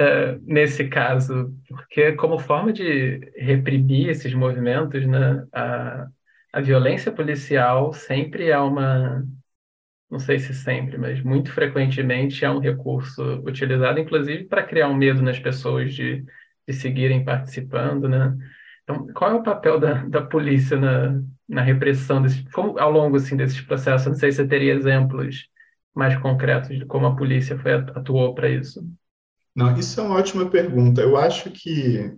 Uh, 0.00 0.40
nesse 0.42 0.88
caso, 0.88 1.52
porque 1.68 2.12
como 2.12 2.38
forma 2.38 2.72
de 2.72 3.20
reprimir 3.36 4.08
esses 4.08 4.32
movimentos, 4.32 5.06
né, 5.06 5.44
a, 5.52 6.06
a 6.52 6.60
violência 6.60 7.12
policial 7.12 7.92
sempre 7.92 8.48
é 8.48 8.58
uma, 8.58 9.22
não 10.10 10.18
sei 10.18 10.38
se 10.38 10.54
sempre, 10.54 10.96
mas 10.98 11.22
muito 11.22 11.52
frequentemente 11.52 12.44
é 12.44 12.50
um 12.50 12.58
recurso 12.58 13.22
utilizado, 13.46 13.98
inclusive 14.00 14.44
para 14.44 14.62
criar 14.62 14.88
um 14.88 14.94
medo 14.94 15.20
nas 15.20 15.38
pessoas 15.38 15.94
de, 15.94 16.24
de 16.66 16.74
seguirem 16.74 17.24
participando, 17.24 18.08
né? 18.08 18.34
Então, 18.94 19.14
qual 19.14 19.30
é 19.30 19.34
o 19.34 19.42
papel 19.42 19.80
da, 19.80 20.04
da 20.04 20.22
polícia 20.22 20.76
na, 20.78 21.20
na 21.48 21.62
repressão 21.62 22.22
desse, 22.22 22.44
como, 22.50 22.78
ao 22.78 22.90
longo 22.90 23.16
assim, 23.16 23.36
desses 23.36 23.60
processos? 23.60 24.06
Não 24.06 24.14
sei 24.14 24.30
se 24.30 24.38
você 24.38 24.46
teria 24.46 24.74
exemplos 24.74 25.48
mais 25.94 26.16
concretos 26.18 26.76
de 26.78 26.86
como 26.86 27.06
a 27.06 27.16
polícia 27.16 27.58
foi, 27.58 27.72
atuou 27.72 28.34
para 28.34 28.48
isso. 28.48 28.86
Não, 29.54 29.76
isso 29.76 30.00
é 30.00 30.02
uma 30.02 30.16
ótima 30.16 30.48
pergunta. 30.48 31.02
Eu 31.02 31.16
acho 31.16 31.50
que, 31.50 32.16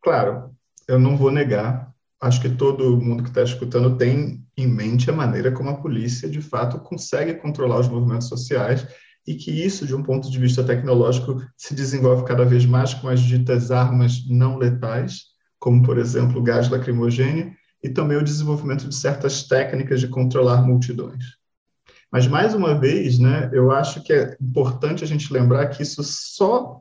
claro, 0.00 0.54
eu 0.86 0.98
não 0.98 1.16
vou 1.16 1.30
negar, 1.30 1.92
acho 2.20 2.40
que 2.40 2.48
todo 2.48 3.00
mundo 3.00 3.22
que 3.22 3.28
está 3.28 3.42
escutando 3.42 3.96
tem 3.96 4.44
em 4.56 4.66
mente 4.66 5.10
a 5.10 5.12
maneira 5.12 5.50
como 5.50 5.70
a 5.70 5.76
polícia, 5.76 6.28
de 6.28 6.40
fato, 6.40 6.78
consegue 6.78 7.34
controlar 7.34 7.80
os 7.80 7.88
movimentos 7.88 8.28
sociais 8.28 8.86
e 9.26 9.34
que 9.34 9.50
isso, 9.50 9.86
de 9.86 9.94
um 9.94 10.02
ponto 10.02 10.30
de 10.30 10.38
vista 10.38 10.62
tecnológico, 10.62 11.44
se 11.56 11.74
desenvolve 11.74 12.24
cada 12.24 12.44
vez 12.44 12.64
mais 12.64 12.94
com 12.94 13.08
as 13.08 13.20
ditas 13.20 13.70
armas 13.70 14.24
não 14.28 14.56
letais, 14.56 15.24
como, 15.58 15.82
por 15.82 15.98
exemplo, 15.98 16.38
o 16.38 16.42
gás 16.42 16.68
lacrimogêneo, 16.68 17.52
e 17.82 17.88
também 17.88 18.16
o 18.16 18.24
desenvolvimento 18.24 18.88
de 18.88 18.94
certas 18.94 19.42
técnicas 19.42 20.00
de 20.00 20.08
controlar 20.08 20.62
multidões. 20.62 21.24
Mas, 22.10 22.26
mais 22.26 22.54
uma 22.54 22.78
vez, 22.78 23.18
né, 23.18 23.50
eu 23.52 23.70
acho 23.72 24.02
que 24.02 24.12
é 24.12 24.36
importante 24.40 25.02
a 25.02 25.06
gente 25.06 25.32
lembrar 25.32 25.66
que 25.68 25.82
isso 25.82 26.02
só 26.04 26.80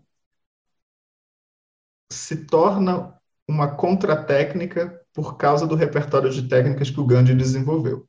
se 2.11 2.45
torna 2.45 3.13
uma 3.47 3.75
contratécnica 3.75 5.01
por 5.13 5.37
causa 5.37 5.65
do 5.65 5.75
repertório 5.75 6.29
de 6.29 6.47
técnicas 6.47 6.89
que 6.89 6.99
o 6.99 7.05
Gandhi 7.05 7.33
desenvolveu 7.33 8.07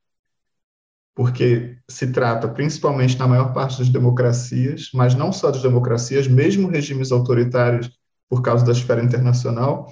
porque 1.16 1.78
se 1.88 2.08
trata 2.08 2.46
principalmente 2.46 3.18
na 3.18 3.26
maior 3.26 3.54
parte 3.54 3.78
das 3.78 3.88
democracias, 3.88 4.90
mas 4.92 5.14
não 5.14 5.32
só 5.32 5.50
das 5.50 5.62
democracias, 5.62 6.28
mesmo 6.28 6.68
regimes 6.68 7.10
autoritários, 7.10 7.90
por 8.28 8.42
causa 8.42 8.66
da 8.66 8.72
esfera 8.72 9.02
internacional, 9.02 9.90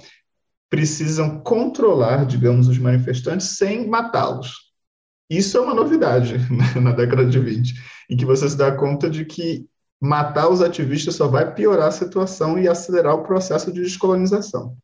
precisam 0.68 1.40
controlar, 1.40 2.26
digamos, 2.26 2.68
os 2.68 2.78
manifestantes 2.78 3.56
sem 3.56 3.88
matá-los. 3.88 4.74
Isso 5.30 5.56
é 5.56 5.60
uma 5.62 5.72
novidade 5.72 6.36
né, 6.52 6.78
na 6.78 6.92
década 6.92 7.24
de 7.24 7.40
20, 7.40 7.74
em 8.10 8.16
que 8.18 8.26
você 8.26 8.46
se 8.46 8.56
dá 8.56 8.70
conta 8.72 9.09
de 9.09 9.24
que 9.24 9.66
matar 9.98 10.51
os 10.51 10.60
ativistas 10.60 11.14
só 11.14 11.26
vai 11.26 11.55
piorar 11.55 11.88
a 11.88 11.92
situação 11.92 12.59
e 12.59 12.68
acelerar 12.68 13.14
o 13.14 13.22
processo 13.22 13.72
de 13.72 13.80
descolonização. 13.80 14.76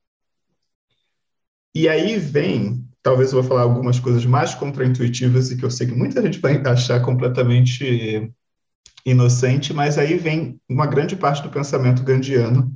E 1.74 1.86
aí 1.86 2.16
vem 2.18 2.89
talvez 3.02 3.32
eu 3.32 3.40
vou 3.40 3.48
falar 3.48 3.62
algumas 3.62 3.98
coisas 3.98 4.24
mais 4.26 4.54
contraintuitivas 4.54 5.50
e 5.50 5.56
que 5.56 5.64
eu 5.64 5.70
sei 5.70 5.86
que 5.86 5.94
muita 5.94 6.22
gente 6.22 6.38
vai 6.38 6.56
achar 6.66 7.00
completamente 7.00 8.32
inocente, 9.04 9.72
mas 9.72 9.98
aí 9.98 10.16
vem 10.16 10.60
uma 10.68 10.86
grande 10.86 11.16
parte 11.16 11.42
do 11.42 11.50
pensamento 11.50 12.02
gandiano. 12.02 12.72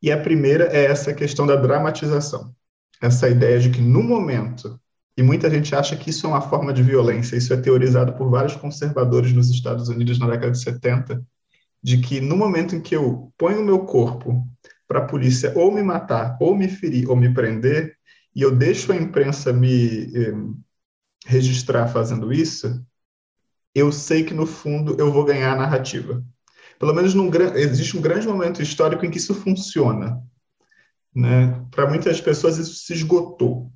E 0.00 0.12
a 0.12 0.20
primeira 0.20 0.64
é 0.66 0.84
essa 0.84 1.12
questão 1.12 1.46
da 1.46 1.56
dramatização. 1.56 2.54
Essa 3.00 3.28
ideia 3.28 3.58
de 3.58 3.70
que 3.70 3.80
no 3.80 4.02
momento, 4.02 4.80
e 5.16 5.22
muita 5.22 5.50
gente 5.50 5.74
acha 5.74 5.96
que 5.96 6.10
isso 6.10 6.26
é 6.26 6.28
uma 6.28 6.40
forma 6.40 6.72
de 6.72 6.82
violência, 6.82 7.36
isso 7.36 7.52
é 7.52 7.56
teorizado 7.56 8.12
por 8.12 8.30
vários 8.30 8.54
conservadores 8.54 9.32
nos 9.32 9.50
Estados 9.50 9.88
Unidos 9.88 10.18
na 10.18 10.28
década 10.28 10.52
de 10.52 10.60
70, 10.60 11.24
de 11.82 11.98
que 11.98 12.20
no 12.20 12.36
momento 12.36 12.76
em 12.76 12.80
que 12.80 12.94
eu 12.94 13.32
ponho 13.36 13.60
o 13.60 13.64
meu 13.64 13.80
corpo 13.80 14.46
para 14.86 15.00
a 15.00 15.04
polícia 15.04 15.52
ou 15.56 15.72
me 15.72 15.82
matar, 15.82 16.36
ou 16.40 16.56
me 16.56 16.68
ferir, 16.68 17.08
ou 17.10 17.16
me 17.16 17.32
prender, 17.32 17.97
e 18.38 18.42
eu 18.42 18.54
deixo 18.54 18.92
a 18.92 18.96
imprensa 18.96 19.52
me 19.52 20.14
eh, 20.14 20.32
registrar 21.26 21.88
fazendo 21.88 22.32
isso, 22.32 22.80
eu 23.74 23.90
sei 23.90 24.22
que 24.22 24.32
no 24.32 24.46
fundo 24.46 24.94
eu 24.96 25.12
vou 25.12 25.24
ganhar 25.24 25.54
a 25.54 25.56
narrativa. 25.56 26.24
Pelo 26.78 26.94
menos 26.94 27.14
num, 27.14 27.28
existe 27.56 27.96
um 27.96 28.00
grande 28.00 28.28
momento 28.28 28.62
histórico 28.62 29.04
em 29.04 29.10
que 29.10 29.18
isso 29.18 29.34
funciona. 29.34 30.22
Né? 31.12 31.66
Para 31.72 31.88
muitas 31.88 32.20
pessoas 32.20 32.58
isso 32.58 32.76
se 32.76 32.92
esgotou. 32.92 33.72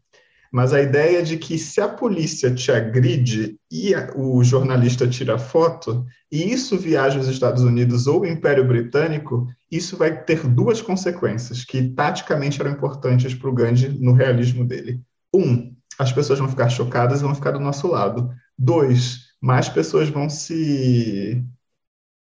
Mas 0.53 0.75
a 0.75 0.83
ideia 0.83 1.23
de 1.23 1.39
que 1.39 1.57
se 1.57 1.81
a 1.81 1.89
polícia 1.89 2.55
te 2.55 2.71
agride 2.71 3.59
e 3.71 3.95
o 4.15 4.45
jornalista 4.45 5.09
tira 5.09 5.39
foto, 5.39 6.05
e 6.31 6.53
isso 6.53 6.77
viaja 6.77 7.19
aos 7.19 7.27
Estados 7.27 7.63
Unidos 7.63 8.07
ou 8.07 8.21
o 8.21 8.27
Império 8.27 8.69
Britânico, 8.69 9.47
isso 9.71 9.97
vai 9.97 10.23
ter 10.25 10.47
duas 10.47 10.83
consequências 10.83 11.65
que 11.65 11.89
taticamente 11.89 12.61
eram 12.61 12.73
importantes 12.73 13.33
para 13.33 13.49
o 13.49 13.55
Gandhi 13.55 13.89
no 13.99 14.13
realismo 14.13 14.63
dele. 14.63 15.01
Um, 15.35 15.75
as 15.99 16.13
pessoas 16.13 16.39
vão 16.39 16.49
ficar 16.49 16.69
chocadas 16.69 17.21
e 17.21 17.25
vão 17.25 17.35
ficar 17.35 17.53
do 17.53 17.61
nosso 17.61 17.89
lado. 17.89 18.31
Dois, 18.59 19.21
mais 19.41 19.71
pessoas 19.71 20.11
vão 20.11 20.29
se 20.29 21.43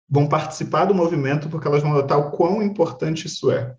vão 0.07 0.29
participar 0.29 0.85
do 0.85 0.95
movimento 0.95 1.49
porque 1.49 1.67
elas 1.67 1.83
vão 1.83 1.93
notar 1.93 2.19
o 2.19 2.31
quão 2.31 2.63
importante 2.63 3.27
isso 3.27 3.51
é. 3.51 3.75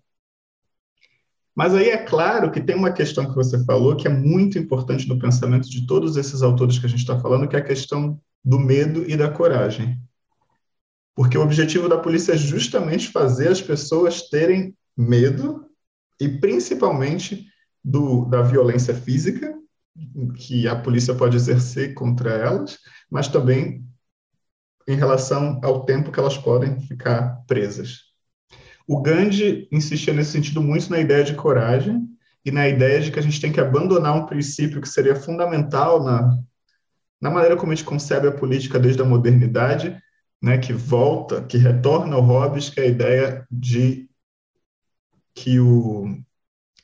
Mas 1.54 1.74
aí 1.74 1.90
é 1.90 1.98
claro 1.98 2.50
que 2.50 2.60
tem 2.60 2.76
uma 2.76 2.92
questão 2.92 3.28
que 3.28 3.34
você 3.34 3.62
falou 3.64 3.96
que 3.96 4.06
é 4.06 4.10
muito 4.10 4.58
importante 4.58 5.08
no 5.08 5.18
pensamento 5.18 5.68
de 5.68 5.86
todos 5.86 6.16
esses 6.16 6.42
autores 6.42 6.78
que 6.78 6.86
a 6.86 6.88
gente 6.88 7.00
está 7.00 7.18
falando, 7.18 7.48
que 7.48 7.56
é 7.56 7.58
a 7.58 7.64
questão 7.64 8.20
do 8.44 8.58
medo 8.58 9.04
e 9.08 9.16
da 9.16 9.30
coragem. 9.30 10.00
Porque 11.14 11.36
o 11.36 11.42
objetivo 11.42 11.88
da 11.88 11.98
polícia 11.98 12.32
é 12.32 12.36
justamente 12.36 13.08
fazer 13.08 13.48
as 13.48 13.60
pessoas 13.60 14.28
terem 14.28 14.74
medo 14.96 15.66
e 16.20 16.28
principalmente 16.28 17.46
do, 17.84 18.24
da 18.26 18.42
violência 18.42 18.94
física 18.94 19.54
que 20.36 20.68
a 20.68 20.76
polícia 20.76 21.14
pode 21.14 21.36
exercer 21.36 21.94
contra 21.94 22.30
elas, 22.30 22.78
mas 23.10 23.28
também 23.28 23.84
em 24.86 24.96
relação 24.96 25.60
ao 25.62 25.84
tempo 25.84 26.10
que 26.10 26.18
elas 26.18 26.38
podem 26.38 26.80
ficar 26.80 27.44
presas. 27.46 28.09
O 28.92 29.00
Gandhi 29.00 29.68
insistia 29.70 30.12
nesse 30.12 30.32
sentido 30.32 30.60
muito 30.60 30.90
na 30.90 30.98
ideia 30.98 31.22
de 31.22 31.34
coragem 31.34 32.08
e 32.44 32.50
na 32.50 32.68
ideia 32.68 33.00
de 33.00 33.12
que 33.12 33.20
a 33.20 33.22
gente 33.22 33.40
tem 33.40 33.52
que 33.52 33.60
abandonar 33.60 34.16
um 34.16 34.26
princípio 34.26 34.80
que 34.80 34.88
seria 34.88 35.14
fundamental 35.14 36.02
na, 36.02 36.36
na 37.20 37.30
maneira 37.30 37.56
como 37.56 37.70
a 37.70 37.74
gente 37.76 37.84
concebe 37.84 38.26
a 38.26 38.32
política 38.32 38.80
desde 38.80 39.00
a 39.00 39.04
modernidade, 39.04 39.96
né, 40.42 40.58
que 40.58 40.72
volta, 40.72 41.40
que 41.40 41.56
retorna 41.56 42.16
ao 42.16 42.20
Hobbes, 42.20 42.68
que 42.68 42.80
é 42.80 42.82
a 42.82 42.88
ideia 42.88 43.46
de 43.48 44.10
que 45.36 45.60
o, 45.60 46.18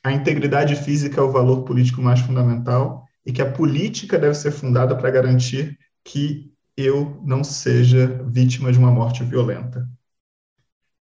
a 0.01 0.13
integridade 0.13 0.77
física 0.77 1.19
é 1.19 1.23
o 1.25 1.33
valor 1.33 1.65
político 1.65 2.01
mais 2.01 2.21
fundamental 2.21 3.03
e 3.25 3.33
que 3.33 3.41
a 3.41 3.51
política 3.51 4.17
deve 4.17 4.35
ser 4.35 4.51
fundada 4.51 4.95
para 4.95 5.11
garantir 5.11 5.77
que 6.05 6.49
eu 6.77 7.21
não 7.25 7.43
seja 7.43 8.07
vítima 8.23 8.71
de 8.71 8.79
uma 8.79 8.91
morte 8.91 9.25
violenta. 9.25 9.85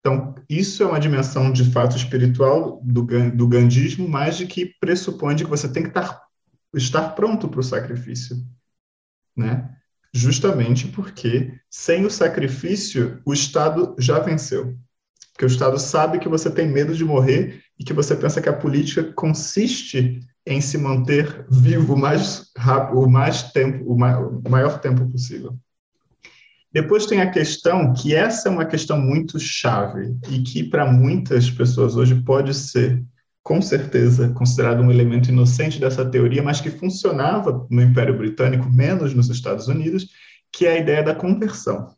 Então, 0.01 0.35
isso 0.49 0.83
é 0.83 0.87
uma 0.87 0.99
dimensão 0.99 1.53
de 1.53 1.71
fato 1.71 1.97
espiritual 1.97 2.81
do, 2.83 3.07
do 3.31 3.49
gandismo, 3.49 4.09
mas 4.09 4.37
de 4.37 4.47
que 4.47 4.75
pressupõe 4.81 5.35
de 5.35 5.45
que 5.45 5.51
você 5.51 5.69
tem 5.69 5.83
que 5.83 5.91
estar, 5.91 6.23
estar 6.75 7.11
pronto 7.11 7.49
para 7.49 7.61
o 7.61 7.65
sacrifício, 7.65 8.37
né? 9.37 9.77
Justamente 10.13 10.89
porque 10.89 11.53
sem 11.71 12.05
o 12.05 12.11
sacrifício 12.11 13.21
o 13.25 13.33
Estado 13.33 13.95
já 13.99 14.19
venceu. 14.19 14.77
Porque 15.33 15.45
o 15.45 15.47
Estado 15.47 15.79
sabe 15.79 16.19
que 16.19 16.29
você 16.29 16.51
tem 16.51 16.67
medo 16.67 16.95
de 16.95 17.05
morrer 17.05 17.63
e 17.79 17.85
que 17.85 17.93
você 17.93 18.17
pensa 18.17 18.43
que 18.43 18.49
a 18.49 18.57
política 18.57 19.05
consiste 19.13 20.21
em 20.47 20.61
se 20.61 20.77
manter 20.79 21.47
vivo 21.51 21.97
mais 21.97 22.51
rápido, 22.57 23.01
o 23.01 23.09
mais 23.09 23.53
tempo, 23.53 23.85
o 23.93 24.51
maior 24.51 24.81
tempo 24.81 25.09
possível. 25.09 25.57
Depois 26.73 27.05
tem 27.05 27.21
a 27.21 27.31
questão 27.31 27.93
que 27.93 28.15
essa 28.15 28.49
é 28.49 28.53
uma 28.53 28.65
questão 28.65 29.01
muito 29.01 29.41
chave 29.41 30.17
e 30.29 30.41
que 30.41 30.63
para 30.63 30.91
muitas 30.91 31.51
pessoas 31.51 31.97
hoje 31.97 32.15
pode 32.23 32.55
ser, 32.55 33.05
com 33.43 33.61
certeza, 33.61 34.29
considerado 34.31 34.81
um 34.81 34.91
elemento 34.91 35.31
inocente 35.31 35.81
dessa 35.81 36.09
teoria, 36.09 36.43
mas 36.43 36.61
que 36.61 36.71
funcionava 36.71 37.67
no 37.69 37.83
Império 37.83 38.17
Britânico, 38.17 38.71
menos 38.71 39.13
nos 39.15 39.29
Estados 39.29 39.67
Unidos, 39.67 40.07
que 40.53 40.65
é 40.65 40.75
a 40.75 40.79
ideia 40.79 41.03
da 41.03 41.15
conversão, 41.15 41.93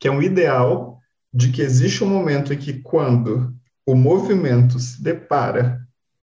que 0.00 0.08
é 0.08 0.10
um 0.10 0.22
ideal 0.22 0.98
de 1.32 1.52
que 1.52 1.62
existe 1.62 2.02
um 2.02 2.08
momento 2.08 2.52
em 2.52 2.58
que 2.58 2.80
quando 2.82 3.54
o 3.86 3.94
movimento 3.94 4.80
se 4.80 5.00
depara 5.00 5.80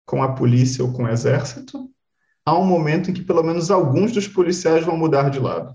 com 0.05 0.21
a 0.21 0.33
polícia 0.33 0.83
ou 0.83 0.93
com 0.93 1.05
o 1.05 1.09
exército, 1.09 1.89
há 2.45 2.55
um 2.55 2.65
momento 2.65 3.09
em 3.09 3.13
que 3.13 3.23
pelo 3.23 3.41
menos 3.41 3.71
alguns 3.71 4.11
dos 4.11 4.27
policiais 4.27 4.85
vão 4.85 4.95
mudar 4.95 5.29
de 5.29 5.39
lado 5.39 5.73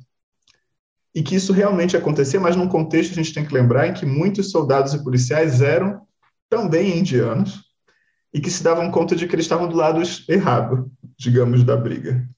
e 1.15 1.23
que 1.23 1.37
isso 1.37 1.53
realmente 1.53 1.97
acontecia, 1.97 2.41
mas 2.41 2.57
num 2.57 2.69
contexto 2.69 3.13
a 3.13 3.15
gente 3.15 3.33
tem 3.33 3.45
que 3.45 3.55
lembrar 3.55 3.87
em 3.87 3.95
que 3.95 4.05
muitos 4.05 4.51
soldados 4.51 4.95
e 4.95 5.03
policiais 5.03 5.61
eram 5.61 6.03
também 6.51 6.99
indianos 6.99 7.63
e 8.33 8.41
que 8.41 8.51
se 8.51 8.65
davam 8.65 8.91
conta 8.91 9.15
de 9.15 9.29
que 9.29 9.35
eles 9.35 9.45
estavam 9.45 9.69
do 9.69 9.77
lado 9.77 10.03
errado, 10.29 10.91
digamos, 11.17 11.63
da 11.63 11.77
briga. 11.77 12.29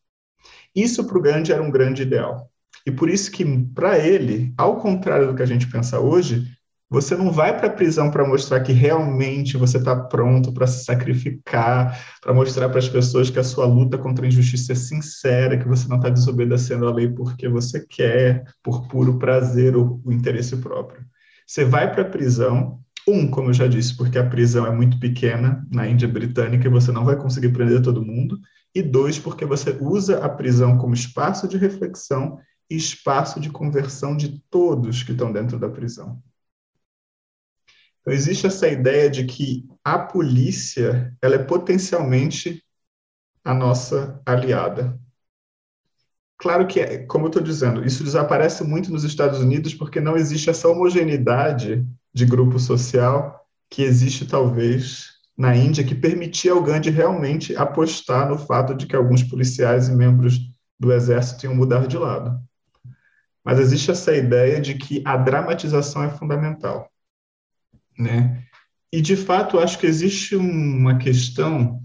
Isso 0.74 1.04
para 1.04 1.16
o 1.16 1.22
Gandhi 1.22 1.52
era 1.52 1.62
um 1.62 1.70
grande 1.70 2.02
ideal. 2.02 2.50
E 2.84 2.90
por 2.90 3.08
isso 3.08 3.32
que, 3.32 3.44
para 3.74 3.98
ele, 3.98 4.52
ao 4.58 4.76
contrário 4.76 5.26
do 5.26 5.34
que 5.34 5.42
a 5.42 5.46
gente 5.46 5.66
pensa 5.68 5.98
hoje, 5.98 6.46
você 6.88 7.16
não 7.16 7.32
vai 7.32 7.56
para 7.56 7.66
a 7.66 7.72
prisão 7.72 8.10
para 8.10 8.26
mostrar 8.26 8.60
que 8.60 8.72
realmente 8.72 9.56
você 9.56 9.76
está 9.76 9.96
pronto 9.96 10.52
para 10.52 10.68
se 10.68 10.84
sacrificar, 10.84 12.00
para 12.22 12.32
mostrar 12.32 12.68
para 12.68 12.78
as 12.78 12.88
pessoas 12.88 13.28
que 13.28 13.40
a 13.40 13.44
sua 13.44 13.66
luta 13.66 13.98
contra 13.98 14.24
a 14.24 14.28
injustiça 14.28 14.72
é 14.72 14.76
sincera, 14.76 15.58
que 15.58 15.66
você 15.66 15.88
não 15.88 15.96
está 15.96 16.08
desobedecendo 16.08 16.86
a 16.86 16.94
lei 16.94 17.08
porque 17.08 17.48
você 17.48 17.84
quer, 17.84 18.44
por 18.62 18.86
puro 18.86 19.18
prazer 19.18 19.76
ou 19.76 20.00
o 20.04 20.12
interesse 20.12 20.56
próprio. 20.58 21.04
Você 21.44 21.64
vai 21.64 21.92
para 21.92 22.02
a 22.02 22.08
prisão, 22.08 22.78
um, 23.06 23.28
como 23.28 23.50
eu 23.50 23.54
já 23.54 23.66
disse, 23.66 23.96
porque 23.96 24.18
a 24.18 24.28
prisão 24.28 24.64
é 24.64 24.70
muito 24.70 25.00
pequena 25.00 25.66
na 25.70 25.88
Índia 25.88 26.06
Britânica 26.06 26.68
e 26.68 26.70
você 26.70 26.92
não 26.92 27.04
vai 27.04 27.16
conseguir 27.16 27.48
prender 27.48 27.82
todo 27.82 28.04
mundo, 28.04 28.38
e 28.72 28.82
dois, 28.82 29.18
porque 29.18 29.44
você 29.44 29.76
usa 29.80 30.24
a 30.24 30.28
prisão 30.28 30.76
como 30.78 30.94
espaço 30.94 31.48
de 31.48 31.56
reflexão 31.56 32.38
e 32.70 32.76
espaço 32.76 33.40
de 33.40 33.50
conversão 33.50 34.16
de 34.16 34.40
todos 34.50 35.02
que 35.02 35.12
estão 35.12 35.32
dentro 35.32 35.58
da 35.58 35.68
prisão. 35.68 36.22
Então, 38.06 38.14
existe 38.14 38.46
essa 38.46 38.68
ideia 38.68 39.10
de 39.10 39.24
que 39.24 39.68
a 39.82 39.98
polícia 39.98 41.12
ela 41.20 41.34
é 41.34 41.38
potencialmente 41.38 42.62
a 43.44 43.52
nossa 43.52 44.22
aliada. 44.24 44.96
Claro 46.38 46.68
que, 46.68 46.98
como 47.06 47.24
eu 47.24 47.30
estou 47.30 47.42
dizendo, 47.42 47.84
isso 47.84 48.04
desaparece 48.04 48.62
muito 48.62 48.92
nos 48.92 49.02
Estados 49.02 49.40
Unidos 49.40 49.74
porque 49.74 50.00
não 50.00 50.16
existe 50.16 50.48
essa 50.48 50.68
homogeneidade 50.68 51.84
de 52.14 52.24
grupo 52.24 52.60
social 52.60 53.44
que 53.68 53.82
existe, 53.82 54.24
talvez, 54.24 55.08
na 55.36 55.56
Índia, 55.56 55.82
que 55.82 55.94
permitia 55.94 56.52
ao 56.52 56.62
Gandhi 56.62 56.90
realmente 56.90 57.56
apostar 57.56 58.28
no 58.28 58.38
fato 58.38 58.72
de 58.72 58.86
que 58.86 58.94
alguns 58.94 59.24
policiais 59.24 59.88
e 59.88 59.92
membros 59.92 60.38
do 60.78 60.92
exército 60.92 61.46
iam 61.46 61.56
mudar 61.56 61.88
de 61.88 61.98
lado. 61.98 62.40
Mas 63.44 63.58
existe 63.58 63.90
essa 63.90 64.14
ideia 64.14 64.60
de 64.60 64.74
que 64.74 65.02
a 65.04 65.16
dramatização 65.16 66.04
é 66.04 66.10
fundamental 66.10 66.88
né? 67.98 68.42
E 68.92 69.00
de 69.00 69.16
fato, 69.16 69.58
acho 69.58 69.78
que 69.78 69.86
existe 69.86 70.36
uma 70.36 70.96
questão. 70.98 71.82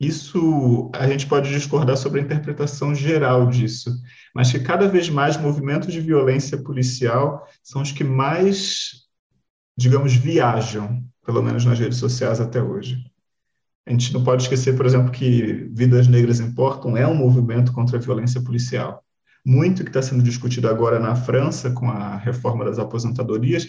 Isso 0.00 0.90
a 0.94 1.06
gente 1.06 1.26
pode 1.26 1.50
discordar 1.50 1.96
sobre 1.96 2.20
a 2.20 2.22
interpretação 2.22 2.94
geral 2.94 3.48
disso, 3.48 3.94
mas 4.34 4.50
que 4.50 4.58
cada 4.58 4.88
vez 4.88 5.08
mais 5.08 5.36
movimentos 5.36 5.92
de 5.92 6.00
violência 6.00 6.58
policial 6.58 7.46
são 7.62 7.82
os 7.82 7.92
que 7.92 8.04
mais, 8.04 9.02
digamos, 9.76 10.14
viajam, 10.14 11.04
pelo 11.24 11.42
menos 11.42 11.64
nas 11.64 11.78
redes 11.78 11.98
sociais 11.98 12.40
até 12.40 12.62
hoje. 12.62 13.04
A 13.86 13.90
gente 13.90 14.12
não 14.14 14.24
pode 14.24 14.42
esquecer, 14.44 14.76
por 14.76 14.86
exemplo, 14.86 15.12
que 15.12 15.68
Vidas 15.72 16.08
Negras 16.08 16.40
Importam 16.40 16.96
é 16.96 17.06
um 17.06 17.14
movimento 17.14 17.72
contra 17.72 17.98
a 17.98 18.00
violência 18.00 18.40
policial. 18.42 19.04
Muito 19.44 19.84
que 19.84 19.90
está 19.90 20.00
sendo 20.00 20.22
discutido 20.22 20.68
agora 20.68 20.98
na 20.98 21.14
França 21.14 21.70
com 21.70 21.90
a 21.90 22.16
reforma 22.16 22.64
das 22.64 22.78
aposentadorias 22.78 23.68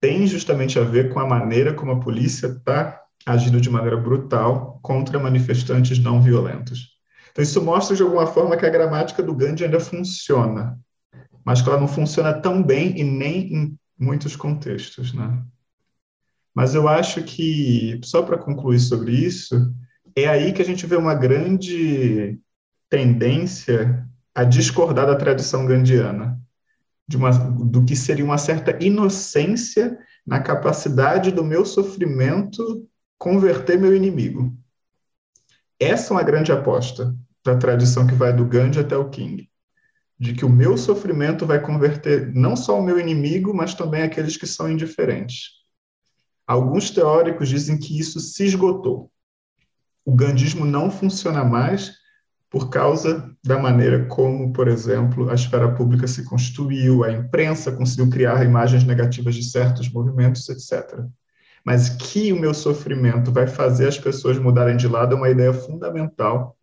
tem 0.00 0.26
justamente 0.26 0.78
a 0.78 0.82
ver 0.82 1.12
com 1.12 1.20
a 1.20 1.26
maneira 1.26 1.72
como 1.72 1.92
a 1.92 2.00
polícia 2.00 2.46
está 2.46 3.02
agindo 3.24 3.60
de 3.60 3.70
maneira 3.70 3.96
brutal 3.96 4.78
contra 4.82 5.18
manifestantes 5.18 5.98
não 5.98 6.20
violentos. 6.20 6.96
Então, 7.32 7.42
isso 7.42 7.60
mostra 7.62 7.96
de 7.96 8.02
alguma 8.02 8.26
forma 8.26 8.56
que 8.56 8.64
a 8.64 8.70
gramática 8.70 9.22
do 9.22 9.34
Gandhi 9.34 9.64
ainda 9.64 9.80
funciona, 9.80 10.78
mas 11.44 11.60
que 11.60 11.68
ela 11.68 11.80
não 11.80 11.88
funciona 11.88 12.32
tão 12.32 12.62
bem 12.62 12.98
e 12.98 13.04
nem 13.04 13.52
em 13.52 13.78
muitos 13.98 14.36
contextos. 14.36 15.12
Né? 15.12 15.42
Mas 16.54 16.74
eu 16.74 16.88
acho 16.88 17.22
que, 17.22 18.00
só 18.04 18.22
para 18.22 18.38
concluir 18.38 18.78
sobre 18.78 19.12
isso, 19.12 19.74
é 20.14 20.26
aí 20.26 20.52
que 20.52 20.62
a 20.62 20.64
gente 20.64 20.86
vê 20.86 20.96
uma 20.96 21.14
grande 21.14 22.38
tendência 22.88 24.06
a 24.34 24.44
discordar 24.44 25.06
da 25.06 25.16
tradição 25.16 25.66
gandiana 25.66 26.40
de 27.08 27.16
uma, 27.16 27.30
do 27.30 27.84
que 27.84 27.94
seria 27.94 28.24
uma 28.24 28.38
certa 28.38 28.82
inocência 28.82 29.98
na 30.26 30.40
capacidade 30.40 31.30
do 31.30 31.44
meu 31.44 31.64
sofrimento 31.64 32.88
converter 33.16 33.78
meu 33.78 33.94
inimigo. 33.94 34.56
Essa 35.78 36.12
é 36.12 36.16
uma 36.16 36.22
grande 36.22 36.50
aposta 36.50 37.14
da 37.44 37.56
tradição 37.56 38.06
que 38.06 38.14
vai 38.14 38.32
do 38.32 38.44
Gandhi 38.44 38.80
até 38.80 38.96
o 38.96 39.08
King, 39.08 39.48
de 40.18 40.34
que 40.34 40.44
o 40.44 40.48
meu 40.48 40.76
sofrimento 40.76 41.46
vai 41.46 41.60
converter 41.60 42.34
não 42.34 42.56
só 42.56 42.78
o 42.78 42.82
meu 42.82 42.98
inimigo, 42.98 43.54
mas 43.54 43.74
também 43.74 44.02
aqueles 44.02 44.36
que 44.36 44.46
são 44.46 44.70
indiferentes. 44.70 45.50
Alguns 46.46 46.90
teóricos 46.90 47.48
dizem 47.48 47.78
que 47.78 47.98
isso 47.98 48.18
se 48.20 48.44
esgotou. 48.44 49.10
O 50.04 50.14
gandismo 50.14 50.64
não 50.64 50.90
funciona 50.90 51.44
mais 51.44 51.92
por 52.56 52.70
causa 52.70 53.36
da 53.44 53.58
maneira 53.58 54.06
como, 54.06 54.50
por 54.50 54.66
exemplo, 54.66 55.28
a 55.28 55.34
esfera 55.34 55.74
pública 55.74 56.06
se 56.06 56.24
constituiu, 56.24 57.04
a 57.04 57.12
imprensa 57.12 57.70
conseguiu 57.70 58.08
criar 58.08 58.42
imagens 58.46 58.82
negativas 58.82 59.34
de 59.34 59.42
certos 59.42 59.90
movimentos, 59.90 60.48
etc. 60.48 61.04
Mas 61.62 61.90
que 61.90 62.32
o 62.32 62.40
meu 62.40 62.54
sofrimento 62.54 63.30
vai 63.30 63.46
fazer 63.46 63.88
as 63.88 63.98
pessoas 63.98 64.38
mudarem 64.38 64.74
de 64.74 64.88
lado 64.88 65.14
é 65.14 65.18
uma 65.18 65.28
ideia 65.28 65.52
fundamental 65.52 66.56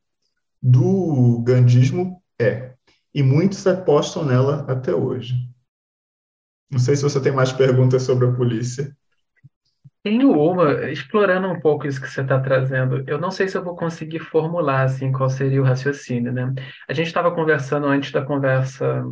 do 0.59 1.43
gandismo, 1.45 2.19
é. 2.41 2.73
E 3.13 3.21
muitos 3.21 3.67
apostam 3.67 4.25
nela 4.25 4.65
até 4.67 4.95
hoje. 4.95 5.35
Não 6.71 6.79
sei 6.79 6.95
se 6.95 7.03
você 7.03 7.21
tem 7.21 7.31
mais 7.31 7.51
perguntas 7.51 8.01
sobre 8.01 8.25
a 8.25 8.31
polícia. 8.31 8.97
Tenho 10.03 10.31
uma, 10.33 10.91
explorando 10.91 11.47
um 11.47 11.59
pouco 11.59 11.87
isso 11.87 12.01
que 12.01 12.09
você 12.09 12.21
está 12.21 12.37
trazendo. 12.39 13.03
Eu 13.07 13.17
não 13.17 13.31
sei 13.31 13.47
se 13.47 13.57
eu 13.57 13.63
vou 13.63 13.75
conseguir 13.75 14.19
formular 14.19 14.83
assim 14.83 15.11
qual 15.11 15.29
seria 15.29 15.61
o 15.61 15.65
raciocínio, 15.65 16.31
né? 16.31 16.53
A 16.89 16.93
gente 16.93 17.07
estava 17.07 17.33
conversando 17.33 17.87
antes 17.87 18.11
da 18.11 18.21
conversa 18.21 19.03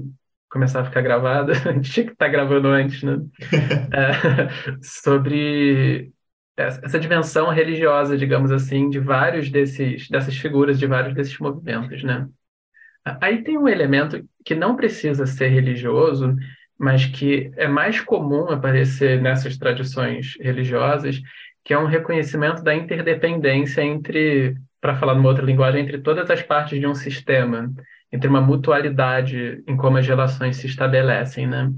começar 0.52 0.82
a 0.82 0.86
ficar 0.86 1.02
gravada, 1.02 1.54
a 1.66 1.72
gente 1.72 1.90
tinha 1.90 2.06
que 2.06 2.12
estar 2.12 2.26
tá 2.26 2.32
gravando 2.32 2.68
antes, 2.68 3.02
né? 3.04 3.18
É, 3.94 4.50
sobre 4.82 6.12
essa 6.58 7.00
dimensão 7.00 7.50
religiosa, 7.50 8.18
digamos 8.18 8.52
assim, 8.52 8.90
de 8.90 9.00
vários 9.00 9.50
desses 9.50 10.08
dessas 10.10 10.36
figuras, 10.38 10.78
de 10.78 10.86
vários 10.86 11.16
desses 11.16 11.38
movimentos, 11.40 12.04
né? 12.04 12.28
Aí 13.20 13.44
tem 13.44 13.58
um 13.58 13.68
elemento 13.68 14.24
que 14.46 14.54
não 14.54 14.76
precisa 14.76 15.26
ser 15.26 15.48
religioso, 15.48 16.36
mas 16.82 17.06
que 17.06 17.52
é 17.58 17.68
mais 17.68 18.02
comum 18.02 18.50
aparecer 18.50 19.22
nessas 19.22 19.56
tradições 19.56 20.36
religiosas, 20.42 21.22
que 21.64 21.76
é 21.76 21.78
um 21.78 21.86
reconhecimento 21.86 22.64
da 22.64 22.74
interdependência 22.74 23.84
entre, 23.84 24.56
para 24.82 24.96
falar 24.96 25.14
numa 25.14 25.30
outra 25.30 25.46
linguagem, 25.46 25.84
entre 25.84 26.00
todas 26.00 26.28
as 26.32 26.42
partes 26.42 26.80
de 26.80 26.88
um 26.88 26.96
sistema, 26.96 27.72
entre 28.12 28.28
uma 28.28 28.42
mutualidade 28.42 29.64
em 29.68 29.78
como 29.78 29.98
as 29.98 30.08
relações 30.08 30.58
se 30.58 30.66
estabelecem, 30.66 31.46
né? 31.46 31.72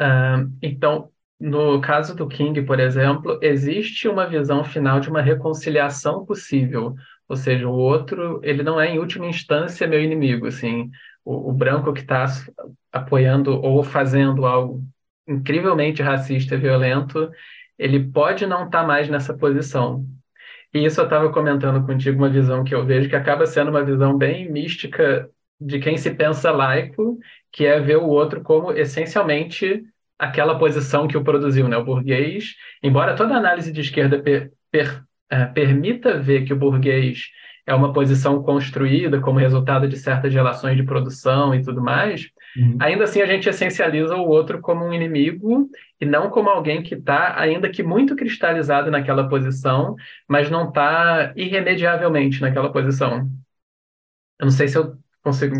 Uh, 0.00 0.50
então, 0.62 1.10
no 1.38 1.78
caso 1.82 2.16
do 2.16 2.26
King, 2.26 2.62
por 2.62 2.80
exemplo, 2.80 3.38
existe 3.42 4.08
uma 4.08 4.26
visão 4.26 4.64
final 4.64 4.98
de 4.98 5.10
uma 5.10 5.20
reconciliação 5.20 6.24
possível, 6.24 6.94
ou 7.28 7.36
seja, 7.36 7.68
o 7.68 7.72
outro, 7.72 8.40
ele 8.42 8.62
não 8.62 8.80
é 8.80 8.88
em 8.88 8.98
última 8.98 9.26
instância 9.26 9.86
meu 9.86 10.02
inimigo, 10.02 10.46
assim, 10.46 10.90
o, 11.24 11.50
o 11.50 11.52
branco 11.52 11.92
que 11.92 12.00
está 12.00 12.26
apoiando 12.90 13.60
ou 13.60 13.82
fazendo 13.82 14.46
algo 14.46 14.82
incrivelmente 15.26 16.02
racista 16.02 16.56
violento, 16.56 17.30
ele 17.78 18.00
pode 18.10 18.46
não 18.46 18.64
estar 18.64 18.82
tá 18.82 18.86
mais 18.86 19.08
nessa 19.08 19.34
posição. 19.34 20.06
E 20.74 20.84
isso 20.84 21.00
eu 21.00 21.04
estava 21.04 21.30
comentando 21.30 21.84
contigo, 21.86 22.18
uma 22.18 22.30
visão 22.30 22.64
que 22.64 22.74
eu 22.74 22.84
vejo 22.84 23.08
que 23.08 23.16
acaba 23.16 23.46
sendo 23.46 23.70
uma 23.70 23.84
visão 23.84 24.16
bem 24.16 24.50
mística 24.50 25.28
de 25.60 25.78
quem 25.78 25.96
se 25.96 26.10
pensa 26.14 26.50
laico, 26.50 27.18
que 27.52 27.66
é 27.66 27.78
ver 27.78 27.96
o 27.96 28.06
outro 28.06 28.40
como 28.42 28.72
essencialmente 28.72 29.84
aquela 30.18 30.58
posição 30.58 31.06
que 31.06 31.16
o 31.16 31.24
produziu, 31.24 31.68
né? 31.68 31.76
O 31.76 31.84
burguês, 31.84 32.54
embora 32.82 33.14
toda 33.16 33.34
análise 33.34 33.72
de 33.72 33.80
esquerda 33.80 34.20
per, 34.20 34.52
per, 34.70 35.02
uh, 35.32 35.52
permita 35.52 36.18
ver 36.18 36.44
que 36.44 36.52
o 36.52 36.56
burguês 36.56 37.30
é 37.66 37.74
uma 37.74 37.92
posição 37.92 38.42
construída 38.42 39.20
como 39.20 39.38
resultado 39.38 39.88
de 39.88 39.96
certas 39.96 40.32
relações 40.32 40.76
de 40.76 40.82
produção 40.82 41.54
e 41.54 41.62
tudo 41.62 41.80
mais, 41.80 42.28
uhum. 42.56 42.76
ainda 42.80 43.04
assim 43.04 43.22
a 43.22 43.26
gente 43.26 43.48
essencializa 43.48 44.16
o 44.16 44.26
outro 44.26 44.60
como 44.60 44.84
um 44.84 44.92
inimigo 44.92 45.70
e 46.00 46.04
não 46.04 46.28
como 46.30 46.50
alguém 46.50 46.82
que 46.82 46.94
está, 46.94 47.38
ainda 47.38 47.70
que 47.70 47.82
muito 47.82 48.16
cristalizado 48.16 48.90
naquela 48.90 49.28
posição, 49.28 49.94
mas 50.28 50.50
não 50.50 50.68
está 50.68 51.32
irremediavelmente 51.36 52.40
naquela 52.40 52.72
posição. 52.72 53.30
Eu 54.40 54.46
não 54.46 54.50
sei 54.50 54.66
se 54.66 54.76
eu 54.76 54.96
consigo 55.22 55.54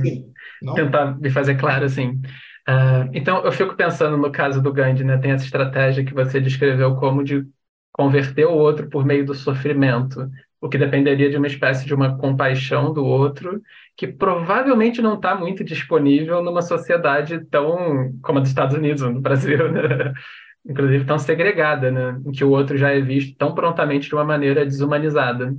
tentar 0.74 1.18
me 1.20 1.30
fazer 1.30 1.54
claro 1.54 1.84
assim. 1.84 2.20
Uh, 2.68 3.10
então, 3.12 3.44
eu 3.44 3.52
fico 3.52 3.76
pensando 3.76 4.16
no 4.16 4.30
caso 4.30 4.60
do 4.60 4.72
Gandhi, 4.72 5.04
né? 5.04 5.18
Tem 5.18 5.32
essa 5.32 5.44
estratégia 5.44 6.04
que 6.04 6.14
você 6.14 6.40
descreveu 6.40 6.96
como 6.96 7.22
de 7.22 7.46
converter 7.92 8.46
o 8.46 8.52
outro 8.52 8.88
por 8.88 9.04
meio 9.04 9.24
do 9.24 9.34
sofrimento 9.34 10.28
o 10.62 10.68
que 10.68 10.78
dependeria 10.78 11.28
de 11.28 11.36
uma 11.36 11.48
espécie 11.48 11.84
de 11.84 11.92
uma 11.92 12.16
compaixão 12.16 12.92
do 12.92 13.04
outro, 13.04 13.60
que 13.96 14.06
provavelmente 14.06 15.02
não 15.02 15.14
está 15.14 15.34
muito 15.34 15.64
disponível 15.64 16.40
numa 16.40 16.62
sociedade 16.62 17.44
tão 17.46 18.16
como 18.22 18.38
a 18.38 18.42
dos 18.42 18.50
Estados 18.50 18.76
Unidos, 18.76 19.02
no 19.02 19.20
Brasil, 19.20 19.72
né? 19.72 20.14
inclusive 20.64 21.04
tão 21.04 21.18
segregada, 21.18 21.90
né? 21.90 22.20
em 22.24 22.30
que 22.30 22.44
o 22.44 22.50
outro 22.50 22.78
já 22.78 22.92
é 22.92 23.00
visto 23.00 23.36
tão 23.36 23.52
prontamente 23.52 24.08
de 24.08 24.14
uma 24.14 24.24
maneira 24.24 24.64
desumanizada. 24.64 25.52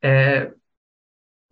É... 0.00 0.52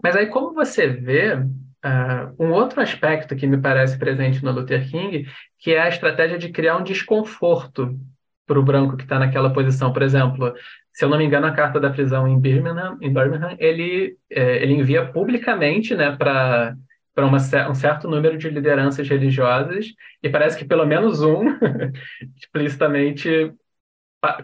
Mas 0.01 0.15
aí, 0.15 0.27
como 0.29 0.55
você 0.55 0.87
vê, 0.87 1.35
uh, 1.35 2.35
um 2.39 2.53
outro 2.53 2.81
aspecto 2.81 3.35
que 3.35 3.49
me 3.49 3.59
parece 3.59 3.99
presente 3.99 4.45
no 4.45 4.53
Luther 4.53 4.89
King, 4.89 5.27
que 5.59 5.73
é 5.73 5.83
a 5.83 5.89
estratégia 5.89 6.39
de 6.39 6.51
criar 6.51 6.77
um 6.77 6.85
desconforto 6.85 7.99
para 8.47 8.59
o 8.59 8.63
branco 8.65 8.97
que 8.97 9.05
está 9.05 9.19
naquela 9.19 9.53
posição. 9.53 9.93
Por 9.93 10.03
exemplo, 10.03 10.53
se 10.93 11.05
eu 11.05 11.09
não 11.09 11.19
me 11.19 11.25
engano, 11.25 11.47
a 11.47 11.53
carta 11.53 11.79
da 11.81 11.91
prisão 11.91 12.27
em 12.27 12.39
Birmingham, 12.39 12.99
em 13.01 13.12
Birmingham 13.12 13.57
ele, 13.59 14.17
é, 14.31 14.62
ele 14.62 14.75
envia 14.75 15.07
publicamente 15.07 15.95
né, 15.95 16.17
para 16.17 16.75
para 17.15 17.69
um 17.69 17.75
certo 17.75 18.09
número 18.09 18.39
de 18.39 18.49
lideranças 18.49 19.09
religiosas, 19.09 19.87
e 20.23 20.29
parece 20.29 20.57
que 20.57 20.65
pelo 20.65 20.87
menos 20.87 21.21
um, 21.21 21.45
explicitamente, 22.37 23.53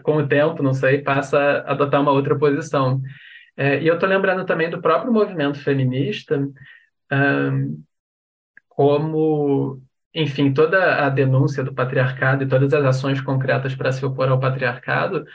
com 0.03 0.17
o 0.17 0.27
tempo, 0.27 0.61
não 0.61 0.73
sei, 0.73 0.99
passa 1.01 1.39
a 1.39 1.71
adotar 1.71 2.01
uma 2.01 2.11
outra 2.11 2.37
posição. 2.37 3.01
É, 3.55 3.81
e 3.81 3.87
eu 3.87 3.95
estou 3.95 4.07
lembrando 4.07 4.45
também 4.45 4.69
do 4.69 4.81
próprio 4.81 5.11
movimento 5.11 5.59
feminista, 5.59 6.47
um, 7.11 7.83
como, 8.69 9.81
enfim, 10.13 10.53
toda 10.53 11.05
a 11.05 11.09
denúncia 11.09 11.63
do 11.63 11.73
patriarcado 11.73 12.43
e 12.43 12.47
todas 12.47 12.73
as 12.73 12.85
ações 12.85 13.21
concretas 13.21 13.73
para 13.75 13.91
se 13.91 14.05
opor 14.05 14.29
ao 14.29 14.39
patriarcado 14.39 15.25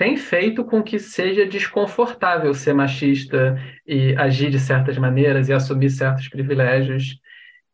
tem 0.00 0.16
feito 0.16 0.64
com 0.64 0.82
que 0.82 0.98
seja 0.98 1.44
desconfortável 1.44 2.54
ser 2.54 2.72
machista 2.72 3.62
e 3.86 4.16
agir 4.16 4.48
de 4.48 4.58
certas 4.58 4.96
maneiras 4.96 5.50
e 5.50 5.52
assumir 5.52 5.90
certos 5.90 6.26
privilégios. 6.26 7.20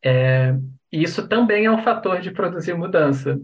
É, 0.03 0.53
e 0.91 1.01
isso 1.01 1.25
também 1.29 1.67
é 1.67 1.71
um 1.71 1.81
fator 1.81 2.19
de 2.19 2.29
produzir 2.29 2.73
mudança. 2.73 3.39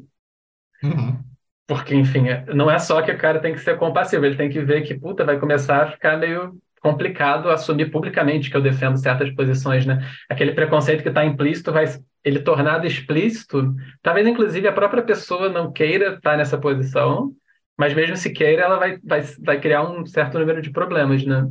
Uhum. 0.84 1.18
Porque, 1.66 1.96
enfim, 1.96 2.26
não 2.54 2.70
é 2.70 2.78
só 2.78 3.02
que 3.02 3.10
o 3.10 3.18
cara 3.18 3.40
tem 3.40 3.54
que 3.54 3.62
ser 3.62 3.78
compassivo, 3.78 4.26
ele 4.26 4.36
tem 4.36 4.50
que 4.50 4.60
ver 4.60 4.82
que, 4.82 5.00
puta, 5.00 5.24
vai 5.24 5.40
começar 5.40 5.84
a 5.84 5.92
ficar 5.92 6.18
meio 6.18 6.52
complicado 6.82 7.50
assumir 7.50 7.90
publicamente 7.90 8.52
que 8.52 8.58
eu 8.58 8.62
defendo 8.62 8.98
certas 8.98 9.34
posições, 9.34 9.86
né? 9.86 10.06
Aquele 10.30 10.52
preconceito 10.52 11.04
que 11.04 11.08
está 11.08 11.24
implícito 11.24 11.72
vai 11.72 11.86
ele 12.22 12.42
tornado 12.42 12.86
explícito, 12.86 13.74
talvez 14.02 14.28
inclusive 14.28 14.68
a 14.68 14.74
própria 14.74 15.04
pessoa 15.04 15.48
não 15.48 15.72
queira 15.72 16.16
estar 16.16 16.36
nessa 16.36 16.58
posição, 16.58 17.34
mas 17.78 17.94
mesmo 17.94 18.16
se 18.16 18.32
queira, 18.32 18.64
ela 18.64 18.78
vai, 18.78 19.00
vai, 19.04 19.22
vai 19.40 19.60
criar 19.60 19.84
um 19.84 20.06
certo 20.06 20.38
número 20.38 20.62
de 20.62 20.72
problemas, 20.72 21.26
né? 21.26 21.48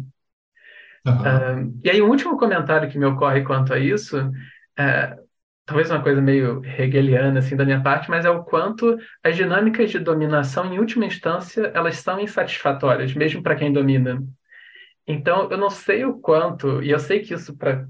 Uhum. 1.04 1.14
Uh, 1.14 1.80
e 1.84 1.90
aí, 1.90 2.00
um 2.00 2.08
último 2.08 2.38
comentário 2.38 2.88
que 2.88 2.98
me 2.98 3.04
ocorre 3.04 3.42
quanto 3.42 3.74
a 3.74 3.78
isso, 3.78 4.18
uh, 4.20 5.22
talvez 5.66 5.90
uma 5.90 6.02
coisa 6.02 6.20
meio 6.20 6.62
hegeliana, 6.64 7.40
assim, 7.40 7.56
da 7.56 7.64
minha 7.64 7.82
parte, 7.82 8.08
mas 8.08 8.24
é 8.24 8.30
o 8.30 8.44
quanto 8.44 8.96
as 9.22 9.36
dinâmicas 9.36 9.90
de 9.90 9.98
dominação, 9.98 10.72
em 10.72 10.78
última 10.78 11.04
instância, 11.04 11.72
elas 11.74 11.96
são 11.96 12.20
insatisfatórias, 12.20 13.14
mesmo 13.14 13.42
para 13.42 13.56
quem 13.56 13.72
domina. 13.72 14.22
Então, 15.06 15.50
eu 15.50 15.58
não 15.58 15.70
sei 15.70 16.04
o 16.04 16.20
quanto, 16.20 16.80
e 16.82 16.90
eu 16.90 16.98
sei 17.00 17.20
que 17.20 17.34
isso, 17.34 17.56
para 17.56 17.86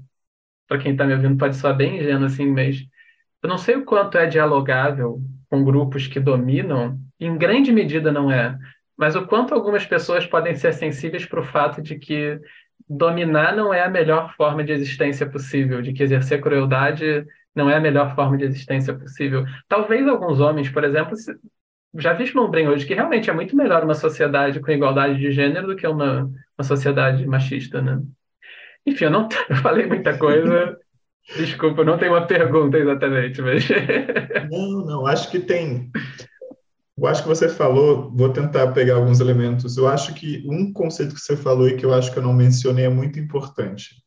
quem 0.81 0.93
está 0.93 1.05
me 1.05 1.13
ouvindo, 1.13 1.37
pode 1.37 1.55
soar 1.55 1.75
bem 1.75 1.99
ingênuo, 1.99 2.25
assim, 2.25 2.47
mas 2.47 2.83
eu 3.43 3.49
não 3.49 3.57
sei 3.57 3.75
o 3.75 3.85
quanto 3.85 4.17
é 4.17 4.25
dialogável 4.25 5.21
com 5.49 5.63
grupos 5.63 6.07
que 6.07 6.19
dominam 6.19 6.99
em 7.25 7.37
grande 7.37 7.71
medida 7.71 8.11
não 8.11 8.31
é. 8.31 8.57
Mas 8.97 9.15
o 9.15 9.25
quanto 9.25 9.53
algumas 9.53 9.85
pessoas 9.85 10.25
podem 10.25 10.55
ser 10.55 10.73
sensíveis 10.73 11.25
para 11.25 11.39
o 11.39 11.43
fato 11.43 11.81
de 11.81 11.97
que 11.97 12.39
dominar 12.87 13.55
não 13.55 13.73
é 13.73 13.83
a 13.83 13.89
melhor 13.89 14.33
forma 14.35 14.63
de 14.63 14.71
existência 14.71 15.25
possível, 15.25 15.81
de 15.81 15.93
que 15.93 16.03
exercer 16.03 16.41
crueldade 16.41 17.25
não 17.55 17.69
é 17.69 17.75
a 17.75 17.79
melhor 17.79 18.15
forma 18.15 18.37
de 18.37 18.45
existência 18.45 18.93
possível. 18.93 19.45
Talvez 19.67 20.07
alguns 20.07 20.39
homens, 20.39 20.69
por 20.69 20.83
exemplo, 20.83 21.15
já 21.95 22.13
vislumbrem 22.13 22.67
hoje 22.67 22.85
que 22.85 22.93
realmente 22.93 23.29
é 23.29 23.33
muito 23.33 23.55
melhor 23.55 23.83
uma 23.83 23.93
sociedade 23.93 24.59
com 24.59 24.71
igualdade 24.71 25.19
de 25.19 25.31
gênero 25.31 25.67
do 25.67 25.75
que 25.75 25.87
uma, 25.87 26.23
uma 26.57 26.63
sociedade 26.63 27.25
machista, 27.27 27.81
né? 27.81 28.01
Enfim, 28.85 29.05
eu 29.05 29.11
não 29.11 29.29
eu 29.49 29.55
falei 29.57 29.85
muita 29.85 30.17
coisa. 30.17 30.77
Desculpa, 31.37 31.85
não 31.85 31.97
tenho 31.97 32.11
uma 32.11 32.27
pergunta 32.27 32.77
exatamente, 32.77 33.41
mas. 33.41 33.65
Não, 34.51 34.85
não, 34.85 35.07
acho 35.07 35.31
que 35.31 35.39
tem. 35.39 35.89
Eu 36.97 37.07
acho 37.07 37.23
que 37.23 37.27
você 37.27 37.49
falou, 37.49 38.11
vou 38.15 38.31
tentar 38.31 38.71
pegar 38.71 38.95
alguns 38.95 39.19
elementos. 39.19 39.77
Eu 39.77 39.87
acho 39.87 40.13
que 40.13 40.43
um 40.47 40.71
conceito 40.71 41.15
que 41.15 41.21
você 41.21 41.35
falou 41.35 41.67
e 41.67 41.75
que 41.75 41.85
eu 41.85 41.93
acho 41.93 42.11
que 42.11 42.19
eu 42.19 42.23
não 42.23 42.33
mencionei 42.33 42.85
é 42.85 42.89
muito 42.89 43.19
importante, 43.19 44.03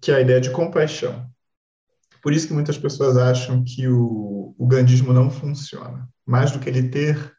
que 0.00 0.10
é 0.10 0.16
a 0.16 0.20
ideia 0.20 0.40
de 0.40 0.50
compaixão. 0.50 1.30
Por 2.20 2.32
isso 2.32 2.48
que 2.48 2.54
muitas 2.54 2.76
pessoas 2.76 3.16
acham 3.16 3.62
que 3.62 3.86
o, 3.86 4.54
o 4.58 4.66
gandismo 4.66 5.12
não 5.12 5.30
funciona. 5.30 6.08
Mais 6.26 6.50
do 6.50 6.58
que 6.58 6.68
ele 6.68 6.88
ter 6.88 7.32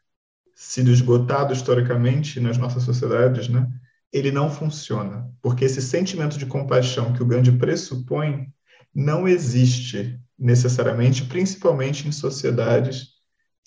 sido 0.54 0.90
esgotado 0.90 1.52
historicamente 1.52 2.40
nas 2.40 2.56
nossas 2.56 2.84
sociedades, 2.84 3.48
né? 3.48 3.68
ele 4.12 4.32
não 4.32 4.50
funciona. 4.50 5.30
Porque 5.42 5.64
esse 5.64 5.82
sentimento 5.82 6.38
de 6.38 6.46
compaixão 6.46 7.12
que 7.12 7.22
o 7.22 7.26
Gandhi 7.26 7.52
pressupõe 7.52 8.48
não 8.94 9.28
existe 9.28 10.18
necessariamente, 10.38 11.24
principalmente 11.26 12.08
em 12.08 12.12
sociedades 12.12 13.17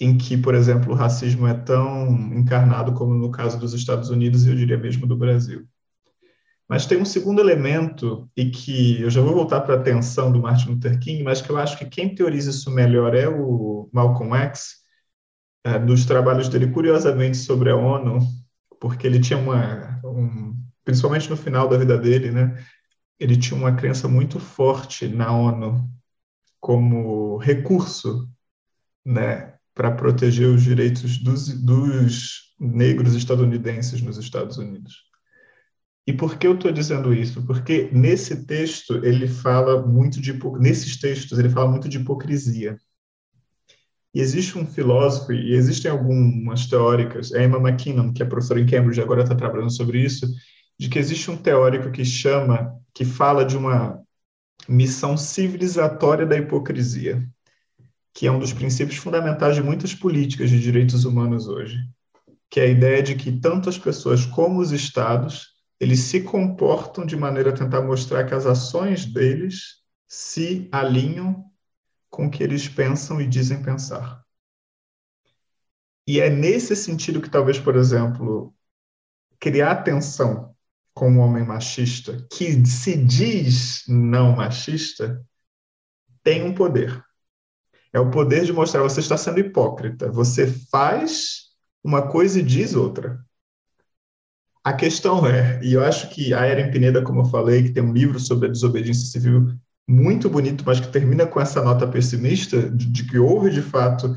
em 0.02 0.18
que, 0.18 0.36
por 0.36 0.56
exemplo, 0.56 0.91
o 0.91 0.95
racismo 0.95 1.45
é 1.45 1.53
tão 1.53 2.10
encarnado 2.34 2.91
como 2.94 3.14
no 3.14 3.30
caso 3.30 3.60
dos 3.60 3.72
Estados 3.72 4.10
Unidos 4.10 4.44
e 4.44 4.49
eu 4.49 4.56
diria 4.56 4.76
mesmo 4.76 5.06
do 5.06 5.15
Brasil. 5.15 5.68
Mas 6.68 6.88
tem 6.88 6.99
um 6.99 7.06
segundo 7.06 7.40
elemento, 7.40 8.28
e 8.36 8.49
que 8.49 8.99
eu 8.99 9.11
já 9.11 9.22
vou 9.22 9.36
voltar 9.36 9.61
para 9.61 9.76
a 9.76 9.78
atenção 9.78 10.32
do 10.32 10.41
Martin 10.41 10.69
Luther 10.69 10.98
King, 10.99 11.22
mas 11.22 11.40
que 11.40 11.52
eu 11.52 11.57
acho 11.57 11.78
que 11.78 11.86
quem 11.86 12.15
teoriza 12.15 12.49
isso 12.49 12.72
melhor 12.72 13.14
é 13.14 13.28
o 13.28 13.90
Malcolm 13.94 14.36
X, 14.38 14.78
é, 15.64 15.78
dos 15.78 16.03
trabalhos 16.06 16.49
dele, 16.49 16.72
curiosamente, 16.72 17.38
sobre 17.38 17.69
a 17.69 17.76
ONU, 17.76 18.19
porque 18.80 19.06
ele 19.06 19.19
tinha 19.19 19.38
uma, 19.38 20.02
um, 20.03 20.56
principalmente 20.84 21.30
no 21.30 21.38
final 21.38 21.68
da 21.68 21.78
vida 21.78 21.95
dele, 21.95 22.32
né, 22.32 22.57
ele 23.19 23.38
tinha 23.38 23.60
uma 23.60 23.76
crença 23.76 24.07
muito 24.07 24.40
forte 24.40 25.07
na 25.07 25.32
ONU 25.32 25.88
como 26.60 27.38
recurso, 27.38 28.28
né, 29.06 29.52
para 29.73 29.91
proteger 29.91 30.48
os 30.48 30.61
direitos 30.61 31.18
dos, 31.18 31.48
dos 31.48 32.53
negros 32.60 33.15
estadunidenses 33.15 34.02
nos 34.02 34.18
Estados 34.18 34.57
Unidos. 34.57 35.10
E 36.06 36.14
por 36.14 36.38
que 36.38 36.48
eu 36.48 36.56
estou 36.56 36.72
dizendo 36.72 37.14
isso? 37.14 37.45
Porque 37.45 37.89
nesse 37.91 38.45
texto 38.45 38.95
ele 39.06 39.27
fala 39.27 39.85
muito 39.85 40.19
de 40.19 40.38
nesses 40.60 40.98
textos 40.98 41.38
ele 41.38 41.49
fala 41.49 41.69
muito 41.69 41.88
de 41.88 41.98
hipocrisia. 41.98 42.77
E 44.14 44.19
existe 44.19 44.57
um 44.57 44.65
filósofo 44.65 45.31
e 45.31 45.53
existem 45.53 45.89
algumas 45.89 46.68
teóricas, 46.68 47.31
a 47.31 47.41
Emma 47.41 47.57
McKinnon, 47.57 48.11
que 48.11 48.22
é 48.22 48.26
professora 48.26 48.60
em 48.60 48.65
Cambridge, 48.65 48.99
agora 48.99 49.23
está 49.23 49.35
trabalhando 49.35 49.72
sobre 49.72 50.03
isso, 50.03 50.27
de 50.77 50.89
que 50.89 50.99
existe 50.99 51.31
um 51.31 51.38
teórico 51.38 51.89
que 51.91 52.03
chama, 52.03 52.76
que 52.93 53.06
fala 53.06 53.45
de 53.45 53.56
uma 53.56 54.02
missão 54.68 55.15
civilizatória 55.15 56.26
da 56.26 56.38
hipocrisia 56.38 57.26
que 58.13 58.27
é 58.27 58.31
um 58.31 58.39
dos 58.39 58.53
princípios 58.53 58.97
fundamentais 58.97 59.55
de 59.55 59.63
muitas 59.63 59.93
políticas 59.93 60.49
de 60.49 60.59
direitos 60.59 61.05
humanos 61.05 61.47
hoje, 61.47 61.77
que 62.49 62.59
é 62.59 62.63
a 62.63 62.67
ideia 62.67 63.01
de 63.01 63.15
que 63.15 63.31
tanto 63.31 63.69
as 63.69 63.77
pessoas 63.77 64.25
como 64.25 64.59
os 64.59 64.71
estados, 64.71 65.51
eles 65.79 66.01
se 66.01 66.21
comportam 66.21 67.05
de 67.05 67.15
maneira 67.15 67.51
a 67.51 67.55
tentar 67.55 67.81
mostrar 67.81 68.25
que 68.25 68.33
as 68.33 68.45
ações 68.45 69.05
deles 69.05 69.81
se 70.07 70.67
alinham 70.71 71.45
com 72.09 72.27
o 72.27 72.29
que 72.29 72.43
eles 72.43 72.67
pensam 72.67 73.21
e 73.21 73.27
dizem 73.27 73.63
pensar. 73.63 74.21
E 76.05 76.19
é 76.19 76.29
nesse 76.29 76.75
sentido 76.75 77.21
que 77.21 77.29
talvez, 77.29 77.57
por 77.57 77.75
exemplo, 77.75 78.53
criar 79.39 79.77
tensão 79.77 80.53
com 80.93 81.09
um 81.09 81.19
homem 81.19 81.45
machista 81.45 82.27
que 82.29 82.65
se 82.65 82.97
diz 82.97 83.83
não 83.88 84.35
machista 84.35 85.25
tem 86.21 86.43
um 86.43 86.53
poder 86.53 87.03
é 87.93 87.99
o 87.99 88.09
poder 88.09 88.45
de 88.45 88.53
mostrar 88.53 88.81
você 88.81 88.99
está 88.99 89.18
sendo 89.18 89.39
hipócrita. 89.39 90.11
Você 90.11 90.47
faz 90.47 91.49
uma 91.84 92.07
coisa 92.07 92.39
e 92.39 92.43
diz 92.43 92.76
outra. 92.76 93.19
A 94.63 94.73
questão 94.73 95.26
é, 95.26 95.59
e 95.63 95.73
eu 95.73 95.84
acho 95.84 96.09
que 96.09 96.34
a 96.34 96.45
Eren 96.45 96.72
Pineda, 96.72 97.01
como 97.01 97.22
eu 97.22 97.26
falei, 97.26 97.63
que 97.63 97.72
tem 97.72 97.84
um 97.84 97.93
livro 97.93 98.19
sobre 98.19 98.47
a 98.47 98.51
desobediência 98.51 99.07
civil 99.07 99.53
muito 99.88 100.30
bonito, 100.30 100.63
mas 100.65 100.80
que 100.80 100.88
termina 100.88 101.26
com 101.26 101.41
essa 101.41 101.63
nota 101.63 101.88
pessimista 101.88 102.69
de, 102.69 102.85
de 102.85 103.03
que 103.07 103.18
houve 103.18 103.49
de 103.49 103.61
fato 103.61 104.15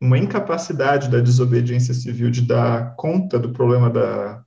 uma 0.00 0.18
incapacidade 0.18 1.10
da 1.10 1.20
desobediência 1.20 1.92
civil 1.92 2.30
de 2.30 2.42
dar 2.42 2.94
conta 2.96 3.38
do 3.38 3.52
problema 3.52 3.90
da, 3.90 4.44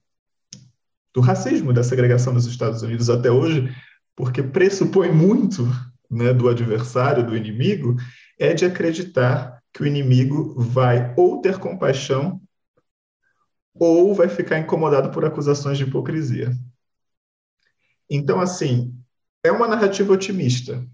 do 1.14 1.22
racismo, 1.22 1.74
da 1.74 1.84
segregação 1.84 2.34
nos 2.34 2.46
Estados 2.46 2.82
Unidos 2.82 3.10
até 3.10 3.30
hoje, 3.30 3.70
porque 4.16 4.42
pressupõe 4.42 5.12
muito 5.12 5.68
né, 6.10 6.34
do 6.34 6.48
adversário, 6.48 7.26
do 7.26 7.36
inimigo, 7.36 7.96
é 8.40 8.54
de 8.54 8.66
acreditar 8.66 9.62
que 9.74 9.84
o 9.84 9.86
inimigo 9.86 10.56
vai 10.58 11.14
ou 11.18 11.42
ter 11.42 11.60
compaixão 11.60 12.42
ou 13.74 14.14
vai 14.16 14.28
ficar 14.28 14.60
incomodado 14.60 15.12
por 15.12 15.24
acusações 15.26 15.78
de 15.78 15.84
hipocrisia. 15.84 16.52
Então, 18.10 18.40
assim, 18.40 18.94
é 19.44 19.52
uma 19.52 19.68
narrativa 19.68 20.12
otimista. 20.14 20.86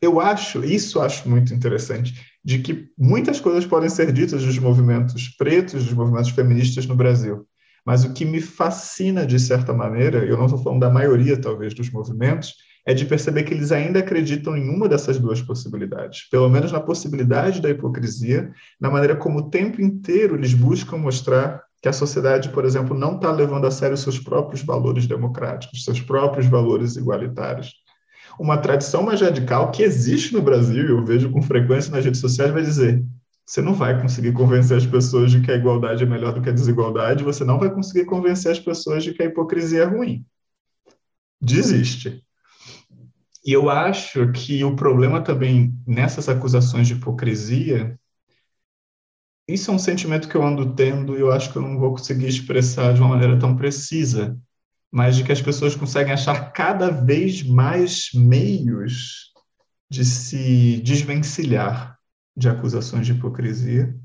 Eu 0.00 0.20
acho, 0.20 0.64
isso 0.64 1.00
acho 1.00 1.28
muito 1.28 1.52
interessante, 1.52 2.14
de 2.42 2.60
que 2.60 2.90
muitas 2.96 3.40
coisas 3.40 3.66
podem 3.66 3.90
ser 3.90 4.12
ditas 4.12 4.44
dos 4.44 4.58
movimentos 4.58 5.28
pretos, 5.28 5.84
dos 5.84 5.92
movimentos 5.92 6.30
feministas 6.30 6.86
no 6.86 6.96
Brasil. 6.96 7.46
Mas 7.84 8.04
o 8.04 8.14
que 8.14 8.24
me 8.24 8.40
fascina, 8.40 9.26
de 9.26 9.38
certa 9.38 9.74
maneira, 9.74 10.24
eu 10.24 10.36
não 10.36 10.46
estou 10.46 10.62
falando 10.62 10.80
da 10.80 10.90
maioria, 10.90 11.38
talvez, 11.38 11.74
dos 11.74 11.90
movimentos, 11.90 12.54
é 12.86 12.94
de 12.94 13.04
perceber 13.04 13.44
que 13.44 13.52
eles 13.52 13.72
ainda 13.72 13.98
acreditam 13.98 14.56
em 14.56 14.68
uma 14.68 14.88
dessas 14.88 15.18
duas 15.18 15.40
possibilidades, 15.42 16.28
pelo 16.30 16.48
menos 16.48 16.72
na 16.72 16.80
possibilidade 16.80 17.60
da 17.60 17.70
hipocrisia, 17.70 18.52
na 18.80 18.90
maneira 18.90 19.14
como 19.14 19.38
o 19.38 19.50
tempo 19.50 19.80
inteiro 19.82 20.34
eles 20.34 20.54
buscam 20.54 20.96
mostrar 20.96 21.62
que 21.82 21.88
a 21.88 21.92
sociedade, 21.92 22.50
por 22.50 22.64
exemplo, 22.64 22.96
não 22.96 23.16
está 23.16 23.32
levando 23.32 23.66
a 23.66 23.70
sério 23.70 23.96
seus 23.96 24.18
próprios 24.18 24.62
valores 24.62 25.06
democráticos, 25.06 25.84
seus 25.84 26.00
próprios 26.00 26.46
valores 26.46 26.96
igualitários. 26.96 27.72
Uma 28.38 28.58
tradição 28.58 29.02
mais 29.02 29.20
radical 29.20 29.70
que 29.70 29.82
existe 29.82 30.32
no 30.32 30.42
Brasil, 30.42 30.88
eu 30.88 31.04
vejo 31.04 31.30
com 31.30 31.42
frequência 31.42 31.90
nas 31.90 32.04
redes 32.04 32.20
sociais, 32.20 32.52
vai 32.52 32.62
dizer: 32.62 33.04
você 33.44 33.60
não 33.60 33.74
vai 33.74 34.00
conseguir 34.00 34.32
convencer 34.32 34.76
as 34.76 34.86
pessoas 34.86 35.30
de 35.30 35.40
que 35.40 35.50
a 35.50 35.56
igualdade 35.56 36.04
é 36.04 36.06
melhor 36.06 36.32
do 36.32 36.40
que 36.40 36.48
a 36.48 36.52
desigualdade, 36.52 37.24
você 37.24 37.44
não 37.44 37.58
vai 37.58 37.68
conseguir 37.68 38.04
convencer 38.04 38.52
as 38.52 38.60
pessoas 38.60 39.02
de 39.02 39.12
que 39.12 39.22
a 39.22 39.26
hipocrisia 39.26 39.82
é 39.82 39.84
ruim. 39.84 40.24
Desiste. 41.40 42.22
E 43.44 43.52
eu 43.52 43.70
acho 43.70 44.30
que 44.32 44.62
o 44.64 44.76
problema 44.76 45.22
também 45.22 45.74
nessas 45.86 46.28
acusações 46.28 46.86
de 46.86 46.94
hipocrisia 46.94 47.98
isso 49.52 49.70
é 49.70 49.74
um 49.74 49.78
sentimento 49.78 50.28
que 50.28 50.36
eu 50.36 50.44
ando 50.44 50.74
tendo 50.74 51.16
e 51.16 51.20
eu 51.20 51.32
acho 51.32 51.50
que 51.50 51.58
eu 51.58 51.62
não 51.62 51.76
vou 51.76 51.90
conseguir 51.90 52.28
expressar 52.28 52.94
de 52.94 53.00
uma 53.00 53.08
maneira 53.08 53.36
tão 53.36 53.56
precisa, 53.56 54.38
mas 54.92 55.16
de 55.16 55.24
que 55.24 55.32
as 55.32 55.42
pessoas 55.42 55.74
conseguem 55.74 56.12
achar 56.12 56.52
cada 56.52 56.90
vez 56.90 57.42
mais 57.42 58.10
meios 58.14 59.32
de 59.90 60.04
se 60.04 60.80
desvencilhar 60.84 61.98
de 62.36 62.48
acusações 62.48 63.06
de 63.06 63.12
hipocrisia 63.12 63.99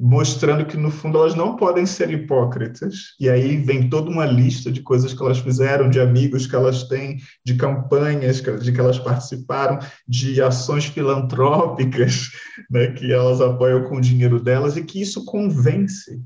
mostrando 0.00 0.64
que 0.64 0.76
no 0.76 0.90
fundo 0.90 1.18
elas 1.18 1.34
não 1.34 1.56
podem 1.56 1.84
ser 1.84 2.10
hipócritas. 2.10 3.14
E 3.18 3.28
aí 3.28 3.56
vem 3.56 3.90
toda 3.90 4.08
uma 4.08 4.24
lista 4.24 4.70
de 4.70 4.80
coisas 4.80 5.12
que 5.12 5.22
elas 5.22 5.38
fizeram, 5.38 5.90
de 5.90 6.00
amigos 6.00 6.46
que 6.46 6.54
elas 6.54 6.84
têm, 6.84 7.18
de 7.44 7.56
campanhas 7.56 8.40
de 8.40 8.72
que 8.72 8.80
elas 8.80 8.98
participaram, 8.98 9.78
de 10.06 10.40
ações 10.40 10.84
filantrópicas 10.84 12.30
né, 12.70 12.92
que 12.92 13.12
elas 13.12 13.40
apoiam 13.40 13.84
com 13.84 13.96
o 13.96 14.00
dinheiro 14.00 14.40
delas 14.40 14.76
e 14.76 14.84
que 14.84 15.00
isso 15.00 15.24
convence. 15.24 16.22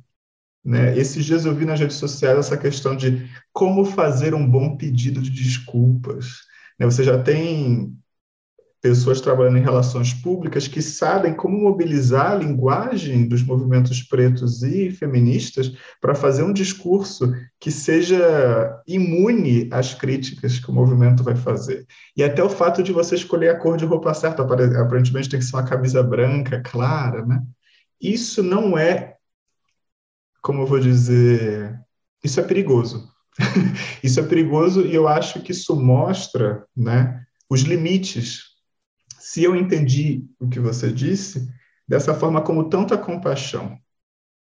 Né? 0.65 0.97
Esses 0.97 1.25
dias 1.25 1.47
eu 1.47 1.55
vi 1.55 1.65
nas 1.65 1.81
redes 1.81 1.97
sociais 1.97 2.39
essa 2.39 2.57
questão 2.57 2.95
de 2.95 3.27
como 3.53 3.85
fazer 3.85 4.35
um 4.35 4.47
bom 4.47 4.77
pedido 4.77 5.21
de 5.21 5.31
desculpas. 5.31 6.27
Né? 6.79 6.85
Você 6.85 7.03
já 7.03 7.21
tem 7.21 7.97
pessoas 8.83 9.21
trabalhando 9.21 9.59
em 9.59 9.63
relações 9.63 10.13
públicas 10.13 10.67
que 10.67 10.83
sabem 10.83 11.33
como 11.33 11.57
mobilizar 11.57 12.33
a 12.33 12.35
linguagem 12.35 13.29
dos 13.29 13.41
movimentos 13.45 14.03
pretos 14.03 14.65
e 14.65 14.91
feministas 14.91 15.73
para 16.01 16.17
fazer 16.17 16.43
um 16.43 16.53
discurso 16.53 17.33
que 17.61 17.71
seja 17.71 18.83
imune 18.85 19.69
às 19.73 19.95
críticas 19.95 20.59
que 20.59 20.69
o 20.69 20.75
movimento 20.75 21.23
vai 21.23 21.37
fazer. 21.37 21.87
E 22.17 22.25
até 22.25 22.43
o 22.43 22.51
fato 22.51 22.83
de 22.83 22.93
você 22.93 23.15
escolher 23.15 23.51
a 23.51 23.59
cor 23.59 23.77
de 23.77 23.85
roupa 23.85 24.13
certa, 24.13 24.43
aparentemente 24.43 25.29
tem 25.29 25.39
que 25.39 25.47
ser 25.47 25.55
uma 25.55 25.65
camisa 25.65 26.03
branca, 26.03 26.61
clara, 26.61 27.25
né? 27.25 27.41
Isso 28.01 28.43
não 28.43 28.77
é, 28.77 29.15
como 30.43 30.63
eu 30.63 30.67
vou 30.67 30.81
dizer, 30.81 31.79
isso 32.25 32.41
é 32.41 32.43
perigoso. 32.43 33.09
isso 34.03 34.19
é 34.19 34.25
perigoso 34.25 34.85
e 34.85 34.93
eu 34.93 35.07
acho 35.07 35.41
que 35.41 35.53
isso 35.53 35.77
mostra, 35.81 36.67
né, 36.77 37.25
os 37.49 37.61
limites 37.61 38.52
se 39.33 39.43
eu 39.43 39.57
entendi 39.57 40.27
o 40.39 40.47
que 40.47 40.61
você 40.61 40.93
disse, 40.93 41.51
dessa 41.89 42.13
forma 42.13 42.43
como 42.43 42.69
tanto 42.69 42.93
a 42.93 42.99
compaixão 42.99 43.79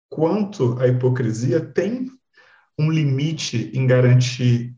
quanto 0.10 0.80
a 0.80 0.88
hipocrisia 0.88 1.60
tem 1.60 2.10
um 2.80 2.90
limite 2.90 3.70
em 3.74 3.86
garantir 3.86 4.74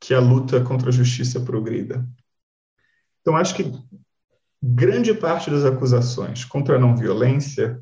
que 0.00 0.12
a 0.12 0.18
luta 0.18 0.60
contra 0.64 0.88
a 0.88 0.92
justiça 0.92 1.38
progrida. 1.38 2.04
Então, 3.20 3.36
acho 3.36 3.54
que 3.54 3.72
grande 4.60 5.14
parte 5.14 5.48
das 5.48 5.64
acusações 5.64 6.44
contra 6.44 6.74
a 6.74 6.80
não 6.80 6.96
violência 6.96 7.80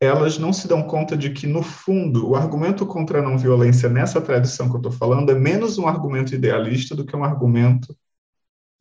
elas 0.00 0.38
não 0.38 0.52
se 0.52 0.66
dão 0.66 0.82
conta 0.82 1.16
de 1.16 1.30
que, 1.30 1.46
no 1.46 1.62
fundo, 1.62 2.30
o 2.30 2.34
argumento 2.34 2.84
contra 2.84 3.20
a 3.20 3.22
não 3.22 3.38
violência 3.38 3.88
nessa 3.88 4.20
tradição 4.20 4.68
que 4.68 4.74
eu 4.74 4.78
estou 4.78 4.92
falando 4.92 5.30
é 5.30 5.36
menos 5.36 5.78
um 5.78 5.86
argumento 5.86 6.34
idealista 6.34 6.96
do 6.96 7.06
que 7.06 7.14
um 7.14 7.22
argumento 7.22 7.96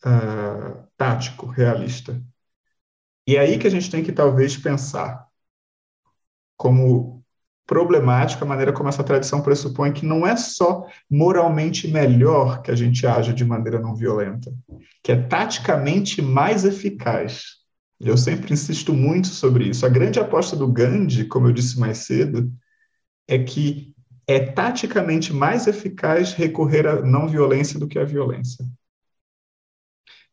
uh, 0.04 0.57
tático, 0.98 1.46
realista. 1.46 2.22
E 3.28 3.36
é 3.36 3.40
aí 3.40 3.58
que 3.58 3.68
a 3.68 3.70
gente 3.70 3.92
tem 3.92 4.04
que 4.04 4.12
talvez 4.12 4.58
pensar 4.58 5.28
como 6.58 7.24
problemática 7.68 8.46
a 8.46 8.48
maneira 8.48 8.72
como 8.72 8.88
essa 8.88 9.04
tradição 9.04 9.42
pressupõe 9.42 9.92
que 9.92 10.06
não 10.06 10.26
é 10.26 10.38
só 10.38 10.88
moralmente 11.12 11.88
melhor 11.88 12.62
que 12.62 12.72
a 12.72 12.76
gente 12.76 13.06
age 13.06 13.34
de 13.34 13.44
maneira 13.44 13.78
não 13.78 13.94
violenta, 13.94 14.52
que 15.04 15.12
é 15.12 15.22
taticamente 15.22 16.22
mais 16.22 16.64
eficaz. 16.64 17.58
Eu 18.00 18.16
sempre 18.16 18.54
insisto 18.54 18.94
muito 18.94 19.28
sobre 19.28 19.66
isso. 19.68 19.86
A 19.86 19.90
grande 19.90 20.20
aposta 20.20 20.56
do 20.56 20.68
Gandhi, 20.72 21.26
como 21.26 21.48
eu 21.48 21.52
disse 21.52 21.78
mais 21.78 22.00
cedo, 22.00 22.50
é 23.28 23.38
que 23.38 23.94
é 24.26 24.40
taticamente 24.40 25.34
mais 25.34 25.68
eficaz 25.68 26.34
recorrer 26.34 26.88
à 26.88 27.02
não 27.02 27.28
violência 27.28 27.80
do 27.80 27.88
que 27.88 28.00
à 28.00 28.06
violência. 28.06 28.66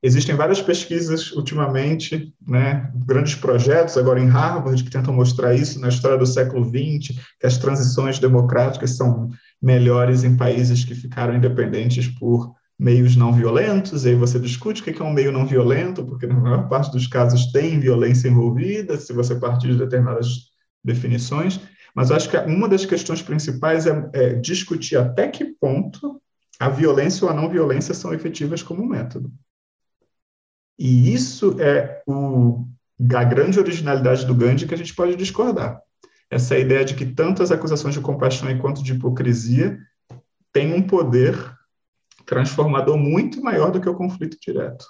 Existem 0.06 0.34
várias 0.34 0.60
pesquisas 0.60 1.32
ultimamente, 1.32 2.30
né, 2.46 2.92
grandes 3.06 3.36
projetos, 3.36 3.96
agora 3.96 4.20
em 4.20 4.28
Harvard, 4.28 4.84
que 4.84 4.90
tentam 4.90 5.14
mostrar 5.14 5.54
isso 5.54 5.80
na 5.80 5.88
história 5.88 6.18
do 6.18 6.26
século 6.26 6.62
XX, 6.62 7.18
que 7.40 7.46
as 7.46 7.56
transições 7.56 8.18
democráticas 8.18 8.98
são 8.98 9.30
melhores 9.62 10.22
em 10.22 10.36
países 10.36 10.84
que 10.84 10.94
ficaram 10.94 11.34
independentes 11.34 12.06
por 12.06 12.52
meios 12.78 13.16
não 13.16 13.32
violentos, 13.32 14.04
e 14.04 14.10
aí 14.10 14.14
você 14.14 14.38
discute 14.38 14.82
o 14.82 14.84
que 14.84 15.00
é 15.00 15.02
um 15.02 15.10
meio 15.10 15.32
não 15.32 15.46
violento, 15.46 16.04
porque 16.04 16.26
na 16.26 16.34
maior 16.34 16.68
parte 16.68 16.92
dos 16.92 17.06
casos 17.06 17.50
tem 17.50 17.80
violência 17.80 18.28
envolvida, 18.28 18.98
se 18.98 19.10
você 19.10 19.34
partir 19.34 19.68
de 19.68 19.78
determinadas 19.78 20.50
definições, 20.84 21.58
mas 21.96 22.10
acho 22.10 22.28
que 22.28 22.36
uma 22.36 22.68
das 22.68 22.84
questões 22.84 23.22
principais 23.22 23.86
é, 23.86 24.10
é 24.12 24.34
discutir 24.34 24.98
até 24.98 25.28
que 25.28 25.46
ponto 25.58 26.20
a 26.60 26.68
violência 26.68 27.24
ou 27.24 27.30
a 27.30 27.34
não 27.34 27.48
violência 27.48 27.94
são 27.94 28.12
efetivas 28.12 28.62
como 28.62 28.86
método. 28.86 29.32
E 30.78 31.12
isso 31.14 31.56
é 31.60 32.02
o, 32.06 32.66
a 33.14 33.24
grande 33.24 33.58
originalidade 33.58 34.26
do 34.26 34.34
Gandhi 34.34 34.66
que 34.66 34.74
a 34.74 34.78
gente 34.78 34.94
pode 34.94 35.16
discordar. 35.16 35.80
Essa 36.30 36.58
ideia 36.58 36.84
de 36.84 36.94
que 36.94 37.06
tanto 37.06 37.42
as 37.42 37.52
acusações 37.52 37.94
de 37.94 38.00
compaixão 38.00 38.56
quanto 38.58 38.82
de 38.82 38.92
hipocrisia 38.92 39.78
têm 40.52 40.72
um 40.72 40.82
poder 40.82 41.36
transformador 42.26 42.96
muito 42.96 43.42
maior 43.42 43.70
do 43.70 43.80
que 43.80 43.88
o 43.88 43.94
conflito 43.94 44.36
direto. 44.40 44.84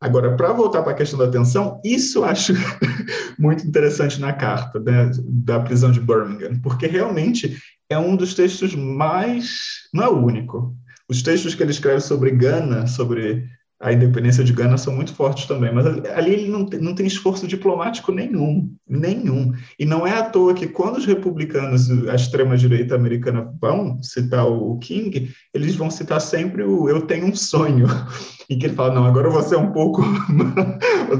Agora, 0.00 0.36
para 0.36 0.52
voltar 0.52 0.82
para 0.82 0.92
a 0.92 0.96
questão 0.96 1.18
da 1.18 1.24
atenção, 1.24 1.80
isso 1.84 2.18
eu 2.18 2.24
acho 2.24 2.52
muito 3.38 3.66
interessante 3.66 4.20
na 4.20 4.32
carta 4.32 4.78
né, 4.78 5.10
da 5.24 5.60
prisão 5.60 5.90
de 5.90 6.00
Birmingham, 6.00 6.60
porque 6.60 6.86
realmente 6.86 7.58
é 7.88 7.98
um 7.98 8.14
dos 8.16 8.34
textos 8.34 8.74
mais. 8.74 9.88
Não 9.92 10.04
é 10.04 10.08
o 10.08 10.22
único. 10.22 10.76
Os 11.08 11.22
textos 11.22 11.54
que 11.54 11.62
ele 11.62 11.70
escreve 11.70 12.00
sobre 12.00 12.30
Gana, 12.32 12.86
sobre 12.86 13.48
a 13.84 13.92
independência 13.92 14.42
de 14.42 14.50
Gana 14.50 14.78
são 14.78 14.94
muito 14.94 15.14
fortes 15.14 15.44
também, 15.44 15.70
mas 15.70 15.84
ali 16.16 16.32
ele 16.32 16.48
não 16.48 16.64
tem, 16.64 16.80
não 16.80 16.94
tem 16.94 17.06
esforço 17.06 17.46
diplomático 17.46 18.10
nenhum, 18.10 18.74
nenhum. 18.88 19.52
E 19.78 19.84
não 19.84 20.06
é 20.06 20.16
à 20.16 20.22
toa 20.22 20.54
que 20.54 20.66
quando 20.66 20.96
os 20.96 21.04
republicanos, 21.04 21.90
a 22.08 22.14
extrema-direita 22.14 22.94
americana, 22.94 23.52
vão 23.60 24.02
citar 24.02 24.46
o 24.46 24.78
King, 24.78 25.30
eles 25.52 25.76
vão 25.76 25.90
citar 25.90 26.18
sempre 26.18 26.62
o 26.62 26.88
Eu 26.88 27.02
Tenho 27.02 27.26
um 27.26 27.36
Sonho, 27.36 27.86
em 28.48 28.58
que 28.58 28.64
ele 28.64 28.74
fala, 28.74 28.94
não, 28.94 29.04
agora 29.04 29.28
você 29.28 29.54
é 29.54 29.58
um 29.58 29.70
pouco... 29.70 30.00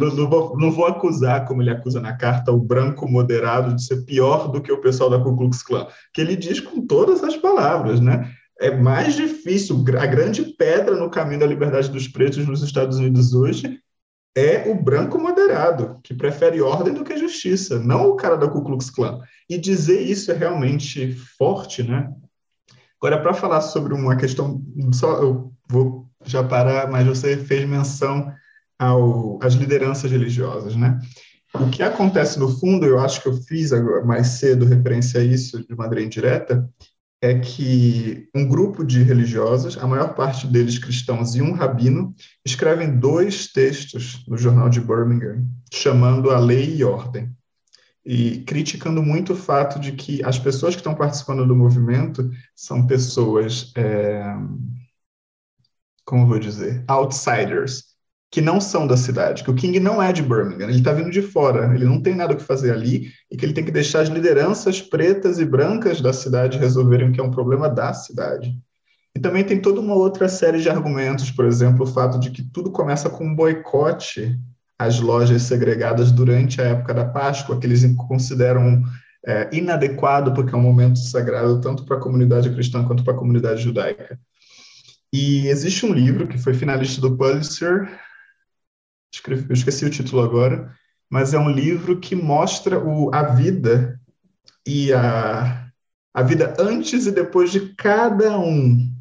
não, 0.01 0.17
não, 0.17 0.31
vou, 0.31 0.57
não 0.59 0.71
vou 0.71 0.87
acusar, 0.87 1.45
como 1.45 1.61
ele 1.61 1.69
acusa 1.69 2.01
na 2.01 2.15
carta, 2.15 2.51
o 2.51 2.59
branco 2.59 3.07
moderado 3.07 3.75
de 3.75 3.85
ser 3.85 4.07
pior 4.07 4.51
do 4.51 4.63
que 4.63 4.73
o 4.73 4.81
pessoal 4.81 5.11
da 5.11 5.19
Ku 5.19 5.37
Klux 5.37 5.63
Klan, 5.63 5.87
que 6.15 6.21
ele 6.23 6.35
diz 6.35 6.61
com 6.61 6.87
todas 6.87 7.23
as 7.23 7.37
palavras, 7.37 8.01
né? 8.01 8.33
É 8.61 8.71
mais 8.71 9.15
difícil, 9.15 9.85
a 9.99 10.07
grande 10.07 10.45
pedra 10.57 10.97
no 10.97 11.11
caminho 11.11 11.41
da 11.41 11.47
liberdade 11.47 11.91
dos 11.91 12.09
pretos 12.09 12.47
nos 12.47 12.63
Estados 12.63 12.99
Unidos 12.99 13.35
hoje 13.35 13.81
é 14.37 14.69
o 14.69 14.75
branco 14.75 15.19
moderado, 15.19 16.01
que 16.03 16.13
prefere 16.13 16.61
ordem 16.61 16.93
do 16.93 17.05
que 17.05 17.17
justiça, 17.17 17.79
não 17.79 18.11
o 18.11 18.17
cara 18.17 18.37
da 18.37 18.49
Ku 18.49 18.63
Klux 18.65 18.91
Klan. 18.91 19.21
E 19.49 19.57
dizer 19.57 20.01
isso 20.01 20.33
é 20.33 20.35
realmente 20.35 21.13
forte, 21.39 21.83
né? 21.83 22.13
Agora, 23.01 23.21
para 23.21 23.35
falar 23.35 23.61
sobre 23.61 23.95
uma 23.95 24.17
questão, 24.17 24.63
só 24.93 25.23
eu 25.23 25.53
vou 25.69 26.09
já 26.25 26.43
parar, 26.43 26.91
mas 26.91 27.07
você 27.07 27.37
fez 27.37 27.69
menção 27.69 28.33
ao, 28.79 29.39
às 29.43 29.55
lideranças 29.55 30.11
religiosas, 30.11 30.75
né? 30.75 30.99
O 31.55 31.71
que 31.71 31.83
acontece 31.83 32.39
no 32.39 32.49
fundo, 32.59 32.85
eu 32.85 32.99
acho 32.99 33.23
que 33.23 33.29
eu 33.29 33.35
fiz 33.43 33.71
mais 34.05 34.27
cedo 34.27 34.65
referência 34.65 35.21
a 35.21 35.25
isso 35.25 35.65
de 35.65 35.77
maneira 35.77 36.05
indireta, 36.05 36.69
é 37.25 37.39
que 37.39 38.29
um 38.35 38.47
grupo 38.47 38.85
de 38.85 39.03
religiosos, 39.03 39.79
a 39.79 39.87
maior 39.87 40.15
parte 40.15 40.47
deles 40.47 40.79
cristãos 40.79 41.35
e 41.35 41.41
um 41.41 41.53
rabino, 41.53 42.15
escrevem 42.45 42.99
dois 42.99 43.51
textos 43.51 44.23
no 44.29 44.37
jornal 44.37 44.69
de 44.69 44.79
Birmingham, 44.79 45.49
chamando 45.73 46.31
a 46.31 46.39
lei 46.39 46.77
e 46.77 46.85
ordem, 46.85 47.35
e 48.05 48.41
criticando 48.41 49.03
muito 49.03 49.33
o 49.33 49.37
fato 49.37 49.81
de 49.81 49.93
que 49.93 50.23
as 50.23 50.39
pessoas 50.39 50.75
que 50.75 50.81
estão 50.81 50.95
participando 50.95 51.47
do 51.47 51.57
movimento 51.57 52.31
são 52.55 52.87
pessoas, 52.87 53.73
é, 53.75 54.23
como 56.05 56.27
vou 56.27 56.39
dizer, 56.39 56.85
outsiders, 56.87 57.94
que 58.35 58.41
não 58.41 58.61
são 58.61 58.85
da 58.85 58.97
cidade, 58.97 59.45
que 59.45 59.51
o 59.53 59.55
King 59.55 59.79
não 59.79 60.03
é 60.03 60.13
de 60.13 60.21
Birmingham, 60.21 60.69
ele 60.69 60.79
está 60.79 60.93
vindo 60.93 61.09
de 61.09 61.23
fora, 61.23 61.73
ele 61.73 61.85
não 61.85 62.03
tem 62.03 62.17
nada 62.17 62.35
o 62.35 62.37
que 62.37 62.43
fazer 62.43 62.73
ali 62.73 63.13
e 63.31 63.37
que 63.37 63.47
ele 63.47 63.53
tem 63.53 63.65
que 63.65 63.71
deixar 63.71 64.01
as 64.01 64.09
lideranças 64.09 64.83
pretas 64.83 65.39
e 65.39 65.45
brancas 65.45 66.01
da 66.01 66.13
cidade 66.13 66.59
resolverem 66.59 67.09
o 67.09 67.13
que 67.13 67.21
é 67.21 67.23
um 67.23 67.31
problema 67.31 67.69
da 67.69 67.95
cidade. 67.95 68.53
E 69.15 69.21
também 69.21 69.45
tem 69.45 69.61
toda 69.61 69.79
uma 69.79 69.95
outra 69.95 70.29
série 70.29 70.61
de 70.61 70.69
argumentos, 70.69 71.31
por 71.31 71.45
exemplo, 71.45 71.85
o 71.85 71.87
fato 71.87 72.19
de 72.19 72.33
que 72.33 72.43
tudo 72.43 72.73
começa 72.73 73.09
com 73.09 73.25
um 73.25 73.37
boicote 73.37 74.37
às 74.77 74.99
lojas 74.99 75.43
segregadas 75.43 76.11
durante 76.11 76.61
a 76.61 76.65
época 76.65 76.93
da 76.93 77.05
Páscoa, 77.05 77.61
que 77.61 77.69
eles 77.69 77.85
consideram 78.09 78.83
é, 79.25 79.49
inadequado, 79.53 80.35
porque 80.35 80.53
é 80.53 80.59
um 80.59 80.61
momento 80.61 80.99
sagrado 80.99 81.61
tanto 81.61 81.85
para 81.85 81.99
a 81.99 82.01
comunidade 82.01 82.51
cristã 82.51 82.85
quanto 82.85 83.05
para 83.05 83.15
a 83.15 83.17
comunidade 83.17 83.63
judaica. 83.63 84.19
E 85.13 85.47
existe 85.47 85.87
um 85.87 85.93
livro 85.93 86.27
que 86.27 86.37
foi 86.37 86.53
finalista 86.53 87.01
do 87.01 87.17
Pulitzer, 87.17 87.89
escrevi, 89.25 89.47
eu 89.49 89.55
esqueci 89.55 89.85
o 89.87 89.91
título 89.91 90.23
agora, 90.23 90.75
mas 91.09 91.33
é 91.33 91.39
um 91.39 91.51
livro 91.51 91.99
que 91.99 92.15
mostra 92.15 92.79
o, 92.79 93.13
a 93.15 93.23
vida 93.23 93.99
e 94.67 94.93
a, 94.93 95.71
a 96.13 96.23
vida 96.23 96.55
antes 96.59 97.07
e 97.07 97.13
depois 97.13 97.51
de 97.51 97.75
cada 97.75 98.39
um 98.39 98.93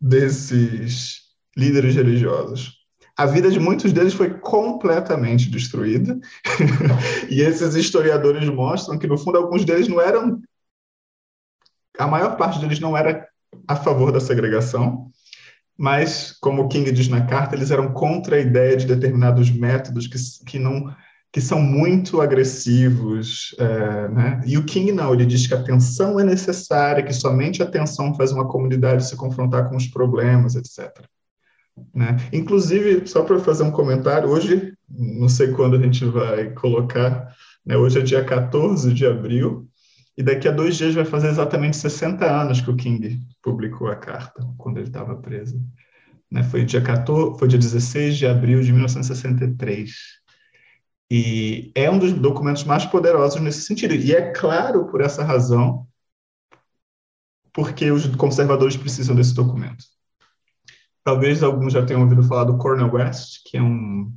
desses 0.00 1.22
líderes 1.56 1.94
religiosos. 1.94 2.76
A 3.16 3.26
vida 3.26 3.50
de 3.50 3.58
muitos 3.58 3.92
deles 3.92 4.14
foi 4.14 4.38
completamente 4.38 5.50
destruída, 5.50 6.16
e 7.28 7.40
esses 7.40 7.74
historiadores 7.74 8.48
mostram 8.48 8.96
que, 8.96 9.08
no 9.08 9.18
fundo, 9.18 9.38
alguns 9.38 9.64
deles 9.64 9.88
não 9.88 10.00
eram. 10.00 10.40
A 11.98 12.06
maior 12.06 12.36
parte 12.36 12.60
deles 12.60 12.78
não 12.78 12.96
era 12.96 13.26
a 13.66 13.74
favor 13.74 14.12
da 14.12 14.20
segregação, 14.20 15.10
mas, 15.78 16.32
como 16.40 16.62
o 16.62 16.68
King 16.68 16.90
diz 16.90 17.06
na 17.06 17.24
carta, 17.24 17.54
eles 17.54 17.70
eram 17.70 17.92
contra 17.92 18.36
a 18.36 18.40
ideia 18.40 18.76
de 18.76 18.84
determinados 18.84 19.48
métodos 19.48 20.08
que, 20.08 20.18
que 20.44 20.58
não 20.58 20.92
que 21.30 21.42
são 21.42 21.60
muito 21.60 22.22
agressivos, 22.22 23.54
é, 23.58 24.08
né? 24.08 24.40
E 24.46 24.56
o 24.56 24.64
King 24.64 24.92
não, 24.92 25.12
ele 25.12 25.26
diz 25.26 25.46
que 25.46 25.52
a 25.52 25.58
atenção 25.58 26.18
é 26.18 26.24
necessária, 26.24 27.02
que 27.02 27.12
somente 27.12 27.62
a 27.62 27.66
atenção 27.66 28.14
faz 28.14 28.32
uma 28.32 28.48
comunidade 28.48 29.06
se 29.06 29.14
confrontar 29.14 29.68
com 29.68 29.76
os 29.76 29.86
problemas, 29.86 30.54
etc. 30.54 31.04
Né? 31.94 32.16
Inclusive, 32.32 33.06
só 33.06 33.22
para 33.22 33.38
fazer 33.40 33.62
um 33.62 33.70
comentário, 33.70 34.28
hoje, 34.28 34.72
não 34.88 35.28
sei 35.28 35.52
quando 35.52 35.76
a 35.76 35.82
gente 35.82 36.04
vai 36.06 36.50
colocar, 36.50 37.28
né? 37.64 37.76
hoje 37.76 37.98
é 37.98 38.02
dia 38.02 38.24
14 38.24 38.92
de 38.92 39.06
abril, 39.06 39.68
e 40.18 40.22
daqui 40.22 40.48
a 40.48 40.50
dois 40.50 40.76
dias 40.76 40.96
vai 40.96 41.04
fazer 41.04 41.28
exatamente 41.28 41.76
60 41.76 42.28
anos 42.28 42.60
que 42.60 42.68
o 42.68 42.74
King 42.74 43.24
publicou 43.40 43.86
a 43.86 43.94
carta, 43.94 44.44
quando 44.58 44.78
ele 44.78 44.88
estava 44.88 45.14
preso. 45.14 45.62
Né? 46.28 46.42
Foi, 46.42 46.64
dia 46.64 46.82
14, 46.82 47.38
foi 47.38 47.46
dia 47.46 47.56
16 47.56 48.16
de 48.16 48.26
abril 48.26 48.60
de 48.60 48.72
1963. 48.72 49.92
E 51.08 51.70
é 51.72 51.88
um 51.88 52.00
dos 52.00 52.12
documentos 52.12 52.64
mais 52.64 52.84
poderosos 52.84 53.40
nesse 53.40 53.60
sentido. 53.60 53.94
E 53.94 54.12
é 54.12 54.32
claro, 54.32 54.86
por 54.86 55.00
essa 55.00 55.22
razão, 55.22 55.86
porque 57.52 57.88
os 57.92 58.04
conservadores 58.16 58.76
precisam 58.76 59.14
desse 59.14 59.32
documento. 59.32 59.84
Talvez 61.04 61.44
alguns 61.44 61.74
já 61.74 61.86
tenham 61.86 62.02
ouvido 62.02 62.24
falar 62.24 62.42
do 62.42 62.58
Cornel 62.58 62.92
West, 62.92 63.42
que 63.46 63.56
é 63.56 63.62
um 63.62 64.12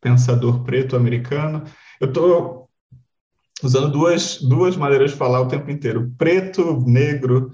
pensador 0.00 0.64
preto 0.64 0.96
americano. 0.96 1.62
Eu 2.00 2.08
estou 2.08 2.63
usando 3.66 3.90
duas, 3.90 4.40
duas 4.40 4.76
maneiras 4.76 5.12
de 5.12 5.16
falar 5.16 5.40
o 5.40 5.48
tempo 5.48 5.70
inteiro: 5.70 6.12
preto, 6.18 6.82
negro, 6.86 7.50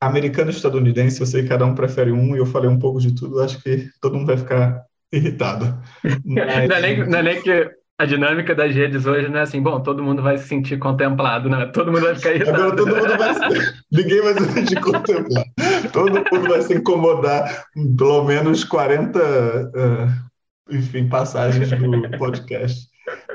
americano 0.00 0.50
estadunidense. 0.50 1.20
Eu 1.20 1.26
sei 1.26 1.42
que 1.42 1.48
cada 1.48 1.66
um 1.66 1.74
prefere 1.74 2.12
um 2.12 2.34
e 2.34 2.38
eu 2.38 2.46
falei 2.46 2.68
um 2.68 2.78
pouco 2.78 3.00
de 3.00 3.14
tudo. 3.14 3.40
Acho 3.40 3.60
que 3.62 3.88
todo 4.00 4.16
mundo 4.16 4.26
vai 4.26 4.36
ficar 4.36 4.82
irritado. 5.12 5.78
Mas... 6.02 6.20
não, 6.68 6.76
é 6.76 6.80
nem, 6.80 7.08
não 7.08 7.18
é 7.18 7.22
nem 7.22 7.42
que 7.42 7.70
a 7.96 8.04
dinâmica 8.04 8.54
das 8.54 8.74
redes 8.74 9.06
hoje 9.06 9.28
não 9.28 9.38
é 9.38 9.42
assim, 9.42 9.62
bom, 9.62 9.80
todo 9.80 10.02
mundo 10.02 10.20
vai 10.20 10.36
se 10.36 10.48
sentir 10.48 10.78
contemplado, 10.78 11.48
né? 11.48 11.66
Todo 11.66 11.92
mundo 11.92 12.02
vai 12.02 12.16
ficar 12.16 12.34
irritado. 12.34 12.62
Agora 12.62 12.76
todo 12.76 12.96
mundo 12.96 13.18
vai 13.18 13.34
se... 13.34 13.74
Ninguém 13.92 14.20
vai 14.20 14.34
se 14.34 14.52
sentir 14.52 14.80
contemplado. 14.80 15.50
Todo 15.92 16.24
mundo 16.32 16.48
vai 16.48 16.62
se 16.62 16.74
incomodar 16.74 17.66
pelo 17.96 18.24
menos 18.24 18.64
40, 18.64 19.18
uh, 19.18 20.74
enfim, 20.74 21.08
passagens 21.08 21.70
do 21.70 22.18
podcast. 22.18 22.88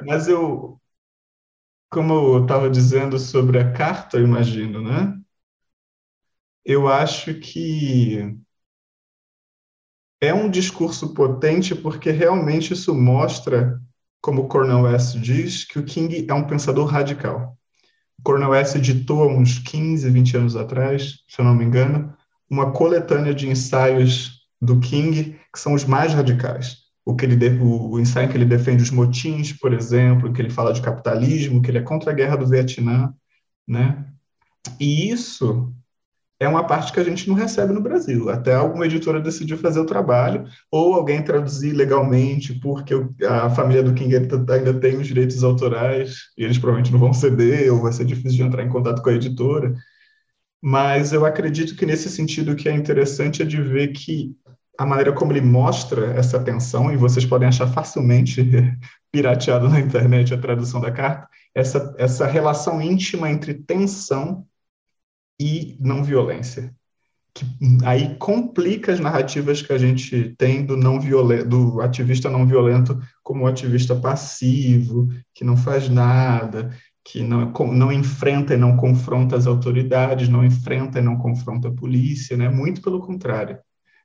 Mas 0.06 0.28
eu, 0.28 0.78
como 1.90 2.14
eu 2.14 2.44
estava 2.44 2.70
dizendo 2.70 3.18
sobre 3.20 3.60
a 3.60 3.72
carta, 3.74 4.18
eu 4.18 4.24
imagino, 4.24 4.82
né? 4.82 5.20
Eu 6.64 6.88
acho 6.88 7.34
que 7.40 8.38
é 10.22 10.34
um 10.34 10.50
discurso 10.50 11.14
potente 11.14 11.74
porque 11.74 12.12
realmente 12.12 12.74
isso 12.74 12.94
mostra, 12.94 13.82
como 14.22 14.48
Cornel 14.48 14.82
West 14.84 15.18
diz, 15.18 15.64
que 15.66 15.80
o 15.80 15.86
King 15.86 16.28
é 16.30 16.34
um 16.34 16.46
pensador 16.46 16.86
radical. 16.86 17.58
Cornel 18.24 18.50
West 18.52 18.76
editou 18.76 19.24
há 19.24 19.28
uns 19.28 19.60
15, 19.60 20.10
20 20.10 20.38
anos 20.38 20.56
atrás, 20.56 21.24
se 21.28 21.40
eu 21.40 21.46
não 21.46 21.56
me 21.56 21.64
engano, 21.64 22.16
uma 22.50 22.72
coletânea 22.72 23.34
de 23.34 23.48
ensaios 23.48 24.48
do 24.62 24.80
King 24.80 25.40
que 25.52 25.60
são 25.60 25.74
os 25.74 25.86
mais 25.86 26.14
radicais 26.14 26.89
o 27.06 27.16
que 27.16 27.26
ele 27.26 27.60
o, 27.60 27.92
o 27.92 28.00
ensaio 28.00 28.28
em 28.28 28.30
que 28.30 28.38
ele 28.38 28.46
defende 28.46 28.84
os 28.84 28.92
motins, 28.92 29.54
por 29.54 29.74
exemplo, 29.74 30.32
que 30.32 30.42
ele 30.42 30.50
fala 30.50 30.74
de 30.74 30.82
capitalismo, 30.82 31.62
que 31.62 31.72
ele 31.72 31.80
é 31.80 31.84
contra 31.84 32.12
a 32.12 32.14
guerra 32.14 32.36
do 32.36 32.48
Vietnã, 32.48 33.14
né? 33.68 34.06
E 34.80 35.10
isso 35.10 35.74
é 36.40 36.48
uma 36.48 36.66
parte 36.66 36.94
que 36.94 37.00
a 37.00 37.04
gente 37.04 37.28
não 37.28 37.36
recebe 37.36 37.74
no 37.74 37.82
Brasil. 37.82 38.30
Até 38.30 38.56
alguma 38.56 38.86
editora 38.86 39.20
decidiu 39.20 39.58
fazer 39.58 39.80
o 39.80 39.86
trabalho, 39.86 40.46
ou 40.72 40.94
alguém 40.94 41.22
traduzir 41.22 41.74
legalmente, 41.74 42.54
porque 42.54 42.94
a 43.28 43.50
família 43.50 43.84
do 43.84 43.94
King 43.94 44.16
ainda 44.16 44.74
tem 44.80 44.98
os 44.98 45.08
direitos 45.08 45.44
autorais, 45.44 46.16
e 46.38 46.44
eles 46.44 46.58
provavelmente 46.58 46.94
não 46.94 47.00
vão 47.00 47.12
ceder, 47.12 47.74
ou 47.74 47.82
vai 47.82 47.92
ser 47.92 48.06
difícil 48.06 48.38
de 48.38 48.44
entrar 48.44 48.64
em 48.64 48.70
contato 48.70 49.02
com 49.02 49.10
a 49.10 49.14
editora. 49.14 49.74
Mas 50.62 51.12
eu 51.12 51.26
acredito 51.26 51.76
que 51.76 51.86
nesse 51.86 52.10
sentido 52.10 52.52
o 52.54 52.56
que 52.56 52.70
é 52.70 52.74
interessante 52.74 53.42
é 53.42 53.46
de 53.46 53.62
ver 53.62 53.90
que 53.90 54.34
a 54.80 54.86
maneira 54.86 55.12
como 55.12 55.34
ele 55.34 55.42
mostra 55.42 56.14
essa 56.14 56.40
tensão, 56.40 56.90
e 56.90 56.96
vocês 56.96 57.26
podem 57.26 57.50
achar 57.50 57.68
facilmente 57.68 58.42
pirateado 59.12 59.68
na 59.68 59.78
internet 59.78 60.34
a 60.34 60.38
tradução 60.38 60.80
da 60.80 60.90
carta, 60.90 61.28
essa, 61.54 61.94
essa 61.98 62.26
relação 62.26 62.82
íntima 62.82 63.30
entre 63.30 63.54
tensão 63.54 64.48
e 65.38 65.76
não 65.82 66.02
violência. 66.02 66.74
Que 67.34 67.46
aí 67.84 68.16
complica 68.16 68.94
as 68.94 69.02
narrativas 69.02 69.62
que 69.62 69.74
a 69.74 69.78
gente 69.78 70.34
tem 70.38 70.66
do 70.66 70.78
não 70.78 70.98
do 71.46 71.82
ativista 71.82 72.30
não 72.30 72.48
violento 72.48 72.98
como 73.22 73.44
um 73.44 73.48
ativista 73.48 73.94
passivo, 73.94 75.10
que 75.34 75.44
não 75.44 75.58
faz 75.58 75.90
nada, 75.90 76.74
que 77.04 77.22
não, 77.22 77.52
não 77.52 77.92
enfrenta 77.92 78.54
e 78.54 78.58
não 78.58 78.78
confronta 78.78 79.36
as 79.36 79.46
autoridades, 79.46 80.30
não 80.30 80.46
enfrenta 80.46 81.00
e 81.00 81.02
não 81.02 81.18
confronta 81.18 81.68
a 81.68 81.74
polícia, 81.74 82.38
né? 82.38 82.48
Muito 82.48 82.82
pelo 82.82 83.02
contrário 83.02 83.60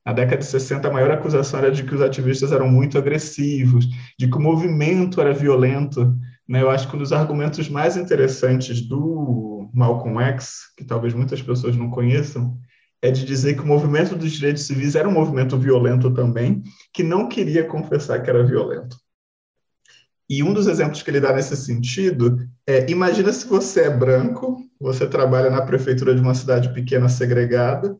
Na 0.04 0.12
década 0.12 0.38
de 0.38 0.46
60, 0.46 0.86
a 0.86 0.92
maior 0.92 1.10
acusação 1.10 1.60
era 1.60 1.70
de 1.70 1.82
que 1.82 1.94
os 1.94 2.02
ativistas 2.02 2.52
eram 2.52 2.68
muito 2.68 2.98
agressivos, 2.98 3.86
de 4.18 4.28
que 4.28 4.36
o 4.36 4.40
movimento 4.40 5.20
era 5.20 5.32
violento. 5.32 6.14
Né? 6.46 6.60
Eu 6.60 6.70
acho 6.70 6.88
que 6.88 6.94
um 6.94 6.98
dos 6.98 7.12
argumentos 7.12 7.68
mais 7.70 7.96
interessantes 7.96 8.82
do 8.82 9.70
Malcolm 9.72 10.20
X, 10.20 10.72
que 10.76 10.84
talvez 10.84 11.14
muitas 11.14 11.40
pessoas 11.40 11.74
não 11.74 11.88
conheçam, 11.88 12.58
é 13.00 13.10
de 13.10 13.24
dizer 13.24 13.54
que 13.54 13.62
o 13.62 13.66
movimento 13.66 14.14
dos 14.14 14.32
direitos 14.32 14.66
civis 14.66 14.94
era 14.94 15.08
um 15.08 15.12
movimento 15.12 15.58
violento 15.58 16.12
também, 16.12 16.62
que 16.92 17.02
não 17.02 17.28
queria 17.28 17.64
confessar 17.64 18.22
que 18.22 18.28
era 18.28 18.44
violento. 18.44 18.96
E 20.28 20.42
um 20.42 20.52
dos 20.52 20.66
exemplos 20.66 21.02
que 21.02 21.10
ele 21.10 21.20
dá 21.20 21.32
nesse 21.32 21.56
sentido 21.56 22.38
é: 22.66 22.90
imagina 22.90 23.32
se 23.32 23.46
você 23.46 23.82
é 23.82 23.90
branco, 23.90 24.58
você 24.80 25.06
trabalha 25.06 25.50
na 25.50 25.62
prefeitura 25.62 26.14
de 26.14 26.20
uma 26.20 26.34
cidade 26.34 26.72
pequena 26.72 27.08
segregada, 27.08 27.96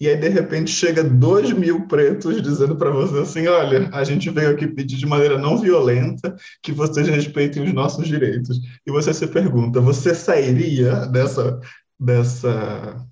e 0.00 0.08
aí 0.08 0.16
de 0.16 0.28
repente 0.28 0.70
chega 0.70 1.04
dois 1.04 1.52
mil 1.52 1.86
pretos 1.86 2.42
dizendo 2.42 2.74
para 2.74 2.90
você 2.90 3.18
assim: 3.18 3.46
olha, 3.46 3.90
a 3.92 4.02
gente 4.02 4.30
veio 4.30 4.50
aqui 4.50 4.66
pedir 4.66 4.96
de 4.96 5.06
maneira 5.06 5.38
não 5.38 5.58
violenta 5.58 6.34
que 6.62 6.72
vocês 6.72 7.06
respeitem 7.06 7.62
os 7.62 7.72
nossos 7.74 8.08
direitos. 8.08 8.58
E 8.86 8.90
você 8.90 9.12
se 9.12 9.26
pergunta: 9.26 9.80
você 9.80 10.14
sairia 10.14 11.06
dessa 11.06 11.60
dessa 11.98 13.06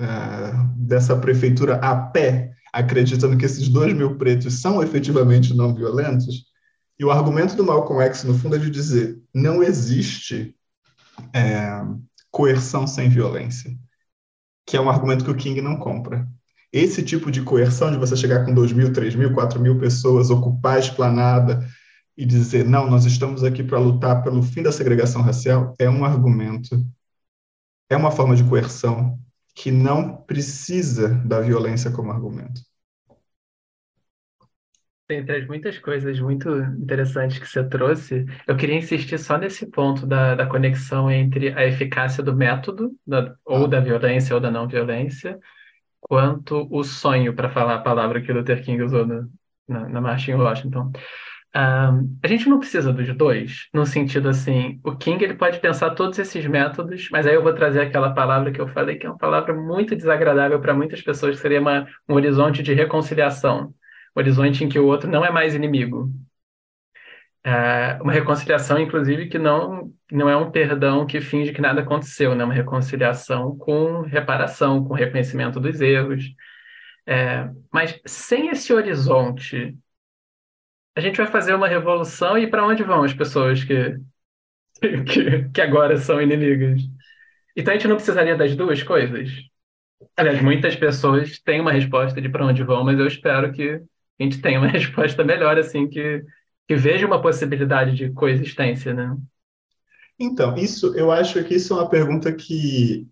uh, 0.00 0.74
dessa 0.76 1.16
prefeitura 1.16 1.76
a 1.76 1.94
pé, 1.94 2.52
acreditando 2.72 3.36
que 3.36 3.44
esses 3.44 3.68
dois 3.68 3.94
mil 3.94 4.18
pretos 4.18 4.60
são 4.60 4.82
efetivamente 4.82 5.54
não 5.54 5.72
violentos? 5.72 6.46
E 6.98 7.04
o 7.04 7.10
argumento 7.10 7.54
do 7.54 7.64
Malcolm 7.64 8.02
X, 8.02 8.24
no 8.24 8.36
fundo, 8.36 8.56
é 8.56 8.58
de 8.58 8.70
dizer: 8.70 9.16
não 9.32 9.62
existe 9.62 10.56
é, 11.32 11.82
coerção 12.32 12.84
sem 12.86 13.08
violência, 13.08 13.70
que 14.66 14.76
é 14.76 14.80
um 14.80 14.90
argumento 14.90 15.24
que 15.24 15.30
o 15.30 15.36
King 15.36 15.60
não 15.62 15.76
compra. 15.76 16.26
Esse 16.72 17.02
tipo 17.02 17.30
de 17.30 17.42
coerção, 17.42 17.90
de 17.90 17.96
você 17.96 18.16
chegar 18.16 18.44
com 18.44 18.52
2 18.52 18.72
mil, 18.72 18.92
3 18.92 19.14
mil, 19.14 19.32
4 19.32 19.60
mil 19.60 19.78
pessoas, 19.78 20.28
ocupar 20.28 20.76
a 20.76 20.80
esplanada 20.80 21.66
e 22.16 22.26
dizer, 22.26 22.64
não, 22.64 22.90
nós 22.90 23.04
estamos 23.04 23.44
aqui 23.44 23.62
para 23.62 23.78
lutar 23.78 24.22
pelo 24.22 24.42
fim 24.42 24.62
da 24.62 24.72
segregação 24.72 25.22
racial, 25.22 25.74
é 25.78 25.88
um 25.88 26.04
argumento, 26.04 26.84
é 27.88 27.96
uma 27.96 28.10
forma 28.10 28.34
de 28.34 28.42
coerção 28.44 29.18
que 29.54 29.70
não 29.70 30.16
precisa 30.16 31.08
da 31.08 31.40
violência 31.40 31.90
como 31.90 32.10
argumento. 32.10 32.60
Entre 35.08 35.36
as 35.36 35.46
muitas 35.46 35.78
coisas 35.78 36.18
muito 36.18 36.48
interessantes 36.80 37.38
que 37.38 37.46
você 37.46 37.62
trouxe, 37.62 38.26
eu 38.44 38.56
queria 38.56 38.74
insistir 38.74 39.18
só 39.18 39.38
nesse 39.38 39.70
ponto 39.70 40.04
da, 40.04 40.34
da 40.34 40.46
conexão 40.46 41.08
entre 41.08 41.52
a 41.52 41.64
eficácia 41.64 42.24
do 42.24 42.34
método, 42.34 42.90
da, 43.06 43.36
ou 43.44 43.68
da 43.68 43.78
violência 43.78 44.34
ou 44.34 44.40
da 44.40 44.50
não 44.50 44.66
violência, 44.66 45.38
quanto 46.00 46.66
o 46.72 46.82
sonho, 46.82 47.34
para 47.34 47.48
falar 47.48 47.76
a 47.76 47.82
palavra 47.82 48.20
que 48.20 48.32
o 48.32 48.34
Luther 48.34 48.64
King 48.64 48.82
usou 48.82 49.06
na, 49.06 49.28
na, 49.68 49.88
na 49.88 50.00
marcha 50.00 50.32
em 50.32 50.34
Washington. 50.34 50.90
Um, 51.54 52.18
a 52.20 52.26
gente 52.26 52.48
não 52.48 52.58
precisa 52.58 52.92
dos 52.92 53.16
dois, 53.16 53.68
no 53.72 53.86
sentido 53.86 54.28
assim, 54.28 54.80
o 54.84 54.96
King 54.96 55.22
ele 55.22 55.34
pode 55.34 55.60
pensar 55.60 55.90
todos 55.90 56.18
esses 56.18 56.44
métodos, 56.48 57.08
mas 57.12 57.28
aí 57.28 57.34
eu 57.34 57.44
vou 57.44 57.54
trazer 57.54 57.80
aquela 57.80 58.12
palavra 58.12 58.50
que 58.50 58.60
eu 58.60 58.66
falei, 58.66 58.96
que 58.96 59.06
é 59.06 59.08
uma 59.08 59.16
palavra 59.16 59.54
muito 59.54 59.94
desagradável 59.94 60.60
para 60.60 60.74
muitas 60.74 61.00
pessoas, 61.00 61.36
que 61.36 61.42
seria 61.42 61.60
uma, 61.60 61.86
um 62.08 62.14
horizonte 62.14 62.60
de 62.60 62.74
reconciliação 62.74 63.72
horizonte 64.20 64.64
em 64.64 64.68
que 64.68 64.78
o 64.78 64.86
outro 64.86 65.10
não 65.10 65.24
é 65.24 65.30
mais 65.30 65.54
inimigo. 65.54 66.10
É 67.44 67.98
uma 68.02 68.12
reconciliação, 68.12 68.78
inclusive, 68.78 69.28
que 69.28 69.38
não, 69.38 69.92
não 70.10 70.28
é 70.28 70.36
um 70.36 70.50
perdão 70.50 71.06
que 71.06 71.20
finge 71.20 71.52
que 71.52 71.60
nada 71.60 71.80
aconteceu, 71.80 72.34
né? 72.34 72.44
uma 72.44 72.52
reconciliação 72.52 73.56
com 73.56 74.00
reparação, 74.00 74.84
com 74.84 74.94
reconhecimento 74.94 75.60
dos 75.60 75.80
erros. 75.80 76.24
É, 77.06 77.48
mas 77.72 78.00
sem 78.04 78.48
esse 78.48 78.72
horizonte, 78.72 79.76
a 80.96 81.00
gente 81.00 81.18
vai 81.18 81.26
fazer 81.26 81.54
uma 81.54 81.68
revolução 81.68 82.36
e 82.36 82.48
para 82.48 82.66
onde 82.66 82.82
vão 82.82 83.04
as 83.04 83.14
pessoas 83.14 83.62
que, 83.62 83.96
que, 85.06 85.48
que 85.50 85.60
agora 85.60 85.96
são 85.96 86.20
inimigas? 86.20 86.80
Então 87.56 87.72
a 87.72 87.76
gente 87.76 87.88
não 87.88 87.96
precisaria 87.96 88.36
das 88.36 88.56
duas 88.56 88.82
coisas? 88.82 89.30
Aliás, 90.16 90.42
muitas 90.42 90.76
pessoas 90.76 91.38
têm 91.38 91.60
uma 91.60 91.72
resposta 91.72 92.20
de 92.20 92.28
para 92.28 92.44
onde 92.44 92.62
vão, 92.64 92.84
mas 92.84 92.98
eu 92.98 93.06
espero 93.06 93.52
que 93.52 93.80
a 94.18 94.22
gente 94.22 94.40
tenha 94.40 94.58
uma 94.58 94.68
resposta 94.70 95.24
melhor, 95.24 95.58
assim, 95.58 95.88
que, 95.88 96.24
que 96.66 96.76
veja 96.76 97.06
uma 97.06 97.20
possibilidade 97.20 97.94
de 97.94 98.10
coexistência, 98.10 98.94
né? 98.94 99.16
Então, 100.18 100.56
isso, 100.56 100.96
eu 100.96 101.12
acho 101.12 101.42
que 101.44 101.54
isso 101.54 101.74
é 101.74 101.76
uma 101.76 101.88
pergunta 101.88 102.32
que 102.32 103.06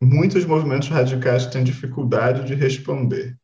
muitos 0.00 0.44
movimentos 0.44 0.88
radicais 0.88 1.46
têm 1.46 1.64
dificuldade 1.64 2.44
de 2.44 2.54
responder. 2.54 3.38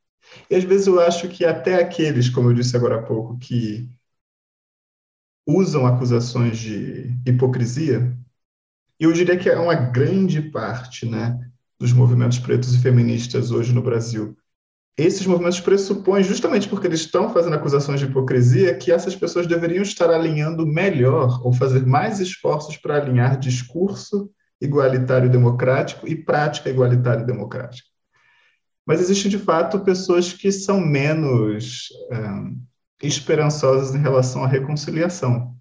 E 0.50 0.54
às 0.54 0.64
vezes 0.64 0.86
eu 0.86 1.00
acho 1.00 1.28
que 1.28 1.44
até 1.44 1.76
aqueles, 1.76 2.28
como 2.28 2.50
eu 2.50 2.54
disse 2.54 2.76
agora 2.76 2.96
há 2.96 3.02
pouco, 3.02 3.38
que 3.38 3.88
usam 5.46 5.86
acusações 5.86 6.58
de 6.58 7.16
hipocrisia, 7.24 8.14
eu 9.00 9.12
diria 9.12 9.38
que 9.38 9.48
é 9.48 9.56
uma 9.56 9.74
grande 9.74 10.42
parte, 10.42 11.06
né, 11.06 11.38
dos 11.78 11.92
movimentos 11.92 12.38
pretos 12.38 12.74
e 12.74 12.82
feministas 12.82 13.50
hoje 13.50 13.72
no 13.72 13.80
Brasil 13.80 14.36
esses 14.98 15.24
movimentos 15.24 15.60
pressupõem, 15.60 16.24
justamente 16.24 16.68
porque 16.68 16.88
eles 16.88 17.00
estão 17.00 17.32
fazendo 17.32 17.54
acusações 17.54 18.00
de 18.00 18.06
hipocrisia, 18.06 18.74
que 18.74 18.90
essas 18.90 19.14
pessoas 19.14 19.46
deveriam 19.46 19.82
estar 19.82 20.10
alinhando 20.10 20.66
melhor 20.66 21.40
ou 21.46 21.52
fazer 21.52 21.86
mais 21.86 22.18
esforços 22.18 22.76
para 22.76 22.96
alinhar 22.96 23.38
discurso 23.38 24.28
igualitário 24.60 25.30
democrático 25.30 26.08
e 26.08 26.16
prática 26.16 26.68
igualitária 26.68 27.24
democrática. 27.24 27.88
Mas 28.84 29.00
existem, 29.00 29.30
de 29.30 29.38
fato, 29.38 29.80
pessoas 29.80 30.32
que 30.32 30.50
são 30.50 30.80
menos 30.80 31.90
é, 32.10 33.06
esperançosas 33.06 33.94
em 33.94 34.00
relação 34.00 34.42
à 34.42 34.48
reconciliação. 34.48 35.57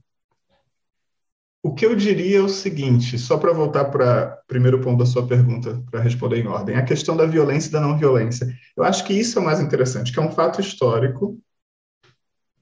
O 1.67 1.73
que 1.73 1.85
eu 1.85 1.93
diria 1.97 2.37
é 2.37 2.41
o 2.41 2.47
seguinte, 2.47 3.19
só 3.19 3.37
para 3.37 3.51
voltar 3.51 3.83
para 3.91 4.39
o 4.41 4.47
primeiro 4.47 4.79
ponto 4.79 4.99
da 4.99 5.05
sua 5.05 5.27
pergunta, 5.27 5.83
para 5.91 5.99
responder 5.99 6.37
em 6.37 6.47
ordem, 6.47 6.77
a 6.77 6.81
questão 6.81 7.17
da 7.17 7.25
violência 7.25 7.67
e 7.67 7.71
da 7.73 7.81
não 7.81 7.97
violência. 7.97 8.47
Eu 8.73 8.85
acho 8.85 9.03
que 9.03 9.11
isso 9.11 9.37
é 9.37 9.41
mais 9.41 9.59
interessante, 9.59 10.13
que 10.13 10.17
é 10.17 10.21
um 10.21 10.31
fato 10.31 10.61
histórico 10.61 11.37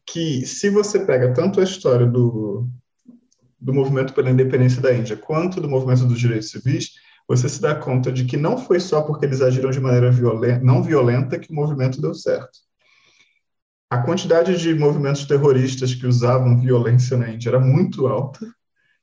que, 0.08 0.44
se 0.48 0.72
você 0.72 1.06
pega 1.06 1.32
tanto 1.36 1.60
a 1.60 1.64
história 1.64 2.08
do, 2.08 2.68
do 3.62 3.72
movimento 3.72 4.12
pela 4.12 4.32
independência 4.32 4.82
da 4.82 4.92
Índia 4.92 5.16
quanto 5.16 5.62
do 5.62 5.70
movimento 5.70 6.08
dos 6.08 6.20
direitos 6.20 6.50
civis, 6.50 6.94
você 7.28 7.48
se 7.48 7.62
dá 7.62 7.76
conta 7.76 8.12
de 8.12 8.26
que 8.26 8.38
não 8.38 8.58
foi 8.58 8.80
só 8.80 9.04
porque 9.04 9.24
eles 9.24 9.40
agiram 9.40 9.70
de 9.70 9.80
maneira 9.80 10.12
violenta, 10.12 10.66
não 10.66 10.82
violenta 10.82 11.38
que 11.38 11.52
o 11.52 11.56
movimento 11.56 12.02
deu 12.02 12.16
certo. 12.16 12.58
A 13.88 14.00
quantidade 14.00 14.58
de 14.58 14.74
movimentos 14.74 15.26
terroristas 15.26 15.94
que 15.94 16.08
usavam 16.08 16.60
violência 16.60 17.16
na 17.16 17.30
Índia 17.30 17.50
era 17.50 17.60
muito 17.60 18.08
alta, 18.08 18.52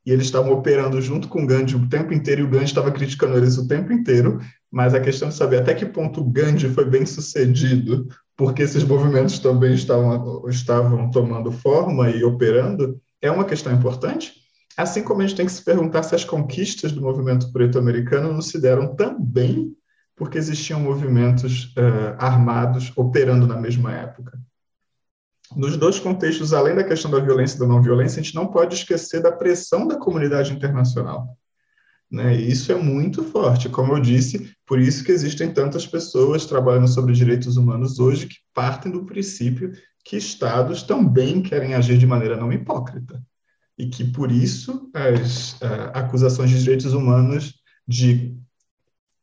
e 0.05 0.11
eles 0.11 0.27
estavam 0.27 0.53
operando 0.53 1.01
junto 1.01 1.29
com 1.29 1.43
o 1.43 1.47
Gandhi 1.47 1.77
o 1.77 1.89
tempo 1.89 2.13
inteiro, 2.13 2.43
e 2.43 2.45
o 2.45 2.49
Gandhi 2.49 2.65
estava 2.65 2.91
criticando 2.91 3.37
eles 3.37 3.57
o 3.57 3.67
tempo 3.67 3.93
inteiro, 3.93 4.41
mas 4.71 4.95
a 4.95 5.01
questão 5.01 5.29
de 5.29 5.35
saber 5.35 5.59
até 5.59 5.75
que 5.75 5.87
ponto 5.87 6.21
o 6.21 6.31
Gandhi 6.31 6.69
foi 6.69 6.85
bem 6.85 7.07
sucedido, 7.07 8.07
porque 8.37 8.63
esses 8.63 8.83
movimentos 8.85 9.39
também 9.39 9.75
estavam, 9.75 10.49
estavam 10.49 11.11
tomando 11.11 11.53
forma 11.53 12.11
e 12.11 12.25
operando, 12.25 13.01
é 13.21 13.31
uma 13.31 13.45
questão 13.45 13.73
importante. 13.73 14.33
Assim 14.77 15.03
como 15.03 15.21
a 15.21 15.27
gente 15.27 15.37
tem 15.37 15.47
que 15.47 15.53
se 15.53 15.65
perguntar 15.65 16.03
se 16.03 16.15
as 16.15 16.25
conquistas 16.25 16.93
do 16.93 17.03
movimento 17.03 17.53
preto 17.53 17.79
americano 17.79 18.33
não 18.33 18.41
se 18.41 18.61
deram 18.61 18.97
também 18.97 19.73
porque 20.17 20.39
existiam 20.39 20.81
movimentos 20.81 21.75
uh, 21.77 22.15
armados 22.19 22.93
operando 22.97 23.47
na 23.47 23.57
mesma 23.57 23.93
época 23.93 24.39
nos 25.57 25.77
dois 25.77 25.99
contextos, 25.99 26.53
além 26.53 26.75
da 26.75 26.85
questão 26.85 27.11
da 27.11 27.19
violência 27.19 27.57
e 27.57 27.61
da 27.61 27.67
não 27.67 27.83
violência, 27.83 28.21
a 28.21 28.23
gente 28.23 28.35
não 28.35 28.47
pode 28.47 28.75
esquecer 28.75 29.23
da 29.23 29.33
pressão 29.33 29.87
da 29.87 29.97
comunidade 29.97 30.53
internacional. 30.53 31.37
Né? 32.11 32.37
E 32.37 32.51
isso 32.51 32.71
é 32.71 32.75
muito 32.75 33.25
forte, 33.25 33.71
como 33.71 33.95
eu 33.95 34.01
disse, 34.01 34.55
por 34.67 34.79
isso 34.79 35.03
que 35.03 35.13
existem 35.13 35.51
tantas 35.51 35.87
pessoas 35.87 36.45
trabalhando 36.45 36.87
sobre 36.89 37.15
direitos 37.15 37.57
humanos 37.57 37.99
hoje 37.99 38.27
que 38.27 38.37
partem 38.53 38.93
do 38.93 39.07
princípio 39.07 39.73
que 40.05 40.17
estados 40.17 40.83
também 40.83 41.41
querem 41.41 41.75
agir 41.75 41.97
de 41.97 42.07
maneira 42.07 42.37
não 42.37 42.53
hipócrita. 42.53 43.23
E 43.79 43.87
que, 43.87 44.05
por 44.05 44.31
isso, 44.31 44.91
as 44.93 45.55
uh, 45.55 45.91
acusações 45.95 46.51
de 46.51 46.59
direitos 46.59 46.93
humanos, 46.93 47.55
de, 47.89 48.37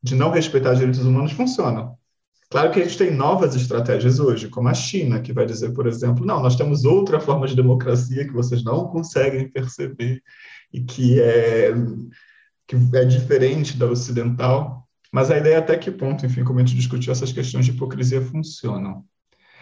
de 0.01 0.15
não 0.15 0.31
respeitar 0.31 0.73
direitos 0.73 1.05
humanos, 1.05 1.33
funcionam. 1.33 1.98
Claro 2.49 2.71
que 2.71 2.79
a 2.79 2.83
gente 2.83 2.97
tem 2.97 3.11
novas 3.11 3.55
estratégias 3.55 4.19
hoje, 4.19 4.49
como 4.49 4.69
a 4.69 4.73
China, 4.73 5.21
que 5.21 5.31
vai 5.31 5.45
dizer, 5.45 5.71
por 5.71 5.85
exemplo, 5.85 6.25
não, 6.25 6.41
nós 6.41 6.55
temos 6.55 6.83
outra 6.83 7.19
forma 7.19 7.47
de 7.47 7.55
democracia 7.55 8.25
que 8.25 8.33
vocês 8.33 8.63
não 8.63 8.87
conseguem 8.87 9.47
perceber 9.47 10.23
e 10.73 10.81
que 10.81 11.21
é, 11.21 11.71
que 12.65 12.75
é 12.93 13.05
diferente 13.05 13.77
da 13.77 13.85
ocidental. 13.85 14.87
Mas 15.11 15.29
a 15.29 15.37
ideia 15.37 15.55
é 15.55 15.57
até 15.57 15.77
que 15.77 15.91
ponto, 15.91 16.25
enfim, 16.25 16.43
como 16.43 16.59
a 16.59 16.63
gente 16.63 16.75
discutiu, 16.75 17.11
essas 17.11 17.31
questões 17.31 17.65
de 17.65 17.71
hipocrisia 17.71 18.21
funcionam. 18.21 19.05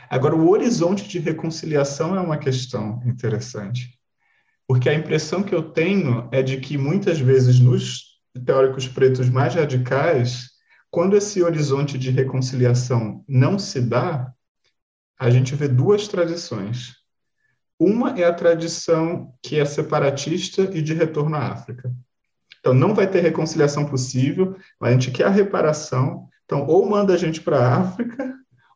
Agora, 0.09 0.35
o 0.35 0.49
horizonte 0.49 1.09
de 1.09 1.19
reconciliação 1.19 2.15
é 2.15 2.21
uma 2.21 2.37
questão 2.37 3.01
interessante, 3.05 3.99
porque 4.65 4.87
a 4.87 4.93
impressão 4.93 5.43
que 5.43 5.53
eu 5.53 5.61
tenho 5.61 6.29
é 6.31 6.41
de 6.41 6.57
que 6.57 6.77
muitas 6.77 7.19
vezes 7.19 7.59
nos 7.59 8.17
teóricos 8.45 8.87
pretos 8.87 9.29
mais 9.29 9.55
radicais 9.55 10.56
quando 10.97 11.15
esse 11.15 11.43
horizonte 11.43 11.95
de 11.95 12.09
reconciliação 12.09 13.23
não 13.27 13.59
se 13.59 13.79
dá, 13.79 14.33
a 15.19 15.29
gente 15.29 15.53
vê 15.53 15.67
duas 15.67 16.07
tradições. 16.07 16.95
Uma 17.79 18.19
é 18.19 18.23
a 18.23 18.33
tradição 18.33 19.31
que 19.43 19.59
é 19.59 19.63
separatista 19.63 20.63
e 20.63 20.81
de 20.81 20.95
retorno 20.95 21.35
à 21.35 21.51
África. 21.51 21.93
Então, 22.59 22.73
não 22.73 22.95
vai 22.95 23.05
ter 23.05 23.19
reconciliação 23.19 23.85
possível, 23.85 24.57
a 24.81 24.91
gente 24.91 25.11
quer 25.11 25.25
a 25.25 25.29
reparação. 25.29 26.27
Então, 26.45 26.65
ou 26.65 26.89
manda 26.89 27.13
a 27.13 27.17
gente 27.17 27.41
para 27.41 27.59
a 27.59 27.77
África, 27.77 28.33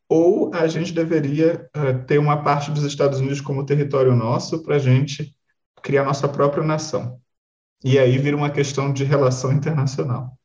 ou 0.07 0.53
a 0.53 0.67
gente 0.67 0.93
deveria 0.93 1.67
uh, 1.75 2.05
ter 2.05 2.19
uma 2.19 2.43
parte 2.43 2.69
dos 2.69 2.83
Estados 2.83 3.19
Unidos 3.19 3.41
como 3.41 3.65
território 3.65 4.15
nosso 4.15 4.61
para 4.61 4.75
a 4.75 4.79
gente 4.79 5.35
criar 5.81 6.03
nossa 6.03 6.29
própria 6.29 6.63
nação. 6.63 7.19
E 7.83 7.97
aí 7.97 8.15
vira 8.19 8.37
uma 8.37 8.51
questão 8.51 8.93
de 8.93 9.03
relação 9.03 9.51
internacional. 9.51 10.37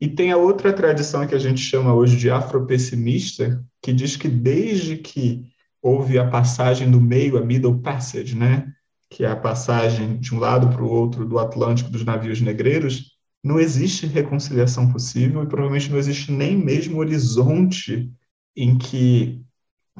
E 0.00 0.06
tem 0.06 0.30
a 0.30 0.36
outra 0.36 0.72
tradição 0.72 1.26
que 1.26 1.34
a 1.34 1.38
gente 1.38 1.60
chama 1.60 1.92
hoje 1.92 2.16
de 2.16 2.30
afropessimista, 2.30 3.64
que 3.82 3.92
diz 3.92 4.16
que 4.16 4.28
desde 4.28 4.96
que 4.96 5.44
houve 5.82 6.18
a 6.18 6.28
passagem 6.28 6.88
do 6.90 7.00
meio, 7.00 7.36
a 7.36 7.44
middle 7.44 7.80
passage, 7.80 8.36
né, 8.36 8.72
que 9.10 9.24
é 9.24 9.28
a 9.28 9.36
passagem 9.36 10.18
de 10.18 10.34
um 10.34 10.38
lado 10.38 10.68
para 10.68 10.82
o 10.82 10.88
outro 10.88 11.24
do 11.24 11.38
Atlântico 11.38 11.90
dos 11.90 12.04
navios 12.04 12.40
negreiros, 12.40 13.16
não 13.42 13.58
existe 13.58 14.06
reconciliação 14.06 14.92
possível 14.92 15.42
e 15.42 15.46
provavelmente 15.46 15.90
não 15.90 15.98
existe 15.98 16.30
nem 16.30 16.56
mesmo 16.56 16.98
horizonte 16.98 18.12
em 18.56 18.76
que 18.76 19.42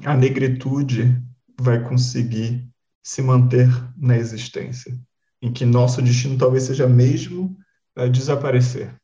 a 0.04 0.16
negritude 0.16 1.20
vai 1.60 1.82
conseguir 1.82 2.68
se 3.02 3.22
manter 3.22 3.68
na 3.96 4.16
existência, 4.16 4.96
em 5.40 5.52
que 5.52 5.64
nosso 5.64 6.02
destino 6.02 6.36
talvez 6.36 6.64
seja 6.64 6.86
mesmo 6.86 7.56
uh, 7.96 8.08
desaparecer 8.08 8.94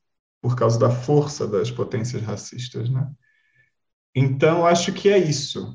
por 0.44 0.54
causa 0.54 0.78
da 0.78 0.90
força 0.90 1.48
das 1.48 1.70
potências 1.70 2.20
racistas, 2.20 2.90
né? 2.90 3.10
Então, 4.14 4.66
acho 4.66 4.92
que 4.92 5.08
é 5.08 5.16
isso. 5.16 5.74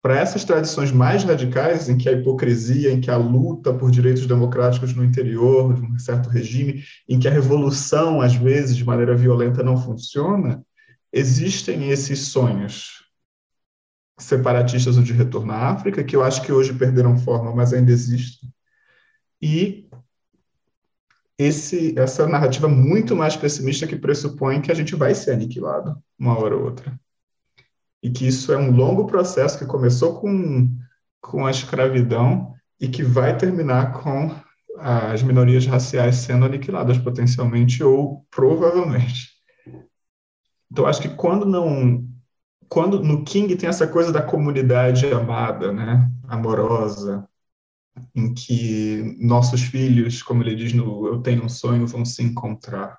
Para 0.00 0.20
essas 0.20 0.44
tradições 0.44 0.92
mais 0.92 1.24
radicais, 1.24 1.88
em 1.88 1.98
que 1.98 2.08
a 2.08 2.12
hipocrisia, 2.12 2.92
em 2.92 3.00
que 3.00 3.10
a 3.10 3.16
luta 3.16 3.74
por 3.74 3.90
direitos 3.90 4.24
democráticos 4.24 4.94
no 4.94 5.04
interior 5.04 5.74
de 5.74 5.82
um 5.82 5.98
certo 5.98 6.28
regime, 6.28 6.84
em 7.08 7.18
que 7.18 7.26
a 7.26 7.30
revolução, 7.32 8.20
às 8.20 8.36
vezes, 8.36 8.76
de 8.76 8.84
maneira 8.84 9.16
violenta, 9.16 9.64
não 9.64 9.76
funciona, 9.76 10.64
existem 11.12 11.90
esses 11.90 12.28
sonhos 12.28 13.04
separatistas 14.16 14.96
ou 14.96 15.02
de 15.02 15.12
retorno 15.12 15.50
à 15.50 15.70
África, 15.70 16.04
que 16.04 16.14
eu 16.14 16.22
acho 16.22 16.40
que 16.40 16.52
hoje 16.52 16.72
perderam 16.72 17.18
forma, 17.18 17.52
mas 17.52 17.72
ainda 17.72 17.90
existem. 17.90 18.48
E 19.42 19.83
esse, 21.38 21.98
essa 21.98 22.26
narrativa 22.26 22.68
muito 22.68 23.16
mais 23.16 23.36
pessimista 23.36 23.86
que 23.86 23.96
pressupõe 23.96 24.60
que 24.60 24.70
a 24.70 24.74
gente 24.74 24.94
vai 24.94 25.14
ser 25.14 25.32
aniquilado 25.32 25.96
uma 26.18 26.38
hora 26.38 26.56
ou 26.56 26.64
outra. 26.64 26.98
E 28.02 28.10
que 28.10 28.26
isso 28.26 28.52
é 28.52 28.56
um 28.56 28.70
longo 28.70 29.06
processo 29.06 29.58
que 29.58 29.66
começou 29.66 30.20
com, 30.20 30.70
com 31.20 31.46
a 31.46 31.50
escravidão 31.50 32.54
e 32.80 32.88
que 32.88 33.02
vai 33.02 33.36
terminar 33.36 33.92
com 33.92 34.34
as 34.78 35.22
minorias 35.22 35.66
raciais 35.66 36.16
sendo 36.16 36.44
aniquiladas 36.44 36.98
potencialmente 36.98 37.82
ou 37.82 38.26
provavelmente. 38.30 39.30
Então, 40.70 40.86
acho 40.86 41.00
que 41.00 41.08
quando 41.08 41.46
não. 41.46 42.04
Quando 42.68 43.02
no 43.02 43.22
King 43.24 43.54
tem 43.54 43.68
essa 43.68 43.86
coisa 43.86 44.10
da 44.10 44.22
comunidade 44.22 45.06
amada, 45.12 45.70
né, 45.70 46.10
amorosa, 46.26 47.28
em 48.14 48.32
que 48.34 49.16
nossos 49.18 49.62
filhos, 49.62 50.22
como 50.22 50.42
ele 50.42 50.54
diz 50.54 50.72
no 50.72 51.06
Eu 51.06 51.20
Tenho 51.20 51.44
um 51.44 51.48
Sonho, 51.48 51.86
vão 51.86 52.04
se 52.04 52.22
encontrar. 52.22 52.98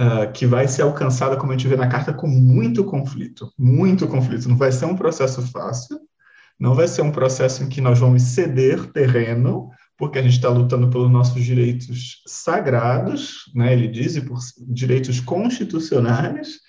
Uh, 0.00 0.32
que 0.32 0.46
vai 0.46 0.66
ser 0.66 0.80
alcançada, 0.80 1.36
como 1.36 1.52
a 1.52 1.56
gente 1.56 1.68
vê 1.68 1.76
na 1.76 1.86
carta, 1.86 2.12
com 2.12 2.26
muito 2.26 2.84
conflito, 2.84 3.52
muito 3.58 4.08
conflito. 4.08 4.48
Não 4.48 4.56
vai 4.56 4.72
ser 4.72 4.86
um 4.86 4.96
processo 4.96 5.42
fácil, 5.42 6.00
não 6.58 6.74
vai 6.74 6.88
ser 6.88 7.02
um 7.02 7.12
processo 7.12 7.62
em 7.62 7.68
que 7.68 7.82
nós 7.82 7.98
vamos 7.98 8.22
ceder 8.22 8.92
terreno, 8.92 9.70
porque 9.98 10.18
a 10.18 10.22
gente 10.22 10.36
está 10.36 10.48
lutando 10.48 10.88
pelos 10.88 11.10
nossos 11.10 11.44
direitos 11.44 12.22
sagrados, 12.26 13.52
né? 13.54 13.74
ele 13.74 13.88
diz, 13.88 14.16
e 14.16 14.22
por 14.22 14.38
direitos 14.68 15.20
constitucionais, 15.20 16.60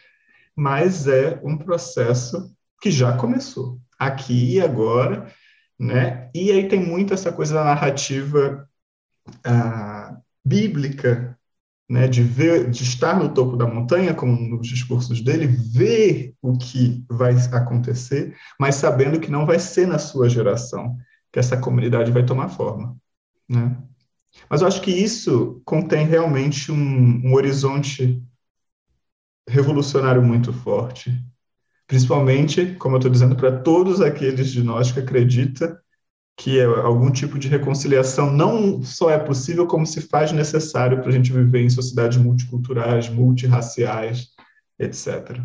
mas 0.54 1.08
é 1.08 1.40
um 1.42 1.58
processo 1.58 2.54
que 2.82 2.92
já 2.92 3.16
começou, 3.16 3.80
aqui 3.98 4.56
e 4.56 4.62
agora, 4.62 5.32
né? 5.82 6.30
E 6.34 6.52
aí 6.52 6.68
tem 6.68 6.80
muito 6.80 7.12
essa 7.12 7.32
coisa 7.32 7.56
da 7.56 7.64
narrativa 7.64 8.70
ah, 9.44 10.16
bíblica, 10.46 11.36
né? 11.90 12.08
De 12.08 12.22
ver, 12.22 12.70
de 12.70 12.84
estar 12.84 13.18
no 13.18 13.34
topo 13.34 13.58
da 13.58 13.66
montanha, 13.66 14.14
como 14.14 14.32
nos 14.34 14.68
discursos 14.68 15.22
dele, 15.22 15.48
ver 15.48 16.36
o 16.40 16.56
que 16.56 17.04
vai 17.10 17.34
acontecer, 17.52 18.38
mas 18.60 18.76
sabendo 18.76 19.20
que 19.20 19.32
não 19.32 19.44
vai 19.46 19.58
ser 19.58 19.88
na 19.88 19.98
sua 19.98 20.30
geração 20.30 20.96
que 21.32 21.40
essa 21.40 21.58
comunidade 21.58 22.12
vai 22.12 22.24
tomar 22.24 22.50
forma, 22.50 22.96
né? 23.50 23.76
Mas 24.50 24.62
eu 24.62 24.68
acho 24.68 24.82
que 24.82 24.92
isso 24.92 25.62
contém 25.66 26.06
realmente 26.06 26.72
um, 26.72 27.28
um 27.28 27.34
horizonte 27.34 28.24
revolucionário 29.48 30.22
muito 30.22 30.54
forte, 30.54 31.12
principalmente, 31.92 32.74
como 32.76 32.96
eu 32.96 33.00
estou 33.00 33.12
dizendo, 33.12 33.36
para 33.36 33.52
todos 33.52 34.00
aqueles 34.00 34.50
de 34.50 34.64
nós 34.64 34.94
que 34.94 35.02
acredita 35.02 35.78
que 36.38 36.58
é 36.58 36.64
algum 36.64 37.12
tipo 37.12 37.38
de 37.38 37.50
reconciliação 37.50 38.32
não 38.32 38.82
só 38.82 39.10
é 39.10 39.20
possível, 39.20 39.68
como 39.68 39.86
se 39.86 40.00
faz 40.00 40.32
necessário 40.32 41.02
para 41.02 41.10
a 41.10 41.12
gente 41.12 41.34
viver 41.34 41.60
em 41.60 41.70
sociedades 41.70 42.18
multiculturais, 42.18 43.10
multirraciais, 43.10 44.30
etc. 44.80 45.38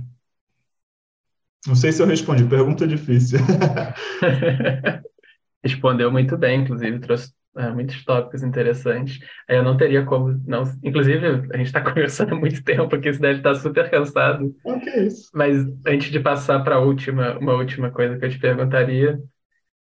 Não 1.67 1.75
sei 1.75 1.91
se 1.91 2.01
eu 2.01 2.07
respondi, 2.07 2.45
pergunta 2.45 2.87
difícil. 2.87 3.41
Respondeu 5.65 6.13
muito 6.13 6.37
bem, 6.37 6.63
inclusive 6.63 7.01
trouxe 7.01 7.33
é, 7.57 7.71
muitos 7.71 8.05
tópicos 8.05 8.43
interessantes. 8.43 9.19
Eu 9.49 9.63
não 9.63 9.77
teria 9.77 10.05
como 10.05 10.41
não. 10.47 10.65
Inclusive, 10.83 11.27
a 11.53 11.57
gente 11.57 11.67
está 11.67 11.81
conversando 11.83 12.35
há 12.35 12.39
muito 12.39 12.63
tempo 12.63 12.95
aqui, 12.95 13.13
você 13.13 13.21
deve 13.21 13.39
estar 13.39 13.55
super 13.55 13.91
cansado. 13.91 14.55
Ok, 14.65 14.93
é 14.93 15.05
isso. 15.05 15.31
Mas 15.35 15.57
antes 15.87 16.11
de 16.11 16.21
passar 16.21 16.63
para 16.63 16.77
a 16.77 16.81
última, 16.81 17.39
uma 17.39 17.55
última 17.55 17.91
coisa 17.91 18.19
que 18.19 18.25
eu 18.25 18.31
te 18.31 18.39
perguntaria, 18.39 19.19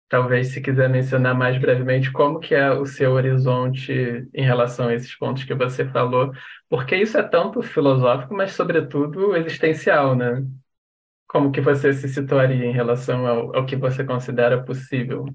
talvez 0.08 0.48
se 0.48 0.60
quiser 0.60 0.88
mencionar 0.90 1.34
mais 1.34 1.56
brevemente 1.58 2.12
como 2.12 2.40
que 2.40 2.54
é 2.54 2.70
o 2.72 2.84
seu 2.84 3.12
horizonte 3.12 3.92
em 4.34 4.44
relação 4.44 4.88
a 4.88 4.94
esses 4.94 5.16
pontos 5.16 5.44
que 5.44 5.54
você 5.54 5.86
falou, 5.86 6.32
porque 6.68 6.96
isso 6.96 7.16
é 7.16 7.22
tanto 7.22 7.62
filosófico, 7.62 8.34
mas 8.34 8.52
sobretudo 8.52 9.36
existencial, 9.36 10.16
né? 10.16 10.44
Como 11.28 11.52
que 11.52 11.60
você 11.60 11.92
se 11.92 12.08
situaria 12.08 12.66
em 12.66 12.72
relação 12.72 13.26
ao, 13.26 13.56
ao 13.56 13.66
que 13.66 13.76
você 13.76 14.04
considera 14.04 14.62
possível? 14.64 15.26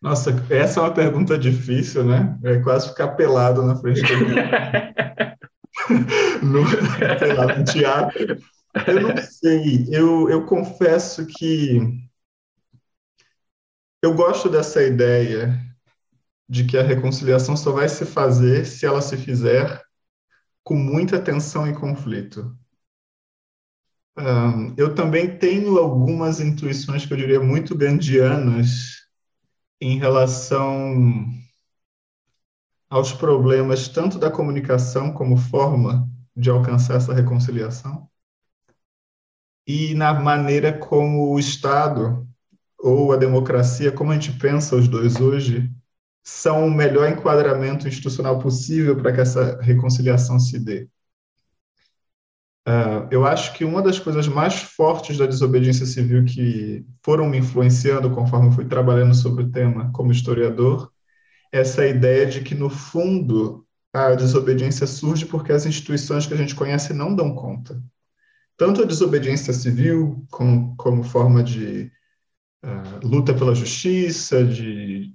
Nossa, 0.00 0.30
essa 0.48 0.80
é 0.80 0.82
uma 0.82 0.94
pergunta 0.94 1.36
difícil, 1.36 2.04
né? 2.04 2.38
É 2.42 2.58
quase 2.60 2.88
ficar 2.88 3.08
pelado 3.08 3.62
na 3.62 3.76
frente 3.76 4.00
do 4.00 4.06
no, 6.42 6.66
sei 7.18 7.32
lá, 7.34 7.56
no 7.56 7.64
teatro. 7.64 8.36
Eu 8.86 9.00
não 9.00 9.16
sei, 9.16 9.88
eu, 9.90 10.30
eu 10.30 10.46
confesso 10.46 11.26
que 11.26 11.78
eu 14.02 14.14
gosto 14.14 14.48
dessa 14.48 14.82
ideia 14.82 15.60
de 16.48 16.64
que 16.64 16.78
a 16.78 16.82
reconciliação 16.82 17.56
só 17.56 17.72
vai 17.72 17.88
se 17.88 18.06
fazer 18.06 18.64
se 18.64 18.86
ela 18.86 19.02
se 19.02 19.16
fizer 19.16 19.82
com 20.64 20.74
muita 20.74 21.20
tensão 21.20 21.66
e 21.68 21.74
conflito. 21.74 22.56
Um, 24.16 24.74
eu 24.76 24.94
também 24.94 25.38
tenho 25.38 25.78
algumas 25.78 26.40
intuições 26.40 27.06
que 27.06 27.12
eu 27.12 27.16
diria 27.16 27.40
muito 27.40 27.76
gandianas 27.76 28.99
em 29.80 29.98
relação 29.98 31.26
aos 32.88 33.12
problemas 33.12 33.88
tanto 33.88 34.18
da 34.18 34.30
comunicação 34.30 35.12
como 35.12 35.36
forma 35.36 36.08
de 36.36 36.50
alcançar 36.50 36.96
essa 36.96 37.14
reconciliação 37.14 38.10
e 39.66 39.94
na 39.94 40.12
maneira 40.12 40.76
como 40.76 41.32
o 41.32 41.38
Estado 41.38 42.26
ou 42.78 43.12
a 43.12 43.16
democracia, 43.16 43.92
como 43.92 44.10
a 44.10 44.14
gente 44.14 44.32
pensa 44.38 44.74
os 44.74 44.88
dois 44.88 45.20
hoje, 45.20 45.70
são 46.24 46.66
o 46.66 46.70
melhor 46.70 47.08
enquadramento 47.08 47.86
institucional 47.86 48.38
possível 48.40 48.96
para 48.96 49.12
que 49.12 49.20
essa 49.20 49.60
reconciliação 49.60 50.40
se 50.40 50.58
dê. 50.58 50.88
Uh, 52.68 53.08
eu 53.10 53.26
acho 53.26 53.54
que 53.54 53.64
uma 53.64 53.80
das 53.82 53.98
coisas 53.98 54.28
mais 54.28 54.60
fortes 54.60 55.16
da 55.16 55.26
desobediência 55.26 55.86
civil 55.86 56.24
que 56.24 56.84
foram 57.02 57.28
me 57.28 57.38
influenciando 57.38 58.10
conforme 58.10 58.48
eu 58.48 58.52
fui 58.52 58.66
trabalhando 58.66 59.14
sobre 59.14 59.44
o 59.44 59.50
tema 59.50 59.90
como 59.92 60.12
historiador, 60.12 60.92
é 61.52 61.60
essa 61.60 61.86
ideia 61.86 62.26
de 62.26 62.42
que, 62.42 62.54
no 62.54 62.70
fundo, 62.70 63.66
a 63.92 64.14
desobediência 64.14 64.86
surge 64.86 65.26
porque 65.26 65.52
as 65.52 65.66
instituições 65.66 66.26
que 66.26 66.34
a 66.34 66.36
gente 66.36 66.54
conhece 66.54 66.92
não 66.92 67.14
dão 67.14 67.34
conta. 67.34 67.82
Tanto 68.56 68.82
a 68.82 68.86
desobediência 68.86 69.52
civil, 69.52 70.24
como, 70.30 70.76
como 70.76 71.02
forma 71.02 71.42
de 71.42 71.90
uh, 72.62 73.06
luta 73.06 73.32
pela 73.34 73.54
justiça, 73.54 74.44
de 74.44 75.14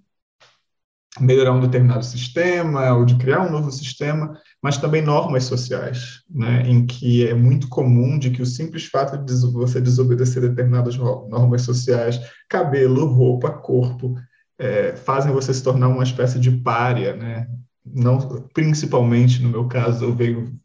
melhorar 1.19 1.53
um 1.53 1.61
determinado 1.61 2.03
sistema 2.03 2.91
ou 2.93 3.05
de 3.05 3.15
criar 3.17 3.41
um 3.41 3.51
novo 3.51 3.72
sistema, 3.72 4.38
mas 4.66 4.80
também 4.80 5.00
normas 5.00 5.44
sociais, 5.44 6.24
né, 6.28 6.64
em 6.66 6.88
que 6.88 7.28
é 7.28 7.36
muito 7.36 7.70
comum 7.70 8.18
de 8.18 8.32
que 8.32 8.42
o 8.42 8.46
simples 8.48 8.88
fato 8.88 9.16
de 9.16 9.32
você 9.52 9.80
desobedecer 9.80 10.42
determinadas 10.42 10.98
normas 10.98 11.62
sociais, 11.62 12.20
cabelo, 12.50 13.06
roupa, 13.06 13.52
corpo, 13.52 14.16
é, 14.58 14.96
fazem 14.96 15.32
você 15.32 15.54
se 15.54 15.62
tornar 15.62 15.88
uma 15.88 16.02
espécie 16.02 16.40
de 16.40 16.50
párea, 16.50 17.16
né? 17.16 17.48
Não, 17.86 18.18
principalmente 18.56 19.40
no 19.40 19.50
meu 19.50 19.68
caso, 19.68 20.04
eu 20.04 20.16
venho 20.16 20.60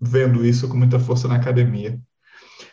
vendo 0.00 0.42
isso 0.42 0.66
com 0.66 0.78
muita 0.78 0.98
força 0.98 1.28
na 1.28 1.36
academia. 1.36 2.00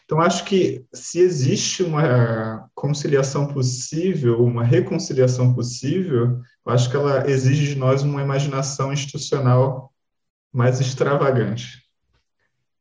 Então, 0.05 0.21
acho 0.21 0.45
que 0.45 0.85
se 0.93 1.19
existe 1.19 1.83
uma 1.83 2.69
conciliação 2.73 3.47
possível, 3.47 4.45
uma 4.45 4.63
reconciliação 4.63 5.53
possível, 5.53 6.39
eu 6.65 6.71
acho 6.71 6.89
que 6.89 6.95
ela 6.95 7.29
exige 7.29 7.73
de 7.73 7.75
nós 7.77 8.01
uma 8.01 8.21
imaginação 8.21 8.93
institucional 8.93 9.92
mais 10.53 10.79
extravagante. 10.79 11.81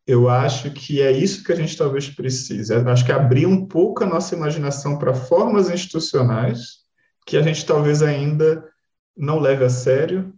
Eu 0.07 0.29
acho 0.29 0.71
que 0.73 1.01
é 1.01 1.11
isso 1.11 1.43
que 1.43 1.53
a 1.53 1.57
gente 1.57 1.77
talvez 1.77 2.09
precise. 2.11 2.75
Eu 2.75 2.89
acho 2.89 3.05
que 3.05 3.13
abrir 3.13 3.47
um 3.47 3.67
pouco 3.67 4.05
a 4.05 4.07
nossa 4.07 4.35
imaginação 4.35 4.99
para 4.99 5.15
formas 5.15 5.71
institucionais 5.71 6.83
que 7.25 7.37
a 7.37 7.43
gente 7.43 7.65
talvez 7.65 8.03
ainda 8.03 8.69
não 9.17 9.39
leve 9.39 9.65
a 9.65 9.71
sério, 9.71 10.35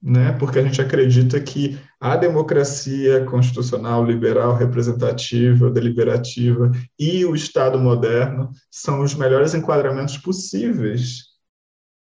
né? 0.00 0.32
porque 0.38 0.58
a 0.58 0.62
gente 0.62 0.80
acredita 0.80 1.40
que 1.40 1.78
a 1.98 2.16
democracia 2.16 3.24
constitucional, 3.24 4.04
liberal, 4.04 4.54
representativa, 4.54 5.70
deliberativa 5.70 6.70
e 6.98 7.24
o 7.24 7.34
Estado 7.34 7.78
moderno 7.78 8.50
são 8.70 9.00
os 9.00 9.14
melhores 9.14 9.54
enquadramentos 9.54 10.18
possíveis 10.18 11.34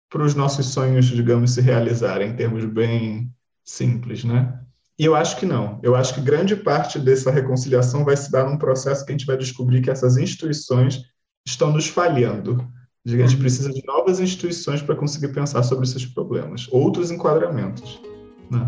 para 0.09 0.23
os 0.23 0.35
nossos 0.35 0.65
sonhos, 0.67 1.05
digamos, 1.05 1.51
se 1.51 1.61
realizarem, 1.61 2.31
em 2.31 2.35
termos 2.35 2.65
bem 2.65 3.31
simples, 3.72 4.23
né? 4.23 4.60
E 4.98 5.06
eu 5.06 5.15
acho 5.15 5.38
que 5.38 5.45
não. 5.45 5.80
Eu 5.81 5.95
acho 5.95 6.14
que 6.14 6.22
grande 6.22 6.56
parte 6.56 6.99
dessa 6.99 7.31
reconciliação 7.31 8.06
vai 8.06 8.15
se 8.15 8.31
dar 8.31 8.45
num 8.45 8.57
processo 8.57 9.06
que 9.06 9.11
a 9.11 9.18
gente 9.18 9.26
vai 9.26 9.38
descobrir 9.38 9.81
que 9.81 9.89
essas 9.89 10.18
instituições 10.18 11.02
estão 11.45 11.72
nos 11.72 11.88
falhando 11.88 12.68
a 13.06 13.10
gente 13.10 13.34
uhum. 13.35 13.41
precisa 13.41 13.72
de 13.72 13.84
novas 13.85 14.19
instituições 14.19 14.81
para 14.81 14.95
conseguir 14.95 15.34
pensar 15.34 15.64
sobre 15.64 15.85
esses 15.85 16.06
problemas, 16.06 16.68
outros 16.72 17.10
enquadramentos. 17.10 17.99
Né? 18.52 18.60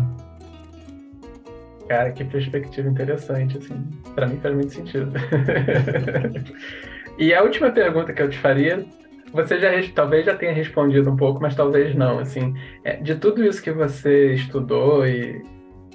Cara, 1.88 2.10
que 2.10 2.24
perspectiva 2.24 2.88
interessante, 2.88 3.58
assim. 3.58 3.80
Para 4.14 4.26
mim 4.26 4.38
faz 4.40 4.54
muito 4.54 4.72
sentido. 4.72 5.12
e 7.16 7.32
a 7.32 7.42
última 7.42 7.70
pergunta 7.70 8.12
que 8.12 8.22
eu 8.22 8.30
te 8.30 8.38
faria, 8.38 8.84
você 9.34 9.58
já 9.58 9.68
talvez 9.92 10.24
já 10.24 10.36
tenha 10.36 10.52
respondido 10.52 11.10
um 11.10 11.16
pouco, 11.16 11.42
mas 11.42 11.56
talvez 11.56 11.94
não, 11.94 12.20
assim, 12.20 12.54
é, 12.84 12.96
de 12.96 13.16
tudo 13.16 13.44
isso 13.44 13.60
que 13.60 13.72
você 13.72 14.32
estudou 14.34 15.04
e 15.04 15.42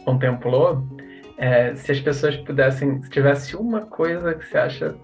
contemplou, 0.03 0.83
é, 1.37 1.73
se 1.73 1.93
as 1.93 2.01
pessoas 2.01 2.35
pudessem, 2.35 3.01
se 3.01 3.09
tivesse 3.09 3.55
uma 3.55 3.81
coisa 3.85 4.33
que 4.33 4.45
você 4.45 4.57
acha 4.57 4.95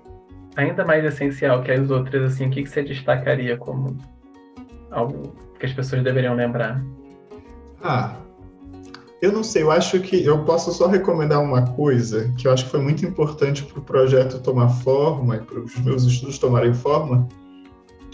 ainda 0.57 0.83
mais 0.83 1.05
essencial 1.05 1.63
que 1.63 1.71
as 1.71 1.89
outras, 1.89 2.33
assim, 2.33 2.47
o 2.47 2.49
que, 2.49 2.63
que 2.63 2.69
você 2.69 2.83
destacaria 2.83 3.55
como 3.55 3.97
algo 4.91 5.33
que 5.57 5.65
as 5.65 5.71
pessoas 5.71 6.03
deveriam 6.03 6.35
lembrar? 6.35 6.83
Ah, 7.81 8.17
eu 9.21 9.31
não 9.31 9.43
sei, 9.43 9.63
eu 9.63 9.71
acho 9.71 9.97
que 10.01 10.25
eu 10.25 10.43
posso 10.43 10.73
só 10.73 10.87
recomendar 10.87 11.41
uma 11.41 11.65
coisa 11.73 12.29
que 12.37 12.47
eu 12.47 12.51
acho 12.51 12.65
que 12.65 12.71
foi 12.71 12.81
muito 12.81 13.05
importante 13.05 13.63
para 13.63 13.79
o 13.79 13.81
projeto 13.81 14.41
tomar 14.41 14.67
forma 14.67 15.37
e 15.37 15.39
para 15.39 15.59
os 15.59 15.77
meus 15.79 16.03
estudos 16.03 16.37
tomarem 16.37 16.73
forma, 16.73 17.25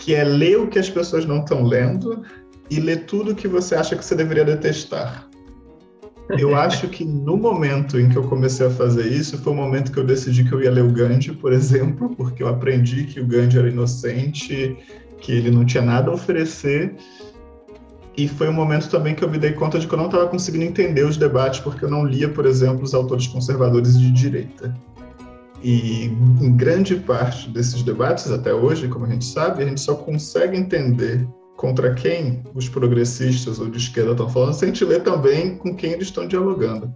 que 0.01 0.15
é 0.15 0.23
ler 0.23 0.59
o 0.59 0.67
que 0.67 0.79
as 0.79 0.89
pessoas 0.89 1.25
não 1.25 1.41
estão 1.41 1.63
lendo 1.63 2.23
e 2.71 2.79
ler 2.79 3.05
tudo 3.05 3.35
que 3.35 3.47
você 3.47 3.75
acha 3.75 3.95
que 3.95 4.03
você 4.03 4.15
deveria 4.15 4.43
detestar. 4.43 5.29
Eu 6.39 6.55
acho 6.57 6.87
que 6.89 7.05
no 7.05 7.37
momento 7.37 7.99
em 7.99 8.09
que 8.09 8.17
eu 8.17 8.23
comecei 8.23 8.65
a 8.65 8.71
fazer 8.71 9.05
isso, 9.05 9.37
foi 9.37 9.53
o 9.53 9.55
momento 9.55 9.91
que 9.91 9.99
eu 9.99 10.03
decidi 10.03 10.43
que 10.43 10.53
eu 10.53 10.61
ia 10.61 10.71
ler 10.71 10.83
o 10.83 10.91
Gandhi, 10.91 11.33
por 11.33 11.53
exemplo, 11.53 12.15
porque 12.15 12.41
eu 12.41 12.47
aprendi 12.47 13.03
que 13.03 13.19
o 13.19 13.27
Gandhi 13.27 13.59
era 13.59 13.69
inocente, 13.69 14.75
que 15.19 15.31
ele 15.33 15.51
não 15.51 15.63
tinha 15.65 15.83
nada 15.83 16.09
a 16.09 16.15
oferecer. 16.15 16.95
E 18.17 18.27
foi 18.27 18.49
um 18.49 18.53
momento 18.53 18.89
também 18.89 19.13
que 19.13 19.23
eu 19.23 19.29
me 19.29 19.37
dei 19.37 19.51
conta 19.51 19.77
de 19.77 19.85
que 19.85 19.93
eu 19.93 19.99
não 19.99 20.07
estava 20.07 20.27
conseguindo 20.27 20.65
entender 20.65 21.05
os 21.05 21.15
debates, 21.15 21.59
porque 21.59 21.85
eu 21.85 21.91
não 21.91 22.03
lia, 22.03 22.27
por 22.27 22.47
exemplo, 22.47 22.83
os 22.83 22.95
autores 22.95 23.27
conservadores 23.27 23.99
de 23.99 24.11
direita. 24.11 24.75
E 25.63 26.05
em 26.05 26.55
grande 26.55 26.95
parte 26.95 27.49
desses 27.49 27.83
debates, 27.83 28.31
até 28.31 28.53
hoje, 28.53 28.87
como 28.87 29.05
a 29.05 29.09
gente 29.09 29.25
sabe, 29.25 29.63
a 29.63 29.67
gente 29.67 29.81
só 29.81 29.93
consegue 29.95 30.57
entender 30.57 31.27
contra 31.55 31.93
quem 31.93 32.41
os 32.55 32.67
progressistas 32.67 33.59
ou 33.59 33.69
de 33.69 33.77
esquerda 33.77 34.11
estão 34.11 34.27
falando, 34.27 34.53
se 34.53 34.65
a 34.65 34.67
gente 34.67 34.83
ler 34.83 35.03
também 35.03 35.55
com 35.57 35.75
quem 35.75 35.91
eles 35.91 36.07
estão 36.07 36.27
dialogando. 36.27 36.91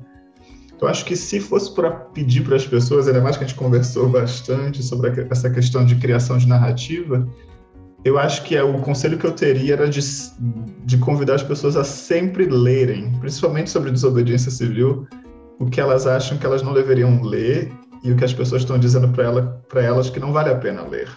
Então, 0.75 0.89
acho 0.89 1.05
que 1.05 1.15
se 1.15 1.39
fosse 1.39 1.73
para 1.73 1.91
pedir 1.91 2.43
para 2.43 2.55
as 2.55 2.65
pessoas, 2.65 3.07
ainda 3.07 3.21
mais 3.21 3.37
que 3.37 3.43
a 3.43 3.47
gente 3.47 3.55
conversou 3.55 4.09
bastante 4.09 4.83
sobre 4.83 5.27
essa 5.29 5.49
questão 5.49 5.85
de 5.85 5.95
criação 5.95 6.37
de 6.37 6.47
narrativa, 6.47 7.27
eu 8.03 8.19
acho 8.19 8.43
que 8.43 8.55
é, 8.55 8.63
o 8.63 8.79
conselho 8.79 9.17
que 9.17 9.25
eu 9.25 9.31
teria 9.31 9.73
era 9.73 9.87
de, 9.87 9.99
de 10.83 10.97
convidar 10.97 11.35
as 11.35 11.43
pessoas 11.43 11.75
a 11.75 11.83
sempre 11.83 12.45
lerem, 12.45 13.11
principalmente 13.19 13.69
sobre 13.69 13.91
desobediência 13.91 14.51
civil, 14.51 15.07
o 15.59 15.65
que 15.65 15.79
elas 15.79 16.05
acham 16.05 16.37
que 16.37 16.45
elas 16.45 16.61
não 16.61 16.73
deveriam 16.73 17.21
ler 17.23 17.71
e 18.03 18.11
o 18.11 18.15
que 18.15 18.23
as 18.23 18.33
pessoas 18.33 18.61
estão 18.61 18.77
dizendo 18.77 19.09
para 19.09 19.23
ela, 19.23 19.65
elas 19.75 20.09
que 20.09 20.19
não 20.19 20.31
vale 20.31 20.49
a 20.49 20.55
pena 20.55 20.83
ler. 20.83 21.09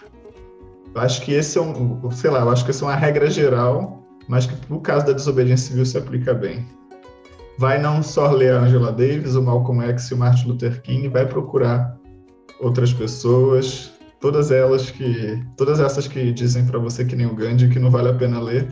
Eu 0.93 1.01
acho 1.01 1.21
que 1.21 1.33
esse 1.33 1.57
é 1.57 1.61
um, 1.61 2.09
sei 2.11 2.31
lá, 2.31 2.39
eu 2.39 2.49
acho 2.49 2.65
que 2.65 2.71
essa 2.71 2.83
é 2.83 2.87
uma 2.87 2.95
regra 2.95 3.29
geral, 3.29 4.03
mas 4.27 4.45
que 4.45 4.55
no 4.69 4.79
caso 4.79 5.05
da 5.05 5.13
desobediência 5.13 5.69
civil 5.69 5.85
se 5.85 5.97
aplica 5.97 6.33
bem. 6.33 6.65
Vai 7.57 7.79
não 7.79 8.01
só 8.01 8.31
ler 8.31 8.53
a 8.53 8.61
Angela 8.61 8.91
Davis, 8.91 9.35
o 9.35 9.43
Malcolm 9.43 9.83
X 9.89 10.09
e 10.09 10.13
o 10.13 10.17
Martin 10.17 10.47
Luther 10.47 10.81
King, 10.81 11.07
vai 11.09 11.25
procurar 11.25 11.97
outras 12.59 12.93
pessoas, 12.93 13.91
todas 14.19 14.51
elas 14.51 14.89
que, 14.89 15.43
todas 15.57 15.79
essas 15.79 16.07
que 16.07 16.31
dizem 16.31 16.65
para 16.65 16.79
você 16.79 17.05
que 17.05 17.15
nem 17.15 17.27
o 17.27 17.35
Gandhi 17.35 17.69
que 17.69 17.79
não 17.79 17.91
vale 17.91 18.09
a 18.09 18.13
pena 18.13 18.39
ler, 18.39 18.67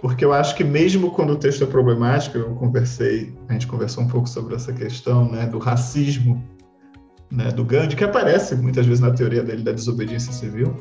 porque 0.00 0.24
eu 0.24 0.32
acho 0.32 0.56
que 0.56 0.64
mesmo 0.64 1.10
quando 1.10 1.34
o 1.34 1.36
texto 1.36 1.64
é 1.64 1.66
problemático, 1.66 2.38
eu 2.38 2.54
conversei, 2.54 3.34
a 3.48 3.52
gente 3.52 3.66
conversou 3.66 4.04
um 4.04 4.08
pouco 4.08 4.28
sobre 4.28 4.54
essa 4.54 4.72
questão, 4.72 5.30
né, 5.30 5.46
do 5.46 5.58
racismo, 5.58 6.42
né, 7.30 7.50
do 7.50 7.64
Gandhi, 7.64 7.96
que 7.96 8.04
aparece 8.04 8.54
muitas 8.56 8.86
vezes 8.86 9.00
na 9.00 9.10
teoria 9.10 9.42
dele 9.42 9.62
da 9.62 9.72
desobediência 9.72 10.32
civil. 10.32 10.74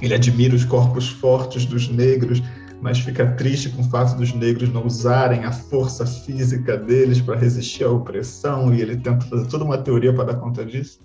Ele 0.00 0.14
admira 0.14 0.54
os 0.54 0.64
corpos 0.64 1.08
fortes 1.08 1.64
dos 1.64 1.88
negros, 1.88 2.42
mas 2.80 3.00
fica 3.00 3.26
triste 3.32 3.68
com 3.70 3.82
o 3.82 3.84
fato 3.84 4.16
dos 4.16 4.32
negros 4.32 4.72
não 4.72 4.86
usarem 4.86 5.44
a 5.44 5.52
força 5.52 6.06
física 6.06 6.76
deles 6.76 7.20
para 7.20 7.36
resistir 7.36 7.84
à 7.84 7.90
opressão, 7.90 8.72
e 8.74 8.80
ele 8.80 8.96
tenta 8.96 9.26
fazer 9.26 9.46
toda 9.46 9.64
uma 9.64 9.78
teoria 9.78 10.12
para 10.12 10.32
dar 10.32 10.34
conta 10.36 10.64
disso. 10.64 11.00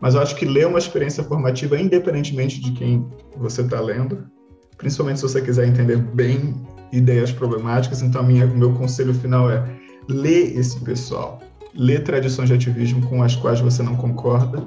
Mas 0.00 0.14
eu 0.14 0.20
acho 0.20 0.36
que 0.36 0.44
ler 0.44 0.66
uma 0.66 0.78
experiência 0.78 1.22
formativa, 1.24 1.78
independentemente 1.78 2.60
de 2.60 2.72
quem 2.72 3.06
você 3.36 3.62
está 3.62 3.80
lendo, 3.80 4.24
principalmente 4.76 5.18
se 5.18 5.22
você 5.24 5.42
quiser 5.42 5.66
entender 5.66 5.96
bem 5.96 6.54
ideias 6.92 7.30
problemáticas, 7.32 8.02
então 8.02 8.22
o 8.22 8.56
meu 8.56 8.72
conselho 8.74 9.12
final 9.12 9.50
é 9.50 9.64
ler 10.08 10.56
esse 10.56 10.80
pessoal, 10.80 11.40
ler 11.74 12.02
tradições 12.02 12.48
de 12.48 12.54
ativismo 12.54 13.06
com 13.08 13.22
as 13.22 13.36
quais 13.36 13.60
você 13.60 13.82
não 13.82 13.96
concorda, 13.96 14.62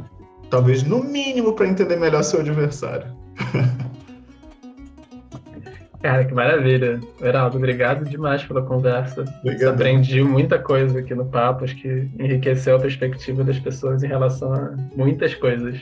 talvez 0.50 0.84
no 0.84 1.04
mínimo 1.04 1.54
para 1.54 1.68
entender 1.68 1.96
melhor 1.96 2.24
seu 2.24 2.40
adversário. 2.40 3.08
Cara, 6.04 6.26
que 6.26 6.34
maravilha. 6.34 7.00
Heraldo, 7.22 7.58
obrigado 7.58 8.04
demais 8.04 8.44
pela 8.44 8.62
conversa. 8.62 9.24
Obrigado. 9.40 9.76
Aprendi 9.76 10.22
muita 10.22 10.60
coisa 10.60 11.00
aqui 11.00 11.16
no 11.16 11.26
papo, 11.26 11.64
acho 11.64 11.78
que 11.78 12.10
enriqueceu 12.20 12.76
a 12.76 12.80
perspectiva 12.80 13.42
das 13.42 13.58
pessoas 13.58 14.04
em 14.04 14.08
relação 14.08 14.54
a 14.54 14.76
muitas 14.98 15.34
coisas. 15.34 15.82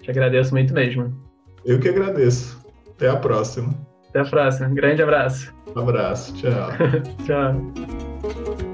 Te 0.00 0.10
agradeço 0.10 0.54
muito 0.54 0.72
mesmo. 0.72 1.12
Eu 1.66 1.78
que 1.78 1.90
agradeço. 1.90 2.58
Até 2.96 3.10
a 3.10 3.16
próxima. 3.16 3.74
Até 4.08 4.20
a 4.20 4.24
próxima. 4.24 4.68
Um 4.68 4.74
grande 4.74 5.02
abraço. 5.02 5.54
Um 5.76 5.80
abraço. 5.80 6.34
Tchau. 6.34 6.70
Tchau. 7.26 8.71